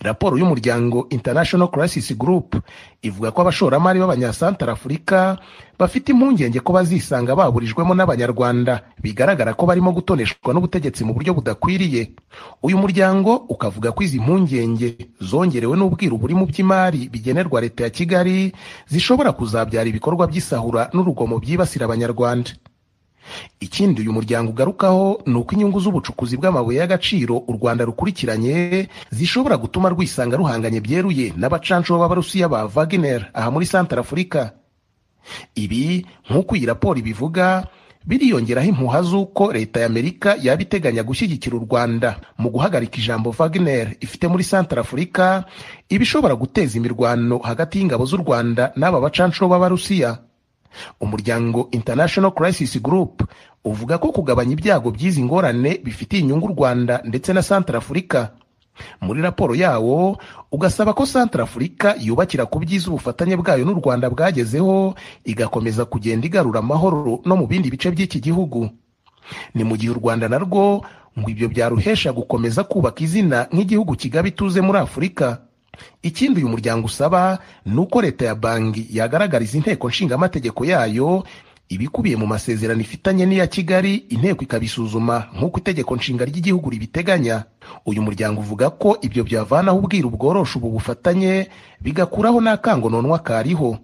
Raporo 0.00 0.36
y'umuryango 0.38 1.06
international 1.10 1.68
crisis 1.70 2.12
group 2.16 2.56
ivuga 3.02 3.30
ko 3.30 3.42
abashoramari 3.42 3.98
b'abanyasantara 4.00 4.72
afurika 4.72 5.38
bafite 5.78 6.12
impungenge 6.14 6.60
ko 6.62 6.72
bazisanga 6.72 7.34
baburijwemo 7.34 7.94
n'abanyarwanda. 7.94 8.86
Bigaragara 9.02 9.54
ko 9.58 9.66
barimo 9.66 9.90
gutoneshwa 9.92 10.54
n'ubutegetsi 10.54 11.02
mu 11.04 11.10
buryo 11.14 11.34
budakwiriye. 11.34 12.14
Uyu 12.62 12.78
muryango 12.78 13.34
ukavuga 13.50 13.90
ko 13.90 14.02
izi 14.06 14.22
mpungenge 14.22 15.10
zongerewe 15.18 15.74
n'ubwiru 15.76 16.14
buri 16.18 16.34
mu 16.38 16.46
by'imari 16.46 17.10
bigenerwa 17.10 17.60
leta 17.60 17.84
ya 17.84 17.90
kigali 17.90 18.52
zishobora 18.86 19.32
kuzabyara 19.34 19.88
ibikorwa 19.90 20.26
by'isahura 20.30 20.90
n'urugomo 20.94 21.42
byibasira 21.42 21.84
abanyarwanda. 21.90 22.50
Ikindi 23.60 24.00
uyu 24.02 24.12
muryango 24.12 24.50
ugarukaho 24.50 25.22
ni 25.26 25.34
uko 25.38 25.54
inyungu 25.54 25.80
z'ubucukuzi 25.80 26.36
bw'amabuye 26.36 26.78
y'agaciro 26.78 27.36
u 27.48 27.52
rwanda 27.52 27.84
rukurikiranye 27.84 28.88
zishobora 29.10 29.56
gutuma 29.56 29.88
rwisanga 29.88 30.36
ruhanganye 30.36 30.80
byeruye 30.80 31.32
n'abacancuro 31.36 31.98
b'abarusiya 31.98 32.48
ba 32.48 32.66
wagner 32.74 33.30
aha 33.34 33.50
muri 33.50 33.66
santara 33.66 34.00
afurika 34.02 34.52
ibi 35.54 36.06
nk'uko 36.30 36.56
iyi 36.56 36.66
raporo 36.66 36.98
ibivuga 36.98 37.66
biriyongeraho 38.06 38.68
impuha 38.68 39.02
z'uko 39.06 39.52
leta 39.54 39.80
y'amerika 39.80 40.34
yaba 40.42 40.62
iteganya 40.62 41.02
gushyigikira 41.06 41.54
u 41.56 41.62
rwanda 41.62 42.18
mu 42.38 42.50
guhagarika 42.50 42.98
ijambo 42.98 43.30
wagner. 43.38 43.94
Ifite 44.02 44.26
muri 44.26 44.42
santara 44.44 44.82
afurika 44.82 45.44
iba 45.88 46.02
ishobora 46.02 46.34
guteza 46.34 46.74
imirwano 46.82 47.38
hagati 47.38 47.78
y'ingabo 47.78 48.02
z'u 48.06 48.16
rwanda 48.26 48.72
n'aba 48.76 48.98
bacancuro 49.00 49.46
b'abarusiya 49.48 50.18
umuryango 51.00 51.68
international 51.70 52.30
crisis 52.32 52.82
group 52.82 53.22
uvuga 53.64 53.98
ko 53.98 54.12
kugabanya 54.12 54.52
ibyago 54.52 54.90
by'izi 54.90 55.22
ngorane 55.24 55.78
bifitiye 55.84 56.22
inyungu 56.22 56.46
u 56.46 56.54
rwanda 56.56 57.00
ndetse 57.04 57.32
na 57.32 57.42
santara 57.42 57.78
afurika 57.78 58.30
muri 59.00 59.22
raporo 59.22 59.54
yawo 59.54 60.18
ugasaba 60.52 60.94
ko 60.94 61.06
santara 61.06 61.44
afurika 61.44 61.94
yubakira 62.00 62.46
ku 62.46 62.58
byiza 62.58 62.88
ubufatanye 62.88 63.36
bwayo 63.36 63.64
n'u 63.64 63.74
rwanda 63.78 64.10
bwagezeho 64.10 64.94
igakomeza 65.24 65.84
kugenda 65.84 66.26
igarura 66.26 66.58
amahoro 66.64 67.20
no 67.24 67.36
mu 67.36 67.46
bindi 67.46 67.70
bice 67.70 67.90
by'iki 67.92 68.20
gihugu. 68.20 68.70
Ni 69.54 69.64
mu 69.64 69.76
gihe 69.76 69.92
u 69.92 70.00
rwanda 70.00 70.28
narwo 70.28 70.82
ngo 71.18 71.28
ibyo 71.30 71.48
byaruhesha 71.52 72.12
gukomeza 72.12 72.64
kubaka 72.64 73.04
izina 73.04 73.46
nk'igihugu 73.52 73.94
kigaba 73.94 74.28
ituze 74.28 74.60
muri 74.64 74.78
afurika 74.80 75.38
ikindi 76.02 76.40
uyu 76.40 76.48
muryango 76.48 76.86
usaba 76.86 77.38
ni 77.66 77.78
uko 77.80 78.02
leta 78.02 78.24
ya 78.26 78.34
banki 78.34 78.86
yagaragariza 78.90 79.56
inteko 79.58 79.88
nshingamategeko 79.88 80.64
yayo 80.64 81.24
ibikubiye 81.68 82.16
mu 82.16 82.26
masezerano 82.26 82.80
ifitanye 82.80 83.26
n'iya 83.26 83.46
kigali 83.46 83.94
inteko 84.12 84.44
ikabisuzuma 84.44 85.26
nk'uko 85.36 85.58
itegeko 85.58 85.96
nshinga 85.96 86.24
ry'igihugu 86.24 86.70
ribiteganya. 86.70 87.44
Uyu 87.86 88.02
muryango 88.02 88.40
uvuga 88.40 88.70
ko 88.70 88.98
ibyo 89.00 89.24
byavanaho 89.24 89.78
ubwiru 89.78 90.10
bworosha 90.10 90.58
ubu 90.60 90.70
bufatanye 90.70 91.48
bigakuraho 91.80 92.40
n'akangononwa 92.44 93.18
kariho. 93.18 93.78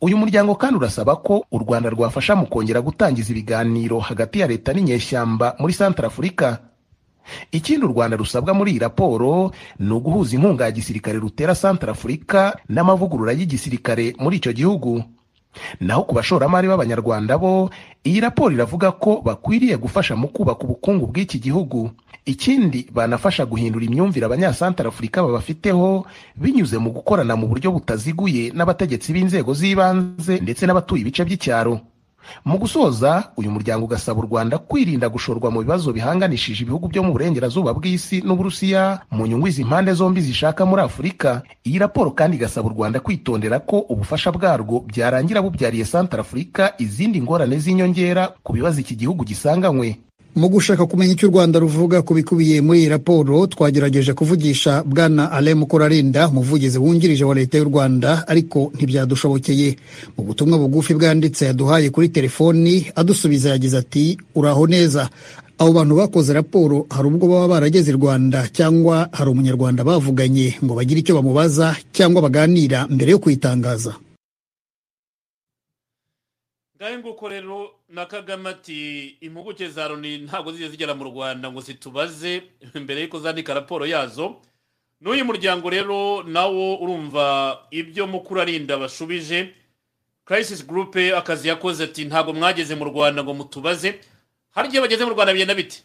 Uyu 0.00 0.16
muryango 0.16 0.54
kandi 0.54 0.76
urasaba 0.76 1.16
ko 1.16 1.44
u 1.50 1.58
rwanda 1.58 1.90
rwafasha 1.90 2.36
mu 2.36 2.46
kongera 2.46 2.80
gutangiza 2.84 3.32
ibiganiro 3.32 3.98
hagati 3.98 4.40
ya 4.40 4.46
leta 4.46 4.72
n'inyeshyamba 4.72 5.56
muri 5.58 5.72
santara 5.72 6.08
afurika 6.08 6.58
ikindi 7.52 7.86
u 7.86 7.92
rwanda 7.92 8.16
rusabwa 8.16 8.54
muri 8.54 8.70
iyi 8.70 8.78
raporo 8.80 9.50
ni 9.78 9.90
uguhuza 9.92 10.36
inkunga 10.36 10.64
ya 10.64 10.72
gisirikare 10.72 11.18
rutera 11.18 11.54
santara 11.54 11.92
afurika 11.92 12.56
n'amavugurura 12.68 13.32
y'igisirikare 13.32 14.14
muri 14.18 14.36
icyo 14.36 14.52
gihugu. 14.52 15.02
Naho 15.80 16.02
ku 16.02 16.14
bashoramari 16.18 16.66
b'abanyarwanda 16.68 17.38
bo 17.38 17.70
iyi 18.04 18.20
raporo 18.20 18.50
iravuga 18.54 18.90
ko 18.92 19.22
bakwiriye 19.24 19.76
gufasha 19.78 20.16
mu 20.18 20.28
kubaka 20.28 20.64
ubukungu 20.66 21.06
bw'iki 21.06 21.38
gihugu. 21.38 21.90
Ikindi 22.26 22.88
banafasha 22.92 23.46
guhindura 23.46 23.84
imyumvire 23.86 24.26
abanyasantara 24.26 24.88
afurika 24.88 25.22
babafiteho 25.22 26.06
binyuze 26.36 26.78
mu 26.78 26.90
gukorana 26.90 27.36
mu 27.36 27.46
buryo 27.46 27.70
butaziguye 27.70 28.50
n'abategetsi 28.50 29.12
b'inzego 29.14 29.54
z'ibanze 29.54 30.40
ndetse 30.42 30.66
n'abatuye 30.66 31.00
ibice 31.06 31.22
by'icyaro. 31.24 31.80
Mu 32.44 32.58
gusoza 32.58 33.30
uyu 33.36 33.50
muryango 33.50 33.84
ugasaba 33.84 34.20
u 34.20 34.26
rwanda 34.26 34.58
kwirinda 34.58 35.08
gushorwa 35.08 35.50
mu 35.50 35.60
bibazo 35.60 35.92
bihanganishije 35.92 36.62
ibihugu 36.64 36.88
byo 36.88 37.02
mu 37.02 37.12
burengerazuba 37.12 37.74
bw'isi 37.74 38.20
n'uburusiya 38.26 39.00
mu 39.10 39.26
nyungu 39.26 39.48
izi 39.48 39.64
mpande 39.64 39.92
zombi 39.92 40.20
zishaka 40.20 40.66
muri 40.66 40.82
afurika. 40.82 41.42
Iyi 41.64 41.78
raporo 41.78 42.10
kandi 42.10 42.36
igasaba 42.36 42.68
u 42.68 42.72
rwanda 42.72 43.00
kwitondera 43.00 43.58
ko 43.60 43.78
ubufasha 43.88 44.32
bwarwo 44.32 44.80
byarangira 44.86 45.42
bubyariye 45.42 45.84
santara 45.84 46.20
afurika 46.20 46.74
izindi 46.78 47.22
ngorane 47.22 47.58
z'inyongera 47.58 48.28
ku 48.42 48.52
bibazo 48.52 48.80
iki 48.80 48.96
gihugu 48.96 49.24
gisanganywe. 49.24 49.96
Mu 50.34 50.48
gushaka 50.50 50.86
kumenya 50.86 51.12
icyo 51.14 51.28
u 51.28 51.32
rwanda 51.32 51.58
ruvuga 51.62 52.02
ku 52.02 52.14
bikubiye 52.14 52.58
muri 52.60 52.78
iyi 52.80 52.88
raporo 52.88 53.46
twagerageje 53.46 54.12
kuvugisha 54.18 54.82
bwana 54.82 55.30
ale 55.30 55.54
mukurarinda 55.54 56.28
umuvugizi 56.28 56.78
wungirije 56.78 57.24
wa 57.24 57.34
leta 57.34 57.58
y'u 57.58 57.64
rwanda 57.70 58.26
ariko 58.28 58.72
ntibyadushobokeye. 58.74 59.76
Mu 60.18 60.24
butumwa 60.26 60.58
bugufi 60.58 60.94
bwanditse 60.94 61.44
yaduhaye 61.46 61.90
kuri 61.90 62.08
telefoni 62.08 62.90
adusubiza 62.94 63.50
yagize 63.54 63.78
ati 63.78 64.18
uraho 64.34 64.66
neza. 64.66 65.06
Abo 65.58 65.72
bantu 65.72 65.94
bakoze 66.02 66.32
raporo 66.34 66.86
hari 66.90 67.06
ubwo 67.08 67.28
baba 67.30 67.48
barageze 67.48 67.90
i 67.90 67.94
rwanda 67.94 68.48
cyangwa 68.50 69.06
hari 69.14 69.30
umunyarwanda 69.30 69.86
bavuganye 69.86 70.58
ngo 70.64 70.74
bagire 70.74 70.98
icyo 71.00 71.14
bamubaza 71.14 71.76
cyangwa 71.94 72.22
baganira 72.26 72.90
mbere 72.90 73.10
yo 73.14 73.18
kuyitangaza 73.22 73.94
ngahe 76.76 76.98
nguko 76.98 77.28
rero 77.30 77.70
na 77.94 78.06
kagame 78.06 78.50
ati 78.50 79.06
impuguke 79.20 79.68
za 79.68 79.88
loni 79.88 80.18
ntabwo 80.18 80.52
zijya 80.52 80.68
zigera 80.68 80.94
mu 80.94 81.04
rwanda 81.04 81.52
ngo 81.52 81.60
zitubaze 81.60 82.42
mbere 82.74 83.00
y'uko 83.02 83.20
zandika 83.20 83.54
raporo 83.54 83.86
yazo. 83.86 84.42
N'uyu 85.00 85.24
muryango 85.24 85.70
rero 85.70 86.22
nawo 86.22 86.76
urumva 86.82 87.58
ibyo 87.70 88.06
mukuru 88.06 88.40
arinda 88.40 88.76
bashubije. 88.78 89.54
Crisis 90.24 90.66
group 90.66 90.96
akazi 90.96 91.48
yakoze 91.48 91.84
ati 91.84 92.04
ntabwo 92.04 92.32
mwageze 92.32 92.74
mu 92.74 92.84
rwanda 92.84 93.22
ngo 93.24 93.34
mutubaze. 93.34 94.00
Hari 94.50 94.68
igihe 94.68 94.80
bageze 94.82 95.04
mu 95.04 95.12
rwanda 95.14 95.32
bigenda 95.32 95.54
bite 95.54 95.82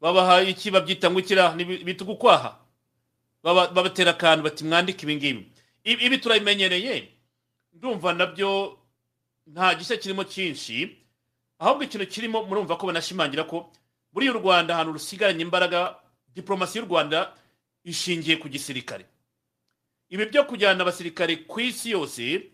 babaha 0.00 0.40
iki 0.42 0.70
babyita 0.70 1.10
ngo 1.10 1.20
ikira 1.20 1.52
bita 1.84 2.04
ugukwaha 2.04 2.56
babatera 3.44 4.10
akantu 4.16 4.44
bati 4.44 4.64
mwandike 4.64 5.02
ibi 5.04 5.16
ngibi. 5.16 5.42
Ibi 5.84 6.18
turabimenyereye 6.18 7.08
ndumva 7.76 8.12
na 8.16 8.26
byo 8.26 8.78
nta 9.46 9.74
gishya 9.74 9.96
kirimo 10.00 10.24
cyinshi. 10.24 10.96
Ahubwo 11.60 11.84
ikintu 11.84 12.06
kirimo 12.08 12.42
murumva 12.48 12.76
ko 12.80 12.86
banashimangira 12.88 13.44
ko 13.44 13.68
buriya 14.12 14.32
u 14.32 14.38
rwanda 14.40 14.74
ahantu 14.74 14.92
rusigaranye 14.96 15.42
imbaraga 15.44 15.96
diporomasi 16.34 16.78
y'u 16.78 16.84
rwanda 16.88 17.36
ishingiye 17.84 18.36
ku 18.40 18.48
gisirikare. 18.48 19.04
Ibi 20.10 20.26
byo 20.26 20.44
kujyana 20.44 20.82
abasirikare 20.82 21.36
ku 21.46 21.60
isi 21.60 21.90
yose 21.92 22.50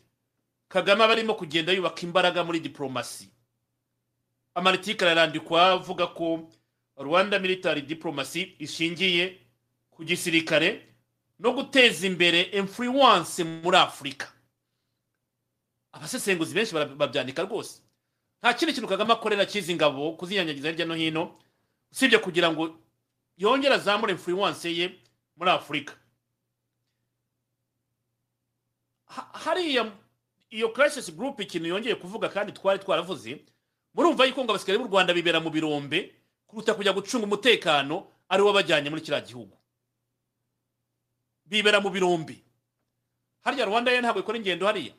kagame 0.68 1.04
aba 1.04 1.12
arimo 1.14 1.34
kugenda 1.34 1.72
yubaka 1.72 2.02
imbaraga 2.02 2.44
muri 2.44 2.60
diporomasi 2.60 3.28
amaritikari 4.54 5.10
arandikwa 5.10 5.66
avuga 5.78 6.06
ko 6.10 6.50
rwanda 6.98 7.38
military 7.38 7.82
diplomasi 7.82 8.56
ishingiye 8.58 9.38
ku 9.90 10.04
gisirikare 10.04 10.82
no 11.38 11.52
guteza 11.52 12.06
imbere 12.06 12.40
influence 12.52 13.44
muri 13.44 13.76
afurika 13.76 14.26
abasesenguzi 15.92 16.54
benshi 16.54 16.74
babyandika 16.74 17.42
rwose. 17.46 17.85
Nta 18.40 18.54
kindi 18.54 18.74
kintu 18.74 18.88
kagame 18.88 19.12
akorera 19.12 19.46
cy'izi 19.46 19.74
ngabo 19.74 20.12
kuzinyanyagiza 20.16 20.68
hirya 20.70 20.86
no 20.86 20.94
hino 20.94 21.38
usibye 21.92 22.18
kugira 22.18 22.50
ngo 22.52 22.78
yongere 23.36 23.74
azamure 23.74 24.12
influence 24.12 24.68
ye 24.76 25.00
muri 25.36 25.50
afurika 25.50 25.94
Ha- 29.06 29.30
hariya 29.32 29.92
iyo 30.50 30.68
crisis 30.72 31.14
group 31.16 31.40
ikintu 31.40 31.68
yongeye 31.68 31.94
kuvuga 31.94 32.28
kandi 32.28 32.52
twari 32.52 32.78
twaravuze 32.78 33.44
murumva 33.94 34.24
yuko 34.26 34.44
ngo 34.44 34.50
abasirikare 34.52 34.78
b'u 34.78 34.88
rwanda 34.90 35.14
bibera 35.14 35.40
mu 35.40 35.50
birombe 35.50 36.14
kuruta 36.46 36.74
kujya 36.74 36.92
gucunga 36.92 37.24
umutekano 37.26 38.06
ari 38.28 38.42
wo 38.42 38.52
bajyanye 38.52 38.90
muri 38.90 39.02
kiriya 39.02 39.20
gihugu. 39.22 39.56
Bibera 41.46 41.80
mu 41.80 41.90
birombe. 41.90 42.42
Harya 43.46 43.64
rwanda 43.64 43.92
yo 43.94 44.00
ntabwo 44.02 44.20
ikora 44.20 44.38
ingendo 44.38 44.66
hariya. 44.66 44.94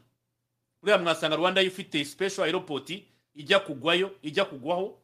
Uriya 0.81 0.97
mwasanga 0.97 1.35
rwanda 1.35 1.61
yo 1.61 1.67
ifite 1.67 2.05
special 2.05 2.43
aeroport 2.47 2.87
ijya 3.37 3.59
kugwayo 3.61 4.15
ijya 4.21 4.45
kugwaho 4.45 4.97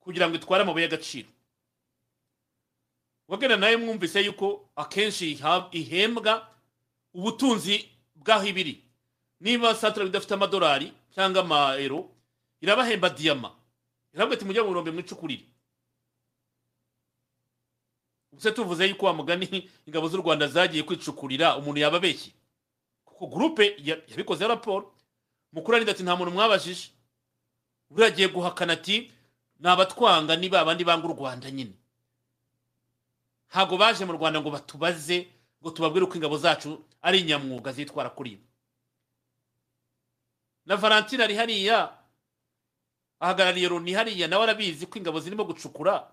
kugira 0.00 0.28
ngo 0.28 0.36
itware 0.36 0.62
amabuye 0.62 0.84
y'agaciro. 0.84 1.28
Wagenda 3.28 3.56
nawe 3.56 3.76
mwumvise 3.76 4.20
yuko 4.24 4.68
akenshi 4.76 5.38
ihembwa 5.72 6.48
ubutunzi 7.14 7.88
bw'aho 8.14 8.46
ibiri. 8.46 8.84
Niba 9.40 9.74
santara 9.74 10.06
idafite 10.06 10.34
amadolari 10.34 10.92
cyangwa 11.14 11.42
amayero 11.42 12.10
irabahemba 12.60 13.08
diyama. 13.10 13.50
Iravuga 14.14 14.34
ati 14.36 14.44
mujye 14.44 14.62
mu 14.62 14.68
birombe 14.68 14.90
mwicukurire. 14.90 15.44
Ubuse 18.32 18.52
tuvuze 18.52 18.86
yuko 18.88 19.06
wa 19.06 19.12
mugani 19.14 19.70
ingabo 19.86 20.08
z'u 20.08 20.16
rwanda 20.22 20.46
zagiye 20.48 20.82
kwicukurira 20.82 21.56
umuntu 21.56 21.80
yaba 21.80 21.96
abeshye 21.96 22.32
kuko 23.04 23.26
gurupe 23.26 23.76
ya- 23.78 24.00
yabikoze 24.08 24.46
raporo. 24.48 24.92
Mukuru 25.52 25.76
arinda 25.76 25.92
ati 25.92 26.02
nta 26.02 26.16
muntu 26.16 26.30
mwabajije. 26.30 26.90
Uriya 27.90 28.08
agiye 28.08 28.28
guhakana 28.28 28.72
ati 28.72 29.12
ni 29.60 29.68
abatwanga 29.68 30.36
ni 30.36 30.48
ba 30.48 30.64
bandi 30.64 30.84
banga 30.84 31.06
u 31.08 31.12
rwanda 31.12 31.50
nyine. 31.50 31.72
Ntabwo 33.50 33.76
baje 33.76 34.04
mu 34.04 34.12
rwanda 34.12 34.40
ngo 34.40 34.50
batubaze 34.50 35.26
ngo 35.62 35.70
tubabwire 35.70 36.04
uko 36.06 36.14
ingabo 36.16 36.38
zacu 36.38 36.84
ari 37.02 37.20
inyamwuga 37.20 37.72
zitwara 37.72 38.10
kuri 38.10 38.36
bo. 38.36 38.44
Na 40.66 40.76
valentine 40.76 41.24
ari 41.24 41.34
hariya 41.34 41.92
ahagarariye 43.20 43.68
loni 43.68 43.92
hariya 43.92 44.28
nawe 44.28 44.42
arabizi 44.44 44.86
ko 44.86 44.98
ingabo 44.98 45.20
zirimo 45.20 45.44
gucukura. 45.44 46.06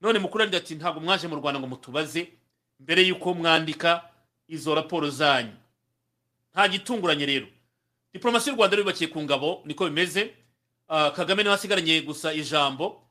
None 0.00 0.18
mukuru 0.18 0.42
arinda 0.42 0.58
ati 0.58 0.74
ntabwo 0.74 1.00
mwaje 1.00 1.26
mu 1.28 1.36
rwanda 1.36 1.60
ngo 1.60 1.66
mutubaze 1.66 2.32
mbere 2.80 3.02
y'uko 3.02 3.34
mwandika 3.34 4.04
izo 4.48 4.74
raporo 4.74 5.10
zanyu. 5.10 5.56
Nta 6.54 6.68
gitunguranye 6.68 7.26
rero. 7.26 7.46
Diporomasi 8.12 8.50
y'u 8.50 8.56
rwanda 8.56 8.76
yubakiye 8.76 9.10
ku 9.10 9.18
ngabo 9.22 9.62
niko 9.64 9.84
bimeze. 9.88 10.34
Kagame 10.88 11.42
ni 11.42 11.48
we 11.48 11.54
asigaranye 11.54 12.00
gusa 12.00 12.32
ijambo. 12.32 13.02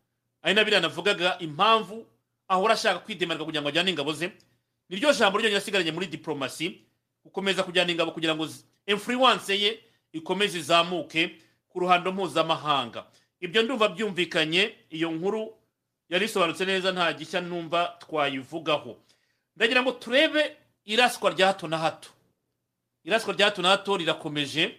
Ari 0.41 0.53
na 0.55 0.63
biriya 0.63 0.81
navugaga 0.81 1.39
impamvu 1.39 2.05
ahora 2.47 2.73
ashaka 2.73 2.99
kwidemarika 2.99 3.45
kugira 3.45 3.61
ngo 3.61 3.69
ajyane 3.69 3.91
ingabo 3.91 4.13
ze. 4.13 4.31
Niryo 4.89 5.13
jambo 5.13 5.37
ryonyine 5.37 5.57
asigaranye 5.57 5.91
muri 5.91 6.07
diporomasi 6.07 6.81
gukomeza 7.23 7.63
kujyana 7.63 7.91
ingabo 7.91 8.11
kugira 8.11 8.35
ngo 8.35 8.47
influence 8.85 9.53
ye 9.59 9.79
ikomeze 10.13 10.59
izamuke 10.59 11.35
ku 11.69 11.79
ruhando 11.79 12.11
mpuzamahanga. 12.11 13.05
Ibyo 13.39 13.61
ndumva 13.63 13.87
byumvikanye 13.89 14.75
iyo 14.89 15.11
nkuru 15.11 15.53
yari 16.09 16.25
isobanutse 16.25 16.65
neza 16.65 16.91
nta 16.91 17.13
gishya 17.13 17.41
numva 17.41 17.97
twayivugaho. 17.99 18.97
Ndagira 19.55 19.81
ngo 19.83 19.91
turebe 19.91 20.57
iraswa 20.85 21.29
rya 21.31 21.47
hato 21.47 21.67
na 21.67 21.77
hato. 21.77 22.09
Iraswa 23.03 23.33
rya 23.33 23.45
hato 23.45 23.61
na 23.61 23.69
hato 23.69 23.97
rirakomeje. 23.97 24.77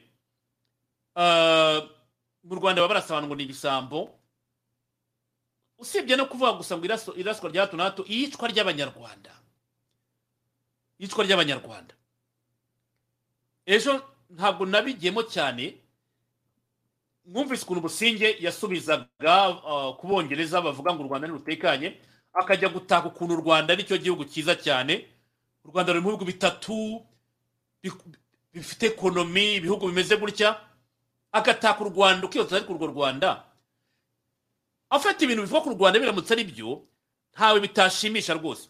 Ah, 1.17 1.81
mu 2.49 2.55
rwanda 2.57 2.81
baba 2.83 2.95
barasaba 2.95 3.23
ngo 3.27 3.35
ni 3.37 3.45
ibisambo. 3.45 4.09
Usibye 5.79 6.17
no 6.17 6.27
kuvuga 6.27 6.53
gusa 6.57 6.77
ngo 6.77 6.85
iraswa 7.17 7.49
rya 7.53 7.63
hato 7.63 7.77
na 7.77 7.85
hato 7.85 8.03
iyicwa 8.09 8.49
ry'abanyarwanda. 8.49 9.31
Iyicwa 10.99 11.25
ry'abanyarwanda. 11.25 11.95
Ejo 13.67 14.03
ntabwo 14.31 14.67
nabigiyemo 14.67 15.23
cyane. 15.23 15.77
Mwumvise 17.29 17.63
ukuntu 17.65 17.81
businge 17.85 18.37
yasubizaga 18.41 19.07
ah, 19.69 19.93
ku 20.01 20.07
bongereza 20.09 20.61
bavuga 20.65 20.95
ngo 20.97 21.03
u 21.05 21.09
rwanda 21.13 21.29
ntirutekanye 21.29 22.01
akajya 22.33 22.69
gutaka 22.73 23.09
ukuntu 23.13 23.35
u 23.37 23.41
rwanda 23.45 23.73
ari 23.77 23.85
cyo 23.85 23.99
gihugu 24.01 24.25
cyiza 24.25 24.57
cyane. 24.57 25.05
U 25.65 25.69
rwanda 25.69 25.93
ruri 25.93 26.01
mu 26.03 26.09
bihugu 26.17 26.25
bitatu 26.25 27.05
bi- 27.85 27.93
bifite 28.53 28.87
ekonomi 28.97 29.55
ibihugu 29.61 29.87
bimeze 29.93 30.17
gutya. 30.17 30.57
Agataka 31.33 31.81
u 31.85 31.89
rwanda 31.91 32.27
ukiyoza 32.27 32.57
ariko 32.57 32.73
urwo 32.73 32.87
rwanda. 32.87 33.45
Afata 34.91 35.25
ibintu 35.25 35.43
bivuga 35.43 35.61
ku 35.61 35.71
rwanda 35.77 35.99
biramutse 36.01 36.33
ari 36.35 36.45
byo 36.45 36.83
ntawe 37.35 37.61
bitashimisha 37.61 38.35
rwose. 38.35 38.69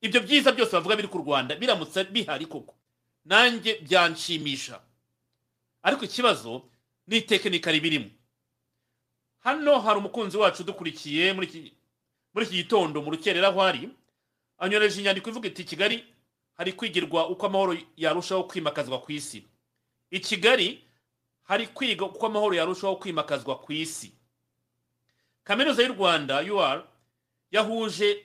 Ibyo 0.00 0.20
byiza 0.22 0.52
byose 0.52 0.72
bavuga 0.72 0.96
biri 0.96 1.08
ku 1.08 1.18
rwanda 1.18 1.54
biramutse 1.56 2.04
bihari 2.04 2.46
koko. 2.46 2.74
Nanjye 3.24 3.78
byanshimisha. 3.82 4.80
Ariko 5.82 6.04
ikibazo 6.04 6.62
ni 7.06 7.16
itekinika 7.18 7.72
ribirimo. 7.72 8.10
Hano 9.40 9.80
hari 9.80 9.98
umukunzi 9.98 10.36
wacu 10.36 10.62
udukurikiye 10.62 11.32
muri 11.32 11.46
iki 12.46 12.54
gitondo 12.56 13.02
mu 13.02 13.10
rukerera 13.10 13.48
aho 13.48 13.62
ari 13.62 13.88
anyoreje 14.58 15.00
inyandiko 15.00 15.30
ivuga 15.30 15.48
iti 15.48 15.64
kigali 15.64 16.04
hari 16.56 16.72
kwigirwa 16.72 17.28
uko 17.28 17.46
amahoro 17.46 17.76
yarushaho 17.96 18.44
kwimakazwa 18.44 19.00
ku 19.00 19.12
isi. 19.12 19.42
I 20.10 20.20
kigali 20.20 20.84
hari 21.50 21.66
kwiga 21.66 22.04
uko 22.06 22.26
amahoro 22.26 22.54
yarushaho 22.54 22.96
kwimakazwa 22.96 23.58
ku 23.58 23.72
isi. 23.72 24.14
Kaminuza 25.44 25.82
y'u 25.82 25.94
rwanda 25.98 26.42
ur 26.46 26.86
yahuje 27.50 28.24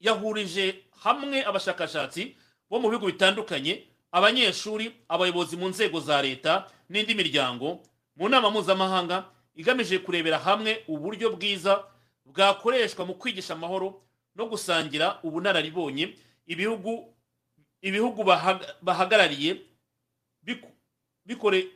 yahurije 0.00 0.84
hamwe 1.00 1.44
abashakashatsi 1.44 2.36
bo 2.70 2.76
mu 2.80 2.88
bihugu 2.90 3.06
bitandukanye 3.06 3.88
abanyeshuri 4.12 4.92
abayobozi 5.08 5.56
mu 5.56 5.68
nzego 5.68 6.00
za 6.00 6.22
leta 6.22 6.68
n'indi 6.92 7.14
miryango 7.14 7.80
mu 8.16 8.28
nama 8.28 8.50
mpuzamahanga 8.50 9.24
igamije 9.56 9.98
kurebera 10.04 10.38
hamwe 10.38 10.84
uburyo 10.88 11.30
bwiza 11.36 11.84
bwakoreshwa 12.24 13.04
mu 13.08 13.14
kwigisha 13.14 13.54
amahoro 13.56 14.02
no 14.36 14.44
gusangira 14.46 15.18
ubunararibonye 15.24 16.14
ibihugu 16.46 17.14
ibihugu 17.82 18.22
bahaga- 18.24 18.74
bahagarariye 18.82 19.56
bikore 21.26 21.68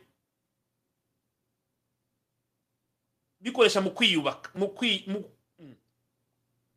bikoresha 3.45 3.81
mu 3.81 3.91
kwiyubaka 3.93 4.49
mu 4.57 4.67
kwi 4.73 5.03
mu 5.07 5.21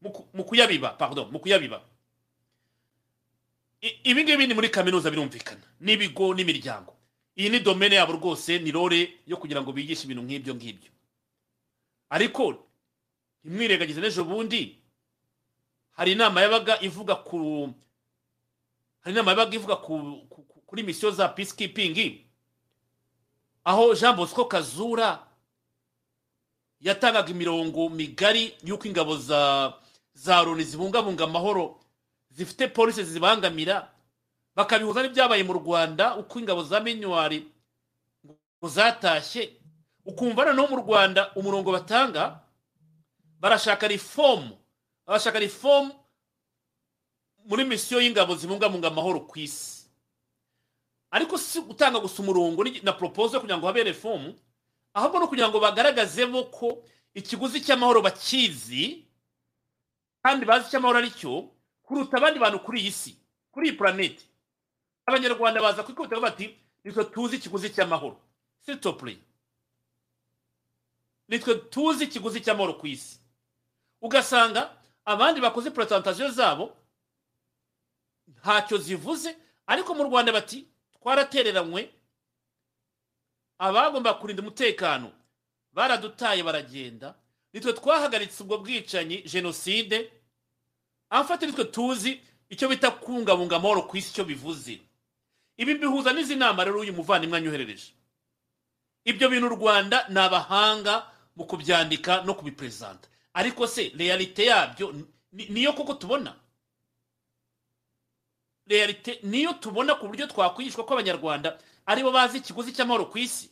mu 0.02 0.08
ku- 0.12 0.28
mu 0.36 0.44
kuyabiba 0.44 0.90
pardon 1.00 1.30
mu 1.32 1.40
kuyabiba. 1.40 1.80
Ibi 3.80 4.24
ngibi 4.24 4.46
ni 4.46 4.54
muri 4.54 4.68
kaminuza 4.70 5.10
birumvikana. 5.10 5.62
N'ibigo 5.80 6.34
n'imiryango 6.34 6.94
iyi 7.38 7.50
ni 7.50 7.60
domene 7.60 7.94
yabo 7.96 8.12
rwose 8.18 8.58
ni 8.58 8.70
role 8.70 9.14
yo 9.26 9.36
kugira 9.38 9.62
ngo 9.62 9.72
bigishe 9.72 10.04
ibintu 10.04 10.22
nk'ibyo 10.22 10.54
ngibyo. 10.54 10.90
Ariko 12.10 12.66
ntimwirengagize 13.44 14.00
n'ejo 14.00 14.24
bundi 14.24 14.74
hari 15.94 16.12
inama 16.12 16.42
yabaga 16.42 16.80
ivuga 16.82 17.14
ku 17.22 17.70
hari 19.06 19.14
inama 19.14 19.30
yabaga 19.30 19.54
ivuga 19.54 19.76
ku, 19.78 20.26
ku, 20.30 20.42
ku- 20.42 20.60
kuri 20.66 20.82
misiyo 20.82 21.10
za 21.14 21.28
peacekeeping 21.30 22.18
aho 23.64 23.94
jean 23.94 24.16
bosco 24.16 24.44
kazura 24.44 25.22
yatangaga 26.80 27.30
imirongo 27.30 27.88
migari 27.88 28.54
y'uko 28.64 28.88
ingabo 28.88 29.16
za 29.16 29.72
za 30.14 30.42
loni 30.42 30.64
zibungabunga 30.64 31.24
amahoro 31.24 31.80
zifite 32.30 32.68
polisi 32.68 33.04
zibangamira 33.04 33.90
bakabihuza 34.54 35.02
n'ibyabaye 35.02 35.42
mu 35.42 35.52
rwanda 35.52 36.16
uko 36.16 36.38
ingabo 36.40 36.62
za 36.62 36.80
minuwari 36.80 37.46
ngo 38.58 38.68
zatashye 38.68 39.52
ukumva 40.04 40.44
noneho 40.44 40.66
mu 40.68 40.76
rwanda 40.82 41.30
umurongo 41.34 41.72
batanga 41.72 42.40
barashaka 43.40 43.88
reformu 43.88 44.58
barashaka 45.06 45.38
reformu 45.38 45.94
muri 47.46 47.64
misiyo 47.64 48.00
y'ingabo 48.00 48.34
zibungabunga 48.36 48.88
amahoro 48.88 49.20
ku 49.20 49.38
isi. 49.38 49.88
Ariko 51.10 51.38
si 51.38 51.60
gutanga 51.60 51.96
gusa 52.00 52.20
umurongo 52.22 52.60
na 52.82 52.92
proposal 52.92 53.40
kugira 53.40 53.56
ngo 53.58 53.66
habe 53.66 53.82
reformu 53.84 54.34
ahubwo 54.98 55.18
no 55.22 55.28
kugira 55.30 55.48
ngo 55.48 55.60
bagaragazemo 55.62 56.44
ko 56.50 56.82
ikiguzi 57.14 57.60
cy'amahoro 57.62 58.02
bakizi 58.02 59.06
kandi 60.22 60.42
bazi 60.46 60.66
icyo 60.68 60.78
amahoro 60.82 60.98
ari 60.98 61.10
cyo 61.14 61.50
kuruta 61.86 62.16
abandi 62.18 62.38
bantu 62.42 62.58
kuri 62.66 62.80
iyi 62.82 62.92
si 62.92 63.12
kuri 63.54 63.68
iyi 63.70 63.76
planete 63.78 64.24
abanyarwanda 65.06 65.62
baza 65.62 65.82
kwikubita 65.86 66.18
bati 66.20 66.50
nitwe 66.84 67.04
tuzi 67.04 67.36
ikiguzi 67.36 67.70
cy'amahoro. 67.70 68.18
Sitopure 68.66 69.16
nitwe 71.28 71.54
tuzi 71.54 72.04
ikiguzi 72.04 72.40
cy'amahoro 72.40 72.74
ku 72.74 72.86
isi. 72.86 73.20
Ugasanga 74.02 74.76
abandi 75.04 75.40
bakoze 75.40 75.70
porotantasiyo 75.70 76.30
zabo 76.30 76.76
ntacyo 78.28 78.78
zivuze 78.78 79.36
ariko 79.66 79.94
mu 79.94 80.02
rwanda 80.04 80.32
bati 80.32 80.66
twaratereranywe 81.00 81.90
abagomba 83.58 84.14
kurinda 84.14 84.42
umutekano. 84.42 85.12
Baradutaye 85.72 86.42
baragenda. 86.42 87.14
Nitwe 87.52 87.72
twahagaritse 87.72 88.42
ubwo 88.42 88.58
bwicanyi 88.58 89.22
jenoside. 89.22 90.12
Amfate 91.10 91.46
nitwe 91.46 91.64
tuzi 91.64 92.20
icyo 92.50 92.68
bita 92.68 92.90
kubungabunga 92.90 93.56
amahoro 93.56 93.82
ku 93.82 93.96
isi 93.96 94.10
icyo 94.12 94.24
bivuze. 94.24 94.80
Ibi 95.56 95.74
bihuza 95.74 96.12
n'izi 96.12 96.36
nama 96.36 96.64
rero 96.64 96.80
uyu 96.80 96.92
muvandimwe 96.92 97.38
anyoherereje 97.38 97.92
ibyo 99.04 99.28
bintu 99.28 99.46
u 99.46 99.56
rwanda 99.56 100.06
ni 100.08 100.18
abahanga 100.20 101.10
mu 101.36 101.44
kubyandika 101.48 102.22
no 102.22 102.34
kubiperezanta 102.34 103.08
ariko 103.34 103.66
se 103.66 103.88
realite 103.98 104.44
yabyo 104.46 104.92
ni- 105.32 105.48
niyo 105.48 105.72
koko 105.72 105.94
tubona? 105.94 106.34
Realite 108.66 109.18
niyo 109.22 109.52
tubona 109.52 109.94
ku 109.94 110.06
buryo 110.08 110.26
twakwigishwa 110.26 110.84
ko 110.86 110.92
abanyarwanda 110.94 111.58
ari 111.88 112.02
bo 112.04 112.12
bazi 112.12 112.38
ikiguzi 112.38 112.72
cy'amahoro 112.76 113.08
ku 113.08 113.18
isi. 113.18 113.48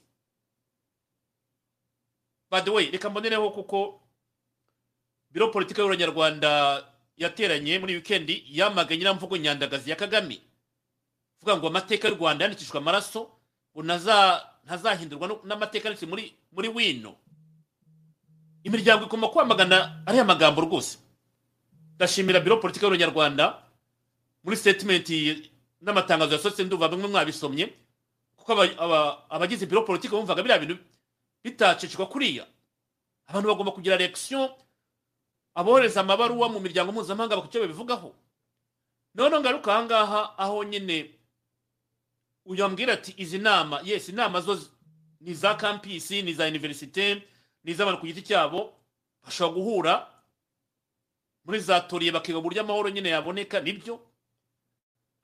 Way 2.53 2.91
reka 2.91 3.11
mbonereho 3.11 3.51
kuko 3.51 4.01
biro 5.31 5.49
politiki 5.51 5.81
y'abanyarwanda 5.81 6.85
yateranye 7.17 7.79
muri 7.79 7.95
wikendi 7.95 8.45
yamaganye 8.49 8.99
nyiramvugo 8.99 9.37
nyandagazi 9.37 9.91
ya 9.91 9.97
kagame. 9.97 10.41
Vuga 11.41 11.57
ngo 11.57 11.67
amateka 11.69 12.09
y'u 12.09 12.15
rwanda 12.17 12.45
yandikishijwe 12.45 12.79
amaraso 12.79 13.21
ngo 13.75 13.83
ntaza- 13.83 14.41
ntazahindurwa 14.65 15.41
n'amateka 15.45 15.89
yanditse 15.89 16.07
muri 16.07 16.33
muri 16.53 16.69
wino. 16.69 17.17
Imiryango 18.65 19.05
igomba 19.07 19.29
kwamagana 19.29 20.03
ariya 20.07 20.25
magambo 20.25 20.61
rwose. 20.61 20.99
Ndashimira 21.97 22.41
biro 22.41 22.57
politiki 22.61 22.85
y'abanyarwanda 22.85 23.63
muri 24.45 24.57
statement 24.57 25.09
n'amatangazo 25.81 26.33
yasohotse 26.37 26.65
ndumva 26.65 26.89
bimwe 26.89 27.09
mwabisomye. 27.09 27.73
Kuko 28.47 28.52
aba- 28.62 28.78
aba- 28.78 29.31
abagize 29.31 29.66
biro 29.66 29.82
politiki 29.82 30.14
bumvaga 30.14 30.43
biriya 30.43 30.59
bintu 30.62 30.78
bitacicwa 31.43 32.06
kuriya. 32.06 32.47
Abantu 33.27 33.48
bagomba 33.51 33.73
kugira 33.74 33.97
reaction 33.98 34.51
abohereza 35.55 36.01
amabaruwa 36.01 36.48
mu 36.48 36.60
miryango 36.62 36.93
mpuzamahanga 36.94 37.43
icyo 37.44 37.60
babivugaho. 37.66 38.14
Noneho 39.14 39.40
ngaruka 39.40 39.73
aha 39.74 39.82
ngaha 39.85 40.39
aho 40.39 40.64
nyine 40.64 41.10
uyu 42.47 42.64
ambwira 42.64 42.93
ati 42.94 43.14
izi 43.16 43.39
nama 43.39 43.81
yes 43.85 44.09
inama 44.09 44.40
zo 44.40 44.55
ni 45.20 45.31
iza 45.31 45.55
kampisi 45.55 46.23
ni 46.23 46.31
iza 46.31 46.47
universite 46.47 47.23
ni 47.64 47.73
iz'abantu 47.73 48.01
ku 48.01 48.06
giti 48.06 48.23
cyabo 48.23 48.73
bashobora 49.24 49.55
guhura 49.56 49.94
muri 51.44 51.59
za 51.60 51.81
toriye 51.81 52.12
bakiga 52.12 52.39
uburyo 52.39 52.62
amahoro 52.62 52.90
nyine 52.90 53.09
yaboneka 53.10 53.59
ni 53.60 53.73
byo. 53.73 53.98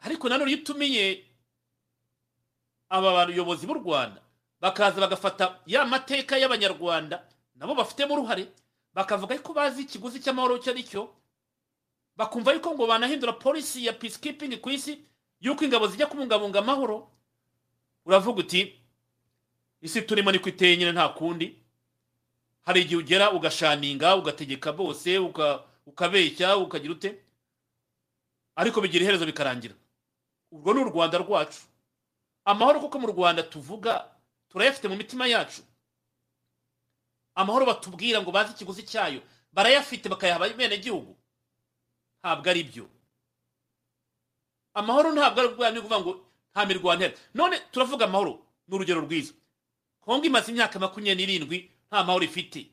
Ariko 0.02 0.26
nanone 0.28 0.50
iyo 0.50 0.60
utumiye 0.60 1.24
aba 2.92 3.12
bayobozi 3.26 3.64
b'u 3.66 3.74
rwanda. 3.80 4.20
Bakaza 4.60 5.00
bagafata 5.00 5.58
ya 5.66 5.84
mateka 5.88 6.36
y'abanyarwanda 6.38 7.24
nabo 7.56 7.74
bafitemo 7.74 8.14
uruhare. 8.14 8.46
Bakavuga 8.94 9.38
ko 9.40 9.52
bazi 9.56 9.82
ikiguzi 9.88 10.20
cy'amahoro 10.20 10.56
icyo 10.60 10.70
ari 10.72 10.84
cyo. 10.84 11.08
Bakumva 12.16 12.52
yuko 12.52 12.74
ngo 12.76 12.86
banahindura 12.86 13.32
polisi 13.32 13.86
ya 13.86 13.92
peacekeeping 13.96 14.60
ku 14.60 14.70
isi 14.70 15.00
yuko 15.40 15.64
ingabo 15.64 15.86
zijya 15.88 16.06
kubungabunga 16.06 16.58
amahoro. 16.60 17.08
Uravuga 18.06 18.40
uti 18.44 18.76
isi 19.82 20.02
turimo 20.04 20.30
niko 20.32 20.48
iteye 20.48 20.76
nyine 20.76 20.92
nta 20.92 21.08
kundi. 21.08 21.56
Hari 22.62 22.80
igihe 22.84 22.96
ugera 23.00 23.32
ugashaninga 23.32 24.16
ugategeka 24.16 24.72
bose 24.72 25.18
uka- 25.18 25.64
ukabeshya 25.86 26.56
ukagira 26.56 26.92
ute? 26.92 27.10
Ariko 28.56 28.80
bigira 28.80 29.02
iherezo 29.02 29.26
bikarangira. 29.26 29.74
Urwo 30.52 30.74
ni 30.74 30.80
u 30.80 30.84
rwanda 30.92 31.18
rwacu. 31.18 31.60
Amahoro 32.44 32.80
kuko 32.80 32.98
mu 32.98 33.06
rwanda 33.06 33.42
tuvuga 33.42 34.10
turayafite 34.48 34.88
mu 34.88 34.96
mitima 34.96 35.26
yacu. 35.26 35.62
Amahoro 37.34 37.66
batubwira 37.66 38.22
ngo 38.22 38.30
bazi 38.30 38.52
ikiguzi 38.52 38.82
cyayo 38.82 39.22
barayafite 39.52 40.08
bakayaha 40.08 40.44
abenegihugu 40.44 41.16
ntabwo 42.20 42.50
ari 42.50 42.62
byo. 42.64 42.84
Amahoro 44.74 45.12
ntabwo 45.12 45.40
ari 45.40 45.48
ubwa 45.48 45.72
kuvuga 45.72 46.00
ngo 46.00 46.12
nta 46.52 46.66
mirwano 46.66 47.00
ihari. 47.00 47.16
None 47.34 47.56
turavuga 47.72 48.04
amahoro 48.04 48.46
ni 48.68 48.74
urugero 48.74 49.00
rwiza. 49.00 49.32
Kongo 50.00 50.24
imaze 50.26 50.50
imyaka 50.52 50.78
makumyabiri 50.78 51.26
n'irindwi 51.26 51.58
nta 51.88 52.04
mahoro 52.04 52.24
ifite. 52.24 52.66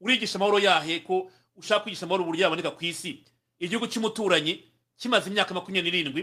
Urigisha 0.00 0.36
amahoro 0.38 0.58
yahe 0.58 1.00
ko 1.06 1.30
ushaka 1.56 1.80
kwigisha 1.86 2.06
amahoro 2.06 2.24
uburyo 2.24 2.42
yaboneka 2.42 2.70
ku 2.74 2.84
isi? 2.84 3.22
Igihugu 3.62 3.86
cy'umuturanyi 3.86 4.66
kimaze 4.98 5.30
imyaka 5.30 5.54
makumyabiri 5.54 5.98
n'irindwi 6.02 6.22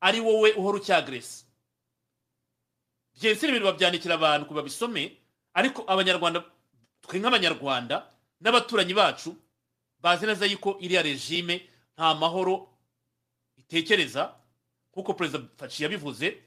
ari 0.00 0.20
wowe 0.20 0.52
uhora 0.52 0.78
ucyagresa 0.78 1.44
byensi 3.20 3.46
ibintu 3.48 3.64
babyandikira 3.66 4.14
abantu 4.14 4.46
ngo 4.46 4.54
babisome 4.54 5.18
ariko 5.54 5.82
abanyarwanda 5.86 6.44
twe 7.02 7.18
nk'abanyarwanda 7.18 7.96
n'abaturanyi 8.40 8.94
bacu 8.94 9.34
bazi 10.00 10.26
neza 10.26 10.46
yuko 10.46 10.78
iriya 10.80 11.02
regime 11.02 11.66
nta 11.98 12.14
mahoro 12.14 12.68
itekereza 13.58 14.34
nk'uko 14.94 15.14
perezida 15.18 15.42
faci 15.58 15.82
yabivuze 15.82 16.38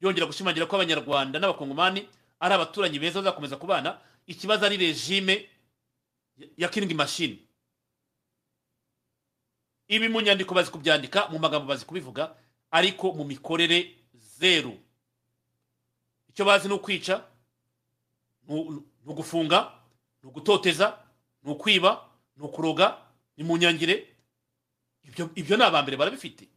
yongera 0.00 0.26
gushimangira 0.28 0.66
ko 0.68 0.76
abanyarwanda 0.76 1.38
n'abakongomani 1.40 2.04
ari 2.40 2.52
abaturanyi 2.54 2.98
beza 3.00 3.20
bazakomeza 3.24 3.56
kubana 3.56 3.96
ikibazo 4.28 4.66
ari 4.68 4.76
regime 4.76 5.48
ya 6.60 6.68
kiringi 6.68 6.92
mashini 6.94 7.40
ibi 9.88 10.08
mu 10.12 10.20
nyandiko 10.20 10.52
bazi 10.54 10.68
kubyandika 10.70 11.28
mu 11.32 11.38
magambo 11.38 11.66
bazi 11.72 11.84
kubivuga 11.88 12.36
ariko 12.76 13.12
mu 13.12 13.24
mikorere 13.24 13.96
zeru. 14.14 14.76
Icyo 16.28 16.44
bazi 16.44 16.68
ni 16.68 16.74
ukwica 16.74 17.24
ni 18.48 18.82
ugufunga 19.06 19.72
ni 20.22 20.28
ugutoteza 20.28 20.98
ni 21.42 21.52
ukwiba 21.52 22.08
ni 22.36 22.42
ukuroga 22.44 22.98
ni 23.36 23.44
mu 23.44 23.56
nyangire 23.56 24.12
ibyo 25.34 25.56
ni 25.56 25.62
abambere 25.64 25.96
barabifite. 25.96 26.48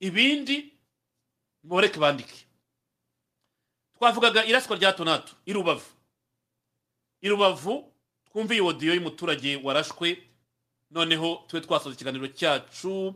Ibindi 0.00 0.72
mubareke 1.64 1.98
bandike. 1.98 2.46
Twavugaga 3.98 4.44
iraswa 4.44 4.76
rya 4.76 4.88
hato 4.88 5.04
na 5.04 5.10
hato 5.10 5.32
i 5.46 5.52
rubavu. 5.52 5.90
I 7.20 7.28
rubavu 7.28 7.92
twumve 8.30 8.54
iyi 8.54 8.60
odiyo 8.62 8.94
y'umuturage 8.94 9.56
warashwe 9.56 10.22
noneho 10.90 11.44
tube 11.46 11.60
twasoza 11.66 11.94
ikiganiro 11.94 12.28
cyacu 12.28 13.14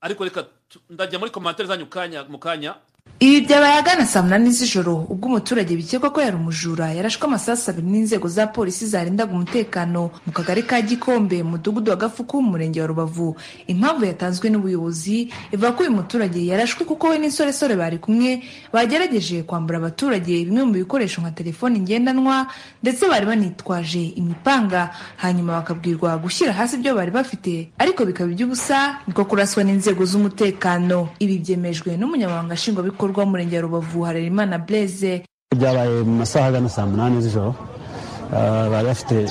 ariko 0.00 0.24
reka 0.24 0.46
ndajya 0.90 1.18
muri 1.18 1.30
komantere 1.30 1.68
zanyu 1.68 1.86
mu 2.28 2.38
kanya. 2.38 2.74
Ibi 3.20 3.40
byabaye 3.46 3.72
ahagana 3.72 4.04
saa 4.06 4.22
munani 4.22 4.50
z'ijoro 4.52 5.06
ubwo 5.08 5.26
umuturage 5.28 5.72
bikekwa 5.76 6.10
ko 6.12 6.20
yari 6.20 6.36
umujura 6.36 6.92
yarashwe 6.92 7.24
amasasu 7.26 7.70
abiri 7.70 7.88
n'inzego 7.88 8.28
za 8.28 8.46
polisi 8.46 8.84
zarindaga 8.86 9.32
umutekano 9.32 10.10
mu 10.26 10.32
kagari 10.36 10.62
ka 10.68 10.80
gikombe 10.84 11.40
mu 11.42 11.50
mudugudu 11.56 11.90
wa 11.90 11.96
gafuku 11.96 12.42
mu 12.42 12.50
murenge 12.50 12.80
wa 12.80 12.86
rubavu. 12.86 13.36
Impamvu 13.72 14.04
yatanzwe 14.04 14.50
n'ubuyobozi 14.52 15.32
ivuga 15.52 15.72
ko 15.72 15.80
uyu 15.82 15.96
muturage 15.96 16.44
yarashwe 16.44 16.84
kuko 16.84 17.08
we 17.08 17.16
n'insoresore 17.18 17.72
bari 17.76 17.96
kumwe 17.98 18.42
bagerageje 18.72 19.42
kwambura 19.48 19.78
abaturage 19.80 20.44
bimwe 20.44 20.62
mu 20.68 20.72
bikoresho 20.76 21.20
nka 21.24 21.30
telefoni 21.32 21.80
ngendanwa 21.80 22.46
ndetse 22.84 23.08
bari 23.08 23.24
banitwaje 23.26 24.12
imipanga 24.20 24.92
hanyuma 25.16 25.52
bakabwirwa 25.64 26.18
gushyira 26.20 26.52
hasi 26.52 26.76
ibyo 26.76 26.92
bari 26.94 27.10
bafite 27.10 27.72
ariko 27.80 28.04
bikaba 28.04 28.28
iby'ubusa 28.36 29.00
niko 29.08 29.24
kuraswa 29.24 29.64
n'inzego 29.64 30.04
z'umutekano. 30.04 31.08
Ibi 31.18 31.38
byemejwe 31.40 31.96
n'umunyamabanga 31.96 32.52
nshingwabikorwa 32.54 32.95
bikorwa 32.96 33.22
w'umurenge 33.22 33.56
wa 33.56 33.62
rubavu 33.62 34.02
harerimana 34.08 34.58
blaise. 34.58 35.22
Byabaye 35.56 36.00
mu 36.02 36.16
masaha 36.24 36.46
agana 36.48 36.68
saa 36.68 36.86
munani 36.88 37.20
z'ijoro 37.20 37.54
bari 38.72 38.86
bafite 38.88 39.28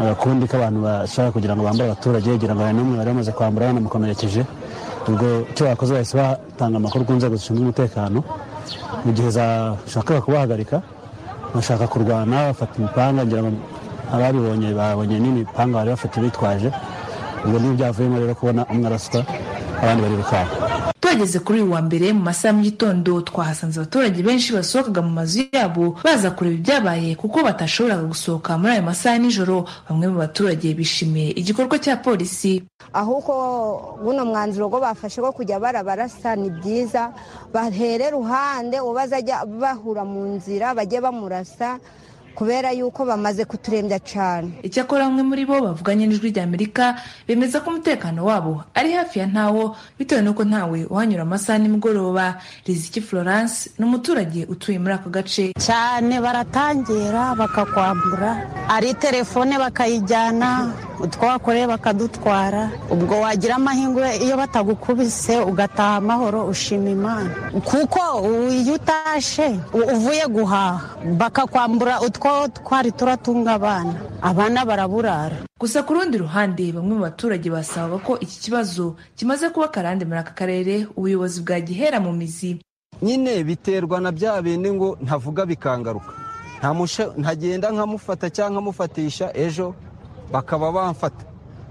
agakundi 0.00 0.44
k'abantu 0.50 0.78
bashaka 0.82 1.30
kugira 1.32 1.54
ngo 1.56 1.62
bambare 1.64 1.90
abaturage 1.90 2.28
kugira 2.30 2.52
ngo 2.54 2.62
hari 2.62 2.74
n'umwe 2.76 2.96
bari 2.98 3.10
bamaze 3.10 3.32
kwambura 3.32 3.66
banamukomerekeje 3.70 4.42
ubwo 5.08 5.46
icyo 5.50 5.64
bakoze 5.66 5.94
bahise 5.94 6.14
batanga 6.18 6.76
amakuru 6.76 7.04
ku 7.06 7.12
nzego 7.14 7.36
zishinzwe 7.38 7.62
umutekano. 7.64 8.18
Mu 9.04 9.10
gihe 9.14 9.30
zashakaga 9.30 10.20
kubahagarika 10.20 10.82
bashaka 11.54 11.86
kurwana 11.86 12.50
bafata 12.52 12.74
imipanga 12.78 13.24
ngira 13.24 13.42
ngo 13.42 13.50
ababibonye 14.12 14.74
babonye 14.74 15.16
n'imipanga 15.22 15.78
bari 15.78 15.90
bafite 15.94 16.16
bitwaje. 16.20 16.68
Ubwo 17.46 17.56
niyo 17.58 17.72
byavuyemo 17.78 18.18
rero 18.18 18.34
kubona 18.34 18.66
umwe 18.66 18.86
araswa 18.90 19.20
abandi 19.82 20.00
bari 20.02 20.16
tuhageze 21.00 21.38
kuri 21.38 21.60
uyu 21.62 21.72
wa 21.72 21.82
mbere 21.82 22.12
mu 22.12 22.20
masaha 22.24 22.54
mu 22.56 22.62
gitondo 22.62 23.20
twahasanze 23.20 23.80
abaturage 23.80 24.22
benshi 24.22 24.52
basohokaga 24.52 25.02
mu 25.02 25.10
mazu 25.10 25.42
yabo 25.52 25.94
baza 26.04 26.30
kureba 26.30 26.56
ibyabaye 26.56 27.14
kuko 27.14 27.42
batashoboraga 27.44 28.02
gusohoka 28.08 28.58
muri 28.58 28.72
ayo 28.72 28.82
masaha 28.82 29.18
nijoro 29.18 29.68
bamwe 29.88 30.08
mu 30.08 30.18
baturage 30.18 30.74
bishimiye 30.74 31.30
igikorwa 31.36 31.78
cya 31.78 31.96
polisi. 31.96 32.64
Ahubwo 32.92 33.98
buno 34.02 34.24
mwanzuro 34.24 34.68
go 34.68 34.80
bafashe 34.80 35.20
ko 35.20 35.32
kujya 35.32 35.60
barabarasa 35.60 36.36
ni 36.36 36.50
byiza. 36.50 37.12
Bahere 37.52 38.10
ruhande 38.10 38.80
uwo 38.80 38.94
bazajya 38.94 39.44
bahura 39.46 40.04
mu 40.04 40.24
nzira 40.40 40.74
bajye 40.74 41.00
bamurasa. 41.00 41.78
Kubera 42.36 42.70
yuko 42.76 43.04
bamaze 43.08 43.44
kuturembya 43.48 43.98
cyane 44.04 44.50
icyakora 44.62 45.08
bamwe 45.08 45.22
muri 45.24 45.42
bo 45.48 45.56
bavuganye 45.64 46.04
n'ijwi 46.06 46.30
ry'amerika 46.36 47.00
bemeza 47.28 47.60
ko 47.64 47.70
umutekano 47.72 48.20
wabo 48.28 48.64
ari 48.76 48.92
hafi 48.92 49.18
ya 49.18 49.26
ntawo 49.26 49.76
bitewe 49.98 50.20
n'uko 50.22 50.44
ntawe 50.44 50.84
uhanyura 50.92 51.22
amasaha 51.24 51.58
nimugoroba. 51.58 52.36
Riziki 52.66 53.00
florence 53.00 53.70
ni 53.78 53.84
umuturage 53.88 54.44
utuye 54.44 54.78
muri 54.78 54.94
ako 54.94 55.08
gace. 55.10 55.52
Cyane 55.56 56.20
baratangira 56.20 57.34
bakakwambura 57.34 58.30
ari 58.68 58.94
telefone 58.94 59.58
bakayijyana 59.58 60.72
utwo 61.00 61.26
wakoreye 61.26 61.66
bakadutwara. 61.66 62.70
Ubwo 62.90 63.20
wagira 63.20 63.54
amahirwe 63.56 64.16
iyo 64.24 64.36
batagukubise 64.36 65.38
ugataha 65.40 65.96
amahoro 65.96 66.46
ushima 66.46 66.90
imana. 66.90 67.30
Kuko 67.64 68.00
iyo 68.50 68.74
utashe 68.74 69.60
uvuye 69.72 70.26
guhaha 70.28 70.80
bakakwambura 71.16 72.00
utwo 72.00 72.25
twari 72.52 72.92
turatunga 72.92 73.52
abana. 73.54 73.94
Abana 74.22 74.64
baraburara. 74.64 75.36
Gusa 75.60 75.82
ku 75.82 75.94
rundi 75.94 76.18
ruhande 76.18 76.72
bamwe 76.72 76.94
mu 76.94 77.02
baturage 77.06 77.48
basabaga 77.50 77.98
ko 78.04 78.18
iki 78.20 78.40
kibazo 78.40 78.96
kimaze 79.16 79.48
kuba 79.50 79.66
akarande 79.66 80.04
muri 80.04 80.18
aka 80.20 80.32
karere 80.34 80.86
ubuyobozi 80.96 81.40
bwagihera 81.40 82.00
mu 82.00 82.12
mizi. 82.12 82.60
Nyine 83.02 83.44
biterwa 83.44 84.00
na 84.00 84.12
bya 84.12 84.42
bindi 84.42 84.72
ngo 84.72 84.98
ntavuga 85.00 85.46
bikangaruka. 85.46 86.12
Ntagenda 87.16 87.70
nkamufata 87.70 88.30
cyangwa 88.30 88.60
nkamufatisha 88.60 89.30
ejo 89.36 89.74
bakaba 90.32 90.72
bamfata. 90.72 91.24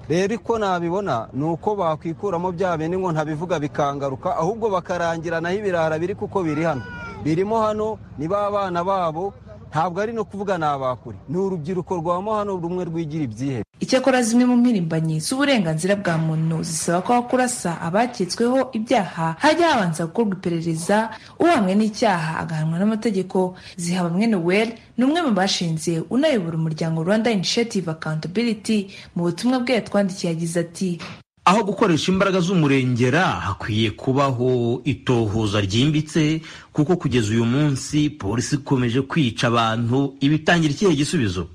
Rero 0.10 0.36
uko 0.36 0.57
nabibona 0.60 1.27
ni 1.34 1.44
uko 1.44 1.76
bakwikuramo 1.76 2.52
bya 2.52 2.77
bindi 2.77 2.98
ngo 2.98 3.11
ntabivuga 3.11 3.60
bikangaruka 3.60 4.38
ahubwo 4.38 4.69
bakarangira 4.69 5.41
naho 5.41 5.56
ibirara 5.57 5.99
biri 5.99 6.15
kuko 6.15 6.44
biri 6.44 6.64
hano. 6.64 6.82
Birimo 7.23 7.61
hano 7.61 7.98
ni 8.18 8.27
ba 8.27 8.52
bana 8.52 8.84
babo 8.84 9.34
ntabwo 9.76 9.99
ari 10.02 10.14
no 10.15 10.23
kuvuga 10.23 10.56
ni 10.57 10.64
abakure 10.65 11.18
ni 11.30 11.35
urubyiruko 11.38 11.95
rwamo 11.99 12.31
hano 12.35 12.56
rumwe 12.56 12.85
rwigira 12.88 13.23
ibyihebe 13.27 13.64
icyakora 13.84 14.22
zimwe 14.23 14.45
mu 14.47 14.56
mpirimbanyi 14.57 15.19
z'uburenganzira 15.19 15.95
bwa 15.99 16.15
muntu 16.18 16.64
zisaba 16.64 17.02
ko 17.03 17.22
kurasa 17.27 17.76
abaketsweho 17.84 18.72
ibyaha 18.72 19.35
hajya 19.43 19.68
habanza 19.76 20.06
gukorwa 20.07 20.34
iperereza 20.39 21.11
uhamwe 21.39 21.76
n'icyaha 21.76 22.39
agahanwa 22.39 22.80
n'amategeko. 22.80 23.56
Ziha 23.77 24.03
bamwe 24.07 24.27
noel 24.31 24.69
ni 24.97 25.03
umwe 25.06 25.19
mu 25.27 25.31
bashinze 25.35 26.03
unayobora 26.10 26.56
umuryango 26.56 27.03
rwanda 27.03 27.31
initiative 27.35 27.91
accountability 27.91 28.88
mu 29.15 29.23
butumwa 29.27 29.60
bwe 29.60 29.76
yatwandikiye 29.76 30.31
yagize 30.34 30.60
ati 30.64 30.89
aho 31.45 31.63
gukoresha 31.63 32.11
imbaraga 32.11 32.39
z'umurengera 32.39 33.26
hakwiye 33.26 33.91
kubaho 33.91 34.81
itohoza 34.84 35.61
ryimbitse 35.61 36.41
kuko 36.73 36.95
kugeza 36.97 37.30
uyu 37.31 37.45
munsi 37.45 38.09
polisi 38.09 38.55
ikomeje 38.55 39.01
kwica 39.01 39.43
abantu 39.47 40.13
ibitangira 40.19 40.73
ikihe 40.73 40.95
gisubizo? 40.95 41.47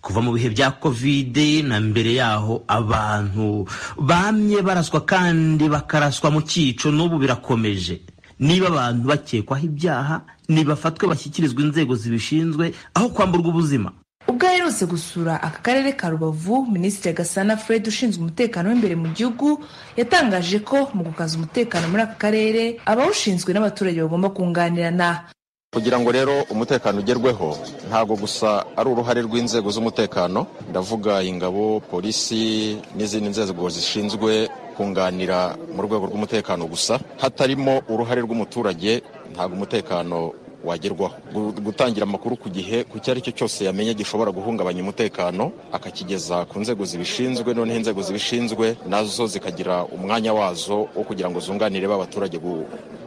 Kuva 0.00 0.20
mu 0.22 0.32
bihe 0.32 0.50
bya 0.54 0.70
kovide 0.70 1.62
na 1.66 1.80
mbere 1.80 2.14
yaho 2.14 2.62
abantu 2.68 3.66
bamye 3.98 4.62
baraswa 4.62 5.00
kandi 5.02 5.66
bakaraswa 5.68 6.30
mu 6.30 6.40
cyico 6.46 6.90
n'ubu 6.94 7.18
birakomeje. 7.18 8.00
Niba 8.38 8.66
abantu 8.70 9.08
bakekwaho 9.10 9.66
ibyaha 9.66 10.22
nibafatwe 10.48 11.08
bashyikirizwa 11.10 11.62
inzego 11.62 11.94
zibishinzwe 11.98 12.70
aho 12.94 13.08
kwamburwa 13.10 13.48
ubuzima. 13.50 13.90
Ubwo 14.34 14.46
aherutse 14.50 14.84
gusura 14.90 15.38
aka 15.42 15.62
karere 15.62 15.92
ka 15.94 16.10
rubavu 16.10 16.66
minisitiri 16.66 17.14
gasana 17.14 17.54
fred 17.56 17.86
ushinzwe 17.86 18.18
umutekano 18.22 18.66
w'imbere 18.70 18.94
mu 18.98 19.08
gihugu 19.14 19.62
yatangaje 19.96 20.58
ko 20.66 20.90
mu 20.94 21.06
gukaza 21.06 21.38
umutekano 21.38 21.86
muri 21.88 22.02
aka 22.02 22.18
karere 22.18 22.82
abawushinzwe 22.82 23.54
n'abaturage 23.54 24.02
bagomba 24.02 24.34
kunganirana. 24.34 25.30
Kugira 25.74 25.98
ngo 25.98 26.10
rero 26.14 26.34
umutekano 26.54 26.98
ugerweho 27.02 27.58
ntabwo 27.90 28.14
gusa 28.18 28.62
ari 28.78 28.88
uruhare 28.90 29.20
rw'inzego 29.26 29.70
z'umutekano. 29.74 30.46
Ndavuga 30.70 31.22
ingabo 31.22 31.80
polisi 31.90 32.78
n'izindi 32.94 33.28
nzego 33.34 33.70
zishinzwe 33.70 34.50
kunganira 34.78 35.58
mu 35.74 35.82
rwego 35.82 36.06
rw'umutekano 36.10 36.66
gusa. 36.66 36.98
Hatarimo 37.22 37.82
uruhare 37.90 38.22
rw'umuturage 38.22 39.02
ntabwo 39.34 39.54
umutekano 39.58 40.30
wagerwaho 40.64 41.14
gutangira 41.62 42.04
amakuru 42.08 42.36
ku 42.36 42.48
gihe 42.48 42.84
ku 42.84 42.96
icyo 42.98 43.10
ari 43.12 43.20
cyo 43.20 43.32
cyose 43.32 43.64
yamenye 43.64 43.94
gishobora 43.94 44.32
guhungabanya 44.32 44.80
umutekano 44.82 45.52
akakigeza 45.72 46.44
ku 46.48 46.58
nzego 46.60 46.84
zibishinzwe 46.84 47.54
noneho 47.54 47.78
inzego 47.78 48.02
zibishinzwe 48.02 48.76
na 48.88 49.04
zo 49.04 49.26
zikagira 49.26 49.84
umwanya 49.84 50.32
wazo 50.32 50.88
wo 50.96 51.02
kugira 51.04 51.30
ngo 51.30 51.40
zunganire 51.40 51.86
b'abaturage 51.88 52.38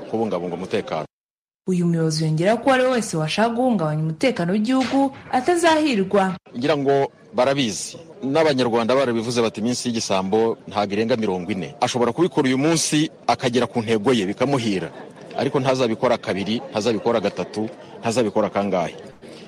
kubungabunga 0.09 0.55
umutekano. 0.55 1.05
Uyu 1.67 1.83
muyobozi 1.85 2.23
yongeraho 2.23 2.57
ko 2.57 2.63
uwo 2.69 2.73
ari 2.73 2.83
we 2.83 2.89
wese 2.91 3.17
washaka 3.17 3.49
guhungabanya 3.49 4.01
umutekano 4.03 4.53
w'igihugu 4.53 5.11
atazahirwa. 5.31 6.35
Ngira 6.57 6.77
ngo 6.77 7.11
barabizi. 7.33 7.97
N'abanyarwanda 8.23 8.95
barabivuze 8.95 9.41
bati 9.41 9.59
iminsi 9.59 9.87
y'igisambo 9.87 10.57
ntabwo 10.67 10.93
irenga 10.93 11.15
mirongo 11.19 11.51
ine 11.51 11.75
ashobora 11.81 12.11
kubikora 12.15 12.47
uyu 12.47 12.57
munsi 12.57 13.11
akagera 13.27 13.67
ku 13.67 13.83
ntego 13.83 14.13
ye 14.15 14.25
bikamuhira. 14.25 14.89
Ariko 15.37 15.59
ntazabikora 15.59 16.17
kabiri 16.17 16.61
ntazabikora 16.71 17.19
gatatu 17.19 17.69
ntazabikora 18.01 18.49
kangahe. 18.49 18.95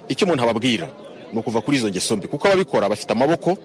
Icyo 0.08 0.26
umuntu 0.26 0.44
ababwira 0.44 0.88
ni 1.34 1.40
ukuva 1.40 1.62
kuri 1.62 1.78
izo 1.78 1.90
ngeso 1.90 2.18
mbi. 2.18 2.28
Kuko 2.28 2.48
ababikora 2.48 2.90
bafite 2.90 3.12
amaboko 3.14 3.58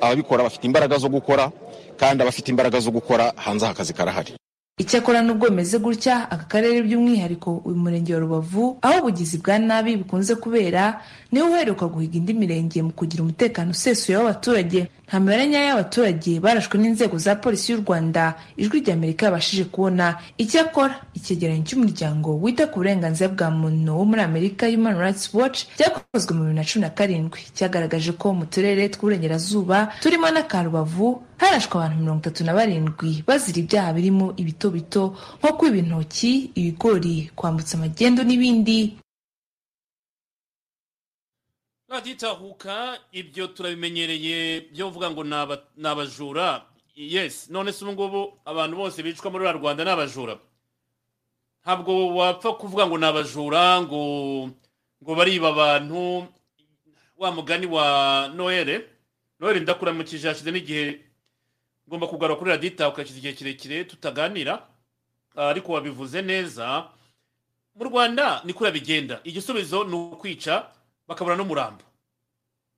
ababikora 0.00 0.42
bafite 0.44 0.64
imbaraga 0.66 0.98
zo 0.98 1.08
gukora 1.08 1.50
kandi 1.96 2.22
abafite 2.22 2.48
imbaraga 2.48 2.80
zo 2.80 2.90
gukora 2.90 3.32
hanze 3.36 3.64
aha 3.64 3.72
akazi 3.72 3.92
karahari. 3.92 4.32
Icyakora 4.80 5.20
nubwo 5.22 5.48
bimeze 5.52 5.76
gutya 5.78 6.24
aka 6.30 6.44
karere 6.48 6.80
by'umwihariko 6.82 7.60
uyu 7.68 7.76
murenge 7.76 8.14
wa 8.14 8.20
rubavu 8.20 8.78
aho 8.82 8.98
ubugizi 9.04 9.38
bwa 9.38 9.58
nabi 9.58 9.96
bukunze 9.96 10.34
kubera 10.40 11.04
ni 11.32 11.42
we 11.42 11.48
uheruka 11.48 11.86
guhiga 11.86 12.16
indi 12.18 12.34
mirenge 12.34 12.82
mu 12.82 12.92
kugira 12.92 13.22
umutekano 13.22 13.70
usesuye 13.70 14.16
w'abaturage 14.18 14.86
nta 15.08 15.20
mibare 15.20 15.46
nyayo 15.46 15.66
y'abaturage 15.68 16.40
barashwe 16.40 16.78
n'inzego 16.78 17.18
za 17.18 17.34
polisi 17.36 17.72
y'u 17.72 17.82
rwanda 17.86 18.34
ijwi 18.56 18.80
ry'amerika 18.80 19.26
yabashije 19.26 19.64
kubona 19.70 20.18
icyakora 20.38 20.94
icyegeranyo 21.14 21.62
cy'umuryango 21.66 22.38
wita 22.42 22.66
ku 22.66 22.78
burenganzira 22.82 23.28
bwa 23.34 23.50
muntu 23.50 23.90
wo 23.98 24.04
muri 24.04 24.22
amerika 24.22 24.66
human 24.70 24.98
rights 24.98 25.30
watch 25.34 25.66
cyakozwe 25.78 26.30
mu 26.34 26.42
bibiri 26.46 26.56
na 26.58 26.64
cumi 26.64 26.82
na 26.82 26.90
karindwi. 26.90 27.40
Cyagaragaje 27.54 28.12
ko 28.18 28.34
mu 28.34 28.44
turere 28.46 28.88
tw'uburengerazuba 28.90 29.92
turimo 30.02 30.30
n'aka 30.30 30.62
rubavu 30.62 31.22
harashwe 31.38 31.74
abantu 31.78 31.96
mirongo 32.02 32.20
itatu 32.22 32.42
na 32.44 32.54
barindwi 32.54 33.22
bazira 33.26 33.58
ibyaha 33.62 33.92
birimo 33.94 34.26
ibito 34.36 34.70
bito 34.70 35.14
nko 35.42 35.52
kwiba 35.58 35.76
intoki 35.78 36.50
ibigori 36.54 37.30
kwambutsa 37.34 37.78
amagendo 37.78 38.22
n'ibindi. 38.26 38.94
Raditahuka 41.90 42.98
ibyo 43.12 43.46
turabimenyereye 43.46 44.60
byo 44.72 44.86
kuvuga 44.86 45.10
ngo 45.10 45.24
ni 45.76 45.86
abajura 45.88 46.64
yesi 46.96 47.52
none 47.52 47.72
se 47.72 47.84
ubu 47.84 47.92
ngubu 47.92 48.40
abantu 48.44 48.76
bose 48.76 49.02
bicwa 49.02 49.30
muri 49.30 49.44
uriya 49.44 49.58
rwanda 49.58 49.84
ni 49.84 49.90
abajura 49.90 50.38
ntabwo 51.64 52.14
wapfa 52.16 52.52
kuvuga 52.52 52.86
ngo 52.86 52.98
ni 52.98 53.06
abajura 53.06 53.82
ngo 53.82 54.02
ngo 55.02 55.14
bariba 55.14 55.48
abantu. 55.48 56.26
Wa 57.20 57.30
mugani 57.32 57.66
wa 57.66 58.28
noheli 58.34 58.80
noheli 59.40 59.60
ndakuramukije 59.60 60.28
hashize 60.28 60.50
n'igihe 60.50 61.00
ngomba 61.88 62.06
kugarura 62.06 62.38
kuri 62.38 62.50
raditahuka 62.50 63.02
hashize 63.02 63.18
igihe 63.18 63.32
kirekire 63.34 63.84
tutaganira 63.84 64.66
ariko 65.36 65.72
wabivuze 65.72 66.22
neza. 66.22 66.88
Mu 67.76 67.84
rwanda 67.84 68.40
ni 68.44 68.52
kuriya 68.52 68.72
bigenda 68.72 69.20
igisubizo 69.24 69.84
ni 69.84 69.94
ukwica 69.96 70.64
bakabura 71.10 71.36
n'umurambo. 71.36 71.82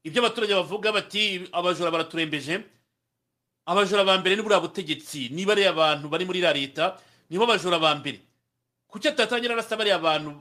Ibyo 0.04 0.22
abaturage 0.24 0.54
bavuga 0.54 0.92
bati 0.92 1.48
abajura 1.52 1.90
baraturembeje. 1.90 2.64
Abajura 3.66 4.04
ba 4.04 4.18
mbere 4.18 4.36
ni 4.36 4.42
buriya 4.42 4.60
butegetsi. 4.60 5.28
Niba 5.28 5.52
ari 5.52 5.66
abantu 5.68 6.09
bari 6.09 6.24
muri 6.24 6.38
iriya 6.40 6.52
leta 6.52 6.98
nibo 7.30 7.46
bajura 7.46 7.78
ba 7.78 7.94
mbere. 7.94 8.20
Kuki 8.88 9.09
atatangira 9.09 9.54
arasa 9.54 9.76
bariya 9.76 9.96
abantu 10.00 10.40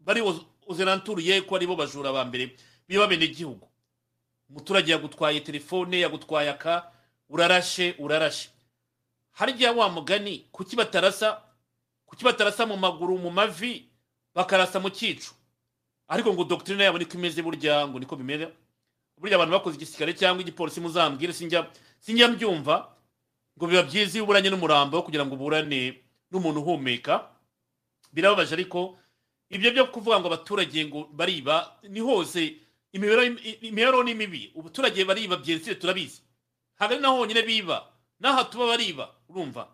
bari 0.00 0.20
uzenanturiye 0.68 1.40
ko 1.48 1.56
ari 1.56 1.66
bo 1.66 1.74
bajura 1.76 2.12
ba 2.12 2.24
mbere? 2.24 2.54
Biba 2.88 3.06
bene 3.08 3.24
igihugu 3.24 3.66
umuturage 4.50 4.92
yagutwaye 4.92 5.40
telefone 5.40 6.00
yagutwaye 6.00 6.50
aka 6.52 6.92
urarashe 7.28 7.96
urarashe. 7.98 8.48
Harya 9.32 9.72
wa 9.72 9.88
mugani 9.88 10.46
kuki 10.52 10.76
batarasa 10.76 11.40
kuki 12.06 12.24
batarasa 12.24 12.66
mu 12.66 12.76
maguru 12.76 13.18
mu 13.18 13.30
mavi 13.30 13.88
bakarasa 14.34 14.78
mu 14.80 14.90
cyicu 14.90 15.34
ariko 16.14 16.30
ngo 16.32 16.44
dogitirine 16.46 16.84
yabo 16.86 16.98
niko 16.98 17.14
imeze 17.18 17.42
burya 17.42 17.88
ngo 17.90 17.98
niko 17.98 18.14
bimeze 18.16 18.46
burya 19.18 19.34
abantu 19.36 19.52
bakoze 19.58 19.76
igisirikare 19.76 20.12
cyangwa 20.14 20.42
igipolisi 20.46 20.78
muzambwire 20.80 21.32
sinjya 21.34 22.28
mbyumva 22.30 22.94
ngo 23.58 23.64
biba 23.66 23.82
byiza 23.82 24.14
iyo 24.18 24.24
uburanye 24.24 24.50
n'umurambo 24.50 25.02
kugira 25.02 25.26
ngo 25.26 25.34
uburane 25.34 26.02
n'umuntu 26.30 26.60
uhumeka. 26.60 27.30
Birababaje 28.12 28.54
ariko 28.54 28.98
ibyo 29.50 29.70
byo 29.70 29.84
kuvuga 29.90 30.18
ngo 30.20 30.26
abaturage 30.26 30.84
ngo 30.86 31.08
bariba 31.14 31.78
ni 31.88 32.00
hose 32.00 32.58
imibereho 32.92 34.02
ni 34.02 34.14
mibi. 34.14 34.52
Abaturage 34.58 35.04
bariba 35.04 35.36
byensire 35.38 35.74
turabizi. 35.78 36.22
Ntabwo 36.76 36.94
ari 36.94 37.02
naho 37.02 37.16
honyine 37.22 37.42
biba 37.42 37.86
n'aha 38.20 38.44
tuba 38.50 38.66
bariba 38.66 39.10
urumva? 39.30 39.68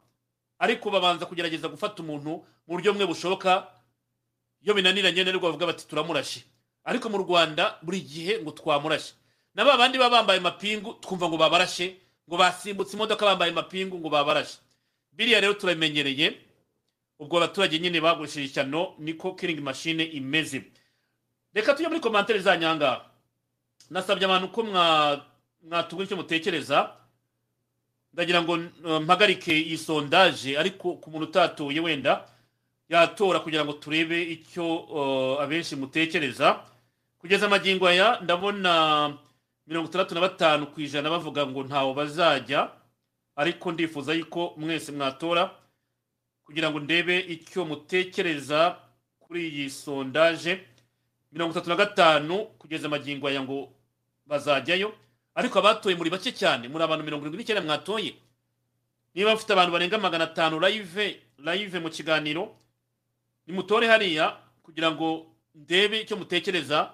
Ariko 0.61 0.91
babanza 0.91 1.25
kugerageza 1.27 1.69
gufata 1.69 2.03
umuntu 2.05 2.31
mu 2.69 2.77
buryo 2.77 2.93
bumwe 2.93 3.07
bushoboka 3.09 3.65
iyo 4.65 4.75
binaniranye 4.75 5.25
nero 5.25 5.41
bavuga 5.41 5.67
bati 5.67 5.87
turamurashe 5.89 6.45
ariko 6.85 7.09
mu 7.09 7.19
rwanda 7.19 7.79
buri 7.83 8.01
gihe 8.01 8.39
ngo 8.43 8.51
twamurashe 8.53 9.15
na 9.55 9.65
ba 9.65 9.77
bandi 9.77 9.99
baba 9.99 10.17
bambaye 10.23 10.39
amapingu 10.41 10.95
twumva 11.01 11.29
ngo 11.29 11.37
babarashe 11.37 11.97
ngo 12.29 12.37
basimbutse 12.37 12.95
imodoka 12.97 13.27
bambaye 13.27 13.51
amapingu 13.53 13.99
ngo 13.99 14.09
babarashe. 14.09 14.59
Biriya 15.13 15.41
rero 15.41 15.55
turamenyereye 15.55 16.37
ubwo 17.19 17.37
abaturage 17.37 17.79
nyine 17.79 18.01
bagurishije 18.01 18.45
ishyano 18.47 18.95
niko 18.99 19.35
kiringi 19.35 19.61
mashine 19.61 20.05
imeze. 20.05 20.63
Reka 21.55 21.75
tujye 21.75 21.89
muri 21.89 22.01
komantere 22.01 22.39
za 22.39 22.57
nyanga 22.57 23.05
nasabye 23.91 24.25
abantu 24.25 24.49
ko 24.55 24.63
mwatubwira 24.63 26.07
icyo 26.07 26.17
mutekereza. 26.17 26.95
Ndagira 28.15 28.43
ngo 28.43 28.57
mpagarike 29.03 29.51
iyi 29.61 29.79
sondaje 29.79 30.59
ariko 30.59 30.95
ku 31.03 31.11
muntu 31.11 31.27
utatuye 31.27 31.81
wenda 31.81 32.25
yatora 32.91 33.41
kugira 33.41 33.65
ngo 33.65 33.73
turebe 33.79 34.23
icyo 34.23 34.67
abenshi 35.43 35.77
mutekereza. 35.77 36.61
Kugeza 37.21 37.47
amagingo 37.47 37.87
aya 37.89 38.19
ndabona 38.21 38.73
mirongo 39.67 39.89
itandatu 39.89 40.15
na 40.15 40.21
batanu 40.21 40.67
ku 40.67 40.81
ijana 40.81 41.11
bavuga 41.11 41.47
ngo 41.47 41.63
ntawo 41.63 41.95
bazajya 41.95 42.71
ariko 43.37 43.73
ndifuza 43.73 44.13
yuko 44.15 44.55
mwese 44.57 44.93
mwatora 44.93 45.51
kugira 46.45 46.71
ngo 46.71 46.81
ndebe 46.81 47.19
icyo 47.21 47.65
mutekereza 47.65 48.77
kuri 49.21 49.49
iyi 49.49 49.71
sondaje. 49.71 50.61
Mirongo 51.33 51.53
itatu 51.53 51.69
na 51.71 51.77
gatanu 51.77 52.45
kugeza 52.59 52.87
amagingo 52.91 53.29
aya 53.29 53.43
ngo 53.43 53.71
bazajyayo. 54.27 54.93
Ariko 55.35 55.59
abatoye 55.63 55.95
muri 55.97 56.11
bake 56.11 56.33
cyane 56.35 56.67
muri 56.69 56.83
abantu 56.85 57.05
mirongo 57.07 57.23
irindwi 57.25 57.39
n'icyenda 57.47 57.63
mwatoye. 57.63 58.15
Niba 59.15 59.31
mufite 59.33 59.53
abantu 59.55 59.73
barenga 59.73 59.99
magana 59.99 60.25
atanu 60.27 60.59
live 60.61 61.21
live 61.39 61.79
mu 61.79 61.91
kiganiro 61.91 62.57
nimutore 63.51 63.87
hariya 63.89 64.37
kugira 64.63 64.91
ngo 64.91 65.27
ndebe 65.55 66.01
icyo 66.01 66.17
mutekereza. 66.17 66.93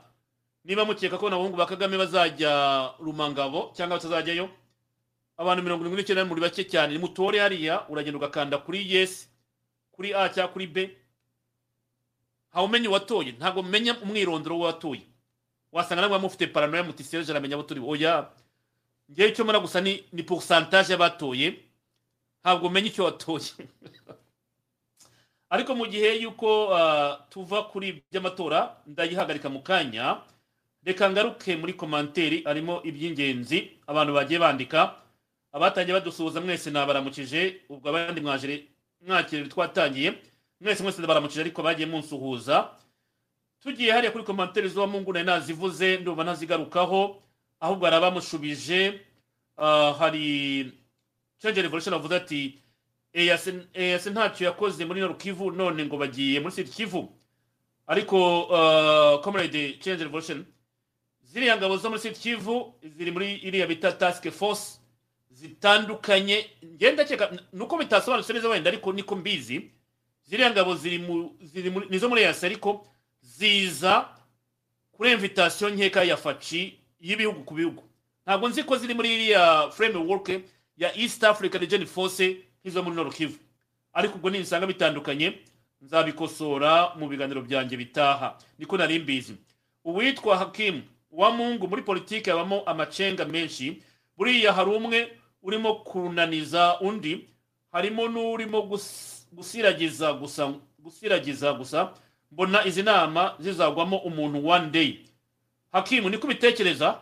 Niba 0.64 0.84
mukeka 0.84 1.18
ko 1.18 1.30
n'abahungu 1.30 1.56
ba 1.56 1.66
kagame 1.66 1.94
bazajya 1.98 2.50
rumangabo 2.98 3.70
cyangwa 3.76 3.96
batazajyayo 4.00 4.48
abantu 5.36 5.62
mirongo 5.62 5.82
irindwi 5.84 6.02
n'icyenda 6.02 6.24
muri 6.24 6.40
bake 6.40 6.64
cyane. 6.64 6.92
Nimutore 6.96 7.38
hariya 7.38 7.86
uragenda 7.88 8.18
ugakanda 8.18 8.58
kuri 8.58 8.82
yesi 8.82 9.28
kuri 9.92 10.14
a 10.14 10.28
cyangwa 10.32 10.52
kuri 10.52 10.66
b. 10.66 10.76
Ntawe 12.50 12.66
umenya 12.66 12.88
uwatoye 12.90 13.32
ntabwo 13.38 13.62
mumenya 13.62 14.00
umwirondoro 14.02 14.56
w'uwatoye. 14.56 15.04
Wasanga 15.72 16.02
namwe 16.02 16.18
mufite 16.18 16.46
paranoya 16.50 16.82
muti 16.82 17.04
serge 17.04 17.30
aramenya 17.30 17.54
abo 17.54 17.62
turi 17.68 17.80
oya 17.84 18.26
ngewe 19.12 19.28
icyo 19.28 19.44
mbona 19.44 19.60
gusa 19.60 19.80
ni 19.80 20.02
ni 20.12 20.22
pourcentage 20.22 20.90
y'abatoye. 20.90 21.54
Ntabwo 22.42 22.66
umenya 22.66 22.88
icyo 22.88 23.04
watoye. 23.04 23.52
ariko 25.56 25.74
mu 25.74 25.86
gihe 25.88 26.14
yuko 26.22 26.48
tuva 27.32 27.62
kuri 27.72 28.02
by'amatora 28.12 28.76
ndayihagarika 28.86 29.48
mu 29.48 29.60
kanya 29.64 30.20
reka 30.84 31.10
ngaruke 31.10 31.56
muri 31.56 31.72
komanteri 31.72 32.42
harimo 32.44 32.82
iby'ingenzi 32.84 33.70
abantu 33.88 34.12
bagiye 34.14 34.38
bandika 34.40 34.94
abatangiye 35.52 35.94
badusuhuza 35.98 36.40
mwese 36.40 36.70
nabaramukije 36.70 37.60
ubwo 37.68 37.88
abandi 37.88 38.20
mwajire 38.20 38.56
mwakire 39.06 39.48
twatangiye 39.48 40.14
mwese 40.60 40.82
mwese 40.82 41.02
baramukije 41.06 41.40
ariko 41.40 41.62
bagiye 41.62 41.88
munsuhuza. 41.88 42.70
Tugiye 43.60 43.92
hariya 43.92 44.12
kuri 44.12 44.24
komantere 44.24 44.68
z'uwa 44.68 44.86
mungu 44.86 45.12
nari 45.12 45.26
nazivuze 45.26 45.96
ndumva 45.96 46.24
ntazigarukaho 46.24 47.22
ahubwo 47.60 47.84
hari 47.84 47.96
abamushubije 47.96 49.00
hari 49.98 50.72
change 51.42 51.62
revolution 51.62 51.94
avuze 51.94 52.16
ati 52.16 52.58
eyase 53.16 54.10
ntacyo 54.10 54.46
yakoze 54.46 54.84
muri 54.84 55.00
noru 55.00 55.14
kivu 55.16 55.50
none 55.50 55.84
ngo 55.84 55.96
bagiye 55.96 56.40
muri 56.40 56.54
siti 56.54 56.70
kivu. 56.72 57.08
Ariko 57.86 58.18
comrade 59.24 59.78
change 59.80 60.04
revolution 60.04 60.44
ziriya 61.24 61.56
ngabo 61.56 61.76
zo 61.76 61.88
muri 61.90 62.00
siti 62.00 62.20
kivu 62.20 62.74
ziri 62.82 63.10
muri 63.10 63.34
iriya 63.34 63.66
bita 63.66 63.92
task 63.92 64.30
force 64.30 64.78
zitandukanye. 65.30 66.46
Ngenda 66.64 67.04
cyeka 67.04 67.30
nuko 67.52 67.78
bitasobanutse 67.78 68.32
neza 68.32 68.48
wenda 68.48 68.70
ariko 68.70 68.92
niko 68.92 69.16
mbizi. 69.16 69.70
Ziriya 70.24 70.50
ngabo 70.50 70.74
ziri 70.74 70.98
mu 70.98 71.36
nizo 71.90 72.08
muri 72.08 72.22
eyase 72.22 72.46
ariko 72.46 72.86
ziza 73.22 74.08
kuri 74.92 75.12
invitation 75.12 75.72
nkeka 75.72 76.04
ya 76.04 76.16
faci 76.16 76.78
y'ibihugu 77.00 77.44
ku 77.44 77.54
bihugu. 77.54 77.82
Ntabwo 78.26 78.48
nzi 78.48 78.62
ko 78.62 78.76
ziri 78.76 78.94
muri 78.94 79.14
iriya 79.14 79.70
framework 79.70 80.28
ya 80.76 80.96
east 80.98 81.24
africa 81.24 81.54
region 81.58 81.86
force 81.86 82.36
nk'izo 82.66 82.82
muri 82.82 82.96
nord 82.96 83.12
kivu. 83.14 83.38
Ariko 83.92 84.14
ubwo 84.18 84.30
nisanga 84.30 84.66
bitandukanye 84.66 85.38
nzabikosora 85.80 86.94
mu 86.98 87.08
biganiro 87.08 87.42
byanjye 87.42 87.76
bitaha. 87.76 88.38
Niko 88.58 88.76
nari 88.76 88.98
mbizi. 88.98 89.34
Uwitwa 89.84 90.36
hakimu 90.38 90.82
wa 91.10 91.30
mungu 91.30 91.68
muri 91.68 91.82
politiki 91.82 92.30
habamo 92.30 92.62
amacenga 92.66 93.24
menshi. 93.24 93.82
Buriya 94.16 94.52
hari 94.52 94.70
umwe 94.70 95.12
urimo 95.42 95.74
kunaniza 95.74 96.80
undi 96.80 97.28
harimo 97.72 98.08
n'urimo 98.08 98.62
gusiragiza 99.32 100.12
gusa 100.12 100.52
gusiragiza 100.78 101.52
gusa 101.52 101.92
mbona 102.32 102.64
izi 102.66 102.82
nama 102.82 103.34
zizagwamo 103.38 103.96
umuntu 103.98 104.48
one 104.48 104.70
day. 104.70 104.98
Hakimu 105.72 106.08
niko 106.10 106.26
ubitekereza? 106.26 106.98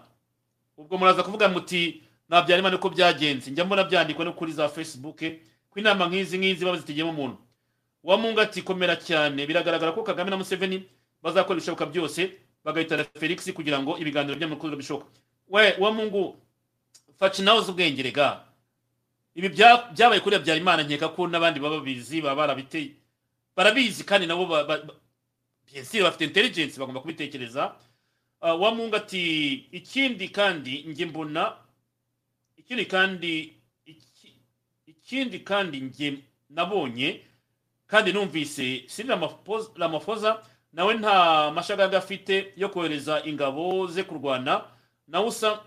Ubwo 0.76 0.98
muraza 0.98 1.22
kuvuga 1.22 1.48
muti 1.48 2.02
nabyarima 2.28 2.70
niko 2.70 2.90
byagenze. 2.90 3.50
Njya 3.50 3.64
mbona 3.64 3.84
byandikwa 3.84 4.24
no 4.24 4.32
kuri 4.32 4.52
za 4.52 4.68
facebook. 4.68 5.22
Ko 5.74 5.80
inama 5.80 6.06
nk'izi 6.06 6.38
ngizi 6.38 6.64
baba 6.64 6.78
zitegeyemo 6.78 7.10
umuntu. 7.10 7.36
Uwamunga 8.02 8.42
ati 8.42 8.62
komera 8.62 8.96
cyane. 8.96 9.46
Biragaragara 9.46 9.92
ko 9.92 10.02
kagame 10.06 10.30
na 10.30 10.36
museveni 10.38 10.86
bazakora 11.22 11.58
ibishoboka 11.58 11.86
byose 11.90 12.30
bagahitana 12.64 13.04
felix 13.18 13.50
kugira 13.52 13.82
ngo 13.82 13.98
ibiganiro 13.98 14.38
by'amakuru 14.38 14.76
bishoboka. 14.76 15.06
We 15.48 15.74
uwamungu 15.78 16.36
faci 17.18 17.42
nawe 17.42 17.58
uzi 17.60 17.70
ubwenge 17.70 18.02
rega. 18.02 18.44
Ibi 19.34 19.48
byabaye 19.92 20.20
kuri 20.22 20.36
habyarimana 20.36 20.82
nkeka 20.86 21.08
ko 21.10 21.26
n'abandi 21.26 21.60
baba 21.60 21.76
babizi 21.82 22.22
baba 22.22 22.36
barabiteye. 22.46 22.90
Barabizi 23.56 24.04
kandi 24.04 24.26
nabo 24.26 24.46
bafite 24.46 26.24
intelligence 26.24 26.78
bagomba 26.78 27.00
kubitekereza. 27.00 27.74
Wamunga 28.40 28.96
ati 28.96 29.52
ikindi 29.72 30.28
kandi 30.28 30.84
njye 30.86 31.06
mbona 31.06 31.56
ikindi 32.56 32.84
kandi 32.86 33.53
ikindi 35.14 35.38
kandi 35.40 35.80
njye 35.80 36.18
nabonye 36.50 37.20
kandi 37.86 38.12
numvise 38.12 38.82
siri 38.86 39.08
ramafoza 39.76 40.42
nawe 40.72 40.94
nta 40.94 41.50
mashagaga 41.54 41.98
afite 41.98 42.52
yo 42.56 42.68
kohereza 42.68 43.22
ingabo 43.24 43.86
ze 43.86 44.02
kurwana 44.02 44.64
nawe 45.08 45.26
usa 45.26 45.60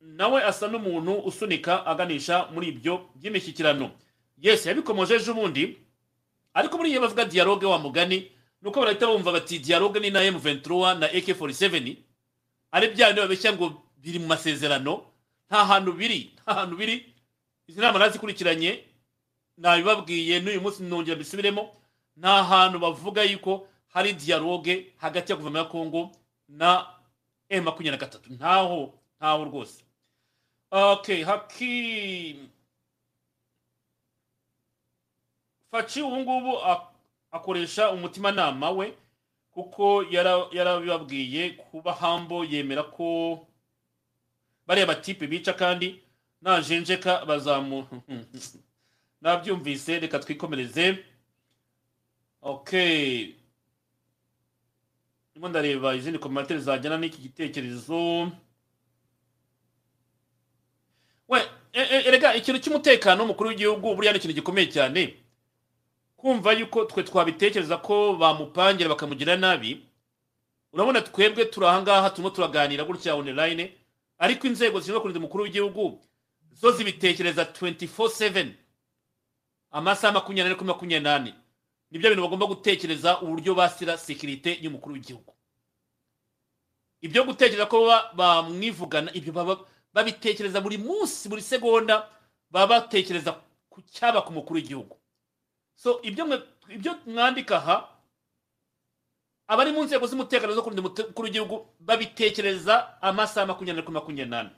nawe 0.00 0.42
asa 0.44 0.66
n'umuntu 0.68 1.14
usunika 1.14 1.86
aganisha 1.86 2.48
muri 2.52 2.68
ibyo 2.68 3.06
by'imishyikirano. 3.14 3.90
Yesi 4.38 4.68
yabikomoje 4.68 5.14
ejo 5.14 5.32
ubundi 5.32 5.78
ariko 6.54 6.76
muri 6.78 6.90
iyo 6.90 7.00
bavuga 7.00 7.24
dialogue 7.24 7.66
wa 7.66 7.78
mugani 7.78 8.32
nuko 8.62 8.80
barahita 8.80 9.06
bumva 9.06 9.32
bati 9.32 9.58
dialogue 9.58 10.00
ni 10.00 10.10
na 10.10 10.20
M23 10.30 10.98
na 10.98 11.06
AK47 11.06 11.96
ari 12.72 12.88
bya 12.88 13.06
bindi 13.06 13.20
babeshya 13.20 13.52
ngo 13.52 13.82
biri 14.02 14.18
mu 14.18 14.26
masezerano 14.26 15.06
nta 15.48 15.64
hantu 15.64 15.92
biri 15.92 16.34
nta 16.42 16.54
hantu 16.54 16.76
biri. 16.76 17.11
Izi 17.72 17.80
nama 17.80 17.98
nazikurikiranye 17.98 18.84
nabibabwiye 19.56 20.40
n'uyu 20.40 20.60
munsi 20.60 20.82
nongera 20.82 21.16
mbisubiremo 21.16 21.62
nta 22.20 22.44
hantu 22.44 22.76
bavuga 22.78 23.22
yuko 23.24 23.68
hari 23.88 24.12
dialogue 24.12 24.92
hagati 24.96 25.32
ya 25.32 25.36
guverinoma 25.36 25.58
ya 25.58 25.64
Kongo 25.64 26.10
na 26.48 26.86
M23 27.50 28.18
ntaho 28.36 28.94
ntaho 29.18 29.44
rwose. 29.44 29.84
Okay 30.70 31.24
haki 31.24 32.36
faci 35.70 36.02
ubu 36.02 36.16
ngubu 36.16 36.58
akoresha 37.30 37.90
umutimanama 37.90 38.70
we 38.70 38.94
kuko 39.50 40.02
yarabibabwiye 40.52 41.50
kuba 41.50 41.92
hambo 41.94 42.44
yemera 42.44 42.82
ko 42.82 43.46
bariya 44.66 44.86
batipe 44.86 45.26
bica 45.26 45.52
kandi 45.56 46.00
najenjeka 46.42 47.24
bazamu 47.24 47.86
nabyumvise 49.22 49.98
reka 49.98 50.18
twikomereze. 50.18 51.04
Okay. 52.42 53.34
Ndimo 55.30 55.48
ndareba 55.48 55.94
izindi 55.94 56.18
komantere 56.18 56.60
zajyana 56.60 56.98
n'iki 56.98 57.22
gitekerezo. 57.22 58.30
We 61.28 61.40
erega 61.72 62.34
ikintu 62.34 62.60
cy'umutekano 62.60 63.22
w'umukuru 63.22 63.48
w'igihugu 63.48 63.94
buriya 63.94 64.12
ni 64.12 64.18
ikintu 64.18 64.34
gikomeye 64.34 64.66
cyane. 64.66 65.16
Kumva 66.16 66.52
yuko 66.52 66.84
twe 66.84 67.02
twabitekereza 67.02 67.76
ko 67.78 68.16
bamupangira 68.18 68.88
bakamugira 68.90 69.36
nabi 69.36 69.86
urabona 70.72 71.00
twebwe 71.00 71.44
turi 71.44 71.66
ahangaha 71.66 72.10
turimo 72.10 72.30
turaganira 72.30 72.84
gutya 72.84 73.14
online 73.14 73.72
ariko 74.18 74.46
inzego 74.46 74.80
zishinzwe 74.80 75.00
kurinda 75.00 75.18
umukuru 75.18 75.44
w'igihugu 75.44 76.00
zo 76.52 76.70
zibitekereza 76.72 77.42
24/7 77.44 78.52
amasaha 79.70 80.12
makumyabiri 80.12 80.54
kuri 80.54 80.66
makumyabiri 80.68 81.04
n'ane 81.04 81.34
ni 81.90 81.98
byo 81.98 82.10
bintu 82.10 82.22
bagomba 82.22 82.46
gutekereza 82.46 83.20
uburyo 83.20 83.54
basira 83.54 83.98
sekirite 83.98 84.58
y'umukuru 84.62 84.94
w'igihugu 84.94 85.32
ibyo 87.00 87.24
gutekereza 87.24 87.66
ko 87.66 87.76
bamwivugana 88.14 89.10
ibyo 89.14 89.32
baba 89.32 89.54
babitekereza 89.92 90.60
buri 90.60 90.78
munsi 90.78 91.28
buri 91.28 91.42
segonda 91.42 92.08
baba 92.50 92.80
batekereza 92.80 93.32
ku 93.72 93.82
cyaba 93.82 94.22
ku 94.22 94.32
mukuru 94.32 94.56
w'igihugu 94.60 94.96
so 95.74 96.00
ibyo 96.04 96.92
mwandika 97.06 97.56
aha 97.56 97.76
abari 99.48 99.72
mu 99.72 99.84
nzego 99.84 100.06
z'umutekano 100.06 100.52
zo 100.54 100.62
kurinda 100.62 100.82
umukuru 100.84 101.24
w'igihugu 101.26 101.56
babitekereza 101.80 103.02
amasaha 103.02 103.46
makumyabiri 103.52 103.84
kuri 103.84 103.94
makumyabiri 103.96 104.30
n'ane 104.30 104.50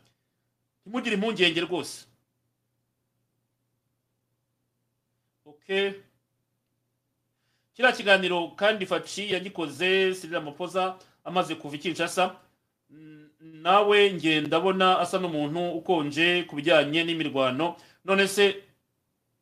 ntimugire 0.86 1.14
impungenge 1.16 1.60
rwose. 1.60 2.06
Okay 5.46 5.92
kiriya 7.74 7.92
kiganiro 7.92 8.48
kandi 8.56 8.86
faci 8.86 9.32
yagikoze 9.32 10.14
sirira 10.14 10.40
mapoza 10.40 10.94
amaze 11.24 11.54
kuva 11.54 11.76
i 11.76 11.78
kinshasa 11.78 12.36
nawe 13.40 14.12
nge 14.12 14.40
ndabona 14.40 14.98
asa 15.00 15.18
n'umuntu 15.18 15.70
ukonje 15.78 16.42
ku 16.46 16.56
bijyanye 16.56 17.04
n'imirwano. 17.04 17.76
None 18.04 18.28
se 18.28 18.62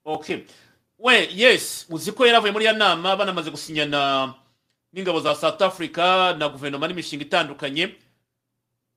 okay 0.04 0.44
we 0.98 1.28
yes 1.34 1.86
uzi 1.90 2.12
ko 2.12 2.24
yari 2.26 2.36
avuye 2.36 2.52
muri 2.52 2.64
ya 2.64 2.72
nama 2.72 3.16
banamaze 3.16 3.50
gusinyana 3.50 4.34
n'ingabo 4.92 5.20
za 5.20 5.34
south 5.34 5.62
africa 5.62 6.32
na 6.38 6.48
guverinoma 6.48 6.88
n'imishinga 6.88 7.24
itandukanye. 7.24 7.94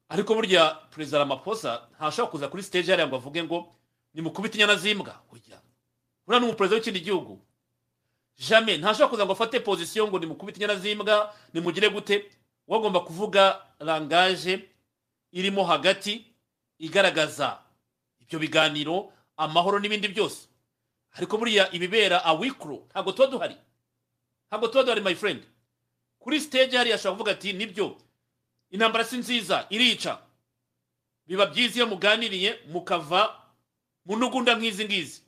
Ariko 0.09 0.35
burya 0.35 0.69
perezida 0.91 1.19
ramaphosa 1.19 1.87
ntashobora 1.97 2.31
kuza 2.31 2.47
kuri 2.47 2.63
stage 2.63 2.91
hariya 2.91 3.07
ngo 3.07 3.15
avuge 3.15 3.43
ngo 3.43 3.75
nimukubite 4.13 4.55
inyana 4.57 4.75
z'imbwa. 4.75 5.21
Burya 5.29 5.57
uriya 6.27 6.39
ni 6.39 6.45
umuperezida 6.45 6.75
w'ikindi 6.77 6.99
gihugu. 7.01 7.41
Jamais. 8.37 8.79
Ntashobora 8.79 9.09
kuza 9.09 9.25
ngo 9.25 9.31
afate 9.33 9.59
position 9.59 10.07
ngo 10.09 10.19
nimukubite 10.19 10.57
inyana 10.57 10.75
z'imbwa 10.79 11.33
nimugire 11.53 11.89
gute. 11.89 12.31
Wagomba 12.67 12.99
kuvuga 12.99 13.61
langaje 13.79 14.69
irimo 15.31 15.63
hagati 15.65 16.25
igaragaza 16.79 17.59
ibyo 18.21 18.39
biganiro 18.39 19.11
amahoro 19.37 19.79
n'ibindi 19.79 20.07
byose. 20.07 20.47
Ariko 21.17 21.37
buriya 21.37 21.71
ibibera 21.71 22.23
awikuro 22.25 22.87
ntabwo 22.89 23.11
tuba 23.11 23.27
duhari. 23.27 23.57
Ntabwo 24.49 24.67
tuba 24.67 24.83
duhari 24.83 25.01
my 25.01 25.15
friend. 25.15 25.43
Kuri 26.19 26.39
stage 26.41 26.77
hariya 26.77 26.95
ashobora 26.95 27.13
kuvuga 27.15 27.31
ati 27.31 27.53
ni 27.53 27.65
byo 27.65 27.97
intambara 28.75 29.05
si 29.05 29.17
nziza 29.17 29.65
irica. 29.69 30.17
Biba 31.27 31.45
byiza 31.45 31.75
iyo 31.75 31.87
muganiriye 31.87 32.59
mukava 32.67 33.41
mu 34.05 34.15
ntugunda 34.17 34.55
nk'izi 34.55 34.85
ngizi. 34.85 35.21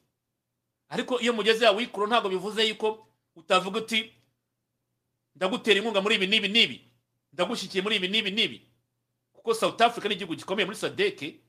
Ariko 0.89 1.19
iyo 1.19 1.33
mugeze 1.33 1.67
awikuro 1.67 2.07
ntabwo 2.07 2.29
bivuze 2.29 2.67
yuko 2.67 3.07
utavuga 3.35 3.79
uti 3.79 4.13
ndagutera 5.35 5.79
inkunga 5.79 6.01
muri 6.01 6.15
ibi 6.15 6.27
n'ibi 6.27 6.47
n'ibi 6.49 6.77
ndagushyikiye 7.33 7.81
muri 7.83 7.95
ibi 7.95 8.07
n'ibi 8.07 8.31
n'ibi. 8.31 8.57
Kuko 9.33 9.53
south 9.53 9.81
africa 9.81 10.05
ni 10.07 10.13
igihugu 10.15 10.35
gikomeye 10.35 10.65
muri 10.65 10.77
sadeke 10.77 11.39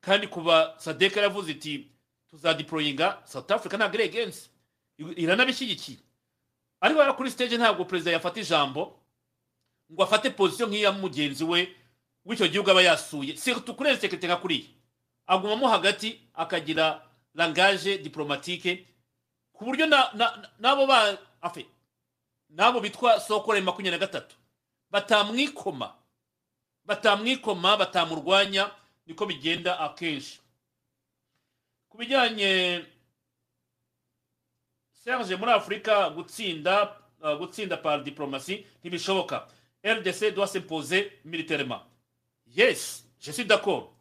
kandi 0.00 0.26
kuba 0.28 0.74
sadeke 0.78 1.16
yaravuze 1.18 1.50
iti 1.52 1.90
tuzadiporoyinga 2.30 3.22
south 3.24 3.50
africa 3.50 3.74
ntabwo 3.76 3.94
iri 3.96 4.04
egensi 4.04 4.50
iranabishyigikiye. 5.16 5.98
Ariko 6.80 7.00
rero 7.00 7.14
kuri 7.14 7.30
stage 7.30 7.56
ntabwo 7.56 7.84
perezida 7.84 8.12
yafata 8.12 8.40
ijambo 8.40 8.97
ngo 9.92 10.02
afate 10.04 10.30
pozisiyo 10.30 10.66
nk'iya 10.68 10.92
mugenzi 10.92 11.44
we 11.44 11.68
w'icyo 12.24 12.48
gihugu 12.48 12.70
aba 12.70 12.82
yasuye. 12.82 13.36
Si 13.36 13.54
tukurere 13.54 13.96
sekirite 13.96 14.26
nka 14.26 14.36
kuriya 14.36 14.66
agumamo 15.26 15.68
hagati 15.68 16.20
akagira 16.34 17.02
langaje 17.34 17.98
diplomatike 17.98 18.86
ku 19.52 19.64
buryo 19.64 19.86
na- 19.86 20.10
na- 20.14 20.36
na- 20.36 20.50
n'abo 20.60 20.86
ba 20.86 21.18
afe 21.40 21.66
n'abo 22.50 22.80
bitwa 22.80 23.20
sokore 23.20 23.60
makumyabiri 23.60 23.90
na 23.90 23.98
gatatu 24.06 24.36
batamwikoma 24.90 25.94
batamwikoma 26.84 27.76
batamurwanya 27.76 28.70
niko 29.06 29.26
bigenda 29.26 29.78
akenshi. 29.80 30.40
Ku 31.88 31.98
bijyanye 31.98 32.84
serge 34.92 35.36
muri 35.36 35.52
afurika 35.52 36.10
gutsinda 36.10 36.96
gutsinda 37.38 37.76
par 37.76 38.04
diplomasi 38.04 38.64
ntibishoboka. 38.80 39.48
Rdc 39.94 40.34
doit 40.34 40.46
s'imposer 40.46 41.12
militairement. 41.24 41.82
Yes 42.46 43.04
je 43.20 43.32
suis 43.32 43.44
d'accord. 43.44 43.92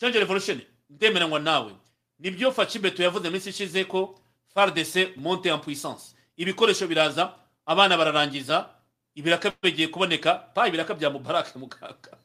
Change 0.00 0.16
revolution 0.18 0.60
ndemeranywa 0.90 1.38
nawe 1.40 1.72
ni 2.18 2.30
byo 2.30 2.52
facibeto 2.52 3.02
yavuze 3.02 3.24
mu 3.24 3.30
minsi 3.32 3.48
ishize 3.50 3.84
ko 3.84 4.20
fardc 4.54 5.16
monte 5.16 5.46
en 5.50 5.58
puissance. 5.58 6.14
Ibikoresho 6.36 6.86
biraza 6.86 7.34
abana 7.66 7.96
bararangiza 7.96 8.70
ibiraka 9.14 9.52
bigiye 9.62 9.88
kuboneka 9.88 10.34
pa 10.54 10.68
ibiraka 10.68 10.94
bya 10.94 11.10
mubarake 11.10 11.58
muganga. 11.58 12.18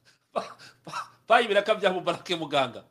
Pa- 1.27 1.41
ibiraka 1.41 1.75
bya 1.75 1.91
mubarake 1.93 2.35
muganga. 2.35 2.83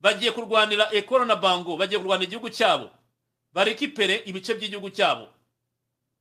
Bagiye 0.00 0.32
kurwanira 0.32 0.92
ekoro 0.92 1.24
na 1.24 1.36
bango 1.36 1.76
bagiye 1.76 1.98
kurwanira 2.00 2.26
igihugu 2.26 2.50
cyabo. 2.50 2.90
Barekipere 3.52 4.22
ibice 4.26 4.54
by'igihugu 4.54 4.90
cyabo. 4.90 5.28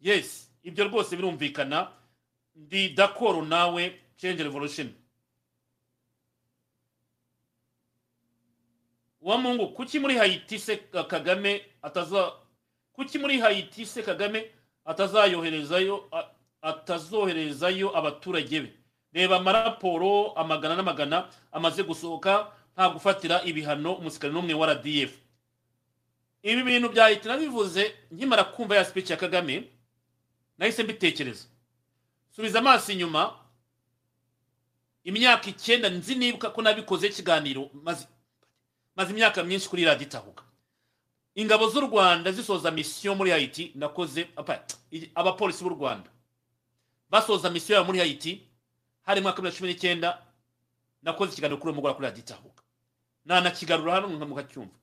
Yes 0.01 0.49
ibyo 0.63 0.84
rwose 0.88 1.15
birumvikana. 1.15 1.91
Ndi 2.55 2.89
dakoro 2.89 3.41
nawe 3.45 3.99
change 4.17 4.43
revolution. 4.43 4.93
Wa 9.21 9.38
mungu 9.38 9.67
kuki 9.69 9.99
muri 9.99 10.17
hayiti 10.17 10.59
se 10.59 10.77
kagame 11.07 11.65
ataza 11.81 12.31
kuki 12.93 13.17
muri 13.19 13.39
hayiti 13.39 13.85
se 13.85 14.03
kagame 14.03 14.51
atazayoherezayo 14.85 16.09
atazoherezayo 16.61 17.97
abaturage 17.97 18.61
be. 18.61 18.73
Reba 19.13 19.38
amaraporo 19.38 20.31
amagana 20.34 20.76
n'amagana 20.76 21.30
amaze 21.51 21.84
gusohoka 21.84 22.51
nta 22.76 22.89
gufatira 22.89 23.43
ibihano 23.43 23.93
umusirikare 23.93 24.34
n'umwe 24.34 24.53
wa 24.53 24.73
rdf 24.73 25.11
ibi 26.43 26.63
bintu 26.63 26.89
byahita 26.89 27.30
nabivuze 27.30 27.95
nkimara 28.11 28.43
kumva 28.43 28.76
ya 28.76 28.85
speech 28.85 29.09
ya 29.09 29.17
kagame 29.17 29.63
nahise 30.57 30.84
mbitekereza. 30.84 31.45
Subiza 32.40 32.60
amaso 32.60 32.91
inyuma. 32.91 33.36
Imyaka 35.03 35.49
icyenda 35.49 35.90
nzi 35.90 36.16
nibuka 36.16 36.49
ko 36.56 36.61
nabikoze 36.61 37.07
ikiganiro 37.07 37.70
maze 38.95 39.11
imyaka 39.11 39.44
myinshi 39.44 39.68
kuri 39.70 39.84
radiyo 39.86 40.07
itahuka. 40.07 40.44
Ingabo 41.36 41.68
z'u 41.70 41.82
rwanda 41.82 42.32
zisoza 42.32 42.72
misiyo 42.72 43.16
muri 43.16 43.32
hayiti 43.32 43.72
nakoze 43.76 44.30
abapolisi 45.16 45.64
b'u 45.64 45.70
rwanda. 45.76 46.10
Basoza 47.10 47.49
misiyo 47.52 47.76
yabo 47.76 47.86
muri 47.91 47.99
hayiti 47.99 48.48
hari 49.03 49.22
mwaka 49.22 49.41
wa 49.41 49.44
bibiri 49.44 49.53
na 49.53 49.57
cumi 49.60 49.74
n'icyenda 49.74 50.10
nakoze 51.03 51.32
ikiganiro 51.36 51.57
kuri 51.60 51.70
uwo 51.72 51.76
mugoroba 51.76 51.95
kuri 51.98 52.07
radiyo 52.07 52.24
itahuka. 52.24 52.64
Nanakigarura 53.26 53.94
hano 53.94 54.07
mukacyumva. 54.07 54.76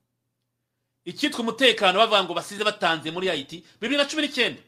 Icyitwa 1.05 1.39
umutekano 1.41 1.97
bavuga 1.99 2.21
ngo 2.23 2.33
basize 2.37 2.61
batanze 2.63 3.09
muri 3.11 3.27
hayiti 3.27 3.65
bibiri 3.81 3.97
na 3.97 4.05
cumi 4.05 4.21
n'icyenda 4.21 4.61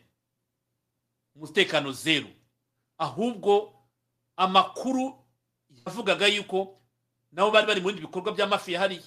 umutekano 1.36 1.92
zeru 1.92 2.30
ahubwo 3.00 3.74
amakuru 4.38 5.16
yavugaga 5.86 6.28
yuko 6.28 6.78
nabo 7.32 7.52
bari 7.52 7.68
bari 7.68 7.82
mu 7.82 7.88
bindi 7.88 8.02
bikorwa 8.02 8.32
bya 8.36 8.48
mafiya 8.48 8.80
hariya 8.80 9.04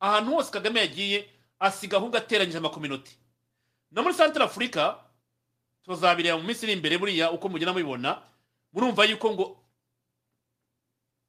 ahantu 0.00 0.30
hose 0.36 0.50
kagame 0.52 0.80
yagiye 0.80 1.28
asiga 1.58 1.96
ahubwo 1.96 2.16
ateranyije 2.18 2.58
amakominoti 2.58 3.16
no 3.92 4.02
muri 4.02 4.14
santara 4.14 4.44
afurika 4.44 5.00
tuzabireba 5.84 6.36
mu 6.38 6.44
minsi 6.44 6.64
iri 6.66 6.72
imbere 6.76 6.98
buriya 6.98 7.30
uko 7.32 7.48
mugenda 7.48 7.72
mubibona 7.72 8.22
murumva 8.72 9.04
yuko 9.04 9.32
ngo 9.32 9.46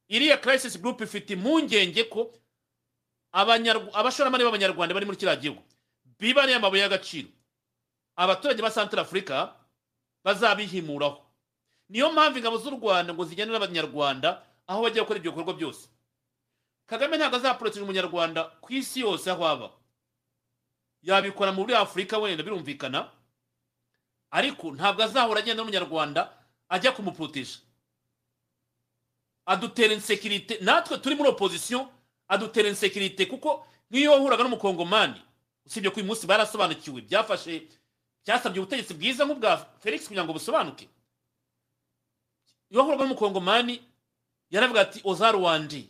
iriya 0.08 0.36
crisis 0.40 0.80
group 0.80 1.00
ifite 1.00 1.30
impungenge 1.32 2.04
ko 2.04 2.32
abashoramari 3.32 4.44
b'abanyarwanda 4.44 4.94
bari 4.94 5.06
muri 5.06 5.16
kiriya 5.20 5.36
gihugu 5.36 5.62
bibariye 6.18 6.56
amabuye 6.56 6.82
y'agaciro. 6.82 7.28
Abaturage 8.16 8.62
ba 8.62 8.70
santara 8.70 9.02
afurika 9.02 9.54
bazabihimuraho. 10.24 11.22
Niyo 11.88 12.12
mpamvu 12.12 12.38
ingabo 12.38 12.58
z'u 12.58 12.70
rwanda 12.70 13.14
ngo 13.14 13.24
zijyane 13.24 13.52
n'abanyarwanda 13.52 14.42
aho 14.66 14.82
bajya 14.82 15.02
gukora 15.02 15.18
ibyo 15.18 15.32
bikorwa 15.32 15.54
byose. 15.54 15.88
Kagame 16.86 17.16
ntabwo 17.16 17.36
azaporoteje 17.36 17.82
umunyarwanda 17.84 18.44
ku 18.60 18.72
isi 18.72 19.00
yose 19.00 19.30
aho 19.30 19.44
aba. 19.48 19.68
Yabikora 21.02 21.52
muri 21.52 21.74
afurika 21.74 22.18
wenda 22.18 22.42
birumvikana. 22.44 23.10
Ariko 24.30 24.72
ntabwo 24.76 25.02
azahora 25.04 25.40
agenda 25.40 25.62
n'umunyarwanda 25.62 26.32
ajya 26.68 26.92
kumuporoteje 26.92 27.58
adutera 29.48 29.94
insekirite 29.94 30.58
natwe 30.60 30.98
turi 31.00 31.14
muri 31.16 31.28
opozisiyo 31.32 31.88
adutera 32.28 32.68
insekirite 32.68 33.26
kuko 33.26 33.64
nk'iyo 33.90 34.12
wahuraga 34.12 34.42
n'umukongomani 34.44 35.16
usibye 35.66 35.88
ko 35.90 35.96
uyu 35.96 36.06
munsi 36.06 36.26
barasobanukiwe 36.28 37.00
byafashe 37.08 37.64
cyasabye 38.28 38.60
ubutegetsi 38.60 38.92
bwiza 38.94 39.24
nk'ubwa 39.24 39.56
felix 39.80 40.04
kugira 40.04 40.24
ngo 40.28 40.32
busobanuke. 40.36 40.84
Iyo 42.70 42.80
ahuraga 42.82 43.04
n'umukongomani 43.04 43.82
yaravuga 44.50 44.80
ati 44.80 45.00
oza 45.04 45.32
rwandi 45.32 45.88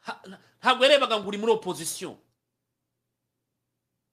Ha- 0.00 0.20
ntabwo 0.60 0.84
yarebaga 0.84 1.20
ngo 1.20 1.28
uri 1.28 1.38
muri 1.38 1.52
opozisiyo 1.52 2.16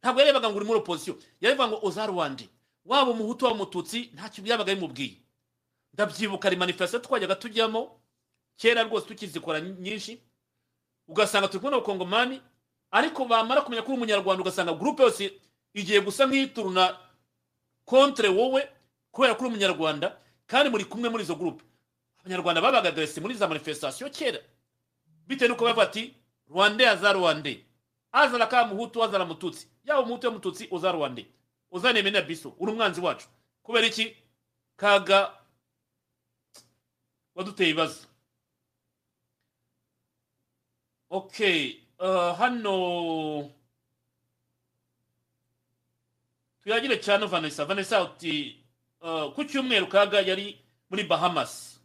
ntabwo 0.02 0.20
yarebaga 0.22 0.50
ngo 0.50 0.58
uri 0.58 0.66
muri 0.66 0.80
opozisiyo 0.80 1.16
yarebaga 1.42 1.70
ngo 1.72 1.80
oza 1.88 2.06
rwandi 2.08 2.50
waba 2.86 3.12
umuhutu 3.12 3.46
waba 3.46 3.56
umututsi 3.56 4.00
ntacyo 4.14 4.44
byabaga 4.44 4.76
bimubwiye. 4.76 5.18
Ndabyibuka 5.94 6.48
ari 6.48 6.56
manifestation 6.56 7.02
twajyaga 7.02 7.36
tujyamo. 7.36 8.00
Kera 8.58 8.84
rwose 8.84 9.08
tukizikora 9.08 9.60
nyinshi. 9.62 10.22
Ugasanga 11.08 11.48
turi 11.48 11.60
kubona 11.60 11.78
abakongomani 11.78 12.42
ariko 12.92 13.26
bamara 13.26 13.62
kumenya 13.62 13.82
ko 13.84 13.92
uri 13.92 13.98
umunyarwanda 13.98 14.42
ugasanga 14.42 14.74
gurupe 14.74 15.04
yose 15.04 15.34
igiye 15.74 16.00
gusa 16.02 16.26
nk'iyituruna 16.28 16.96
kontre 17.86 18.30
wowe 18.32 18.62
kubera 19.12 19.36
ko 19.36 19.42
uri 19.44 19.50
umunyarwanda. 19.52 20.16
Kandi 20.48 20.70
muri 20.70 20.86
kumwe 20.86 21.10
muri 21.10 21.24
izo 21.24 21.36
gurupe 21.36 21.64
abanyarwanda 22.20 22.62
babaga 22.62 22.90
aderesi 22.90 23.22
muri 23.22 23.34
za 23.36 23.48
manifestation 23.48 24.10
kera. 24.12 24.40
Bitewe 25.28 25.50
n'uko 25.50 25.66
bavuga 25.66 25.84
ati 25.84 26.14
rwande 26.50 26.88
aza 26.90 27.14
rwande. 27.14 27.66
Azana 28.12 28.48
ka 28.48 28.66
muhutu 28.66 29.04
azana 29.04 29.26
mututsi. 29.26 29.68
Yaba 29.86 30.02
umuhutu 30.02 30.28
ya 30.28 30.32
mututsi 30.34 30.68
uza 30.72 30.92
rwande. 30.92 31.26
Uzane 31.72 32.02
na 32.02 32.22
biso 32.22 32.56
uri 32.60 32.72
umwanzi 32.72 33.02
wacu. 33.02 33.28
Kubera 33.64 33.88
iki? 33.88 34.16
Kaga 34.76 35.34
waduteye 37.36 37.70
ibibazo. 37.70 38.08
Okay 41.10 41.80
uh, 42.00 42.38
hano 42.38 43.52
tuyagire 46.64 46.98
cyane 47.02 47.26
vanessa. 47.26 47.66
Vanessa 47.66 48.04
uti 48.04 48.64
ku 49.36 49.44
cyumweru 49.44 49.88
kaga 49.88 50.22
yari 50.22 50.58
muri 50.90 51.04
bahamas. 51.04 51.80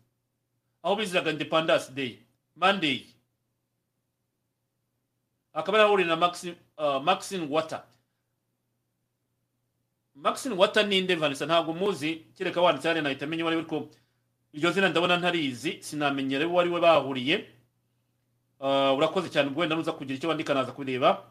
Aho 0.83 0.97
biziraga 0.97 1.31
independence 1.31 1.93
day 1.93 2.19
monday. 2.57 3.07
Akaba 5.55 5.79
yarahuriye 5.79 6.09
na 6.09 6.17
uh, 6.17 7.03
maxine 7.03 7.47
wata 7.51 7.83
maxine 10.15 10.55
wata 10.55 10.83
ninde 10.83 11.15
vanessa? 11.15 11.47
Ntabwo 11.47 11.75
muzi. 11.75 12.15
Kereka 12.39 12.61
wanditse 12.61 12.89
hano 12.89 13.01
nahita 13.01 13.25
amenya 13.25 13.45
uwo 13.45 13.49
ari 13.51 13.57
we 13.57 13.63
ariko 13.63 13.89
iryo 14.53 14.71
zina 14.73 14.89
ndabona 14.89 15.17
ntarizi. 15.17 15.83
Sinamenyere 15.83 16.45
uwo 16.45 16.61
ari 16.61 16.71
we 16.71 16.81
bahuriye. 16.81 17.49
Uh, 18.61 18.99
urakoze 18.99 19.29
cyane. 19.29 19.49
Ubwo 19.49 19.61
wenda 19.61 19.77
nuza 19.77 19.93
kugira 19.93 20.17
icyo 20.17 20.29
wandika 20.29 20.55
naza 20.55 20.73
kureba 20.73 21.25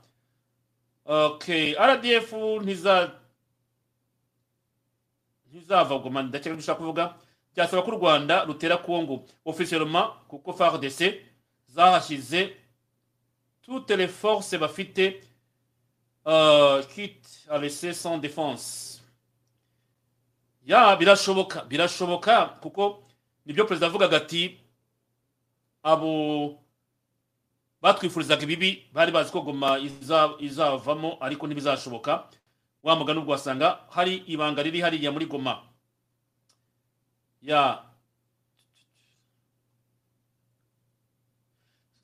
okay. 1.06 1.74
Rdf 1.74 2.34
ntiza 2.62 3.12
ntizava 5.52 5.98
goma 6.00 6.24
ndakeka 6.24 6.56
dushaka 6.56 6.80
kuvuga 6.80 7.16
byasaba 7.56 7.82
ko 7.84 7.92
u 7.92 7.96
rwanda 8.00 8.44
rutera 8.46 8.78
kongo 8.78 9.26
officiellement 9.46 10.08
kuko 10.28 10.54
fardc 10.54 11.02
zahashyize 11.68 12.56
toutes 13.62 13.92
les 13.98 14.08
forces 14.08 14.58
bafite 14.60 15.22
uh, 16.26 16.82
à 17.50 17.58
laisser 17.58 17.94
sans 17.94 18.18
défense. 18.18 19.02
Ya 20.66 20.96
birashoboka 20.96 21.64
birashoboka 21.66 22.46
kuko 22.62 23.04
nibyo 23.46 23.66
perezida 23.66 23.88
avugaga 23.88 24.18
ati 24.18 24.58
abo 25.84 26.58
batwifurizaga 27.82 28.44
ibibi 28.44 28.86
bari 28.94 29.12
bazi 29.12 29.32
ko 29.32 29.42
goma 29.42 29.80
iza- 29.80 30.36
izavamo 30.40 31.18
ariko 31.20 31.48
ntibizashoboka 31.48 32.28
wa 32.84 32.96
mugani 32.96 33.20
ubwo 33.20 33.32
wasanga 33.32 33.80
hari 33.90 34.16
ibanga 34.28 34.64
riri 34.64 34.82
hariya 34.82 35.12
muri 35.12 35.26
goma. 35.26 35.64
Ya. 37.42 37.84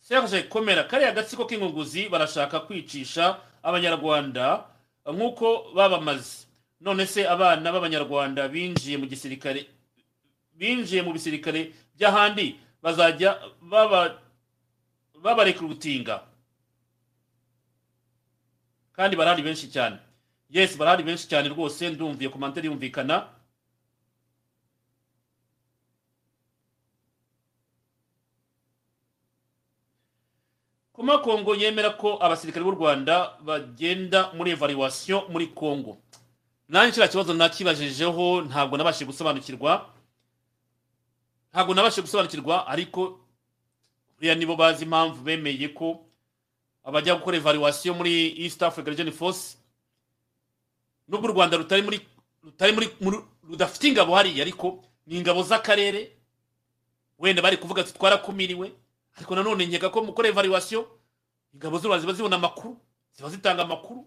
Serge 0.02 0.44
komera 0.50 0.84
kariya 0.84 1.12
gatsiko 1.12 1.46
k'ingunguzi 1.46 2.10
barashaka 2.10 2.60
kwicisha 2.60 3.40
abanyarwanda 3.64 4.66
nk'uko 5.06 5.72
babamaze. 5.76 6.48
None 6.82 7.06
se 7.06 7.28
abana 7.28 7.72
b'abanyarwanda 7.72 8.48
binjiye 8.48 8.98
mu 8.98 9.06
gisirikare 9.06 9.66
binjiye 10.54 11.02
mu 11.02 11.14
bisirikare 11.14 11.74
by'ahandi 11.98 12.56
bazajya 12.84 13.40
baba 13.62 14.22
babarekrutinga 15.24 16.22
kandi 18.94 19.16
barahari 19.18 19.42
benshi 19.44 19.68
cyane. 19.70 19.98
Yes 20.56 20.72
barahari 20.80 21.04
benshi 21.08 21.28
cyane 21.32 21.48
rwose 21.54 21.82
ndumviye 21.94 22.30
komantere 22.34 22.66
yumvikana. 22.68 23.16
Kuma 30.94 31.18
kongo 31.22 31.56
yemera 31.56 31.90
ko 31.98 32.18
abasirikare 32.22 32.64
b'u 32.66 32.72
rwanda 32.72 33.38
bagenda 33.42 34.32
muri 34.34 34.52
evaluation 34.52 35.30
muri 35.30 35.48
kongo 35.54 35.98
nanjye 36.70 36.92
kiriya 36.92 37.08
kibazo 37.12 37.34
nakibajijeho 37.34 38.42
ntabwo 38.50 38.78
nabashije 38.78 39.06
gusobanukirwa 39.06 39.72
ntabwo 41.54 41.74
nabashije 41.74 42.02
gusobanukirwa 42.02 42.68
ariko 42.68 43.20
buriya 44.18 44.36
nibo 44.36 44.56
bazi 44.58 44.84
impamvu 44.90 45.22
bemeye 45.24 45.68
ko 45.70 46.02
abajya 46.84 47.16
gukora 47.16 47.38
evaluation 47.38 47.94
muri 47.98 48.34
east 48.44 48.64
africa 48.64 48.88
region 48.90 49.12
force 49.12 49.58
nubwo 51.08 51.30
u 51.30 51.32
rwanda 51.34 51.58
rutari 51.58 51.82
muri 51.82 52.00
rutari 52.44 52.74
muri 53.02 53.18
rudafite 53.50 53.84
ingabo 53.88 54.16
hariya 54.16 54.42
ariko 54.44 54.84
ni 55.06 55.18
ingabo 55.18 55.44
z'akarere 55.44 56.12
wenda 57.20 57.42
bari 57.42 57.58
kuvuga 57.58 57.82
ati 57.82 57.94
twarakumiriwe 57.94 58.72
ariko 59.18 59.36
nanone 59.36 59.66
nkeka 59.66 59.90
ko 59.90 60.04
mukora 60.04 60.28
evaluation 60.30 60.86
ingabo 61.54 61.78
z'u 61.80 61.88
rwanda 61.88 62.02
ziba 62.02 62.14
zibona 62.14 62.36
amakuru 62.36 62.78
ziba 63.16 63.30
zitanga 63.30 63.62
amakuru. 63.64 64.06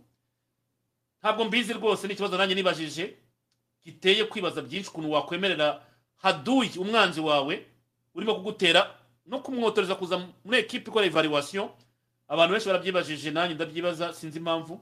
Ntabwo 1.21 1.45
mbizi 1.45 1.73
rwose 1.73 2.07
ni 2.07 2.13
ikibazo 2.13 2.39
nanjye 2.39 2.55
nibajije. 2.55 3.17
Giteye 3.85 4.25
kwibaza 4.25 4.63
byinshi 4.63 4.89
ukuntu 4.89 5.11
wakwemerera 5.13 5.83
haduyi 6.17 6.79
umwanzi 6.79 7.21
wawe 7.21 7.67
urimo 8.15 8.35
kugutera 8.35 8.95
no 9.27 9.39
kumwotoreza 9.41 9.95
kuza 9.95 10.19
muri 10.45 10.59
ekipe 10.59 10.91
ikora 10.91 11.07
evaluation. 11.07 11.69
Abantu 12.29 12.53
benshi 12.55 12.67
barabyibajije 12.69 13.31
nanjye 13.31 13.55
ndabyibaza 13.55 14.15
sinzi 14.15 14.39
impamvu. 14.39 14.81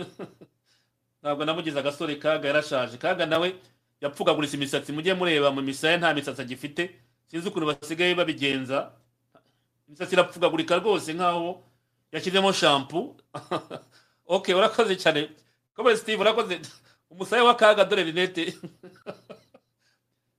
ntabwo 1.22 1.44
namugize 1.44 1.78
agasore 1.78 2.16
kaga 2.16 2.48
yarashaje. 2.48 2.96
Kaga 2.98 3.26
nawe 3.26 3.54
yapfugaguritse 4.00 4.56
imisatsi. 4.56 4.92
Mujye 4.92 5.14
mureba 5.14 5.50
mu 5.50 5.62
misaya 5.62 5.98
nta 5.98 6.14
misatsi 6.14 6.42
agifite. 6.42 6.90
Sinzi 7.26 7.48
ukuntu 7.48 7.66
basigaye 7.66 8.14
babigenza. 8.14 8.90
Imisatsi 9.88 10.14
irapfugagurika 10.14 10.76
rwose 10.76 11.12
nkaho 11.12 11.62
yashyizemo 12.12 12.52
shampu 12.52 13.16
ok 14.26 14.54
urakoze 14.54 14.96
cyane. 14.96 15.28
Komere 15.74 15.96
steve 15.96 16.20
urakoze. 16.20 16.60
Umusaya 17.10 17.44
wa 17.44 17.54
kaga 17.54 17.84
dore 17.84 18.04
rinete 18.04 18.54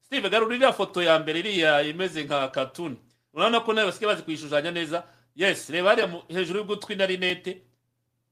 steve 0.05 0.29
garura 0.29 0.55
iriya 0.55 0.73
foto 0.73 1.03
ya 1.03 1.19
mbere 1.19 1.39
iriya 1.39 1.81
imeze 1.81 2.23
nka 2.23 2.47
katuni 2.47 2.95
urabona 3.33 3.59
ko 3.59 3.73
nawe 3.73 3.87
basigaye 3.87 4.13
bazi 4.13 4.23
kuyishushanya 4.23 4.71
neza. 4.71 5.03
Yes 5.35 5.69
reba 5.69 5.89
hariya 5.89 6.07
hejuru 6.27 6.59
y'ugutwi 6.59 6.95
na 6.95 7.05
rinete 7.05 7.61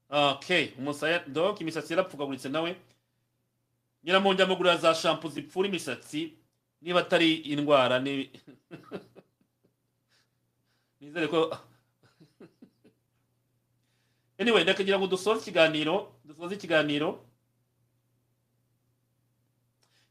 ok 0.09 0.73
umusaya 0.77 1.19
donc 1.27 1.61
imisatsi 1.61 1.93
yarapfugaguritse 1.93 2.49
nawe. 2.49 2.75
Nyiramongi 4.03 4.41
amugurira 4.41 4.77
za 4.77 4.95
shampu 4.95 5.29
zipfura 5.29 5.67
imisatsi. 5.67 6.33
Niba 6.81 6.99
atari 6.99 7.33
indwara 7.35 7.99
ni 7.99 8.29
nizere 11.01 11.27
ko 11.27 11.51
anyway 14.39 14.63
ndakagira 14.63 14.99
ngo 14.99 15.07
dusoze 15.07 15.41
ikiganiro 15.41 16.11
dusoze 16.25 16.55
ikiganiro. 16.55 17.25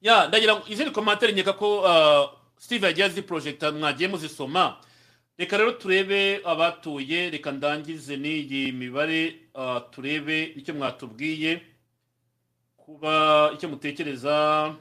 Ya 0.01 0.29
ndagira 0.29 0.55
ngo 0.57 0.65
izindi 0.69 0.91
komantere 0.91 1.33
nkeka 1.33 1.53
ko 1.53 1.81
uh, 1.81 2.31
steve 2.59 2.87
yagiye 2.87 3.07
aziprojecta 3.07 3.73
mwagiye 3.73 4.09
muzisoma. 4.09 4.77
Reka 5.39 5.57
rero 5.59 5.73
turebe 5.73 6.41
abatuye 6.45 7.31
reka 7.31 7.53
ndangize 7.53 8.17
n'iyi 8.17 8.73
mibare 8.73 9.35
turebe 9.91 10.43
icyo 10.59 10.75
mwatubwiye 10.75 11.63
kuba 12.77 13.51
icyo 13.55 13.69
mutekereza. 13.69 14.75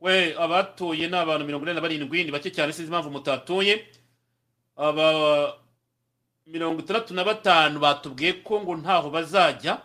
We 0.00 0.34
abatoye 0.34 1.08
ni 1.08 1.16
abantu 1.16 1.46
mirongo 1.46 1.64
ine 1.64 1.74
na 1.74 1.80
barindwi 1.80 2.24
ni 2.24 2.30
bake 2.32 2.50
cyane 2.50 2.72
sinzi 2.72 2.88
impamvu 2.90 3.10
mutatoye 3.10 3.86
aba 4.76 5.56
mirongo 6.46 6.80
itandatu 6.80 7.14
na 7.14 7.24
batanu 7.24 7.78
batubwiye 7.80 8.32
ko 8.42 8.60
ngo 8.60 8.76
ntaho 8.76 9.10
bazajya 9.10 9.78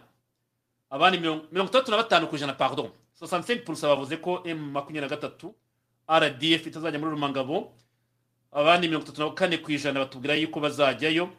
abandi 0.89 1.17
mirongo 1.19 1.69
itandatu 1.69 1.91
na 1.91 1.97
batanu 1.97 2.27
ku 2.27 2.35
ijana 2.35 2.53
pardon. 2.53 2.89
65 3.21 3.63
purusa 3.65 3.87
bavuze 3.87 4.17
ko 4.17 4.41
m 4.45 4.57
makumyabiri 4.71 5.01
na 5.01 5.07
gatatu 5.15 5.53
rdf 6.09 6.65
itazajya 6.67 6.99
muri 6.99 7.11
rumangabo. 7.11 7.73
Abandi 8.51 8.87
mirongo 8.87 9.05
itatu 9.05 9.21
na 9.21 9.29
kane 9.35 9.57
ku 9.57 9.71
ijana 9.71 9.99
batubwira 9.99 10.35
yuko 10.35 10.59
bazajyayo 10.59 11.29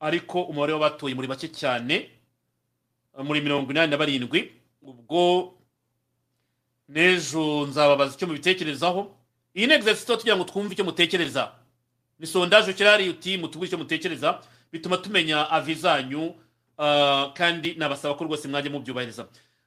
ariko 0.00 0.42
umubare 0.42 0.72
w'abatoye 0.72 1.14
muri 1.14 1.28
bake 1.28 1.48
cyane 1.48 2.10
muri 3.24 3.40
mirongo 3.40 3.70
inani 3.72 3.90
na 3.90 3.96
barindwi 3.96 4.52
ubwo 4.82 5.52
n'ejo 6.88 7.66
nzababaza 7.66 8.14
icyo 8.14 8.26
mubitekerezaho. 8.26 9.10
Iyi 9.56 9.66
ni 9.66 9.74
exercise 9.74 10.16
tugira 10.16 10.36
ngo 10.36 10.44
twumve 10.44 10.72
icyo 10.74 10.84
mutekereza. 10.84 11.52
Ni 12.18 12.26
sondaje 12.26 12.72
kirari 12.72 13.08
uti 13.08 13.36
mutubwire 13.38 13.66
icyo 13.68 13.78
mutekereza 13.78 14.40
bituma 14.72 14.96
tumenya 14.96 15.50
avi 15.50 15.74
zanyu 15.74 16.34
ah, 16.78 17.32
kandi 17.34 17.74
nabasaba 17.74 18.14
ko 18.14 18.24
rwose 18.24 18.48
mwajya 18.48 18.70
mubyubahiriza. 18.70 19.26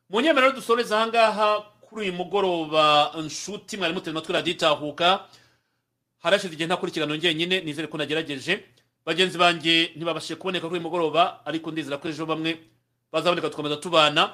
Mu 0.10 0.22
nyemerero 0.22 0.52
dusoreza 0.54 0.98
ahangaha 0.98 1.62
kuri 1.82 2.02
uyu 2.02 2.14
mugoroba 2.14 3.12
nshuti 3.18 3.78
mwari 3.78 3.94
muteze 3.94 4.12
amatwi 4.12 4.34
radiyo 4.34 4.54
itahuka 4.56 5.26
harashize 6.20 6.54
igihe 6.54 6.68
ntakurikirana 6.68 7.16
njyenyine 7.16 7.62
nizere 7.62 7.88
ko 7.88 7.98
nagerageje. 7.98 8.64
Bagenzi 9.06 9.38
banjye 9.38 9.92
ntibabashije 9.96 10.36
kuboneka 10.36 10.68
kuri 10.68 10.80
uyu 10.80 10.86
mugoroba 10.88 11.46
ariko 11.46 11.72
ndizera 11.72 11.98
ko 11.98 12.08
ejo 12.10 12.26
bamwe 12.26 12.58
bazaboneka 13.12 13.50
tukomeza 13.50 13.78
tubana. 13.78 14.34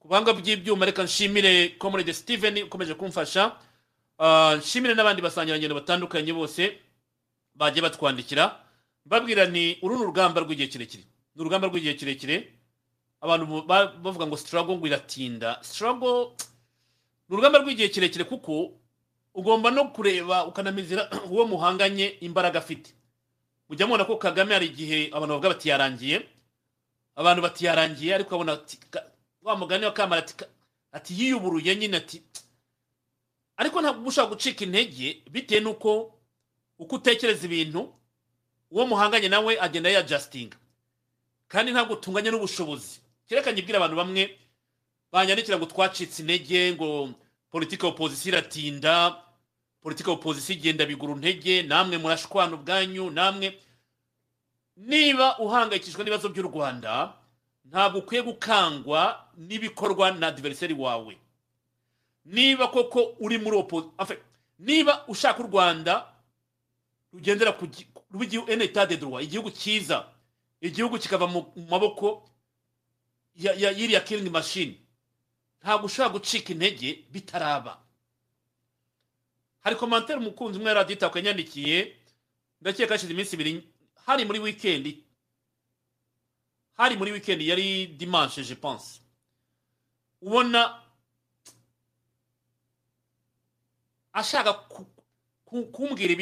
Ku 0.00 0.08
buhanga 0.08 0.32
bw'ibyuma 0.32 0.86
reka 0.86 1.02
nshimire 1.04 1.68
comrade 1.78 2.12
steven 2.14 2.62
ukomeje 2.70 2.94
kumfasha. 2.94 3.52
Ah, 4.18 4.54
nshimire 4.58 4.94
n'abandi 4.94 5.22
basangirangendo 5.22 5.74
batandukanye 5.74 6.32
bose 6.32 6.78
bagiye 7.54 7.82
batwandikira. 7.82 8.56
Mbabwira 9.06 9.46
ni 9.46 9.78
uru 9.82 9.96
ni 9.98 10.02
urugamba 10.02 10.40
rw'igihe 10.40 10.68
kirekire. 10.68 11.04
Ni 11.34 11.40
urugamba 11.42 11.66
rw'igihe 11.68 11.94
kirekire. 11.94 12.36
Abantu 13.20 13.62
ba- 13.66 13.92
bavuga 13.98 14.26
ngo 14.26 14.36
struggle 14.36 14.76
ngo 14.78 14.86
iratinda. 14.86 15.58
Struggle 15.62 16.32
ni 17.28 17.32
urugamba 17.36 17.58
rw'igihe 17.58 17.88
kirekire 17.88 18.24
kuko 18.24 18.72
ugomba 19.36 19.70
no 19.70 19.84
kureba 19.84 20.46
ukanamizira 20.46 21.10
uwo 21.30 21.46
muhanganye 21.46 22.06
imbaraga 22.20 22.58
afite. 22.58 22.94
Mujya 23.68 23.86
mubona 23.86 24.04
ko 24.04 24.16
kagame 24.16 24.54
hari 24.54 24.66
igihe 24.66 25.06
abantu 25.12 25.28
bavuga 25.28 25.48
bati 25.48 25.68
yarangiye. 25.68 26.26
Abantu 27.16 27.42
bati 27.42 27.64
yarangiye 27.64 28.14
ariko 28.14 28.34
abona 28.34 28.58
wa 29.42 29.56
mugani 29.56 29.84
wa 29.84 29.92
kamara 29.92 30.26
ati 30.92 31.14
yiyuburuye 31.14 31.76
nyine 31.76 31.96
ati 31.96 32.22
ariko 33.56 33.80
ntabwo 33.80 34.00
uba 34.00 34.08
ushobora 34.08 34.34
gucika 34.34 34.64
intege 34.64 35.22
bitewe 35.30 35.60
n'uko 35.60 36.12
uko 36.78 36.96
utekereza 36.96 37.46
ibintu 37.46 37.92
uwo 38.70 38.86
muhanganye 38.86 39.28
nawe 39.28 39.60
agenda 39.60 39.90
yajasitinga 39.90 40.56
kandi 41.48 41.72
ntabwo 41.72 41.94
utunganya 41.94 42.30
n'ubushobozi. 42.30 43.00
Kerekanye 43.28 43.60
ibwira 43.60 43.78
abantu 43.78 43.96
bamwe 43.96 44.38
banyandikira 45.12 45.58
ngo 45.58 45.66
twacitse 45.66 46.22
intege 46.22 46.72
ngo 46.72 47.10
politiki 47.50 47.86
opozisiyo 47.86 48.32
iratinda 48.32 49.25
politiki 49.86 50.10
opozisiyo 50.10 50.58
igenda 50.58 50.86
bigura 50.86 51.12
intege 51.14 51.62
namwe 51.62 51.98
murashwana 51.98 52.54
ubwanyu 52.58 53.10
namwe 53.10 53.54
niba 54.76 55.38
uhangayikishwa 55.38 56.02
n'ibibazo 56.04 56.28
by'u 56.28 56.42
rwanda 56.50 57.12
ntabwo 57.70 57.98
ukwiye 58.02 58.22
gukangwa 58.22 59.26
n'ibikorwa 59.38 60.10
na 60.10 60.30
diveriseri 60.30 60.74
wawe. 60.74 61.18
Niba 62.24 62.66
koko 62.68 63.14
uri 63.22 63.38
muri 63.38 63.56
opo 63.56 63.92
afe, 63.98 64.18
niba 64.58 65.06
ushaka 65.08 65.38
u 65.44 65.46
rwanda 65.46 66.06
rugendera 67.12 67.52
ku 67.54 67.66
gi- 67.66 67.86
rw'igihugu 68.10 68.50
de 68.88 68.96
droit 68.96 69.24
igihugu 69.24 69.50
cyiza 69.54 70.02
igihugu 70.60 70.98
kikava 70.98 71.26
mu 71.30 71.46
maboko 71.70 72.26
ya, 73.36 73.52
ya 73.54 73.70
yiriya 73.70 74.00
killing 74.02 74.30
machine 74.30 74.74
ntabwo 75.62 75.86
ushobora 75.86 76.12
gucika 76.18 76.50
intege 76.52 77.04
bitaraba. 77.12 77.85
Hari 79.66 79.76
komantere 79.76 80.18
umukunzi 80.18 80.58
umwe 80.58 80.74
radita 80.74 81.10
yanyandikiye 81.14 81.96
ndakeka 82.60 82.94
hashize 82.94 83.12
iminsi 83.12 83.34
ibiri. 83.34 83.66
Hari 84.06 84.24
muri 84.24 84.38
wikendi 84.38 85.02
hari 86.78 86.96
muri 86.96 87.12
wikendi 87.12 87.48
yari 87.48 87.86
dimanche 87.86 88.44
je 88.44 88.54
pense. 88.54 89.00
Ubona 90.22 90.82
ashaka 94.12 94.52
ku- 94.52 94.86
ku- 95.44 95.66
kumbwira 95.72 96.14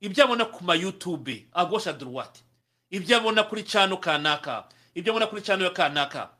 ibyo 0.00 0.24
abona 0.24 0.44
ku 0.44 0.64
ma 0.64 0.74
youtube. 0.74 1.48
A 1.52 1.64
gauche 1.66 1.90
à 1.90 1.92
droite 1.92 2.40
ibyo 2.90 3.16
abona 3.16 3.44
kuri 3.44 3.64
cano 3.64 3.96
kanaka. 4.00 4.68
Ibyo 4.94 5.12
abona 5.12 5.26
kuri 5.26 5.42
cano 5.42 5.64
ya 5.64 5.70
kanaka. 5.70 6.30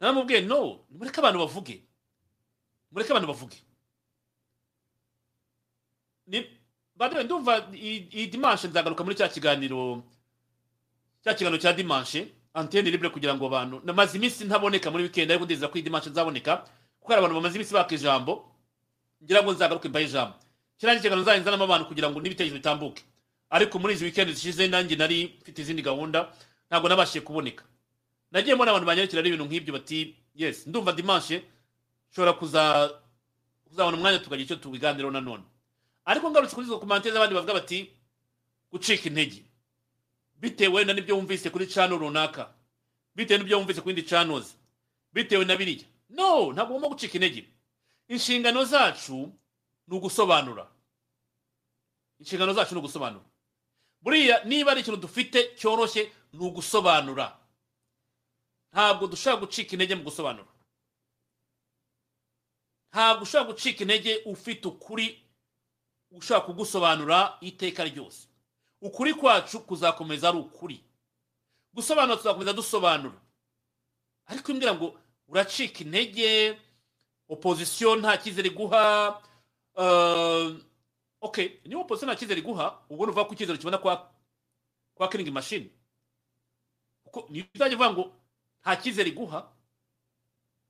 Naramubwiye 0.00 0.40
no 0.46 0.86
mureke 0.90 1.18
abantu 1.20 1.38
bavuge. 1.38 1.82
Mureke 2.92 3.10
abantu 3.10 3.28
bavuge. 3.28 3.58
Ndumva 7.24 7.68
iyi 7.74 8.26
dimanche 8.30 8.68
nzagaruka 8.68 9.04
muri 9.04 9.16
cya 9.16 9.28
kiganiro 9.28 10.02
cya 11.24 11.34
kiganiro 11.34 11.60
cya 11.62 11.72
dimanche 11.72 12.28
antenne 12.54 12.90
libre 12.90 13.08
kugira 13.10 13.34
ngo 13.34 13.46
abantu 13.46 13.80
namaze 13.84 14.16
iminsi 14.18 14.44
ntaboneka 14.44 14.90
muri 14.90 15.02
weekend 15.10 15.30
ariko 15.30 15.44
ndizera 15.44 15.68
ko 15.68 15.78
iyi 15.78 15.84
dimanche 15.84 16.10
nzaboneka 16.10 16.64
kuko 17.00 17.08
hari 17.12 17.18
abantu 17.20 17.34
bamaze 17.40 17.54
iminsi 17.58 17.74
baka 17.74 17.94
ijambo 17.94 18.50
ngira 19.24 19.42
ngo 19.42 19.52
nzagaruke 19.52 19.88
mbaye 19.88 20.06
ijambo. 20.06 20.34
Kirangi 20.78 21.00
kiganiro 21.02 21.22
nzanzanamo 21.22 21.64
abantu 21.64 21.86
kugira 21.88 22.10
ngo 22.10 22.20
n'ibitekerezo 22.20 22.56
bitambuke. 22.56 23.02
Ariko 23.50 23.78
muri 23.78 23.94
izi 23.94 24.04
weekend 24.04 24.30
zishize 24.34 24.68
nanjye 24.68 24.96
nari 24.96 25.38
mfite 25.42 25.58
izindi 25.62 25.82
gahunda 25.82 26.32
ntabwo 26.70 26.88
nabashije 26.88 27.20
kuboneka. 27.20 27.64
Nagiye 28.30 28.54
mbona 28.54 28.70
abantu 28.70 28.86
banyarukira 28.86 29.20
ari 29.20 29.28
ibintu 29.28 29.44
nk'ibyo 29.48 29.72
bati 29.74 30.14
yes 30.34 30.66
ndumva 30.66 30.92
dimanche 30.92 31.42
nshobora 32.12 32.32
kuza 32.32 32.62
kuzabona 33.68 33.96
umwanya 33.96 34.18
tukagira 34.18 34.44
icyo 34.44 34.56
tubiganiraho 34.56 35.10
nanone 35.12 35.42
ariko 36.04 36.30
ngarutse 36.30 36.54
kuri 36.54 36.66
izo 36.66 36.78
komantere 36.78 37.14
z'abandi 37.14 37.34
bavuga 37.34 37.54
bati 37.54 37.90
gucika 38.70 39.08
intege. 39.08 39.44
Bitewe 40.40 40.74
wenda 40.74 40.92
n'ibyo 40.94 41.16
wumvise 41.16 41.50
kuri 41.50 41.66
cano 41.66 41.96
runaka. 41.96 42.54
Bitewe 43.14 43.38
n'ibyo 43.38 43.56
wumvise 43.58 43.80
ku 43.80 43.88
yindi 43.88 44.02
canozi 44.02 44.54
bitewe 45.12 45.44
na 45.44 45.56
biriya. 45.56 45.86
No 46.10 46.52
ntabwo 46.52 46.76
ugomba 46.76 46.88
gucika 46.88 47.14
intege. 47.14 47.48
Inshingano 48.08 48.64
zacu 48.64 49.32
ni 49.88 49.96
ugusobanura. 49.96 50.66
Inshingano 52.20 52.52
zacu 52.52 52.74
ni 52.74 52.78
ugusobanura. 52.80 53.24
Buriya 54.00 54.44
niba 54.44 54.70
ari 54.72 54.80
ikintu 54.80 55.00
dufite 55.00 55.56
cyoroshye 55.56 56.12
ni 56.32 56.38
ugusobanura. 56.46 57.38
Ntabwo 58.72 59.06
dushobora 59.06 59.40
gucika 59.40 59.72
intege 59.72 59.94
mu 59.94 60.02
gusobanura. 60.04 60.48
Ntabwo 62.92 63.22
ushobora 63.22 63.50
gucika 63.52 63.80
intege 63.82 64.22
ufite 64.26 64.68
ukuri 64.68 65.23
ushobora 66.10 66.46
kugusobanura 66.46 67.38
iteka 67.40 67.84
ryose. 67.84 68.28
Ukuri 68.80 69.14
kwacu 69.14 69.60
kuzakomeza 69.60 70.28
ari 70.28 70.38
ukuri. 70.38 70.84
Gusobanura 71.74 72.16
tuzakomeza 72.16 72.52
dusobanura. 72.52 73.20
Ariko 74.26 74.52
imbwira 74.52 74.74
ngo 74.74 74.98
uracika 75.28 75.80
intege 75.84 76.58
opozisiyo 77.28 77.96
nta 77.96 78.16
cyizere 78.18 78.50
guha 78.50 79.08
uh, 79.76 80.52
ok 81.20 81.60
niba 81.64 81.80
opozisiyo 81.80 82.12
nta 82.12 82.18
cyizere 82.20 82.40
guha 82.42 82.78
ubwo 82.90 83.06
nuvuga 83.06 83.24
ko 83.24 83.32
icyizere 83.34 83.58
kibona 83.58 83.78
kwa 83.78 85.08
kiringi 85.08 85.30
mashini 85.30 85.70
kuko 87.04 87.26
niyo 87.30 87.44
uzajya 87.54 87.76
uvuga 87.76 87.92
ngo 87.92 88.04
nta 88.62 88.76
cyizere 88.76 89.10
guha 89.10 89.48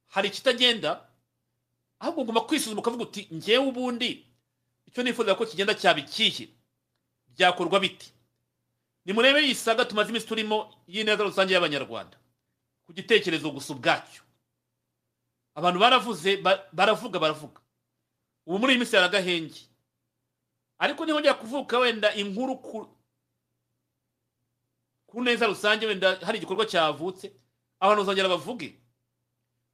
hari 0.06 0.28
ikitagenda 0.28 1.06
ahubwo 1.98 2.23
ugomba 2.23 2.40
kwisuzuma 2.40 2.81
ukavuga 2.81 3.02
uti 3.02 3.28
ngewe 3.35 3.66
ubundi 3.66 4.27
icyo 4.95 5.03
nifuza 5.03 5.35
ko 5.35 5.43
kigenda 5.47 5.75
cyaba 5.75 5.99
ikihe? 6.01 6.49
Byakorwa 7.35 7.81
biti 7.81 8.12
nimurebe 9.05 9.43
iyi 9.43 9.55
saga 9.55 9.85
tumaze 9.85 10.11
iminsi 10.11 10.27
turimo 10.27 10.71
y'ineza 10.87 11.25
rusange 11.25 11.51
y'abanyarwanda. 11.55 12.16
Ku 12.87 12.93
gitekerezo 12.95 13.51
gusa 13.51 13.73
ubwacyo. 13.75 14.23
Abantu 15.55 15.79
baravuze 15.81 16.37
ba- 16.39 16.62
baravuga 16.73 17.19
baravuga. 17.19 17.61
Ubu 18.47 18.59
muri 18.59 18.73
iyi 18.73 18.79
minsi 18.79 18.97
hari 18.97 19.07
agahenge. 19.11 19.61
Ariko 20.79 21.07
nihongera 21.07 21.35
kuvuka 21.35 21.79
wenda 21.79 22.15
inkuru 22.15 22.57
ku 22.62 22.89
ku 25.07 25.23
neza 25.23 25.47
rusange 25.47 25.87
wenda 25.87 26.16
hari 26.23 26.39
igikorwa 26.39 26.66
cyavutse 26.66 27.33
abantu 27.81 28.01
bazongera 28.07 28.29
bavuge. 28.29 28.79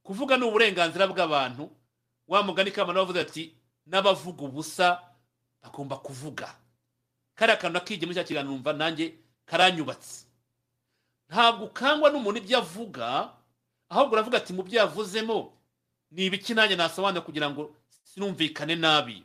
Kuvuga 0.03 0.37
ni 0.37 0.45
uburenganzira 0.49 1.07
bw'abantu. 1.07 1.71
Wa 2.29 2.43
mugani 2.43 2.71
kamana 2.73 3.01
wavuze 3.05 3.21
ati 3.21 3.55
n'abavuga 3.87 4.43
ubusa 4.49 5.03
bagomba 5.63 5.97
kuvuga. 5.97 6.57
Kariya 7.35 7.57
kantu 7.57 7.75
nakijye 7.79 8.07
muri 8.07 8.17
cya 8.19 8.25
kiganiro 8.25 8.53
numva 8.55 8.73
nanjye 8.73 9.15
karanyubatse. 9.47 10.27
Ntabwo 11.29 11.65
ukangwa 11.71 12.11
n'umuntu 12.11 12.39
ibyo 12.43 12.59
avuga 12.59 13.33
ahubwo 13.89 14.13
uravuga 14.15 14.39
ati 14.39 14.53
mu 14.53 14.63
byo 14.63 14.79
yavuzemo 14.83 15.53
ni 16.11 16.27
ibiki 16.27 16.55
nanjye 16.55 16.77
nasobanura 16.77 17.23
kugira 17.25 17.51
ngo 17.51 17.75
sinumvikane 18.05 18.75
nabi? 18.77 19.23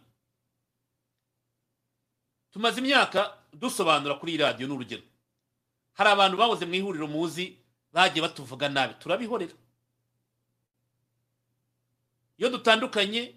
Tumaze 2.52 2.80
imyaka 2.82 3.38
dusobanura 3.54 4.16
kuri 4.16 4.32
iyi 4.32 4.42
radiyo 4.42 4.68
n'urugero. 4.68 5.04
Hari 5.98 6.10
abantu 6.10 6.38
bahoze 6.38 6.66
mu 6.66 6.74
ihuriro 6.76 7.08
muzi 7.08 7.58
bagiye 7.94 8.22
batuvuga 8.22 8.70
nabi. 8.70 8.94
Turabihorera. 9.00 9.54
Iyo 12.38 12.50
dutandukanye 12.50 13.36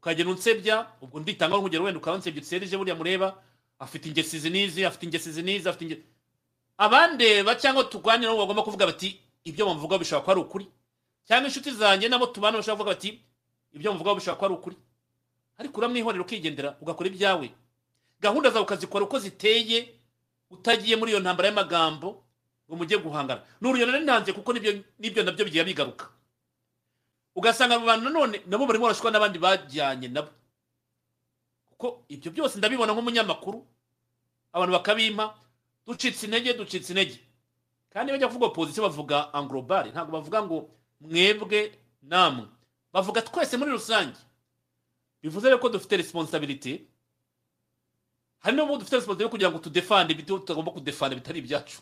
ukagenda 0.00 0.32
unsebya 0.32 0.76
ubwo 1.04 1.20
nditanga 1.20 1.56
nk'urugero 1.56 1.84
wenda 1.84 1.98
ukaba 2.00 2.16
unsebya 2.16 2.40
utserije 2.42 2.76
buriya 2.76 2.96
mureba 2.96 3.28
afite 3.78 4.08
ingesi 4.08 4.36
izi 4.36 4.50
n'izi 4.50 4.80
afite 4.84 5.02
ingesi 5.06 5.28
izi 5.28 5.42
n'izi 5.44 5.68
afite 5.68 5.84
inge 5.84 5.98
abandeba 6.78 7.54
cyangwa 7.60 7.84
turwanira 7.84 8.30
nabo 8.32 8.40
bagomba 8.46 8.62
kuvuga 8.62 8.86
bati 8.86 9.20
ibyo 9.44 9.66
bamuvugaho 9.66 9.98
bishobora 10.00 10.20
kuba 10.24 10.32
ari 10.32 10.40
ukuri? 10.40 10.66
Cyangwa 11.28 11.48
inshuti 11.48 11.70
zanjye 11.70 12.08
nabo 12.08 12.26
tubana 12.32 12.56
bashobora 12.58 12.76
kuvuga 12.76 12.94
bati 12.96 13.08
ibyo 13.76 13.90
bamuvugaho 13.90 14.16
bishobora 14.16 14.36
kuba 14.38 14.46
ari 14.48 14.54
ukuri? 14.54 14.76
Ariko 15.58 15.76
uramwihorera 15.80 16.22
ukigendera 16.24 16.76
ugakora 16.80 17.08
ibyawe. 17.08 17.50
Gahunda 18.20 18.50
zawe 18.50 18.64
ukazikora 18.64 19.04
uko 19.04 19.18
ziteye 19.18 19.88
utagiye 20.50 20.96
muri 20.96 21.12
iyo 21.12 21.20
ntambara 21.20 21.48
y'amagambo 21.48 22.24
ngo 22.68 22.74
mujye 22.76 22.96
guhangana 22.98 23.42
ni 23.60 23.68
urugero 23.68 23.92
nari 23.92 24.04
ntanze 24.04 24.32
kuko 24.32 24.52
ni 24.52 25.10
byo 25.10 25.22
na 25.24 25.32
byo 25.32 25.44
bigiye 25.44 25.64
bigaruka. 25.64 26.08
Ugasanga 27.34 27.74
abo 27.76 27.86
bantu 27.86 28.04
nanone 28.04 28.42
nabo 28.46 28.66
barimo 28.66 28.84
barashwa 28.86 29.10
n'abandi 29.10 29.38
bajyanye 29.38 30.08
nabo. 30.08 30.30
Kuko 31.70 32.04
ibyo 32.08 32.30
byose 32.32 32.58
ndabibona 32.58 32.92
nk'umunyamakuru 32.92 33.64
abantu 34.52 34.72
bakabimpa 34.72 35.34
ducitse 35.86 36.26
intege 36.26 36.54
ducitse 36.54 36.92
intege. 36.92 37.18
Kandi 37.92 38.12
bajya 38.12 38.28
kuvuga 38.28 38.46
opozisiyo 38.46 38.82
bavuga 38.86 39.34
anglobal 39.34 39.90
ntabwo 39.90 40.12
bavuga 40.18 40.42
ngo 40.42 40.58
mwebwe 41.00 41.78
namwe. 42.02 42.46
Bavuga 42.92 43.22
twese 43.22 43.56
muri 43.56 43.70
rusange. 43.70 44.18
Bivuze 45.22 45.46
rero 45.48 45.58
ko 45.58 45.68
dufite 45.68 45.96
responsabilité 45.96 46.80
hari 48.40 48.56
n'ubu 48.56 48.76
dufite 48.78 48.96
responsabilité 48.96 49.22
yo 49.22 49.28
kugira 49.30 49.50
ngo 49.50 49.58
tudefande 49.58 50.12
ibyo 50.12 50.38
tutagomba 50.38 50.72
kudefanda 50.72 51.16
bitari 51.16 51.38
ibyacu. 51.38 51.78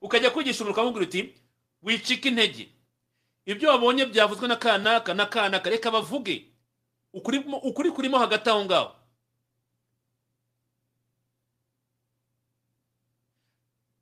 Ukajya 0.00 0.30
kwigisha 0.30 0.64
umuntu 0.64 0.72
ukamubwira 0.72 1.06
uti 1.06 1.34
wicika 1.82 2.28
intege. 2.28 2.68
Ibyo 3.46 3.68
wabonye 3.70 4.06
byavuzwe 4.06 4.48
na 4.48 4.56
kanaka 4.56 5.14
na 5.14 5.26
kanaka 5.26 5.70
reka 5.70 5.90
bavuge. 5.90 6.48
Ukuri 7.12 7.90
kurimo 7.90 8.18
hagati 8.18 8.50
aho 8.50 8.64
ngaho. 8.64 8.96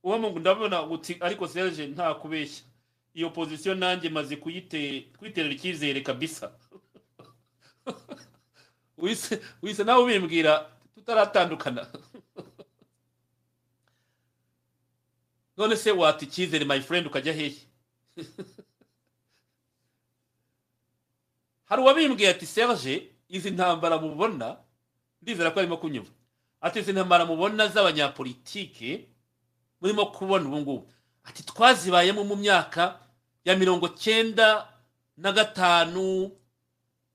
Uwo 0.02 0.18
ndabona 0.38 0.82
uti 0.82 1.16
ariko 1.20 1.48
serge 1.48 1.86
nta 1.86 2.14
kubeshya 2.14 2.64
iyo 3.14 3.30
pozisiyo 3.30 3.74
nanjye 3.74 4.08
maze 4.08 4.36
kuyite 4.36 5.00
kuyiterera 5.18 5.54
icyizere 5.54 6.00
kabisa. 6.00 6.52
Wise 9.62 9.84
nawe 9.84 10.02
ubimbwira 10.02 10.70
tutaratandukana. 10.94 11.86
None 15.56 15.76
se 15.76 15.90
wata 15.92 16.24
icyizere 16.24 16.64
my 16.64 16.80
friend 16.80 17.06
ukajya 17.06 17.32
hehe? 17.32 17.56
hari 21.70 21.82
uwabimbwiye 21.82 22.30
ati 22.34 22.47
serge 22.47 23.09
izi 23.30 23.51
ntambara 23.55 23.98
mubona? 23.98 24.56
Ndizera 25.22 25.51
ko 25.55 25.60
arimo 25.62 25.76
kunyumva 25.78 26.10
ati 26.60 26.78
izi 26.82 26.92
ntambara 26.92 27.24
mubona 27.26 27.68
z'abanyapolitike 27.70 29.06
murimo 29.80 30.06
kubona 30.10 30.44
ubu 30.48 30.59
ngubu. 30.60 30.90
Ati 31.24 31.42
twazibayemo 31.47 32.24
mu 32.24 32.36
myaka 32.36 32.98
ya 33.44 33.56
mirongo 33.56 33.88
cyenda 33.88 34.66
na 35.16 35.32
gatanu 35.32 36.30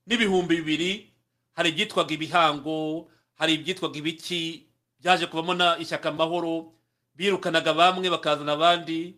n'ibihumbi 0.06 0.56
bibiri 0.56 1.12
hari 1.54 1.68
ibyitwaga 1.70 2.14
ibihango 2.14 3.08
hari 3.34 3.54
ibyitwaga 3.54 3.98
ibiki 3.98 4.66
byaje 5.00 5.26
kuvamo 5.26 5.54
na 5.54 5.78
ishyaka 5.78 6.08
amahoro 6.08 6.72
birukanaga 7.14 7.72
bamwe 7.74 8.10
bakazana 8.10 8.52
abandi 8.54 9.14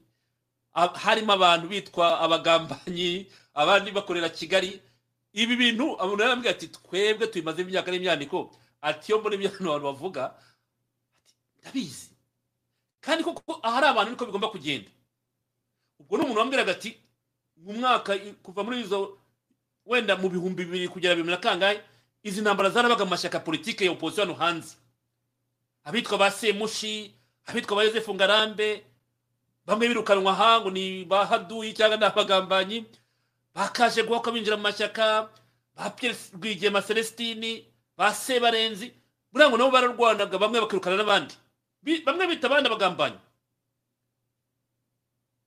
harimo 0.74 1.32
abantu 1.32 1.68
bitwa 1.68 2.20
abagambanyi 2.20 3.26
abandi 3.54 3.90
bakorera 3.92 4.28
kigali 4.28 4.80
ibi 5.32 5.56
bintu 5.56 5.94
abantu 6.02 6.22
yarambwira 6.22 6.50
ati 6.54 6.68
twebwe 6.68 7.26
tubimaze 7.26 7.62
imyaka 7.62 7.90
n'imyaniko. 7.90 8.50
Ati 8.80 9.12
iyo 9.12 9.18
mbona 9.20 9.34
ibyo 9.36 9.48
abantu 9.50 9.84
bavuga 9.86 10.34
ndabizi. 11.60 12.10
Kandi 13.00 13.24
koko 13.24 13.60
ahari 13.62 13.86
abantu 13.86 14.10
niko 14.10 14.26
bigomba 14.26 14.48
kugenda. 14.50 14.90
Ubwo 16.00 16.16
ni 16.16 16.22
umuntu 16.24 16.40
wambwiraga 16.40 16.72
ati 16.72 16.96
mu 17.56 17.72
mwaka 17.72 18.18
kuva 18.42 18.62
muri 18.64 18.80
izo 18.80 19.18
wenda 19.86 20.16
mu 20.16 20.28
bihumbi 20.28 20.64
bibiri 20.64 20.88
kugera 20.88 21.14
bibiri 21.14 21.34
na 21.34 21.40
kangahe 21.42 21.80
izi 22.22 22.40
ntambara 22.40 22.70
zarabaga 22.70 23.04
mu 23.04 23.10
mashyaka 23.10 23.40
politike 23.40 23.84
ya 23.84 23.92
opozisiyo 23.92 24.24
hano 24.26 24.34
hanze. 24.38 24.76
Abitwa 25.84 26.18
ba 26.18 26.30
semushi 26.30 27.14
abitwa 27.46 27.76
ba 27.76 27.84
yosefu 27.84 28.14
ngarambe 28.14 28.84
bamwe 29.66 29.88
birukanwa 29.88 30.32
aha 30.32 30.60
ngo 30.60 30.70
ni 30.70 31.04
ba 31.04 31.26
haduyi 31.26 31.72
cyangwa 31.74 31.96
ni 31.98 32.04
abagambanyi 32.04 32.84
bakaje 33.58 34.02
guhaka 34.06 34.30
binjira 34.30 34.56
mu 34.56 34.62
mashyaka 34.62 35.30
ba 35.74 35.90
pierre 35.90 36.18
rwigema 36.34 36.82
celestini 36.82 37.66
ba 37.96 38.14
sebarenzi 38.14 38.94
buriya 39.32 39.48
ngo 39.50 39.56
nabo 39.58 39.70
bararwanaga 39.70 40.38
bamwe 40.38 40.60
bakirukana 40.62 40.96
n'abandi. 40.96 41.34
Bamwe 42.06 42.26
bita 42.30 42.46
abandi 42.46 42.66
abagambanyi. 42.70 43.18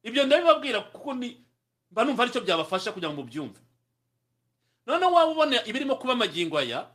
Ibyo 0.03 0.25
ndabibabwira 0.25 0.81
kuko 0.91 1.13
ni 1.13 1.39
mba 1.91 2.03
numva 2.03 2.23
ari 2.23 2.31
cyo 2.35 2.41
byabafasha 2.41 2.91
kugira 2.91 3.11
ngo 3.13 3.21
mubyumve. 3.23 3.59
Noneho 4.85 5.11
waba 5.13 5.31
ubona 5.31 5.63
ibirimo 5.65 5.95
kuba 5.95 6.13
amagingo 6.13 6.57
aya 6.59 6.87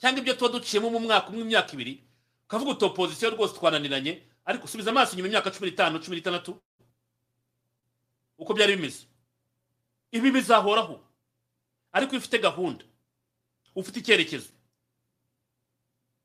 cyangwa 0.00 0.18
ibyo 0.20 0.34
tuba 0.34 0.50
duciyemo 0.58 0.90
mu 0.90 0.98
mwaka 1.00 1.28
umwe 1.30 1.42
imyaka 1.46 1.72
ibiri 1.78 2.02
ukavuga 2.46 2.70
uti 2.74 2.84
opozisiyo 2.84 3.30
rwose 3.30 3.54
twananiranye 3.54 4.22
ariko 4.44 4.64
usubiza 4.66 4.90
amaso 4.90 5.12
inyuma 5.14 5.28
imyaka 5.30 5.50
cumi 5.50 5.70
n'itanu 5.70 5.98
cumi 6.02 6.16
n'itandatu. 6.16 6.58
Uko 8.38 8.50
byari 8.54 8.76
bimeze. 8.76 9.06
Ibi 10.12 10.30
bizahoraho. 10.30 11.00
Ariko 11.92 12.12
iyo 12.12 12.20
ufite 12.20 12.38
gahunda 12.38 12.84
ufite 13.74 13.96
icyerekezo 14.00 14.48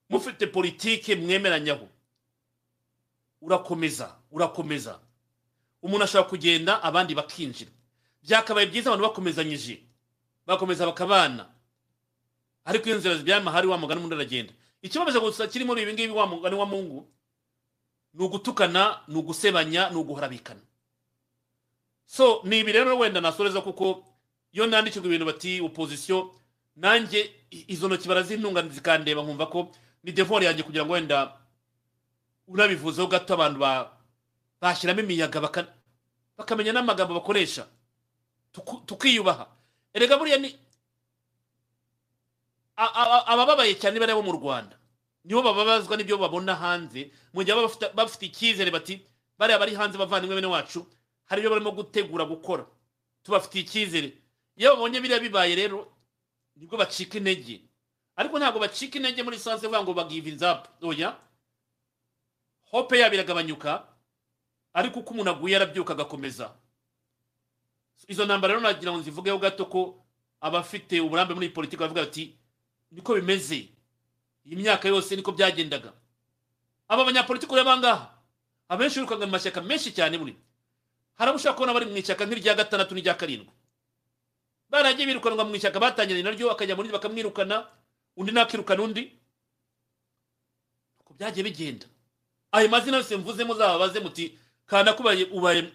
mufite 0.09 0.47
politike 0.47 1.15
mwemeranyaho 1.15 1.87
urakomeza 3.41 4.15
urakomeza. 4.31 4.99
Umuntu 5.81 6.03
ashobora 6.03 6.29
kugenda 6.29 6.83
abandi 6.83 7.15
bakinjira. 7.15 7.71
Byakabaye 8.23 8.67
byiza 8.67 8.89
abantu 8.89 9.07
bakomezanyije 9.07 9.81
bakomeza 10.45 10.85
bakabana. 10.85 11.49
Ariko 12.65 12.85
iyo 12.87 12.97
nzira 12.97 13.17
zibyara 13.17 13.41
amahari 13.41 13.67
wa 13.67 13.77
mugani 13.77 13.99
umuntu 13.99 14.15
aragenda. 14.15 14.53
Ikibabaje 14.81 15.19
gusa 15.19 15.47
kiri 15.47 15.65
muri 15.65 15.81
ibi 15.81 15.93
ngibi 15.93 16.13
wa 16.13 16.27
mugani 16.27 16.55
wa 16.55 16.65
mungu 16.65 17.07
ni 18.13 18.23
ugutukana 18.25 19.01
ni 19.07 19.15
ugusebanya 19.17 19.89
ni 19.89 19.95
uguharabikana. 19.97 20.61
So 22.11 22.41
ni 22.43 22.59
ibi 22.59 22.71
rero 22.71 22.97
wenda 22.99 23.21
nasoreza 23.21 23.61
kuko 23.63 24.03
iyo 24.51 24.67
nandikirwa 24.67 25.07
ibintu 25.07 25.25
bati 25.25 25.61
opozisiyo 25.63 26.35
nanjye 26.75 27.31
izo 27.71 27.87
ntoki 27.87 28.07
barazintunga 28.07 28.61
zikandeba 28.67 29.23
nkumva 29.23 29.45
ko 29.47 29.71
ni 30.03 30.11
devore 30.11 30.43
yanjye 30.45 30.63
kugira 30.67 30.83
ngo 30.85 30.93
wenda 30.93 31.37
unabivuzeho 32.51 33.07
gato 33.07 33.33
abantu 33.33 33.59
bashyiramo 34.61 34.99
imiyaga 35.07 35.39
bakamenya 36.37 36.73
n'amagambo 36.73 37.13
bakoresha. 37.15 37.63
Tukiyubaha. 38.85 39.47
Erega 39.93 40.17
buriya 40.17 40.37
ni 40.37 40.51
abababaye 43.31 43.75
cyane 43.79 43.99
bari 43.99 44.13
bo 44.13 44.21
mu 44.21 44.31
rwanda. 44.35 44.75
Nibo 45.23 45.41
bababazwa 45.41 45.95
n'ibyo 45.97 46.17
babona 46.17 46.55
hanze 46.59 47.11
mu 47.33 47.43
gihe 47.43 47.55
baba 47.55 47.71
bafite 47.95 48.25
icyizere 48.27 48.71
bati 48.71 48.99
bariya 49.39 49.59
bari 49.59 49.75
hanze 49.79 49.95
bavandimwe 49.97 50.35
bene 50.35 50.47
wacu. 50.51 50.83
Hari 51.31 51.39
ibyo 51.41 51.49
barimo 51.51 51.71
gutegura 51.71 52.25
gukora. 52.27 52.65
Tubafitiye 53.23 53.63
icyizere. 53.63 54.09
Iyo 54.59 54.75
babonye 54.75 54.99
biriya 55.01 55.19
bibaye 55.23 55.55
rero 55.55 55.87
ni 56.59 56.67
bwo 56.67 56.75
bacika 56.77 57.17
intege. 57.17 57.61
Ariko 58.19 58.35
ntabwo 58.39 58.59
bacika 58.59 58.97
intege 58.99 59.23
muri 59.23 59.39
sanse 59.39 59.63
bavuga 59.67 59.83
ngo 59.83 59.93
bagive 59.95 60.35
apu 60.45 60.67
oya. 60.87 61.15
Hope 62.71 62.99
yabo 62.99 63.15
iragabanyuka 63.15 63.87
ariko 64.73 64.99
uko 64.99 65.13
umuntu 65.15 65.31
aguye 65.31 65.55
arabyuka 65.55 65.93
agakomeza. 65.95 66.51
Izo 68.07 68.25
ntambara 68.25 68.53
rero 68.53 68.63
nagira 68.67 68.91
ngo 68.91 68.99
nzivugeho 68.99 69.37
gato 69.39 69.65
ko 69.71 70.03
abafite 70.41 70.99
uburambe 70.99 71.33
muri 71.33 71.49
politiki 71.49 71.79
bavuga 71.79 72.01
bati 72.03 72.35
niko 72.91 73.15
bimeze. 73.15 73.69
Iyi 74.45 74.55
myaka 74.59 74.87
yose 74.91 75.15
niko 75.15 75.31
byagendaga. 75.31 75.93
Aba 76.91 77.05
banyapolitiki 77.07 77.53
ureba 77.53 77.77
ngaha 77.79 78.11
abenshi 78.67 78.99
birukanka 78.99 79.25
mu 79.25 79.31
mashyaka 79.31 79.61
menshi 79.63 79.95
cyane 79.95 80.17
muri. 80.19 80.35
Hari 81.21 81.29
abo 81.29 81.37
ushobora 81.37 81.53
kubona 81.55 81.73
bari 81.77 81.85
mu 81.85 81.97
ishyaka 82.01 82.25
nk'irya 82.25 82.55
gatandatu 82.57 82.95
n'irya 82.97 83.13
karindwi. 83.13 83.53
Baragiye 84.69 85.05
birukanwa 85.05 85.45
mu 85.45 85.53
ishyaka 85.55 85.77
batangiranye 85.79 86.23
naryo 86.25 86.49
akajya 86.51 86.73
muri 86.75 86.89
bakamwirukana 86.89 87.67
undi 88.17 88.31
nakirukana 88.33 88.81
undi. 88.83 89.03
Uko 91.05 91.13
byagiye 91.13 91.43
bigenda. 91.45 91.85
Ayo 92.51 92.69
mazina 92.69 92.97
yose 92.97 93.13
mvuze 93.17 93.43
muzababaze 93.43 93.99
muti 93.99 94.33
kana 94.65 94.93
kubaye 94.97 95.23
ubaye 95.29 95.69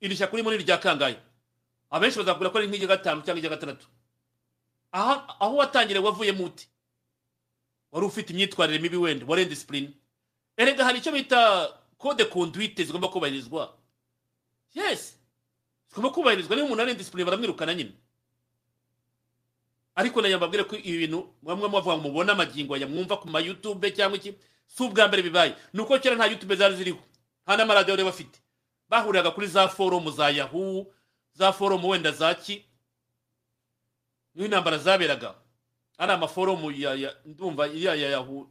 iri 0.00 0.16
shyaka 0.16 0.32
uri 0.32 0.42
muri 0.42 0.56
irya 0.64 0.78
kangahe? 0.80 1.16
Abenshi 1.90 2.18
bazakubwira 2.18 2.50
ko 2.50 2.58
ari 2.58 2.68
nk'irya 2.72 2.88
gatanu 2.88 3.20
cyangwa 3.22 3.38
irya 3.44 3.50
gatandatu. 3.52 3.86
Aho 4.92 5.56
watangiriye 5.60 6.00
wavuyemo 6.04 6.44
uti 6.44 6.68
wari 7.92 8.06
ufite 8.06 8.30
imyitwarire 8.32 8.78
mibi 8.78 8.96
wenda 8.96 9.26
wari 9.28 9.44
disipurine 9.44 9.90
erega 10.56 10.84
hari 10.84 10.98
icyo 10.98 11.12
bita 11.12 11.68
kode 11.98 12.24
konduite 12.24 12.84
zigomba 12.84 13.08
kubahirizwa? 13.12 13.74
Yesi 14.74 15.14
zigomba 15.88 16.10
kubahirizwa 16.10 16.56
niba 16.56 16.66
umuntu 16.66 16.82
ari 16.82 16.94
disipurine 16.94 17.24
baramwirukana 17.24 17.74
nyine 17.74 17.92
ariko 19.94 20.22
na 20.22 20.28
yo 20.28 20.38
mbabwire 20.38 20.64
ko 20.64 20.76
ibi 20.76 20.98
bintu 21.06 21.34
bamwe 21.42 21.68
muvuga 21.68 21.96
ngo 21.96 22.02
mubone 22.02 22.32
amagingo 22.32 22.74
aya 22.74 22.86
mwumva 22.86 23.16
ku 23.16 23.28
ma 23.30 23.38
youtube 23.40 23.90
cyangwa 23.94 24.18
iki 24.18 24.34
si 24.66 24.82
ubwa 24.82 25.08
mbere 25.08 25.22
bibaye. 25.22 25.54
Ni 25.72 25.80
uko 25.80 25.98
kera 25.98 26.16
nta 26.16 26.26
youtube 26.26 26.56
zari 26.56 26.74
ziriho. 26.76 26.98
Nta 27.46 27.56
n'amaradiyo 27.56 27.94
bari 27.96 28.04
bafite. 28.04 28.38
Bahuriraga 28.88 29.30
kuri 29.30 29.46
za 29.46 29.68
forumu 29.68 30.10
za 30.10 30.30
yahu 30.30 30.90
za 31.34 31.52
forumu 31.52 31.88
wenda 31.88 32.10
za 32.12 32.34
ki? 32.34 32.64
Niho 34.34 34.46
intambara 34.46 34.78
zaberaga. 34.78 35.34
Ari 35.98 36.12
amaforomu 36.12 36.70
ya 36.70 36.94
ya 36.94 37.14
ndumva 37.24 37.68
iriya 37.68 37.94
ya 37.94 38.08
yahu 38.10 38.50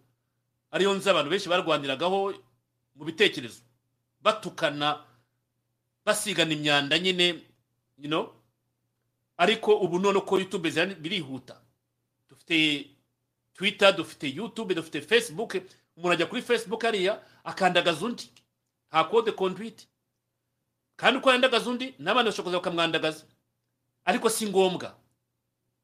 ariyo 0.72 0.94
nzi 0.94 1.10
abantu 1.10 1.30
benshi 1.30 1.50
barwaniragaho 1.50 2.34
mu 2.95 3.04
bitekerezo. 3.06 3.62
Batukana 4.22 5.04
basigana 6.05 6.53
imyanda 6.53 6.99
nyine 6.99 7.39
ariko 9.38 9.75
ubu 9.77 9.99
none 9.99 10.17
uko 10.19 10.39
youtube 10.39 10.69
zira- 10.69 10.95
birihuta. 10.95 11.61
Dufite 12.30 12.88
twitter 13.53 13.95
dufite 13.95 14.30
youtube 14.35 14.75
dufite 14.75 15.01
facebook. 15.01 15.55
Umuntu 15.97 16.13
ajya 16.13 16.25
kuri 16.25 16.41
facebook 16.41 16.81
hariya 16.84 17.21
akandagaza 17.43 18.05
undi. 18.05 18.30
Nta 18.89 19.03
code 19.03 19.31
conduite 19.31 19.88
kandi 20.95 21.19
uko 21.19 21.31
yandagaza 21.31 21.69
undi 21.69 21.93
n'abandi 21.99 22.30
bashobora 22.31 22.43
kuza 22.43 22.57
bakamwandagaza. 22.59 23.25
Ariko 24.05 24.30
si 24.30 24.47
ngombwa. 24.49 24.95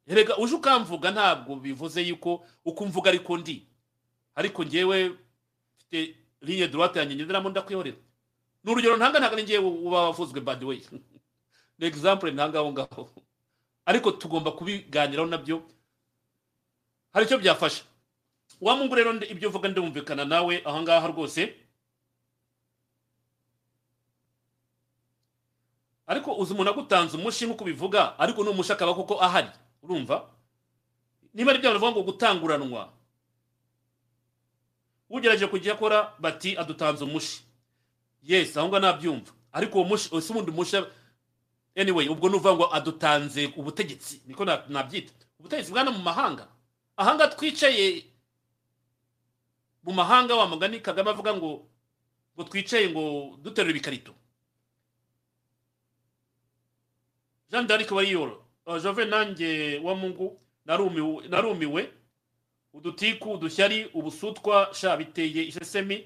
Erega 0.07 0.37
uje 0.37 0.55
ukamvuga 0.55 1.11
ntabwo 1.11 1.55
bivuze 1.55 2.01
yuko 2.01 2.45
uko 2.65 2.83
umvuga 2.83 3.09
ariko 3.09 3.37
ndi 3.37 3.67
ariko 4.35 4.63
ngewe 4.65 5.13
mfite 5.77 6.15
ligne 6.41 6.67
droite 6.67 6.99
yanjye 6.99 7.15
ngenderamo 7.15 7.49
ndakwihorera 7.49 7.97
ni 8.63 8.71
urugero 8.71 8.97
ntanga 8.97 9.19
ntabwo 9.19 9.39
ngewe 9.39 9.69
uba 9.87 9.99
wavuzwe 10.09 10.41
by 10.41 10.55
the 10.55 10.65
way. 10.65 10.81
Ni 11.79 11.87
example 11.87 12.31
ntanga 12.31 12.59
aho 12.59 12.71
ngaho. 12.71 13.09
Ariko 13.85 14.11
tugomba 14.11 14.51
kubiganiraho 14.51 15.27
na 15.29 15.37
byo. 15.37 15.63
Hari 17.13 17.25
icyo 17.25 17.37
byafasha. 17.37 17.83
Wa 18.61 18.75
mungu 18.75 18.95
rero 18.95 19.13
ibyo 19.25 19.49
uvuga 19.49 19.69
ndumvikana 19.69 20.25
nawe 20.25 20.61
aha 20.65 20.81
ngaha 20.81 21.07
rwose. 21.07 21.55
Ariko 26.07 26.35
uzi 26.35 26.53
umuntu 26.53 26.71
agutanze 26.71 27.17
umushi 27.17 27.45
nk'uko 27.45 27.63
ubivuga 27.63 28.19
ariko 28.19 28.43
ni 28.43 28.49
umushi 28.49 28.71
akaba 28.73 28.93
koko 28.93 29.21
ahari. 29.21 29.49
Urumva? 29.83 30.27
Niba 31.33 31.51
ari 31.51 31.59
byo 31.61 31.71
bavuga 31.73 31.91
ngo 31.91 32.01
gutanguranwa. 32.03 32.89
Ugerageje 35.09 35.47
kujya 35.47 35.73
akora 35.73 36.13
bati 36.19 36.57
adutanze 36.57 37.03
umushi 37.05 37.41
yes 38.23 38.57
aho 38.57 38.67
ngaho 38.67 38.79
nabyumva. 38.81 39.31
Ariko 39.51 39.77
uwo 39.79 39.87
mushi 39.87 40.09
ese 40.15 40.33
ubundi 40.33 40.51
umushi 40.51 40.77
anyway 41.75 42.07
ubwo 42.09 42.29
ni 42.29 42.35
uvuga 42.35 42.53
ngo 42.55 42.65
adutanze 42.75 43.53
ubutegetsi 43.57 44.21
niko 44.27 44.45
na- 44.45 44.63
nabyita. 44.69 45.13
Ubutegetsi 45.39 45.71
bwana 45.71 45.91
mu 45.91 45.99
mahanga. 45.99 46.47
Ahanga 46.97 47.27
twicaye 47.27 48.05
mu 49.83 49.93
mahanga 49.93 50.35
wa 50.35 50.47
mugani 50.47 50.79
kagame 50.79 51.09
avuga 51.09 51.33
ngo 51.33 51.65
ngo 52.35 52.43
twicaye 52.43 52.89
ngo 52.91 53.37
duterura 53.41 53.71
ibikarito. 53.71 54.13
Jean 57.51 57.67
d'arc 57.67 57.91
wariyoro 57.91 58.43
jove 58.83 59.05
nanjye 59.05 59.79
wa 59.83 59.95
mungu 59.95 60.39
narumiwe 61.29 61.89
udutiku 62.73 63.31
udushyari 63.33 63.85
ubusutwa 63.93 64.69
sha 64.73 64.97
biteye 64.97 65.43
isesemi 65.47 66.05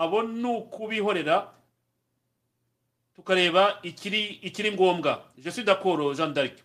abo 0.00 0.22
ni 0.22 0.48
ukubihorera 0.48 1.52
tukareba 3.14 3.78
ikiri 3.82 4.40
ikiri 4.48 4.72
ngombwa. 4.72 5.24
Je 5.36 5.50
suis 5.50 5.64
d'accord 5.64 6.14
jean 6.16 6.32
d'arc. 6.32 6.56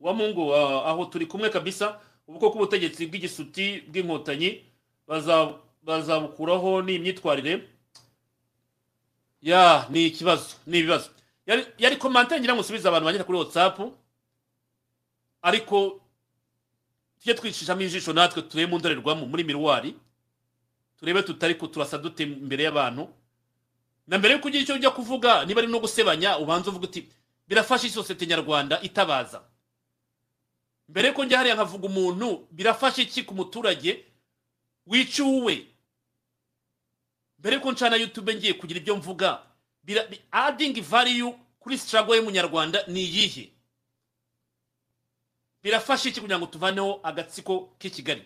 Wa 0.00 0.14
mungu 0.14 0.54
ah, 0.54 0.86
aho 0.90 1.04
turi 1.06 1.26
kumwe 1.26 1.50
kabisa 1.50 2.00
ubwo 2.28 2.50
ko 2.50 2.56
ubutegetsi 2.58 3.06
bw'igisuti 3.06 3.80
bw'inkotanyi 3.90 4.62
baza- 5.08 5.58
bazabukuraho 5.82 6.82
n'imyitwarire. 6.82 7.68
Ya 9.42 9.86
ni 9.90 10.06
ikibazo 10.06 10.56
ni 10.66 10.78
ibibazo. 10.78 11.10
Yari 11.78 11.96
komante 11.98 12.38
ngira 12.40 12.54
ngo 12.54 12.60
usubize 12.62 12.86
abantu 12.88 13.06
bagera 13.06 13.24
kuri 13.24 13.38
whatsapp 13.38 13.78
ariko 15.42 15.98
tujye 17.18 17.34
twicishamo 17.34 17.80
ijisho 17.82 18.12
natwe 18.12 18.42
turebe 18.42 18.70
mu 18.70 18.78
ndorerwamo 18.78 19.26
muri 19.26 19.44
miruwari. 19.44 19.94
Turebe 21.02 21.22
tutari 21.22 21.54
ko 21.58 21.66
turasa 21.66 21.98
dute 21.98 22.22
imbere 22.22 22.62
y'abantu. 22.64 23.08
Na 24.06 24.18
mbere 24.18 24.34
yuko 24.34 24.48
ugira 24.48 24.62
icyo 24.62 24.74
ujya 24.74 24.90
kuvuga 24.90 25.44
niba 25.44 25.58
ari 25.60 25.66
no 25.68 25.80
gusebanya 25.82 26.38
ubanza 26.38 26.70
uvuga 26.70 26.86
uti 26.86 27.08
birafasha 27.48 27.86
isosiyete 27.86 28.26
nyarwanda 28.26 28.78
itabaza. 28.82 29.42
Mbere 30.88 31.08
yuko 31.08 31.24
njya 31.24 31.38
hariya 31.38 31.54
nkavuga 31.54 31.86
umuntu 31.86 32.46
birafasha 32.50 33.02
iki 33.02 33.22
ku 33.26 33.34
muturage 33.34 34.04
wica 34.86 35.24
uwe 35.24 35.66
mbere 37.38 37.56
yuko 37.56 37.72
ncana 37.72 37.96
youtube 37.96 38.34
ngiye 38.34 38.54
kugira 38.54 38.78
ibyo 38.80 38.96
mvuga 38.96 39.42
adding 40.30 40.82
value 40.82 41.34
kuri 41.60 41.78
struggle 41.78 42.16
y'umunyarwanda 42.16 42.84
ni 42.86 43.02
iyihe? 43.02 43.52
Birafasha 45.62 46.08
iki 46.08 46.20
kugira 46.20 46.38
ngo 46.38 46.46
tuvaneho 46.46 47.00
agatsiko 47.02 47.74
k'i 47.78 47.90
kigali? 47.90 48.22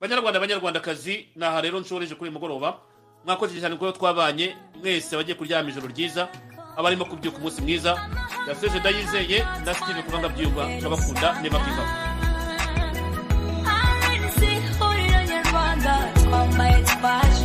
Banyarwanda 0.00 0.40
banyarwandakazi 0.40 1.28
ni 1.36 1.44
aha 1.44 1.60
rero 1.60 1.80
nshoreje 1.80 2.14
kuri 2.14 2.30
uyu 2.30 2.32
mugoroba. 2.38 2.78
Mwakoze 3.24 3.60
cyane 3.60 3.76
kuba 3.76 3.92
twabanye 3.92 4.56
mwese 4.80 5.16
bagiye 5.16 5.34
kuryama 5.36 5.68
ijoro 5.70 5.86
ryiza 5.88 6.28
abarimo 6.76 7.04
kubyuka 7.04 7.38
umunsi 7.38 7.62
mwiza. 7.62 7.92
Yaseje 8.48 8.78
ndayizeye 8.80 9.38
na 9.64 9.74
steve 9.74 10.02
kuvanga 10.02 10.28
byumva 10.28 10.62
turabakunda 10.78 11.28
kwivaho 11.40 11.64
ihuriro 14.50 15.20
nyarwanda 15.30 15.92
twambaye 16.22 16.78
twaje. 16.82 17.35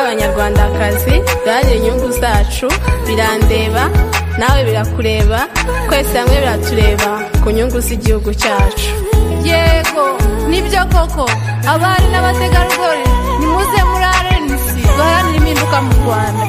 Nk'abanyarwandakazi 0.00 1.14
duharanire 1.44 1.76
inyungu 1.76 2.08
zacu 2.20 2.68
birandeba 3.06 3.84
nawe 4.38 4.64
birakureba 4.64 5.40
twese 5.88 6.18
hamwe 6.18 6.36
biratureba 6.40 7.10
ku 7.42 7.50
nyungu 7.50 7.78
z'igihugu 7.86 8.30
cyacu. 8.34 8.88
Yego 9.44 10.04
ni 10.48 10.60
byo 10.64 10.82
koko 10.92 11.24
abari 11.72 12.06
n'abategarugori 12.12 13.04
nimuze 13.40 13.80
muri 13.90 14.06
rnc 14.24 14.64
duharanire 14.96 15.36
impinduka 15.38 15.76
mu 15.84 15.92
rwanda. 16.00 16.44